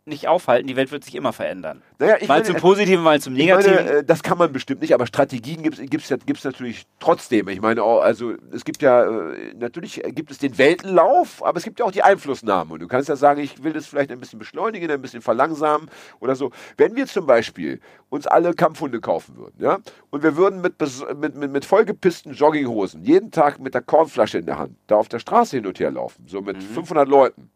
nicht 0.07 0.27
aufhalten, 0.27 0.67
die 0.67 0.75
Welt 0.75 0.91
wird 0.91 1.03
sich 1.03 1.15
immer 1.15 1.33
verändern. 1.33 1.81
Naja, 1.97 2.17
mal 2.21 2.27
meine, 2.27 2.43
zum 2.43 2.55
äh, 2.57 2.59
Positiven, 2.59 3.03
mal 3.03 3.19
zum 3.19 3.33
Negativen. 3.33 3.75
meine, 3.75 3.89
äh, 3.89 4.03
das 4.03 4.21
kann 4.21 4.37
man 4.37 4.53
bestimmt 4.53 4.81
nicht, 4.81 4.93
aber 4.93 5.07
Strategien 5.07 5.63
gibt 5.63 5.79
es 5.79 6.43
natürlich 6.43 6.85
trotzdem. 6.99 7.47
Ich 7.49 7.59
meine, 7.59 7.81
also 7.81 8.33
es 8.51 8.65
gibt 8.65 8.83
ja, 8.83 9.03
äh, 9.03 9.53
natürlich 9.55 10.03
gibt 10.09 10.29
es 10.29 10.37
den 10.37 10.57
Weltenlauf, 10.59 11.43
aber 11.43 11.57
es 11.57 11.63
gibt 11.63 11.79
ja 11.79 11.85
auch 11.85 11.91
die 11.91 12.03
Einflussnahme. 12.03 12.73
Und 12.73 12.81
du 12.81 12.87
kannst 12.87 13.09
ja 13.09 13.15
sagen, 13.15 13.41
ich 13.41 13.63
will 13.63 13.73
das 13.73 13.87
vielleicht 13.87 14.11
ein 14.11 14.19
bisschen 14.19 14.37
beschleunigen, 14.37 14.91
ein 14.91 15.01
bisschen 15.01 15.21
verlangsamen 15.21 15.89
oder 16.19 16.35
so. 16.35 16.51
Wenn 16.77 16.95
wir 16.95 17.07
zum 17.07 17.25
Beispiel 17.25 17.79
uns 18.09 18.27
alle 18.27 18.53
Kampfhunde 18.53 19.01
kaufen 19.01 19.37
würden, 19.37 19.55
ja, 19.57 19.79
und 20.11 20.21
wir 20.21 20.37
würden 20.37 20.61
mit, 20.61 20.75
mit, 21.19 21.35
mit, 21.35 21.51
mit 21.51 21.65
vollgepissten 21.65 22.33
Jogginghosen 22.33 23.03
jeden 23.03 23.31
Tag 23.31 23.59
mit 23.59 23.73
der 23.73 23.81
Kornflasche 23.81 24.37
in 24.37 24.45
der 24.45 24.59
Hand 24.59 24.75
da 24.85 24.97
auf 24.97 25.09
der 25.09 25.19
Straße 25.19 25.57
hin 25.57 25.65
und 25.65 25.79
her 25.79 25.89
laufen, 25.89 26.25
so 26.27 26.41
mit 26.41 26.61
500 26.61 27.07
Leuten, 27.07 27.49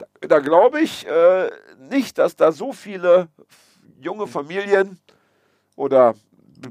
da, 0.00 0.06
da 0.28 0.38
glaube 0.38 0.80
ich 0.80 1.06
äh, 1.06 1.50
nicht, 1.78 2.18
dass 2.18 2.36
da 2.36 2.52
so 2.52 2.72
viele 2.72 3.28
junge 4.00 4.26
Familien 4.26 4.98
oder 5.76 6.14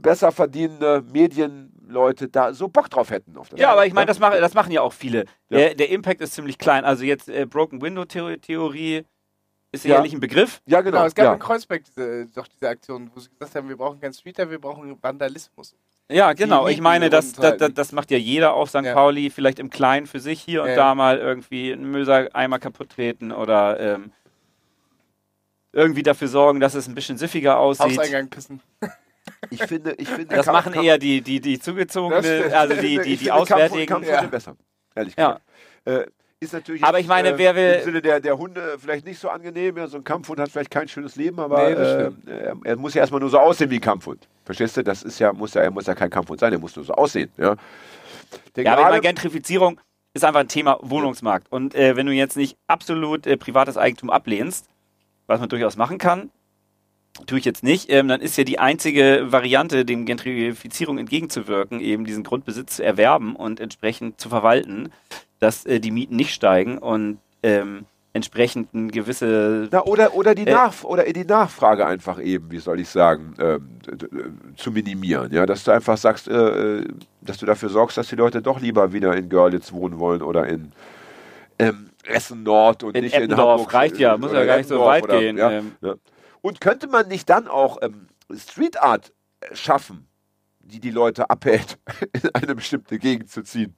besser 0.01 0.31
verdienende 0.31 1.03
Medienleute 1.11 2.27
da 2.29 2.53
so 2.53 2.67
Bock 2.67 2.89
drauf 2.89 3.09
hätten. 3.09 3.37
Auf 3.37 3.49
das 3.49 3.59
ja, 3.59 3.71
aber 3.71 3.85
ich 3.85 3.93
meine, 3.93 4.03
Ja? 4.03 4.07
das, 4.07 4.19
mach, 4.19 4.31
das 4.31 4.53
machen 4.53 4.71
ja 4.71 4.81
auch 4.81 4.93
viele. 4.93 5.25
Ja. 5.49 5.57
Der, 5.57 5.75
der 5.75 5.89
Impact 5.89 6.21
ist 6.21 6.33
ziemlich 6.33 6.57
klein. 6.57 6.85
Also 6.85 7.03
jetzt 7.03 7.29
äh, 7.29 7.45
Broken 7.45 7.81
Window 7.81 8.05
Theorie, 8.05 9.05
Ist 9.71 9.85
Ja. 9.85 9.89
sicherlich 9.91 10.13
ein 10.13 10.19
Begriff. 10.19 10.61
Ja, 10.65 10.81
genau. 10.81 10.97
Genau, 10.97 11.07
es 11.07 11.13
gab 11.15 11.25
ja. 11.25 11.33
in 11.33 11.39
Kreuzberg 11.39 11.83
diese, 11.85 12.25
doch 12.27 12.47
diese 12.47 12.67
Aktion, 12.69 13.11
wo 13.13 13.19
sie 13.19 13.29
gesagt 13.29 13.53
haben, 13.55 13.69
wir 13.69 13.77
brauchen 13.77 13.99
keinen 14.01 14.13
Streeter, 14.13 14.49
wir 14.49 14.59
brauchen 14.59 14.97
Vandalismus. 15.01 15.75
Ja, 16.11 16.33
genau. 16.33 16.65
Die 16.67 16.73
Ich 16.73 16.81
meine, 16.81 17.11
das, 17.11 17.33
das, 17.33 17.71
das, 17.73 17.91
macht 17.91 18.09
ja 18.09 18.17
jeder 18.17 18.53
auf 18.55 18.69
St. 18.69 18.81
Ja. 18.83 18.93
Pauli, 18.95 19.29
vielleicht 19.29 19.59
im 19.59 19.69
Kleinen 19.69 20.07
für 20.07 20.19
sich 20.19 20.41
hier 20.41 20.63
und 20.63 20.69
Ja. 20.69 20.75
da 20.75 20.95
mal 20.95 21.19
irgendwie 21.19 21.71
einen 21.71 21.91
Mülleimer 21.91 22.57
kaputt 22.57 22.89
treten 22.89 23.31
oder 23.31 23.79
ähm, 23.79 24.11
irgendwie 25.71 26.01
dafür 26.01 26.27
sorgen, 26.27 26.59
dass 26.59 26.73
es 26.73 26.87
ein 26.87 26.95
bisschen 26.95 27.17
siffiger 27.19 27.59
aussieht. 27.59 27.97
Hauseingang 27.99 28.27
pissen. 28.29 28.61
Ich 29.51 29.61
finde, 29.63 29.93
ich 29.99 30.09
finde, 30.09 30.35
Das 30.35 30.47
machen 30.47 30.73
eher 30.73 30.97
die, 30.97 31.21
die, 31.21 31.39
die 31.39 31.59
zugezogene, 31.59 32.51
also 32.57 32.73
die, 32.73 32.81
die, 32.81 32.95
ich 32.97 33.03
die 33.03 33.17
finde 33.17 33.31
Kampf- 33.33 33.41
Auswärtigen. 33.51 33.85
Kampfhunde 33.85 34.21
Ja. 34.23 34.27
besser. 34.27 34.55
Ehrlich 34.95 35.15
Ja. 35.15 35.39
gesagt. 35.85 36.07
Äh, 36.09 36.11
ist 36.41 36.53
natürlich 36.53 36.83
Aber 36.83 36.97
jetzt, 36.97 37.05
ich 37.05 37.09
meine, 37.09 37.29
äh, 37.29 37.37
wer 37.37 37.55
will- 37.55 37.73
im 37.79 37.83
Sinne 37.83 38.01
der, 38.01 38.19
der 38.19 38.37
Hunde 38.37 38.77
vielleicht 38.79 39.05
nicht 39.05 39.19
so 39.19 39.29
angenehm. 39.29 39.75
Ja, 39.77 39.87
so 39.87 39.97
ein 39.97 40.03
Kampfhund 40.03 40.39
hat 40.39 40.49
vielleicht 40.49 40.71
kein 40.71 40.87
schönes 40.87 41.15
Leben, 41.15 41.39
aber 41.39 41.69
Nee, 41.69 41.75
äh, 41.75 42.11
er, 42.27 42.55
er 42.63 42.75
muss 42.77 42.93
ja 42.93 43.01
erstmal 43.01 43.19
nur 43.19 43.29
so 43.29 43.39
aussehen 43.39 43.69
wie 43.69 43.75
ein 43.75 43.81
Kampfhund. 43.81 44.27
Verstehst 44.45 44.77
du? 44.77 44.83
Das 44.83 45.03
ist 45.03 45.19
ja, 45.19 45.33
muss 45.33 45.53
ja, 45.53 45.61
er 45.61 45.71
muss 45.71 45.85
ja 45.87 45.95
kein 45.95 46.09
Kampfhund 46.09 46.39
sein, 46.39 46.53
er 46.53 46.59
muss 46.59 46.75
nur 46.75 46.85
so 46.85 46.93
aussehen. 46.93 47.29
Ja, 47.37 47.55
Der 48.55 48.63
Ja, 48.63 48.73
aber 48.73 48.81
ich 48.83 48.87
meine, 48.89 49.01
Gentrifizierung 49.01 49.79
ist 50.13 50.23
einfach 50.23 50.39
ein 50.39 50.47
Thema 50.47 50.79
Wohnungsmarkt. 50.81 51.51
Und 51.51 51.75
äh, 51.75 51.95
wenn 51.97 52.05
du 52.05 52.13
jetzt 52.13 52.37
nicht 52.37 52.57
absolut 52.67 53.27
äh, 53.27 53.35
privates 53.37 53.77
Eigentum 53.77 54.09
ablehnst, 54.09 54.65
was 55.27 55.39
man 55.41 55.49
durchaus 55.49 55.75
machen 55.75 55.97
kann, 55.97 56.31
tue 57.27 57.37
ich 57.39 57.45
jetzt 57.45 57.63
nicht, 57.63 57.91
ähm, 57.91 58.07
dann 58.07 58.21
ist 58.21 58.37
ja 58.37 58.45
die 58.45 58.59
einzige 58.59 59.25
Variante, 59.29 59.83
dem 59.83 60.05
Gentrifizierung 60.05 60.97
entgegenzuwirken, 60.99 61.81
eben 61.81 62.05
diesen 62.05 62.23
Grundbesitz 62.23 62.77
zu 62.77 62.83
erwerben 62.83 63.35
und 63.35 63.59
entsprechend 63.59 64.21
zu 64.21 64.29
verwalten, 64.29 64.89
dass 65.39 65.65
äh, 65.65 65.79
die 65.79 65.91
Mieten 65.91 66.15
nicht 66.15 66.33
steigen 66.33 66.77
und 66.77 67.19
ähm, 67.43 67.85
entsprechend 68.11 68.73
ein 68.73 68.89
gewisse 68.91 69.69
Na, 69.71 69.83
oder, 69.85 70.13
oder, 70.15 70.33
die 70.35 70.45
Äh, 70.47 70.53
Nach 70.53 70.83
oder 70.83 71.03
die 71.05 71.23
Nachfrage 71.25 71.85
einfach 71.85 72.19
eben, 72.19 72.49
wie 72.51 72.57
soll 72.57 72.79
ich 72.79 72.89
sagen, 72.89 73.33
d- 73.37 74.07
zu 74.57 74.71
minimieren. 74.71 75.31
Ja, 75.31 75.45
dass 75.45 75.63
du 75.63 75.71
einfach 75.71 75.95
sagst, 75.97 76.27
äh, 76.27 76.79
äh, 76.79 76.87
dass 77.21 77.37
du 77.37 77.45
dafür 77.45 77.69
sorgst, 77.69 77.97
dass 77.97 78.07
die 78.07 78.15
Leute 78.15 78.41
doch 78.41 78.59
lieber 78.59 78.91
wieder 78.93 79.15
in 79.15 79.29
Görlitz 79.29 79.71
wohnen 79.71 79.99
wollen 79.99 80.21
oder 80.23 80.47
in 80.47 80.71
ähm, 81.59 81.91
Essen 82.03 82.43
Nord 82.43 82.83
und 82.83 82.95
In 82.97 83.03
nicht 83.03 83.15
in 83.15 83.23
Eppendorf 83.23 83.59
Hamburg. 83.59 83.73
reicht 83.73 83.97
ja, 83.99 84.15
äh, 84.15 84.17
muss 84.17 84.33
ja 84.33 84.43
gar 84.45 84.57
nicht 84.57 84.69
so 84.69 84.79
weit 84.79 85.03
oder, 85.03 85.19
gehen, 85.19 85.37
Ja, 85.37 85.51
ähm. 85.51 85.71
ja. 85.81 85.93
Und 86.41 86.59
könnte 86.61 86.87
man 86.87 87.07
nicht 87.09 87.29
dann 87.29 87.47
auch 87.47 87.77
ähm, 87.81 88.07
Street 88.35 88.81
Art 88.81 89.13
äh, 89.41 89.55
schaffen, 89.55 90.07
die 90.59 90.79
die 90.79 90.91
Leute 90.91 91.29
abhält, 91.29 91.77
in 92.13 92.29
eine 92.33 92.55
bestimmte 92.55 92.97
Gegend 92.97 93.29
zu 93.29 93.43
ziehen? 93.43 93.75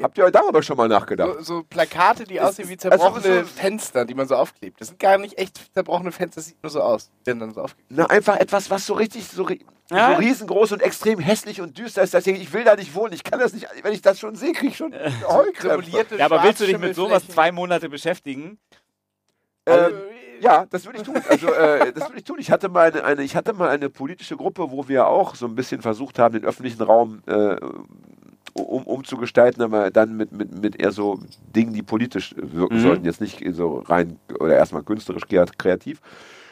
Habt 0.00 0.16
ihr 0.18 0.24
euch 0.24 0.32
darüber 0.32 0.62
schon 0.62 0.76
mal 0.76 0.88
nachgedacht? 0.88 1.34
So, 1.40 1.56
so 1.58 1.62
Plakate, 1.64 2.24
die 2.24 2.40
aussehen 2.40 2.68
wie 2.68 2.72
also 2.74 2.88
zerbrochene 2.88 3.40
so- 3.40 3.44
Fenster, 3.46 4.04
die 4.04 4.14
man 4.14 4.26
so 4.26 4.36
aufklebt. 4.36 4.80
Das 4.80 4.88
sind 4.88 4.98
gar 4.98 5.18
nicht 5.18 5.38
echt 5.38 5.72
zerbrochene 5.74 6.12
Fenster, 6.12 6.36
das 6.36 6.46
sieht 6.46 6.62
nur 6.62 6.70
so 6.70 6.80
aus. 6.80 7.10
Die 7.26 7.38
dann 7.38 7.52
so 7.52 7.60
aufgeklebt. 7.60 7.90
Na, 7.98 8.06
einfach 8.06 8.36
etwas, 8.38 8.70
was 8.70 8.86
so 8.86 8.94
richtig, 8.94 9.26
so, 9.28 9.44
ri- 9.44 9.60
Ja. 9.90 10.12
so 10.12 10.16
riesengroß 10.18 10.72
und 10.72 10.82
extrem 10.82 11.18
hässlich 11.18 11.60
und 11.60 11.76
düster 11.78 12.02
ist, 12.02 12.14
dass 12.14 12.26
ich, 12.26 12.40
ich 12.40 12.52
will 12.52 12.64
da 12.64 12.74
nicht 12.74 12.94
wohnen. 12.94 13.12
Ich 13.12 13.22
kann 13.22 13.38
das 13.38 13.52
nicht, 13.52 13.68
wenn 13.82 13.92
ich 13.92 14.02
das 14.02 14.18
schon 14.18 14.34
sehe, 14.34 14.52
kriege 14.52 14.68
ich 14.68 14.76
schon 14.76 14.94
Heulkrämpfe. 15.28 15.90
Ja, 16.18 16.24
aber 16.26 16.42
willst 16.42 16.60
du 16.60 16.66
dich 16.66 16.78
mit 16.78 16.94
sowas 16.94 17.28
zwei 17.28 17.52
Monate 17.52 17.88
beschäftigen? 17.88 18.58
Ähm, 19.66 19.92
ja, 20.40 20.66
das 20.66 20.86
würde 20.86 20.98
ich 20.98 21.04
tun. 21.04 21.22
Also, 21.28 21.52
äh, 21.52 21.92
das 21.92 22.08
würde 22.08 22.18
ich 22.18 22.24
tun. 22.24 22.36
Ich 22.40 22.50
hatte 22.50 22.68
mal 22.68 22.90
eine, 22.90 23.04
eine, 23.04 23.22
ich 23.22 23.36
hatte 23.36 23.52
mal 23.52 23.68
eine 23.68 23.88
politische 23.90 24.36
Gruppe, 24.36 24.70
wo 24.72 24.88
wir 24.88 25.06
auch 25.06 25.36
so 25.36 25.46
ein 25.46 25.54
bisschen 25.54 25.82
versucht 25.82 26.18
haben, 26.18 26.32
den 26.34 26.44
öffentlichen 26.44 26.82
Raum 26.82 27.22
äh, 27.26 27.56
um, 28.62 28.84
umzugestalten, 28.84 29.62
aber 29.62 29.90
dann 29.90 30.16
mit, 30.16 30.32
mit, 30.32 30.60
mit 30.60 30.80
eher 30.80 30.92
so 30.92 31.18
Dingen, 31.54 31.72
die 31.72 31.82
politisch 31.82 32.34
wirken 32.36 32.76
Mhm. 32.76 32.82
sollten, 32.82 33.04
jetzt 33.04 33.20
nicht 33.20 33.42
so 33.52 33.78
rein 33.80 34.18
oder 34.40 34.56
erstmal 34.56 34.82
künstlerisch 34.82 35.24
kreat- 35.24 35.58
kreativ. 35.58 36.00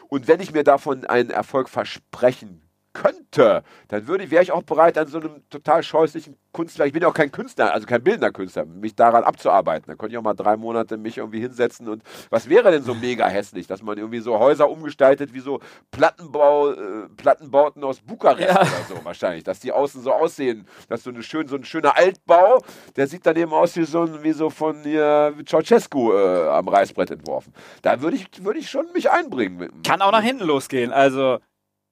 Und 0.08 0.26
wenn 0.28 0.40
ich 0.40 0.52
mir 0.52 0.64
davon 0.64 1.04
einen 1.04 1.30
Erfolg 1.30 1.68
versprechen 1.68 2.60
könnte, 2.92 3.62
dann 3.88 4.06
würde 4.06 4.24
ich, 4.24 4.30
wäre 4.30 4.42
ich 4.42 4.52
auch 4.52 4.62
bereit, 4.62 4.98
an 4.98 5.06
so 5.06 5.18
einem 5.20 5.48
total 5.50 5.82
scheußlichen 5.82 6.36
Künstler, 6.52 6.86
ich 6.86 6.92
bin 6.92 7.02
ja 7.02 7.08
auch 7.08 7.14
kein 7.14 7.30
Künstler, 7.30 7.72
also 7.72 7.86
kein 7.86 8.02
bildender 8.02 8.32
Künstler, 8.32 8.64
mich 8.64 8.96
daran 8.96 9.22
abzuarbeiten. 9.22 9.84
Dann 9.86 9.96
könnte 9.98 10.14
ich 10.14 10.18
auch 10.18 10.22
mal 10.22 10.34
drei 10.34 10.56
Monate 10.56 10.96
mich 10.96 11.18
irgendwie 11.18 11.40
hinsetzen 11.40 11.88
und 11.88 12.02
was 12.30 12.48
wäre 12.48 12.72
denn 12.72 12.82
so 12.82 12.94
mega 12.94 13.28
hässlich, 13.28 13.66
dass 13.68 13.82
man 13.82 13.98
irgendwie 13.98 14.18
so 14.18 14.38
Häuser 14.38 14.68
umgestaltet 14.68 15.32
wie 15.32 15.38
so 15.40 15.60
Plattenbau, 15.92 16.70
äh, 16.72 17.08
Plattenbauten 17.16 17.84
aus 17.84 18.00
Bukarest 18.00 18.48
Ja. 18.48 18.60
oder 18.62 18.96
so 18.96 19.04
wahrscheinlich, 19.04 19.44
dass 19.44 19.60
die 19.60 19.70
außen 19.70 20.02
so 20.02 20.12
aussehen, 20.12 20.66
dass 20.88 21.02
so, 21.04 21.10
eine 21.10 21.22
schön, 21.22 21.46
so 21.46 21.56
ein 21.56 21.64
schöner 21.64 21.96
Altbau, 21.96 22.62
der 22.96 23.06
sieht 23.06 23.26
dann 23.26 23.36
eben 23.36 23.52
aus 23.52 23.76
wie 23.76 23.84
so, 23.84 24.02
ein- 24.02 24.22
wie 24.22 24.32
so 24.32 24.50
von 24.50 24.82
hier 24.82 25.34
Ceausescu 25.46 26.12
äh, 26.12 26.48
am 26.48 26.66
Reißbrett 26.68 27.10
entworfen. 27.12 27.52
Da 27.82 28.00
würde 28.02 28.16
ich, 28.16 28.26
würde 28.44 28.58
ich 28.58 28.68
schon 28.70 28.86
mich 28.92 29.10
einbringen. 29.10 29.70
Kann 29.86 30.02
auch 30.02 30.12
nach 30.12 30.22
hinten 30.22 30.44
losgehen. 30.44 30.92
Also 30.92 31.38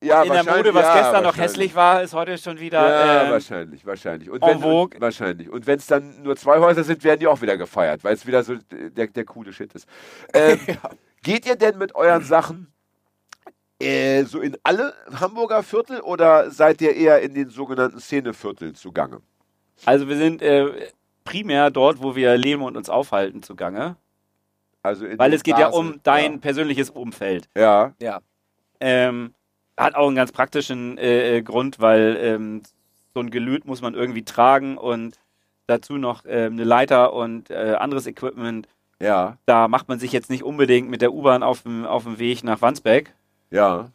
ja, 0.03 0.23
in 0.23 0.29
der 0.29 0.39
wahrscheinlich- 0.39 0.57
Mode, 0.57 0.75
was 0.75 0.83
ja, 0.87 1.01
gestern 1.03 1.23
noch 1.25 1.37
hässlich 1.37 1.75
war, 1.75 2.03
ist 2.03 2.15
heute 2.15 2.39
schon 2.39 2.59
wieder. 2.61 2.89
Ja, 2.89 3.25
ähm, 3.25 3.31
wahrscheinlich, 3.33 3.85
wahrscheinlich. 3.87 4.31
Und 4.31 4.43
en 4.43 4.63
wenn, 4.63 4.71
und, 4.71 5.01
wahrscheinlich. 5.01 5.51
Und 5.51 5.67
wenn 5.67 5.79
es 5.79 5.87
dann 5.87 6.23
nur 6.23 6.37
zwei 6.37 6.59
Häuser 6.61 6.85
sind, 6.85 7.03
werden 7.05 7.21
die 7.21 7.27
auch 7.27 7.41
wieder 7.43 7.57
gefeiert, 7.57 8.05
weil 8.05 8.15
es 8.15 8.27
wieder 8.27 8.43
so 8.43 8.55
der, 8.71 9.09
der 9.09 9.25
coole 9.25 9.53
Shit 9.53 9.75
ist. 9.75 9.89
Ähm, 10.33 10.59
Geht 11.23 11.47
ihr 11.47 11.57
denn 11.57 11.79
mit 11.79 11.95
euren 11.97 12.23
Sachen 12.23 12.73
äh, 13.81 14.25
so 14.25 14.41
in 14.41 14.57
alle 14.63 14.95
Hamburger 15.19 15.63
Viertel 15.63 16.01
oder 16.01 16.51
seid 16.51 16.81
ihr 16.81 16.95
eher 16.95 17.21
in 17.21 17.35
den 17.35 17.51
sogenannten 17.51 18.01
Szenevierteln 18.01 18.75
zugange? 18.75 19.21
also 19.85 20.09
wir 20.09 20.17
sind 20.17 20.43
äh, 20.43 20.91
primär 21.25 21.71
dort, 21.71 22.03
wo 22.03 22.17
wir 22.17 22.37
leben 22.37 22.63
und 22.63 22.77
uns 22.77 22.89
aufhalten, 22.91 23.43
zugange. 23.43 23.97
Also 24.83 25.07
in 25.07 25.19
Weil 25.19 25.33
es 25.35 25.43
geht 25.43 25.59
ja 25.59 25.69
Basel. 25.69 25.79
um 25.81 26.01
dein 26.03 26.41
persönliches 26.41 26.91
Umfeld. 26.91 27.49
Ja, 27.57 27.95
Ja. 28.01 28.21
Ähm, 28.81 29.35
hat 29.79 29.95
auch 29.95 30.07
einen 30.07 30.17
ganz 30.17 30.33
praktischen 30.33 30.99
äh, 30.99 31.39
äh, 31.39 31.43
Grund, 31.43 31.81
weil 31.81 32.17
ähm, 32.21 32.63
so 33.15 33.21
ein 33.21 33.31
Gelüt 33.31 33.65
muss 33.65 33.81
man 33.81 33.95
irgendwie 33.95 34.25
tragen 34.25 34.77
und 34.77 35.19
dazu 35.67 35.97
noch 35.97 36.25
ähm, 36.27 36.55
eine 36.55 36.65
Leiter 36.65 37.13
und 37.13 37.51
äh, 37.51 37.77
anderes 37.79 38.07
Equipment. 38.07 38.69
ja, 39.01 39.37
Da 39.47 39.69
macht 39.69 39.89
man 39.89 39.99
sich 39.99 40.13
jetzt 40.13 40.31
nicht 40.31 40.43
unbedingt 40.43 40.91
mit 40.91 41.01
der 41.03 41.13
U-Bahn 41.13 41.43
auf 41.43 41.63
dem, 41.63 41.85
auf 41.87 42.05
dem 42.05 42.19
Weg 42.19 42.45
nach 42.45 42.61
Wandsbek. 42.61 43.15
ja. 43.51 43.91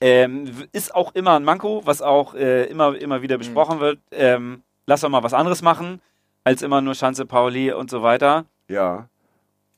Ähm, 0.00 0.50
ist 0.72 0.96
auch 0.96 1.14
immer 1.14 1.36
ein 1.36 1.44
Manko, 1.44 1.82
was 1.84 2.02
auch 2.02 2.34
äh, 2.34 2.64
immer, 2.64 2.96
immer 2.96 3.22
wieder 3.22 3.38
besprochen 3.38 3.78
wird. 3.78 4.00
Ähm, 4.10 4.64
lass 4.84 5.02
doch 5.02 5.08
mal 5.08 5.22
was 5.22 5.32
anderes 5.32 5.62
machen, 5.62 6.00
als 6.42 6.62
immer 6.62 6.80
nur 6.80 6.96
Schanze 6.96 7.24
Pauli 7.24 7.70
und 7.72 7.88
so 7.88 8.02
weiter. 8.02 8.44
Ja. 8.66 9.08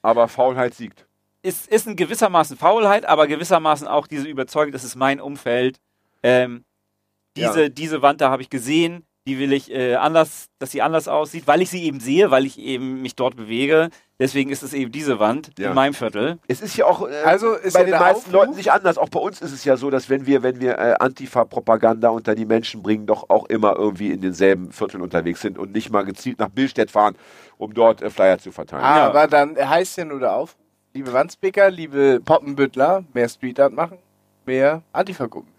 Aber 0.01 0.29
Faulheit 0.29 0.73
siegt. 0.73 1.07
Ist, 1.45 1.69
ist 1.69 1.87
ein 1.87 1.95
gewissermaßen 1.97 2.57
Faulheit, 2.57 3.05
aber 3.05 3.27
gewissermaßen 3.27 3.87
auch 3.87 4.07
diese 4.07 4.27
Überzeugung, 4.27 4.73
das 4.73 4.83
ist 4.83 4.97
mein 4.97 5.21
Umfeld. 5.21 5.79
Ähm, 6.23 6.65
diese, 7.37 7.65
Ja. 7.65 7.69
diese 7.69 8.01
Wand 8.01 8.21
da 8.23 8.31
habe 8.31 8.41
ich 8.41 8.49
gesehen, 8.49 9.05
die 9.27 9.39
will 9.39 9.53
ich 9.53 9.71
äh, 9.71 9.95
anders, 9.97 10.47
dass 10.59 10.71
sie 10.71 10.81
anders 10.83 11.07
aussieht, 11.09 11.47
weil 11.47 11.61
ich 11.63 11.69
sie 11.71 11.83
eben 11.85 12.01
sehe, 12.01 12.31
weil 12.31 12.47
ich 12.47 12.59
eben 12.59 13.03
mich 13.03 13.15
dort 13.15 13.37
bewege. 13.37 13.89
Deswegen 14.19 14.51
ist 14.51 14.63
es 14.63 14.73
eben 14.73 14.93
diese 14.93 15.19
Wand 15.19 15.51
Ja. 15.59 15.69
in 15.71 15.75
meinem 15.75 15.93
Viertel. 15.95 16.39
Es 16.47 16.61
ist 16.63 16.77
ja 16.77 16.87
auch 16.87 17.09
äh, 17.09 17.13
Also 17.25 17.55
ist 17.55 17.73
bei 17.75 17.81
ja 17.81 17.85
den 17.87 17.95
meisten 17.99 18.31
Aufruf- 18.31 18.33
Leuten 18.33 18.57
nicht 18.57 18.71
anders. 18.73 18.97
Auch 18.97 19.09
bei 19.09 19.21
uns 19.21 19.41
ist 19.43 19.53
es 19.53 19.65
ja 19.65 19.77
so, 19.77 19.91
dass 19.91 20.09
wenn 20.11 20.27
wir, 20.27 20.43
wenn 20.43 20.61
wir 20.61 20.79
äh, 20.79 20.95
Antifa-Propaganda 21.01 22.09
unter 22.11 22.35
die 22.35 22.45
Menschen 22.47 22.83
bringen, 22.83 23.07
doch 23.07 23.29
auch 23.31 23.47
immer 23.47 23.77
irgendwie 23.77 24.11
in 24.13 24.21
denselben 24.21 24.73
Vierteln 24.73 25.03
unterwegs 25.03 25.41
sind 25.41 25.59
und 25.59 25.73
nicht 25.73 25.91
mal 25.91 26.05
gezielt 26.05 26.39
nach 26.39 26.49
Billstedt 26.51 26.91
fahren, 26.91 27.17
um 27.59 27.75
dort 27.75 28.03
äh, 28.03 28.11
Flyer 28.11 28.39
zu 28.39 28.53
verteilen. 28.53 28.85
Aber 28.85 29.27
dann 29.27 29.57
heißt 29.57 29.99
ja 29.99 30.05
nur 30.05 30.21
der 30.21 30.35
Aufruf, 30.35 30.57
liebe 30.95 31.13
Wandsbeker, 31.13 31.71
liebe 31.71 32.21
Poppenbüttler, 32.25 33.05
mehr 33.13 33.29
Street 33.29 33.59
Art 33.59 33.73
machen, 33.73 33.99
mehr 34.47 34.83
Antifa-Gruppen 34.93 35.53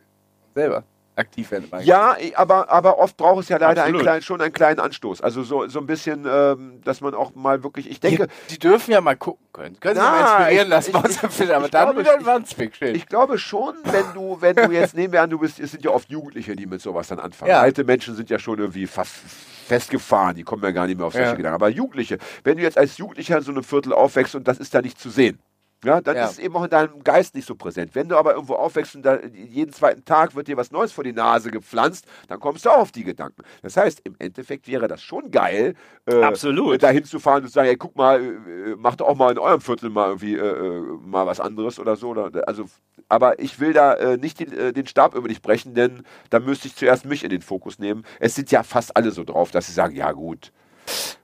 selber 0.56 0.84
aktiv 1.18 1.50
werden. 1.52 1.68
meine 1.72 1.84
ich. 1.84 1.88
Ja, 1.90 2.16
ich- 2.20 2.38
aber, 2.38 2.70
aber 2.70 2.98
oft 3.00 3.16
braucht 3.18 3.44
es 3.44 3.50
ja 3.50 3.58
leider 3.58 3.84
einen 3.84 4.00
kleinen, 4.00 4.22
schon 4.22 4.42
einen 4.42 4.52
kleinen 4.54 4.80
Anstoß. 4.82 5.22
Also 5.22 5.44
so, 5.44 5.66
so 5.68 5.80
ein 5.80 5.86
bisschen, 5.86 6.26
ähm, 6.30 6.82
dass 6.84 7.00
man 7.02 7.14
auch 7.14 7.34
mal 7.36 7.64
wirklich, 7.64 7.90
ich 7.90 8.00
denke, 8.02 8.28
die, 8.50 8.54
die 8.54 8.60
dürfen 8.60 8.92
ja 8.92 9.00
mal 9.02 9.16
gucken 9.16 9.46
können. 9.54 9.80
Können 9.80 9.96
sich 9.96 10.04
Ja, 10.04 10.12
mal 10.12 10.38
inspirieren 10.38 10.66
ich- 10.68 10.70
lassen, 10.70 10.92
ich- 10.98 11.24
ich- 11.24 11.32
Film, 11.32 11.52
aber 11.52 11.66
ich 11.66 11.72
dann 11.72 11.86
glaube, 11.86 12.00
wieder 12.02 12.14
in 12.16 12.20
ich- 12.22 12.26
Wandsbek, 12.26 12.76
schön. 12.76 12.96
Ich 12.96 13.06
glaube 13.08 13.38
schon, 13.38 13.76
wenn 13.84 14.06
du, 14.14 14.38
wenn 14.42 14.56
du 14.58 14.72
jetzt 14.72 14.94
nehmen 14.96 15.14
wir 15.14 15.22
an, 15.22 15.30
du 15.30 15.40
bist, 15.40 15.60
es 15.60 15.72
sind 15.72 15.84
ja 15.86 15.92
oft 15.92 16.10
Jugendliche, 16.10 16.54
die 16.56 16.66
mit 16.66 16.82
sowas 16.82 17.08
dann 17.10 17.20
anfangen. 17.20 17.50
Ja. 17.52 17.62
Alte 17.62 17.84
Menschen 17.86 18.16
sind 18.16 18.30
ja 18.30 18.38
schon 18.40 18.60
irgendwie 18.60 18.88
fast 18.88 19.14
festgefahren, 19.66 20.36
die 20.36 20.44
kommen 20.44 20.64
ja 20.64 20.72
gar 20.72 20.88
nicht 20.88 20.98
mehr 20.98 21.08
auf 21.08 21.14
solche 21.14 21.30
Ja. 21.30 21.36
Gedanken. 21.36 21.56
Aber 21.56 21.70
Jugendliche, 21.70 22.18
wenn 22.44 22.58
du 22.58 22.64
jetzt 22.64 22.78
als 22.78 22.98
Jugendlicher 22.98 23.38
in 23.38 23.44
so 23.44 23.52
einem 23.52 23.64
Viertel 23.64 23.94
aufwächst 23.94 24.36
und 24.36 24.48
das 24.48 24.60
ist 24.60 24.74
da 24.74 24.82
nicht 24.82 25.00
zu 25.00 25.10
sehen, 25.10 25.40
ja, 25.84 26.02
dann 26.02 26.16
Ja. 26.16 26.26
ist 26.26 26.34
es 26.34 26.40
eben 26.40 26.56
auch 26.56 26.64
in 26.64 26.70
deinem 26.70 27.04
Geist 27.04 27.36
nicht 27.36 27.48
so 27.48 27.56
präsent. 27.56 27.92
Wenn 27.94 28.10
du 28.10 28.18
aber 28.18 28.34
irgendwo 28.34 28.56
aufwächst 28.56 28.96
und 28.96 29.04
da, 29.04 29.20
jeden 29.22 29.72
zweiten 29.74 30.04
Tag 30.06 30.34
wird 30.36 30.48
dir 30.48 30.58
was 30.58 30.72
Neues 30.72 30.92
vor 30.92 31.04
die 31.04 31.14
Nase 31.14 31.52
gepflanzt, 31.52 32.06
dann 32.28 32.40
kommst 32.40 32.66
du 32.66 32.70
auch 32.70 32.78
auf 32.80 32.92
die 32.92 33.04
Gedanken. 33.04 33.44
Das 33.62 33.78
heißt, 33.78 34.02
im 34.04 34.16
Endeffekt 34.18 34.68
wäre 34.68 34.88
das 34.88 35.02
schon 35.02 35.30
geil, 35.32 35.76
äh, 36.08 36.22
Absolut. 36.24 36.82
da 36.82 36.90
hinzufahren 36.90 37.44
und 37.44 37.50
zu 37.50 37.54
sagen, 37.54 37.68
ey, 37.70 37.76
guck 37.78 37.96
mal, 37.96 38.22
äh, 38.24 38.76
macht 38.78 39.02
doch 39.02 39.08
auch 39.08 39.16
mal 39.16 39.32
in 39.32 39.38
eurem 39.38 39.62
Viertel 39.62 39.90
mal 39.90 40.08
irgendwie 40.08 40.36
äh, 40.36 40.40
äh, 40.40 40.82
mal 41.02 41.28
was 41.28 41.40
anderes 41.40 41.78
oder 41.80 41.96
so. 41.96 42.10
Oder, 42.10 42.32
also, 42.48 42.66
aber 43.10 43.40
ich 43.40 43.60
will 43.60 43.74
da 43.74 43.94
äh, 43.94 44.18
nicht 44.18 44.40
den, 44.40 44.52
äh, 44.54 44.74
den 44.74 44.88
Stab 44.88 45.14
über 45.14 45.28
dich 45.28 45.42
brechen, 45.42 45.76
denn 45.76 46.04
da 46.30 46.40
müsste 46.40 46.68
ich 46.68 46.76
zuerst 46.76 47.06
mich 47.06 47.24
in 47.24 47.30
den 47.30 47.42
Fokus 47.42 47.78
nehmen. 47.80 48.04
Es 48.20 48.34
sind 48.36 48.50
ja 48.52 48.64
fast 48.64 48.96
alle 48.98 49.12
so 49.12 49.24
drauf, 49.24 49.52
dass 49.52 49.68
sie 49.68 49.74
sagen, 49.74 49.96
ja 49.96 50.12
gut, 50.14 50.52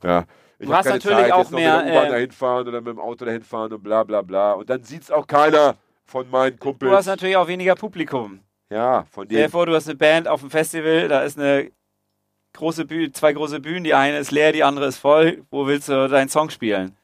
ja. 0.03 0.25
Ich 0.61 0.67
Du 0.67 0.73
hast 0.75 0.85
keine 0.85 0.97
natürlich 0.97 1.17
Zeit, 1.17 1.31
auch 1.31 1.37
jetzt 1.39 1.51
noch 1.51 1.59
mehr, 1.59 1.77
mit 1.77 1.85
der 1.87 1.93
U-Bahn 1.93 2.05
äh, 2.05 2.09
dahin 2.11 2.31
fahren 2.31 2.67
oder 2.67 2.81
mit 2.81 2.87
dem 2.93 2.99
Auto 2.99 3.25
dahin 3.25 3.41
fahren 3.41 3.73
und 3.73 3.81
bla 3.81 4.03
bla 4.03 4.21
bla. 4.21 4.51
Und 4.53 4.69
dann 4.69 4.83
sieht 4.83 5.01
es 5.01 5.09
auch 5.11 5.25
keiner 5.25 5.75
von 6.05 6.29
meinen 6.29 6.57
Du 6.57 6.65
hast 6.71 6.79
Kumpels. 6.79 7.05
natürlich 7.07 7.35
auch 7.35 7.47
weniger 7.47 7.73
Publikum. 7.73 8.41
Ja, 8.69 9.05
von 9.11 9.25
Stell 9.25 9.43
dir 9.43 9.49
vor, 9.49 9.65
du 9.65 9.73
hast 9.73 9.87
eine 9.89 9.97
Band 9.97 10.27
auf 10.27 10.41
dem 10.41 10.51
Festival, 10.51 11.07
da 11.07 11.21
ist 11.23 11.39
eine 11.39 11.71
große 12.53 12.85
Bühne, 12.85 13.11
zwei 13.11 13.33
große 13.33 13.59
Bühnen, 13.59 13.83
die 13.83 13.93
eine 13.95 14.19
ist 14.19 14.29
leer, 14.31 14.51
die 14.51 14.63
andere 14.63 14.85
ist 14.85 14.97
voll. 14.99 15.43
Wo 15.49 15.65
willst 15.65 15.89
du 15.89 16.07
deinen 16.07 16.29
Song 16.29 16.49
spielen? 16.51 16.95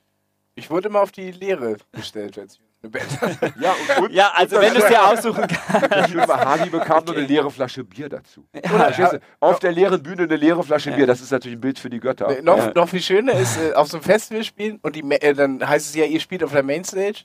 Ich 0.55 0.70
wurde 0.70 0.89
immer 0.89 1.01
auf 1.01 1.12
die 1.12 1.32
Lehre 1.32 1.78
gestellt, 1.93 2.38
wenn 2.38 2.45
es 2.45 2.58
eine 2.58 2.64
Band 2.64 2.66
Ja, 3.60 3.74
und, 3.98 4.04
und 4.04 4.12
Ja, 4.14 4.32
also 4.36 4.60
wenn 4.60 4.74
du 4.74 4.80
es 4.80 4.88
dir 4.88 5.06
aussuchen 5.08 5.46
kannst. 5.48 6.10
Schöne 6.12 6.28
war, 6.28 6.46
Hagi 6.46 6.70
bekam 6.70 7.04
nur 7.06 7.16
eine 7.16 7.26
leere 7.26 7.50
Flasche 7.52 7.84
Bier 7.84 8.10
dazu. 8.10 8.46
Verstehst 8.64 9.14
du? 9.14 9.20
Auf 9.40 9.60
der 9.60 9.72
leeren 9.72 10.02
Bühne 10.02 10.24
eine 10.24 10.36
leere 10.36 10.64
Flasche 10.64 10.92
Bier, 10.92 11.08
das 11.08 11.22
ist 11.22 11.32
natürlich 11.32 11.58
ein 11.58 11.62
Bild 11.62 11.80
für 11.80 11.90
die 11.90 12.00
Götter. 12.00 12.28
Nee, 12.30 12.42
noch, 12.42 12.58
Ja. 12.58 12.72
noch 12.76 12.90
viel 12.90 13.02
schöner 13.02 13.34
ist, 13.34 13.58
äh, 13.58 13.74
auf 13.74 13.88
so 13.88 13.98
einem 13.98 14.04
Festival 14.04 14.44
spielen 14.44 14.80
und 14.82 14.96
die, 14.96 15.02
äh, 15.12 15.34
dann 15.34 15.68
heißt 15.68 15.88
es 15.90 15.96
ja, 15.96 16.06
ihr 16.06 16.20
spielt 16.20 16.44
auf 16.44 16.52
der 16.52 16.64
Mainstage. 16.64 17.24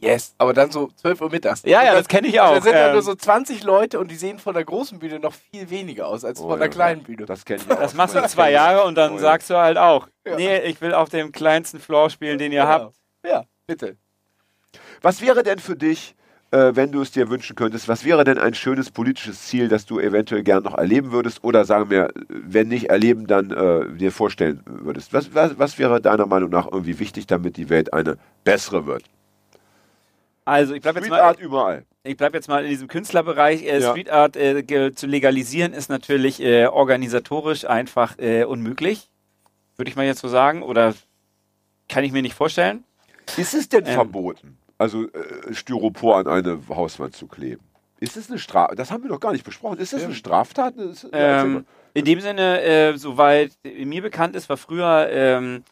Yes. 0.00 0.32
Aber 0.38 0.52
dann 0.52 0.70
so 0.70 0.90
12 0.94 1.20
Uhr 1.22 1.28
mittags. 1.30 1.62
Ja, 1.64 1.82
ja, 1.82 1.90
Und 1.90 1.96
das 1.98 2.06
kenne 2.06 2.28
ich 2.28 2.40
auch. 2.40 2.54
Da 2.54 2.60
sind 2.60 2.72
Ähm, 2.72 2.92
nur 2.92 3.02
so 3.02 3.16
20 3.16 3.64
Leute 3.64 3.98
und 3.98 4.12
die 4.12 4.14
sehen 4.14 4.38
von 4.38 4.54
der 4.54 4.64
großen 4.64 5.00
Bühne 5.00 5.18
noch 5.18 5.32
viel 5.34 5.68
weniger 5.70 6.06
aus 6.06 6.24
als 6.24 6.38
Oh, 6.38 6.50
von 6.50 6.60
der 6.60 6.68
ja. 6.68 6.72
kleinen 6.72 7.02
Bühne. 7.02 7.26
Das 7.26 7.44
kenne 7.44 7.60
ich 7.66 7.68
auch. 7.72 7.80
Das 7.80 7.92
machst 7.94 8.14
du 8.14 8.22
zwei 8.28 8.50
ich. 8.50 8.54
Jahre 8.54 8.84
und 8.84 8.94
dann 8.94 9.10
Oh, 9.10 9.14
ja. 9.16 9.20
sagst 9.20 9.50
du 9.50 9.56
halt 9.56 9.78
auch, 9.78 10.06
Ja. 10.24 10.36
nee, 10.36 10.58
ich 10.60 10.80
will 10.80 10.94
auf 10.94 11.08
dem 11.08 11.32
kleinsten 11.32 11.80
Floor 11.80 12.10
spielen, 12.10 12.38
den 12.38 12.52
ihr 12.52 12.64
habt. 12.68 12.94
Ja, 13.26 13.42
bitte. 13.66 13.96
Was 15.02 15.20
wäre 15.20 15.42
denn 15.42 15.58
für 15.58 15.76
dich, 15.76 16.14
äh, 16.52 16.72
wenn 16.74 16.92
du 16.92 17.00
es 17.00 17.10
dir 17.10 17.28
wünschen 17.30 17.56
könntest, 17.56 17.88
was 17.88 18.04
wäre 18.04 18.24
denn 18.24 18.38
ein 18.38 18.54
schönes 18.54 18.90
politisches 18.90 19.42
Ziel, 19.42 19.68
das 19.68 19.86
du 19.86 19.98
eventuell 19.98 20.42
gern 20.42 20.62
noch 20.62 20.76
erleben 20.76 21.12
würdest 21.12 21.42
oder 21.42 21.64
sagen 21.64 21.90
wir, 21.90 22.12
wenn 22.28 22.68
nicht 22.68 22.90
erleben, 22.90 23.26
dann 23.26 23.50
äh, 23.50 23.96
dir 23.96 24.12
vorstellen 24.12 24.62
würdest? 24.66 25.12
Was, 25.12 25.34
was, 25.34 25.58
was 25.58 25.78
wäre 25.78 26.00
deiner 26.00 26.26
Meinung 26.26 26.50
nach 26.50 26.66
irgendwie 26.70 26.98
wichtig, 26.98 27.26
damit 27.26 27.56
die 27.56 27.68
Welt 27.68 27.92
eine 27.92 28.16
bessere 28.44 28.86
wird? 28.86 29.04
Also 30.44 30.74
ich 30.74 30.82
bleib 30.82 30.96
jetzt 30.96 31.04
Street 31.06 31.18
mal, 31.18 31.20
Art 31.20 31.40
überall. 31.40 31.84
ich 32.02 32.16
bleib 32.16 32.34
jetzt 32.34 32.48
mal 32.48 32.64
in 32.64 32.70
diesem 32.70 32.88
Künstlerbereich. 32.88 33.62
Äh, 33.62 33.78
Ja. 33.80 33.90
Street 33.90 34.10
Art 34.10 34.36
äh, 34.36 34.92
zu 34.94 35.06
legalisieren 35.06 35.72
ist 35.72 35.88
natürlich 35.88 36.42
äh, 36.42 36.66
organisatorisch 36.66 37.64
einfach 37.64 38.18
äh, 38.18 38.44
unmöglich, 38.44 39.08
würde 39.76 39.88
ich 39.88 39.96
mal 39.96 40.04
jetzt 40.04 40.20
so 40.20 40.28
sagen. 40.28 40.62
Oder 40.62 40.94
kann 41.88 42.02
ich 42.04 42.12
mir 42.12 42.22
nicht 42.22 42.34
vorstellen. 42.34 42.84
Ist 43.36 43.54
es 43.54 43.68
denn 43.68 43.86
Ähm. 43.86 43.94
verboten? 43.94 44.58
Also 44.82 45.04
äh, 45.04 45.54
Styropor 45.54 46.16
an 46.16 46.26
eine 46.26 46.58
Hauswand 46.68 47.14
zu 47.14 47.28
kleben. 47.28 47.62
Ist 48.00 48.16
es 48.16 48.28
eine 48.28 48.40
Straftat? 48.40 48.78
Das 48.78 48.90
haben 48.90 49.04
wir 49.04 49.10
doch 49.10 49.20
gar 49.20 49.30
nicht 49.30 49.44
besprochen. 49.44 49.78
Ist 49.78 49.92
das 49.92 50.02
eine 50.02 50.14
Straftat? 50.14 50.74
Das, 50.76 51.04
mal. 51.04 51.10
Ähm, 51.12 51.66
in 51.94 52.04
dem 52.04 52.20
Sinne, 52.20 52.60
äh, 52.62 52.96
soweit 52.96 53.52
mir 53.62 54.02
bekannt 54.02 54.34
ist, 54.34 54.48
war 54.48 54.56
früher 54.56 55.08
ähm, 55.08 55.62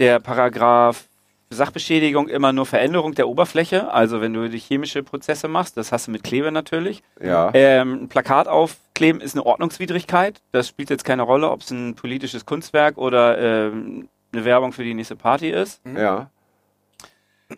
der 0.00 0.18
Paragraph 0.18 1.04
Sachbeschädigung 1.50 2.28
immer 2.28 2.52
nur 2.54 2.64
Veränderung 2.64 3.14
der 3.14 3.28
Oberfläche. 3.28 3.92
Also 3.92 4.22
wenn 4.22 4.32
du 4.32 4.48
die 4.48 4.58
chemische 4.58 5.02
Prozesse 5.02 5.46
machst, 5.46 5.76
das 5.76 5.92
hast 5.92 6.06
du 6.06 6.10
mit 6.10 6.24
Klebe 6.24 6.52
natürlich. 6.52 7.02
ja. 7.22 7.50
Ähm, 7.52 8.04
ein 8.04 8.08
Plakat 8.08 8.48
aufkleben 8.48 9.20
ist 9.20 9.34
eine 9.34 9.44
Ordnungswidrigkeit. 9.44 10.40
Das 10.52 10.68
spielt 10.68 10.88
jetzt 10.88 11.04
keine 11.04 11.22
Rolle, 11.22 11.50
ob 11.50 11.60
es 11.60 11.70
ein 11.70 11.94
politisches 11.94 12.46
Kunstwerk 12.46 12.96
oder 12.96 13.38
ähm, 13.38 14.08
eine 14.32 14.44
Werbung 14.46 14.72
für 14.72 14.84
die 14.84 14.94
nächste 14.94 15.16
Party 15.16 15.50
ist. 15.50 15.82
ja. 15.84 16.30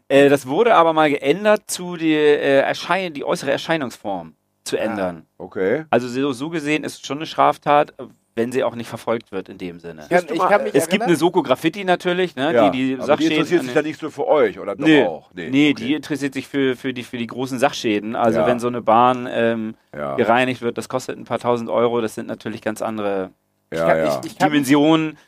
Äh, 0.08 0.28
das 0.28 0.46
wurde 0.46 0.74
aber 0.74 0.92
mal 0.92 1.10
geändert, 1.10 1.62
zu 1.66 1.96
die, 1.96 2.12
äh, 2.14 2.60
Erschein 2.60 3.12
die 3.12 3.24
äußere 3.24 3.50
Erscheinungsform 3.50 4.34
zu 4.64 4.76
ändern. 4.76 5.26
Okay. 5.38 5.84
Also 5.90 6.06
so, 6.08 6.32
so 6.32 6.48
gesehen 6.50 6.84
ist 6.84 6.94
es 7.00 7.06
schon 7.06 7.18
eine 7.18 7.26
Straftat, 7.26 7.94
wenn 8.36 8.52
sie 8.52 8.62
auch 8.62 8.76
nicht 8.76 8.88
verfolgt 8.88 9.32
wird 9.32 9.48
in 9.48 9.58
dem 9.58 9.80
Sinne. 9.80 10.02
Ich 10.04 10.08
kann, 10.08 10.24
ich 10.32 10.38
mal- 10.38 10.48
kann 10.48 10.66
Es 10.72 10.88
gibt 10.88 11.02
eine 11.02 11.16
Soko 11.16 11.42
Graffiti 11.42 11.82
natürlich, 11.84 12.36
ne, 12.36 12.54
ja. 12.54 12.70
die 12.70 12.78
die 12.78 12.94
Aber 12.94 13.02
die 13.02 13.06
Sachschäden. 13.06 13.32
interessiert 13.32 13.62
sich 13.64 13.74
ja 13.74 13.82
nicht 13.82 13.98
so 14.00 14.10
für 14.10 14.28
euch, 14.28 14.58
oder 14.60 14.76
doch 14.76 14.86
nee, 14.86 15.02
auch? 15.04 15.30
nee, 15.34 15.48
okay. 15.48 15.74
die 15.74 15.94
interessiert 15.94 16.34
sich 16.34 16.46
für, 16.46 16.76
für, 16.76 16.94
die, 16.94 17.02
für 17.02 17.18
die 17.18 17.26
großen 17.26 17.58
Sachschäden. 17.58 18.14
Also 18.14 18.38
Ja. 18.40 18.46
wenn 18.46 18.60
so 18.60 18.68
eine 18.68 18.82
Bahn 18.82 19.28
ähm, 19.30 19.74
ja. 19.92 20.14
gereinigt 20.14 20.62
wird, 20.62 20.78
das 20.78 20.88
kostet 20.88 21.18
ein 21.18 21.24
paar 21.24 21.40
tausend 21.40 21.68
Euro, 21.68 22.00
das 22.00 22.14
sind 22.14 22.28
natürlich 22.28 22.62
ganz 22.62 22.80
andere 22.80 23.30
Ja, 23.72 23.86
kann- 23.86 23.96
ja. 23.98 24.04
ich- 24.04 24.30
ich 24.32 24.38
kann 24.38 24.50
mich- 24.52 24.58
Dimensionen 24.62 25.18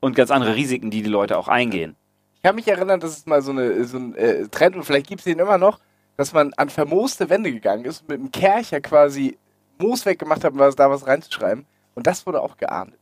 und 0.00 0.16
ganz 0.16 0.32
andere 0.32 0.56
Risiken, 0.56 0.90
die 0.90 1.02
die 1.02 1.08
Leute 1.10 1.38
auch 1.38 1.46
eingehen. 1.48 1.94
Ich 2.42 2.48
kann 2.48 2.56
mich 2.56 2.66
erinnern, 2.66 2.98
dass 2.98 3.16
es 3.18 3.26
mal 3.26 3.40
so, 3.40 3.52
eine, 3.52 3.84
so 3.84 3.98
ein 3.98 4.16
äh, 4.16 4.48
Trend, 4.48 4.74
und 4.74 4.82
vielleicht 4.82 5.06
gibt 5.06 5.20
es 5.20 5.24
den 5.26 5.38
immer 5.38 5.58
noch, 5.58 5.78
dass 6.16 6.32
man 6.32 6.52
an 6.56 6.70
vermooste 6.70 7.30
Wände 7.30 7.52
gegangen 7.52 7.84
ist 7.84 8.00
und 8.00 8.08
mit 8.08 8.18
einem 8.18 8.32
Kercher 8.32 8.80
quasi 8.80 9.38
Moos 9.78 10.04
weggemacht 10.04 10.42
hat, 10.42 10.52
um 10.52 10.58
da 10.58 10.90
was 10.90 11.06
reinzuschreiben. 11.06 11.64
Und 11.94 12.06
das 12.08 12.26
wurde 12.26 12.40
auch 12.40 12.56
geahndet. 12.56 12.98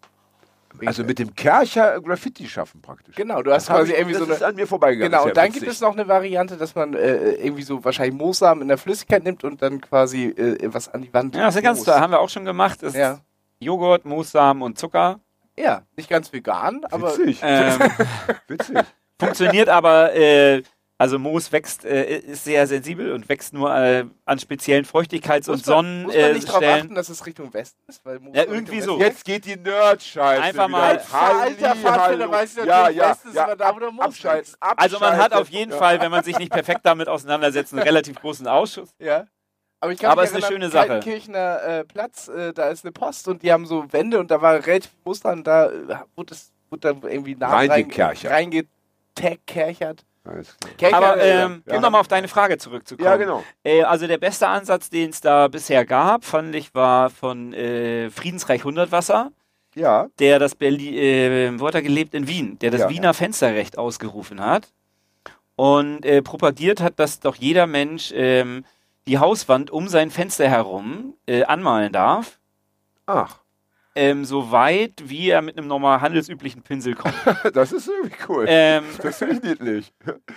also 0.85 1.05
mit 1.05 1.19
dem 1.19 1.35
Kercher 1.35 2.03
Graffiti 2.03 2.47
schaffen 2.47 2.83
praktisch. 2.83 3.15
Genau, 3.17 3.43
du 3.43 3.51
hast 3.51 3.69
Das 3.71 3.77
quasi 3.77 3.93
ich, 3.93 3.99
irgendwie 3.99 4.13
das 4.13 4.21
so 4.21 4.27
eine. 4.27 4.35
ist 4.35 4.43
an 4.43 4.55
mir 4.57 4.67
vorbeigegangen. 4.67 5.11
Genau, 5.11 5.25
und 5.25 5.35
dann 5.37 5.47
gibt 5.47 5.63
witzig. 5.63 5.69
es 5.77 5.81
noch 5.81 5.93
eine 5.95 6.07
Variante, 6.07 6.59
dass 6.59 6.75
man 6.75 6.93
äh, 6.93 7.33
irgendwie 7.37 7.63
so 7.63 7.83
wahrscheinlich 7.83 8.15
Moossamen 8.21 8.61
in 8.61 8.69
der 8.69 8.77
Flüssigkeit 8.77 9.25
nimmt 9.25 9.43
und 9.45 9.63
dann 9.63 9.81
quasi 9.81 10.27
äh, 10.27 10.59
was 10.71 10.91
an 10.91 11.01
die 11.01 11.15
Wand. 11.15 11.35
Ja, 11.35 11.47
das 11.47 11.57
ist 11.57 11.63
ganz 11.63 11.83
toll. 11.83 11.95
Haben 11.95 12.13
wir 12.13 12.21
auch 12.21 12.29
schon 12.29 12.45
gemacht. 12.45 12.83
Das 12.83 12.93
ist 12.93 12.99
Ja. 13.01 13.21
Joghurt, 13.59 14.05
Moossamen 14.05 14.63
und 14.63 14.79
Zucker. 14.79 15.19
ja, 15.59 15.83
nicht 15.97 16.11
ganz 16.11 16.31
vegan, 16.31 16.85
aber 16.91 17.17
Witzig. 17.17 17.41
Ähm, 17.43 17.79
Witzig. 18.49 18.77
Funktioniert 19.21 19.69
aber, 19.69 20.15
äh, 20.15 20.63
also 20.99 21.19
Moos 21.19 21.51
wächst, 21.51 21.85
äh, 21.87 22.19
ist 22.19 22.45
sehr 22.45 22.67
sensibel 22.67 23.13
und 23.13 23.27
wächst 23.31 23.55
nur 23.55 23.75
äh, 23.75 24.05
an 24.27 24.39
speziellen 24.39 24.85
Feuchtigkeits- 24.85 25.49
und 25.49 25.67
man, 25.67 26.03
muss 26.03 26.15
man 26.15 26.33
nicht 26.35 26.47
darauf 26.47 26.61
Sonnenstellen. 26.61 26.83
achten, 26.85 26.95
dass 26.95 27.09
es 27.09 27.25
Richtung 27.25 27.55
Westen 27.55 27.81
ist? 27.89 28.05
Weil 28.05 28.19
Moos 28.21 28.37
Ja, 28.37 28.45
irgendwie 28.45 28.81
so. 28.83 28.99
Jetzt 28.99 29.25
geht 29.25 29.47
die 29.47 29.57
Nerd-Scheiße. 29.57 30.43
Einfach 30.43 30.69
mal- 30.69 31.01
Halli, 31.13 31.41
Alter 31.55 31.77
Pfadfinder, 31.77 31.95
hallo. 32.25 32.31
weißt 32.33 32.57
du, 32.59 32.61
ja, 32.61 32.67
natürlich, 32.83 32.97
ja, 32.99 33.11
Westen 33.13 33.29
ist 33.31 33.35
ja, 33.35 33.57
da, 33.57 33.75
wo 33.75 33.79
der 33.79 33.91
Moos 33.93 34.05
abschalten, 34.05 34.39
wächst. 34.53 34.57
Also 34.77 34.99
man 34.99 35.13
hat 35.13 35.19
abschalten. 35.33 35.39
auf 35.39 35.49
jeden 35.49 35.71
Ja. 35.73 35.79
Fall, 35.79 36.01
wenn 36.03 36.11
man 36.11 36.23
sich 36.25 36.39
nicht 36.39 36.53
perfekt 36.53 36.81
damit 36.83 37.09
auseinandersetzt, 37.09 37.73
einen 37.73 37.83
relativ 37.83 38.17
großen 38.21 38.47
Ausschuss. 38.47 38.91
Ja. 38.99 39.25
Aber 39.83 39.93
ich 39.93 39.99
kann 39.99 40.11
Aber 40.11 40.21
mich 40.21 40.31
ist 40.33 40.37
eine 40.37 40.45
erinnern, 40.45 40.61
schöne 40.65 40.71
Sache. 40.71 40.89
Kaltenkirchener 40.89 41.63
äh, 41.63 41.85
Platz, 41.85 42.29
äh, 42.29 42.53
da 42.53 42.69
ist 42.69 42.85
eine 42.85 42.93
Post 42.93 43.27
und 43.29 43.43
die 43.43 43.51
haben 43.51 43.65
so 43.65 43.91
Wände 43.91 44.19
und 44.21 44.31
da 44.31 44.43
war 44.43 44.53
relativ 44.67 44.91
viel 44.91 45.01
Muster 45.07 45.33
und 45.33 45.47
da 45.47 45.71
äh, 45.71 45.97
wurde, 46.15 46.35
es, 46.35 46.53
wurde 46.69 46.81
dann 46.93 47.01
irgendwie 47.11 47.35
nah 47.37 47.49
Reingekerchert. 47.49 48.31
reingekerchert. 48.31 48.69
Alles 50.25 50.57
klar. 50.59 50.73
Kerchern, 50.77 51.03
Aber 51.05 51.17
äh, 51.21 51.43
ähm, 51.43 51.63
Ja. 51.67 51.77
um 51.77 51.83
nochmal 51.83 52.01
auf 52.01 52.09
deine 52.09 52.29
Frage 52.29 52.59
zurückzukommen. 52.59 53.07
Ja, 53.07 53.17
genau. 53.17 53.43
Äh, 53.65 53.83
also 53.83 54.07
der 54.07 54.19
beste 54.19 54.47
Ansatz, 54.49 54.91
den 54.91 55.11
es 55.11 55.21
da 55.21 55.49
bisher 55.49 55.85
gab, 55.85 56.25
fand 56.25 56.55
ich, 56.55 56.75
war 56.75 57.11
von 57.11 57.53
äh, 57.55 58.11
Friedensreich 58.11 58.65
Hundertwasser, 58.65 59.33
Ja, 59.75 60.09
der 60.19 60.39
das 60.39 60.55
Berlin, 60.55 60.95
äh, 60.95 61.61
wo 61.61 61.67
hat 61.67 61.75
er 61.75 61.83
gelebt? 61.83 62.15
In 62.15 62.29
Wien, 62.29 62.59
der 62.59 62.71
das 62.71 62.83
Ja. 62.83 62.89
Wiener 62.91 63.15
Fensterrecht 63.15 63.79
ausgerufen 63.79 64.41
hat 64.45 64.69
und 65.57 66.05
äh, 66.05 66.23
propagiert 66.23 66.81
hat, 66.81 66.99
dass 66.99 67.21
doch 67.21 67.37
jeder 67.37 67.67
Mensch 67.67 68.13
ähm, 68.15 68.65
die 69.07 69.19
Hauswand 69.19 69.71
um 69.71 69.89
sein 69.89 70.11
Fenster 70.11 70.49
herum 70.49 71.15
äh, 71.27 71.45
anmalen 71.45 71.93
darf, 71.93 72.39
ach, 73.07 73.40
ähm, 73.97 74.25
so 74.25 74.51
weit, 74.53 74.93
wie 75.05 75.31
er 75.31 75.43
mit 75.43 75.59
einem 75.59 75.67
normal 75.67 76.01
handelsüblichen 76.01 76.63
Pinsel 76.63 76.95
kommt. 76.95 77.15
das 77.55 77.73
ist 77.73 77.89
irgendwie 77.89 78.17
cool. 78.29 78.45
ähm, 78.49 78.85
das 79.03 79.19
finde 79.19 79.35
ich 79.37 79.43
niedlich. 79.43 79.93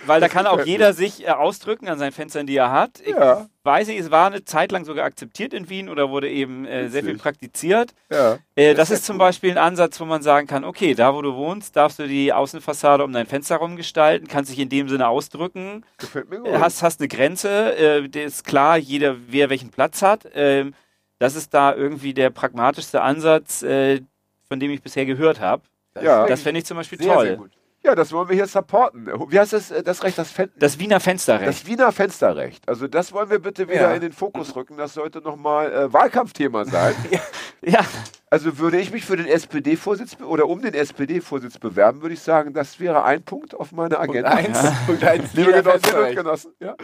weil 0.06 0.20
da 0.20 0.28
kann 0.28 0.46
auch 0.46 0.64
jeder 0.64 0.92
sich 0.92 1.24
äh, 1.24 1.30
ausdrücken 1.30 1.88
an 1.88 1.98
seinen 1.98 2.12
Fenstern, 2.12 2.46
die 2.46 2.56
er 2.56 2.70
hat. 2.72 3.00
Ich 3.04 3.14
Ja. 3.14 3.46
weiß 3.62 3.86
nicht, 3.88 4.00
es 4.00 4.10
war 4.10 4.26
eine 4.26 4.44
Zeit 4.44 4.72
lang 4.72 4.84
sogar 4.84 5.04
akzeptiert 5.04 5.54
in 5.54 5.68
Wien 5.68 5.88
oder 5.88 6.10
wurde 6.10 6.28
eben 6.28 6.66
äh, 6.66 6.88
sehr 6.88 7.04
viel 7.04 7.16
praktiziert. 7.16 7.94
Ja. 8.10 8.38
Äh, 8.56 8.74
das 8.74 8.90
ist 8.90 8.98
ist 8.98 9.02
ja 9.04 9.06
zum 9.06 9.16
cool. 9.16 9.20
Beispiel 9.20 9.50
ein 9.52 9.58
Ansatz, 9.58 10.00
wo 10.00 10.04
man 10.04 10.22
sagen 10.22 10.46
kann, 10.48 10.64
okay, 10.64 10.94
da 10.94 11.14
wo 11.14 11.22
du 11.22 11.34
wohnst, 11.34 11.76
darfst 11.76 11.98
du 12.00 12.08
die 12.08 12.32
Außenfassade 12.32 13.04
um 13.04 13.12
dein 13.12 13.26
Fenster 13.26 13.54
herum 13.54 13.76
gestalten, 13.76 14.26
kannst 14.26 14.50
dich 14.50 14.58
in 14.58 14.68
dem 14.68 14.88
Sinne 14.88 15.06
ausdrücken, 15.08 15.84
Gefällt 15.98 16.28
mir 16.28 16.38
gut. 16.38 16.48
äh, 16.48 16.58
hast, 16.58 16.82
hast 16.82 17.00
eine 17.00 17.08
Grenze, 17.08 17.76
äh, 17.76 18.24
ist 18.24 18.44
klar, 18.44 18.76
jeder, 18.78 19.16
wer 19.28 19.48
welchen 19.48 19.70
Platz 19.70 20.02
hat. 20.02 20.28
Ähm, 20.34 20.74
das 21.18 21.34
ist 21.36 21.54
da 21.54 21.74
irgendwie 21.74 22.14
der 22.14 22.30
pragmatischste 22.30 23.00
Ansatz, 23.02 23.62
äh, 23.62 24.00
von 24.48 24.60
dem 24.60 24.70
ich 24.70 24.82
bisher 24.82 25.06
gehört 25.06 25.40
habe. 25.40 25.62
Ja. 26.02 26.26
Das 26.26 26.42
fände 26.42 26.58
ich 26.58 26.66
zum 26.66 26.76
Beispiel 26.76 26.98
sehr, 27.00 27.14
toll. 27.14 27.26
sehr 27.26 27.38
ja, 27.86 27.94
das 27.94 28.12
wollen 28.12 28.28
wir 28.30 28.34
hier 28.34 28.46
supporten. 28.46 29.06
Wie 29.28 29.38
heißt 29.38 29.52
das, 29.52 29.70
äh, 29.70 29.82
das 29.82 30.02
Recht, 30.02 30.16
das, 30.16 30.30
Fen 30.32 30.50
Das 30.56 30.78
Wiener 30.78 31.00
Fensterrecht. 31.00 31.46
das 31.46 31.66
Wiener 31.66 31.92
Fensterrecht. 31.92 32.66
Also 32.66 32.88
das 32.88 33.12
wollen 33.12 33.28
wir 33.28 33.38
bitte 33.40 33.68
wieder 33.68 33.90
Ja. 33.90 33.92
in 33.92 34.00
den 34.00 34.12
Fokus 34.12 34.56
rücken. 34.56 34.78
Das 34.78 34.94
sollte 34.94 35.20
nochmal 35.20 35.70
äh, 35.70 35.92
Wahlkampfthema 35.92 36.64
sein. 36.64 36.94
ja, 37.62 37.84
Also 38.30 38.56
würde 38.58 38.78
ich 38.80 38.90
mich 38.90 39.04
für 39.04 39.16
den 39.18 39.26
SPD-Vorsitz 39.26 40.16
oder 40.22 40.48
um 40.48 40.62
den 40.62 40.72
SPD-Vorsitz 40.72 41.58
bewerben, 41.58 42.00
würde 42.00 42.14
ich 42.14 42.20
sagen, 42.22 42.54
das 42.54 42.80
wäre 42.80 43.04
ein 43.04 43.22
Punkt 43.22 43.54
auf 43.54 43.70
meiner 43.70 43.96
Punkt 43.96 44.10
Agenda. 44.24 44.30
eins, 44.30 44.58
Punkt 44.86 45.04
eins, 45.04 45.34
Liebe 45.34 45.52
Genossinnen 45.52 46.04
und. 46.08 46.16
Genossen. 46.16 46.52
Ja. 46.60 46.74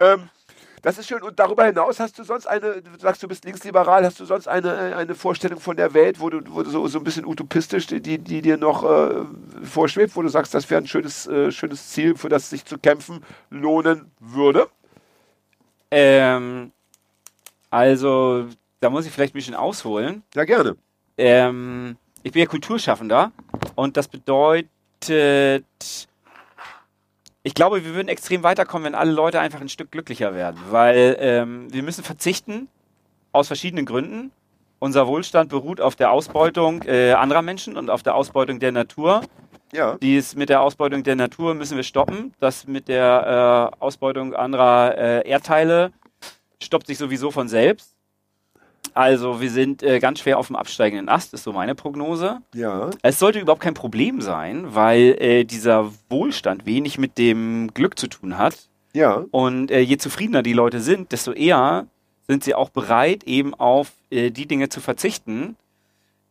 Ähm, 0.00 0.28
das 0.82 0.98
ist 0.98 1.08
schön. 1.08 1.22
Und 1.22 1.38
darüber 1.38 1.64
hinaus 1.64 2.00
hast 2.00 2.18
du 2.18 2.24
sonst 2.24 2.46
eine, 2.46 2.82
du 2.82 2.98
sagst, 2.98 3.22
du 3.22 3.28
bist 3.28 3.44
linksliberal, 3.44 4.04
hast 4.04 4.20
du 4.20 4.24
sonst 4.24 4.48
eine, 4.48 4.96
eine 4.96 5.14
Vorstellung 5.14 5.60
von 5.60 5.76
der 5.76 5.94
Welt, 5.94 6.20
wo 6.20 6.30
du, 6.30 6.40
wo 6.48 6.62
du 6.62 6.70
so, 6.70 6.86
so 6.88 6.98
ein 6.98 7.04
bisschen 7.04 7.26
utopistisch, 7.26 7.86
die, 7.86 8.00
die, 8.00 8.18
die 8.18 8.42
dir 8.42 8.56
noch 8.56 8.84
äh, 8.84 9.24
vorschwebt, 9.62 10.16
wo 10.16 10.22
du 10.22 10.28
sagst, 10.28 10.54
das 10.54 10.68
wäre 10.70 10.80
ein 10.80 10.86
schönes, 10.86 11.26
äh, 11.26 11.50
schönes 11.50 11.90
Ziel, 11.90 12.16
für 12.16 12.28
das 12.28 12.50
sich 12.50 12.64
zu 12.64 12.78
kämpfen 12.78 13.24
lohnen 13.50 14.10
würde? 14.20 14.68
ähm, 15.90 16.72
also, 17.70 18.46
da 18.80 18.90
muss 18.90 19.06
ich 19.06 19.12
vielleicht 19.12 19.34
ein 19.34 19.38
bisschen 19.38 19.54
ausholen. 19.54 20.22
Ja, 20.34 20.44
gerne. 20.44 20.76
Ähm, 21.16 21.96
ich 22.22 22.32
bin 22.32 22.40
ja 22.40 22.46
Kulturschaffender 22.46 23.32
und 23.74 23.96
das 23.96 24.08
bedeutet, 24.08 24.68
ich 27.48 27.54
glaube, 27.54 27.82
wir 27.82 27.94
würden 27.94 28.08
extrem 28.08 28.42
weiterkommen, 28.42 28.84
wenn 28.84 28.94
alle 28.94 29.10
Leute 29.10 29.40
einfach 29.40 29.62
ein 29.62 29.70
Stück 29.70 29.90
glücklicher 29.90 30.34
werden, 30.34 30.60
weil 30.68 31.16
ähm, 31.18 31.72
wir 31.72 31.82
müssen 31.82 32.04
verzichten 32.04 32.68
aus 33.32 33.46
verschiedenen 33.46 33.86
Gründen. 33.86 34.32
Unser 34.80 35.06
Wohlstand 35.06 35.48
beruht 35.48 35.80
auf 35.80 35.96
der 35.96 36.10
Ausbeutung 36.10 36.82
äh, 36.82 37.12
anderer 37.12 37.40
Menschen 37.40 37.78
und 37.78 37.88
auf 37.88 38.02
der 38.02 38.16
Ausbeutung 38.16 38.58
der 38.58 38.72
Natur. 38.72 39.22
Ja. 39.72 39.96
Dies 39.96 40.36
mit 40.36 40.50
der 40.50 40.60
Ausbeutung 40.60 41.04
der 41.04 41.16
Natur 41.16 41.54
müssen 41.54 41.78
wir 41.78 41.84
stoppen. 41.84 42.34
Das 42.38 42.66
mit 42.66 42.86
der 42.86 43.72
äh, 43.72 43.82
Ausbeutung 43.82 44.34
anderer 44.34 44.98
äh, 44.98 45.26
Erdteile 45.26 45.92
stoppt 46.62 46.86
sich 46.86 46.98
sowieso 46.98 47.30
von 47.30 47.48
selbst. 47.48 47.94
Also 48.98 49.40
wir 49.40 49.50
sind 49.50 49.84
äh, 49.84 50.00
ganz 50.00 50.18
schwer 50.18 50.40
auf 50.40 50.48
dem 50.48 50.56
absteigenden 50.56 51.08
Ast, 51.08 51.32
ist 51.32 51.44
so 51.44 51.52
meine 51.52 51.76
Prognose. 51.76 52.40
Ja. 52.52 52.90
Es 53.00 53.20
sollte 53.20 53.38
überhaupt 53.38 53.62
kein 53.62 53.74
Problem 53.74 54.20
sein, 54.20 54.74
weil 54.74 55.14
äh, 55.20 55.44
dieser 55.44 55.92
Wohlstand 56.10 56.66
wenig 56.66 56.98
mit 56.98 57.16
dem 57.16 57.72
Glück 57.74 57.96
zu 57.96 58.08
tun 58.08 58.38
hat. 58.38 58.68
Ja. 58.94 59.24
Und 59.30 59.70
äh, 59.70 59.78
je 59.78 59.98
zufriedener 59.98 60.42
die 60.42 60.52
Leute 60.52 60.80
sind, 60.80 61.12
desto 61.12 61.30
eher 61.30 61.86
sind 62.26 62.42
sie 62.42 62.56
auch 62.56 62.70
bereit, 62.70 63.22
eben 63.22 63.54
auf 63.54 63.92
äh, 64.10 64.32
die 64.32 64.46
Dinge 64.46 64.68
zu 64.68 64.80
verzichten, 64.80 65.54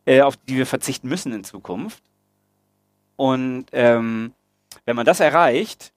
äh, 0.04 0.20
auf 0.20 0.36
die 0.36 0.58
wir 0.58 0.66
verzichten 0.66 1.08
müssen 1.08 1.32
in 1.32 1.44
Zukunft. 1.44 2.02
Und 3.16 3.64
ähm, 3.72 4.32
wenn 4.84 4.94
man 4.94 5.06
das 5.06 5.20
erreicht, 5.20 5.94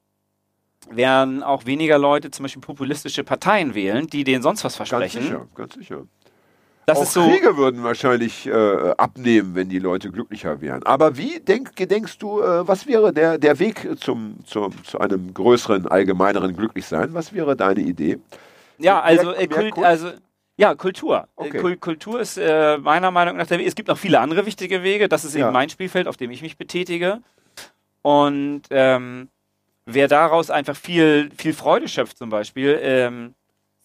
werden 0.90 1.44
auch 1.44 1.66
weniger 1.66 1.98
Leute 1.98 2.32
zum 2.32 2.44
Beispiel 2.44 2.62
populistische 2.62 3.26
Parteien 3.26 3.76
wählen, 3.76 4.08
die 4.08 4.24
denen 4.24 4.42
sonst 4.42 4.64
was 4.64 4.78
Ganz 4.78 4.88
versprechen. 4.88 5.24
sicher, 5.24 5.48
ganz 5.54 5.74
sicher. 5.74 6.04
Das 6.92 6.98
auch 7.00 7.04
ist 7.04 7.14
so. 7.14 7.28
Kriege 7.28 7.58
würden 7.58 7.84
wahrscheinlich 7.84 8.48
äh, 8.48 8.52
abnehmen, 8.98 9.56
wenn 9.56 9.70
die 9.70 9.80
Leute 9.80 10.12
glücklicher 10.12 10.62
wären. 10.62 10.84
Aber 10.84 11.18
wie 11.18 11.40
denk, 11.40 11.76
gedenkst 11.76 12.22
du, 12.22 12.42
äh, 12.42 12.68
was 12.68 12.88
wäre 12.88 13.12
der, 13.14 13.38
der 13.38 13.60
Weg 13.60 13.88
zum, 14.00 14.36
zum, 14.46 14.72
zu 14.84 15.00
einem 15.00 15.34
größeren, 15.34 15.88
allgemeineren 15.88 16.56
Glücklichsein? 16.56 17.14
Was 17.14 17.34
wäre 17.34 17.56
deine 17.56 17.82
Idee? 17.82 18.20
Ja, 18.78 18.96
Mehr- 18.96 19.04
also, 19.04 19.26
mehr 19.32 19.42
äh, 19.42 19.48
Kult, 19.48 19.78
also 19.80 20.12
ja, 20.58 20.76
Kultur. 20.76 21.28
Okay. 21.36 21.58
Äh, 21.58 21.62
Kul 21.62 21.78
Kultur 21.78 22.20
ist 22.22 22.38
äh, 22.38 22.78
meiner 22.78 23.10
Meinung 23.10 23.38
nach 23.38 23.48
der 23.48 23.58
Weg. 23.60 23.68
Es 23.68 23.74
gibt 23.76 23.88
noch 23.88 23.98
viele 23.98 24.20
andere 24.20 24.46
wichtige 24.46 24.84
Wege. 24.84 25.08
Das 25.10 25.24
ist 25.26 25.34
Ja. 25.36 25.46
eben 25.48 25.54
mein 25.54 25.70
Spielfeld, 25.70 26.08
auf 26.08 26.18
dem 26.18 26.30
ich 26.30 26.42
mich 26.44 26.58
betätige. 26.58 27.22
Und 28.04 28.64
ähm, 28.70 29.30
wer 29.86 30.08
daraus 30.08 30.50
einfach 30.50 30.76
viel, 30.76 31.30
viel 31.38 31.54
Freude 31.54 31.88
schöpft, 31.88 32.18
zum 32.18 32.30
Beispiel, 32.30 32.80
ähm, 32.82 33.34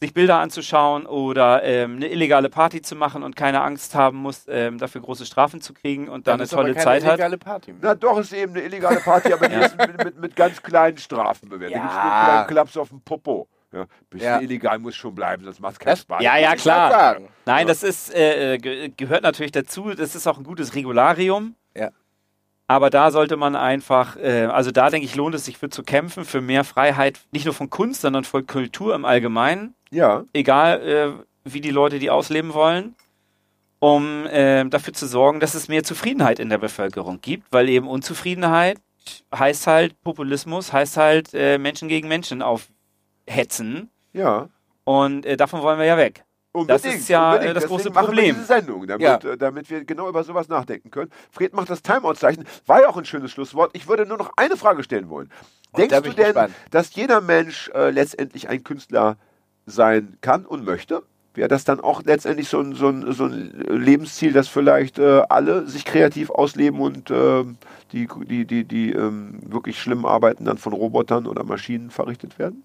sich 0.00 0.12
Bilder 0.12 0.38
anzuschauen 0.40 1.06
oder 1.06 1.62
ähm, 1.62 1.96
eine 1.96 2.08
illegale 2.08 2.50
Party 2.50 2.82
zu 2.82 2.96
machen 2.96 3.22
und 3.22 3.34
keine 3.34 3.62
Angst 3.62 3.94
haben 3.94 4.18
muss, 4.18 4.44
ähm, 4.48 4.76
dafür 4.78 5.00
große 5.00 5.24
Strafen 5.24 5.60
zu 5.62 5.72
kriegen 5.72 6.08
und 6.08 6.26
dann, 6.26 6.34
eine 6.34 6.42
ist 6.42 6.52
aber 6.52 6.62
tolle 6.62 6.74
keine 6.74 6.84
Zeit 6.84 7.04
hat. 7.04 7.12
illegale 7.14 7.38
Party. 7.38 7.74
Na 7.80 7.94
doch, 7.94 8.18
ist 8.18 8.32
eben 8.34 8.52
eine 8.52 8.62
illegale 8.62 9.00
Party, 9.00 9.32
aber 9.32 9.48
die 9.48 9.54
ist 9.56 9.76
mit, 9.78 10.04
mit, 10.04 10.18
mit 10.20 10.36
ganz 10.36 10.62
kleinen 10.62 10.98
Strafen 10.98 11.48
bewertet. 11.48 11.76
Ja. 11.78 11.82
Nicht 11.84 11.94
nur 11.94 12.02
einen 12.02 12.24
kleinen 12.26 12.46
Klaps 12.48 12.76
auf 12.76 12.90
den 12.90 13.00
Popo. 13.00 13.48
Ja, 13.72 13.84
bisschen 14.10 14.26
Ja. 14.28 14.40
illegal 14.40 14.78
muss 14.78 14.94
schon 14.94 15.14
bleiben, 15.14 15.44
sonst 15.44 15.60
macht 15.60 15.72
es 15.74 15.78
keinen 15.80 15.92
Das- 15.94 16.00
Spaß. 16.02 16.22
Ja, 16.22 16.36
ja, 16.36 16.54
klar. 16.54 17.16
Nein, 17.46 17.60
Ja. 17.62 17.64
das 17.64 17.82
ist, 17.82 18.14
äh, 18.14 18.54
äh, 18.54 18.58
ge 18.58 18.92
gehört 18.96 19.22
natürlich 19.22 19.52
dazu. 19.52 19.92
Das 19.94 20.14
ist 20.14 20.26
auch 20.26 20.36
ein 20.38 20.44
gutes 20.44 20.74
Regularium. 20.74 21.54
Ja. 21.74 21.90
Aber 22.68 22.90
da 22.90 23.10
sollte 23.10 23.36
man 23.36 23.54
einfach, 23.54 24.16
äh, 24.16 24.46
also 24.46 24.72
da 24.72 24.90
denke 24.90 25.06
ich, 25.06 25.14
lohnt 25.14 25.34
es 25.34 25.44
sich 25.44 25.56
für 25.58 25.70
zu 25.70 25.82
kämpfen, 25.82 26.24
für 26.24 26.40
mehr 26.40 26.64
Freiheit, 26.64 27.20
nicht 27.30 27.44
nur 27.44 27.54
von 27.54 27.70
Kunst, 27.70 28.00
sondern 28.00 28.24
von 28.24 28.46
Kultur 28.46 28.94
im 28.94 29.04
Allgemeinen. 29.04 29.74
Ja, 29.90 30.24
Egal, 30.32 30.82
äh, 30.82 31.12
wie 31.44 31.60
die 31.60 31.70
Leute 31.70 32.00
die 32.00 32.10
ausleben 32.10 32.54
wollen, 32.54 32.96
um 33.78 34.26
äh, 34.26 34.64
dafür 34.64 34.92
zu 34.94 35.06
sorgen, 35.06 35.38
dass 35.38 35.54
es 35.54 35.68
mehr 35.68 35.84
Zufriedenheit 35.84 36.40
in 36.40 36.48
der 36.48 36.58
Bevölkerung 36.58 37.20
gibt, 37.20 37.52
weil 37.52 37.68
eben 37.68 37.86
Unzufriedenheit 37.86 38.78
heißt 39.32 39.68
halt 39.68 40.00
Populismus, 40.02 40.72
heißt 40.72 40.96
halt 40.96 41.34
äh, 41.34 41.58
Menschen 41.58 41.86
gegen 41.88 42.08
Menschen 42.08 42.42
aufhetzen. 42.42 43.90
ja. 44.12 44.48
Und 44.88 45.26
äh, 45.26 45.36
davon 45.36 45.62
wollen 45.62 45.80
wir 45.80 45.86
ja 45.86 45.96
weg. 45.96 46.25
Unbedingt, 46.56 46.84
Das 46.84 46.94
ist 47.00 47.08
ja, 47.08 47.26
unbedingt. 47.32 47.50
äh, 47.50 47.54
das 47.54 47.62
Deswegen 47.64 47.76
große 47.82 47.90
Problem. 47.90 48.24
Wir 48.26 48.32
diese 48.34 48.44
Sendung, 48.46 48.86
damit, 48.86 49.02
Ja. 49.02 49.16
äh, 49.18 49.36
damit 49.36 49.68
wir 49.70 49.84
genau 49.84 50.08
über 50.08 50.24
sowas 50.24 50.48
nachdenken 50.48 50.90
können. 50.90 51.10
Fred 51.30 51.52
macht 51.54 51.68
das 51.70 51.82
Timeout-Zeichen. 51.82 52.44
War 52.66 52.80
ja 52.82 52.88
auch 52.88 52.96
ein 52.96 53.04
schönes 53.04 53.30
Schlusswort. 53.30 53.70
Ich 53.74 53.88
würde 53.88 54.06
nur 54.06 54.16
noch 54.16 54.32
eine 54.36 54.56
Frage 54.56 54.82
stellen 54.82 55.08
wollen. 55.10 55.28
da 55.72 55.78
Denkst 55.78 55.94
bin 56.02 56.10
du 56.12 56.16
denn, 56.16 56.24
gespannt. 56.26 56.54
dass 56.70 56.94
jeder 56.94 57.20
Mensch 57.20 57.68
äh, 57.74 57.90
letztendlich 57.90 58.48
ein 58.48 58.64
Künstler 58.64 59.16
sein 59.66 60.16
kann 60.20 60.46
und 60.46 60.64
möchte? 60.64 61.02
Wäre 61.34 61.48
das 61.48 61.64
dann 61.64 61.80
auch 61.80 62.02
letztendlich 62.04 62.48
so 62.48 62.58
ein, 62.60 62.74
so 62.74 62.88
ein, 62.88 63.12
so 63.12 63.24
ein 63.26 63.50
Lebensziel, 63.68 64.32
dass 64.32 64.48
vielleicht 64.48 64.98
äh, 64.98 65.22
alle 65.28 65.66
sich 65.66 65.84
kreativ 65.84 66.30
ausleben 66.30 66.80
und 66.80 67.10
ähm, 67.10 67.58
die, 67.92 68.08
die, 68.26 68.46
die, 68.46 68.64
die 68.64 68.92
ähm, 68.92 69.40
wirklich 69.42 69.78
schlimmen 69.78 70.06
Arbeiten 70.06 70.46
dann 70.46 70.56
von 70.56 70.72
Robotern 70.72 71.26
oder 71.26 71.44
Maschinen 71.44 71.90
verrichtet 71.90 72.38
werden? 72.38 72.64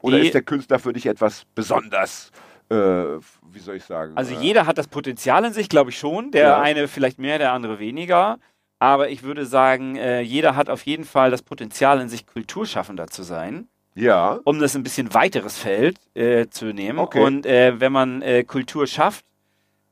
Oder 0.00 0.18
Die- 0.18 0.26
ist 0.26 0.34
der 0.34 0.42
Künstler 0.42 0.80
für 0.80 0.92
dich 0.92 1.06
etwas 1.06 1.44
besonders, 1.54 2.30
äh, 2.30 2.32
wie 2.74 3.58
soll 3.58 3.76
ich 3.76 3.84
sagen? 3.84 4.16
Also 4.16 4.34
äh, 4.34 4.38
jeder 4.38 4.66
hat 4.66 4.78
das 4.78 4.88
Potenzial 4.88 5.44
in 5.44 5.52
sich, 5.52 5.68
glaube 5.68 5.90
ich 5.90 5.98
schon. 5.98 6.30
Der 6.30 6.42
Ja. 6.48 6.60
eine 6.60 6.88
vielleicht 6.88 7.18
mehr, 7.18 7.38
der 7.38 7.52
andere 7.52 7.78
weniger. 7.78 8.38
Aber 8.78 9.10
ich 9.10 9.22
würde 9.22 9.46
sagen, 9.46 9.96
äh, 9.96 10.20
jeder 10.22 10.56
hat 10.56 10.68
auf 10.68 10.82
jeden 10.86 11.04
Fall 11.04 11.30
das 11.30 11.42
Potenzial 11.42 12.00
in 12.00 12.08
sich, 12.08 12.26
Kulturschaffender 12.26 13.06
zu 13.06 13.22
sein, 13.22 13.68
Ja, 13.94 14.40
um 14.44 14.58
das 14.58 14.74
ein 14.74 14.82
bisschen 14.82 15.14
weiteres 15.14 15.56
Feld 15.58 15.98
äh, 16.14 16.48
zu 16.48 16.66
nehmen. 16.72 16.98
Okay. 16.98 17.22
Und 17.22 17.46
äh, 17.46 17.78
wenn 17.78 17.92
man 17.92 18.22
äh, 18.22 18.42
Kultur 18.42 18.86
schafft, 18.86 19.24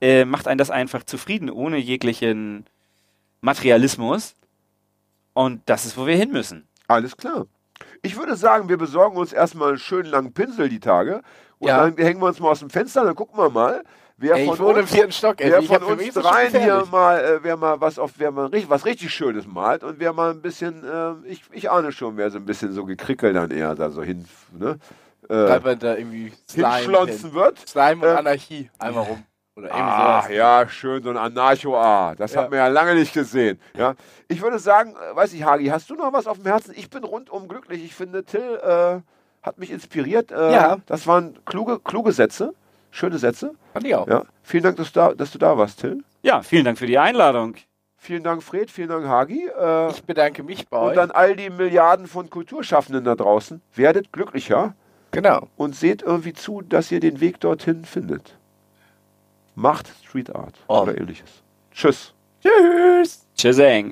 äh, 0.01 0.25
macht 0.25 0.49
einen 0.49 0.59
das 0.59 0.71
einfach 0.71 1.05
zufrieden, 1.05 1.51
ohne 1.51 1.77
jeglichen 1.77 2.65
Materialismus. 3.43 4.35
Und 5.35 5.63
das 5.67 5.87
ist, 5.87 5.97
wo 5.97 6.07
wir 6.07 6.17
hin 6.17 6.33
müssen. 6.33 6.67
alles 6.89 7.17
klar. 7.17 7.47
Ich 8.03 8.17
würde 8.17 8.37
sagen, 8.37 8.69
wir 8.69 8.77
besorgen 8.77 9.17
uns 9.17 9.33
erstmal 9.33 9.71
einen 9.71 9.79
schönen 9.79 10.11
langen 10.11 10.33
Pinsel 10.35 10.69
die 10.69 10.81
Tage 10.81 11.23
und 11.61 11.69
Ja. 11.69 11.77
dann 11.89 11.97
hängen 11.97 12.21
wir 12.21 12.27
uns 12.27 12.41
mal 12.41 12.51
aus 12.51 12.59
dem 12.61 12.71
Fenster, 12.71 13.05
dann 13.05 13.15
gucken 13.15 13.39
wir 13.39 13.49
mal, 13.51 13.85
wer 14.17 14.35
Ey, 14.35 14.47
von 14.47 14.59
uns, 14.61 14.91
vierten 14.91 15.13
Stock, 15.13 15.41
ey. 15.41 15.51
wer 15.51 15.63
von 15.63 15.83
uns 15.85 16.15
dreien 16.15 16.51
hier 16.55 16.85
mal, 16.91 17.19
äh, 17.23 17.39
wer 17.43 17.57
mal 17.57 17.81
was 17.81 17.99
auf, 17.99 18.13
wer 18.17 18.31
mal 18.33 18.47
richtig, 18.47 18.69
was 18.71 18.85
richtig 18.85 19.15
Schönes 19.15 19.47
malt 19.47 19.85
und 19.85 20.01
wer 20.01 20.13
mal 20.13 20.31
ein 20.31 20.43
bisschen, 20.43 20.83
äh, 20.85 21.29
ich, 21.29 21.43
ich 21.53 21.71
ahne 21.71 21.93
schon, 21.93 22.17
wer 22.17 22.31
so 22.31 22.39
ein 22.39 22.47
bisschen 22.47 22.73
so 22.73 22.85
gekrickelt 22.85 23.37
dann 23.37 23.51
eher 23.51 23.75
da 23.75 23.91
so 23.91 24.03
hin, 24.03 24.27
ne, 24.59 24.79
äh, 25.29 25.61
man 25.61 25.79
da 25.79 25.97
irgendwie 25.97 26.33
Slime, 26.49 26.69
hinschlonzen 26.77 27.35
wird. 27.35 27.69
Slime 27.69 28.03
und 28.07 28.15
Äh, 28.15 28.19
Anarchie 28.19 28.71
einmal 28.79 29.05
rum. 29.05 29.23
Oder 29.57 29.75
Ah, 29.75 30.23
sowas. 30.23 30.35
ja, 30.35 30.69
schön, 30.69 31.03
so 31.03 31.11
ein 31.11 31.17
Anarcho-A. 31.19 32.15
Das 32.15 32.33
Ja. 32.33 32.43
hat 32.43 32.51
man 32.51 32.59
ja 32.59 32.69
lange 32.69 32.95
nicht 32.95 33.13
gesehen. 33.13 33.61
Ja. 33.77 33.95
Ich 34.29 34.41
würde 34.41 34.59
sagen, 34.59 34.95
äh, 34.95 35.15
weiß 35.15 35.35
ich, 35.35 35.45
Hagi, 35.45 35.67
hast 35.67 35.91
du 35.91 35.95
noch 35.97 36.13
was 36.13 36.27
auf 36.27 36.39
dem 36.39 36.47
Herzen? 36.47 36.73
Ich 36.77 36.89
bin 36.89 37.05
rundum 37.05 37.47
glücklich. 37.49 37.85
Ich 37.85 37.95
finde, 37.95 38.25
Till 38.25 38.41
äh, 38.63 39.01
hat 39.43 39.59
mich 39.59 39.71
inspiriert. 39.71 40.31
Äh, 40.33 40.53
Ja. 40.53 40.79
Das 40.87 41.07
waren 41.07 41.39
kluge, 41.45 41.79
kluge 41.81 42.13
Sätze, 42.13 42.55
schöne 42.91 43.19
Sätze. 43.19 43.53
Fand 43.73 43.87
ich 43.87 43.95
auch. 43.95 44.07
Ja. 44.09 44.25
Vielen 44.43 44.63
Dank, 44.65 44.77
dass 44.77 44.93
du, 44.93 45.01
da, 45.01 45.15
dass 45.15 45.31
du 45.33 45.39
da 45.39 45.57
warst, 45.57 45.81
Till. 45.81 46.03
Ja, 46.23 46.43
vielen 46.43 46.65
Dank 46.65 46.79
für 46.79 46.87
die 46.87 46.99
Einladung. 46.99 47.55
Vielen 47.97 48.23
Dank, 48.23 48.43
Fred. 48.43 48.71
Vielen 48.71 48.89
Dank, 48.89 49.07
Hagi. 49.07 49.47
Äh, 49.49 49.91
Ich 49.91 50.03
bedanke 50.05 50.43
mich 50.43 50.69
bei 50.69 50.79
und 50.79 50.89
euch. 50.91 50.95
dann 50.97 51.11
all 51.11 51.37
die 51.37 51.51
Milliarden 51.51 52.07
von 52.07 52.29
Kulturschaffenden 52.31 53.05
da 53.05 53.15
draußen. 53.15 53.61
Werdet 53.75 54.11
glücklicher 54.13 54.75
genau. 55.11 55.49
und 55.57 55.77
seht 55.77 56.03
irgendwie 56.03 56.33
zu, 56.33 56.63
dass 56.63 56.91
ihr 56.93 57.01
den 57.01 57.21
Weg 57.21 57.41
dorthin 57.41 57.85
findet. 57.85 58.37
Macht 59.55 59.91
Street 60.05 60.35
Art 60.35 60.55
Oh. 60.69 60.81
oder 60.83 60.97
ähnliches. 60.99 61.43
Tschüss. 61.73 62.15
Tschüss. 62.43 63.27
Tschüssing. 63.37 63.89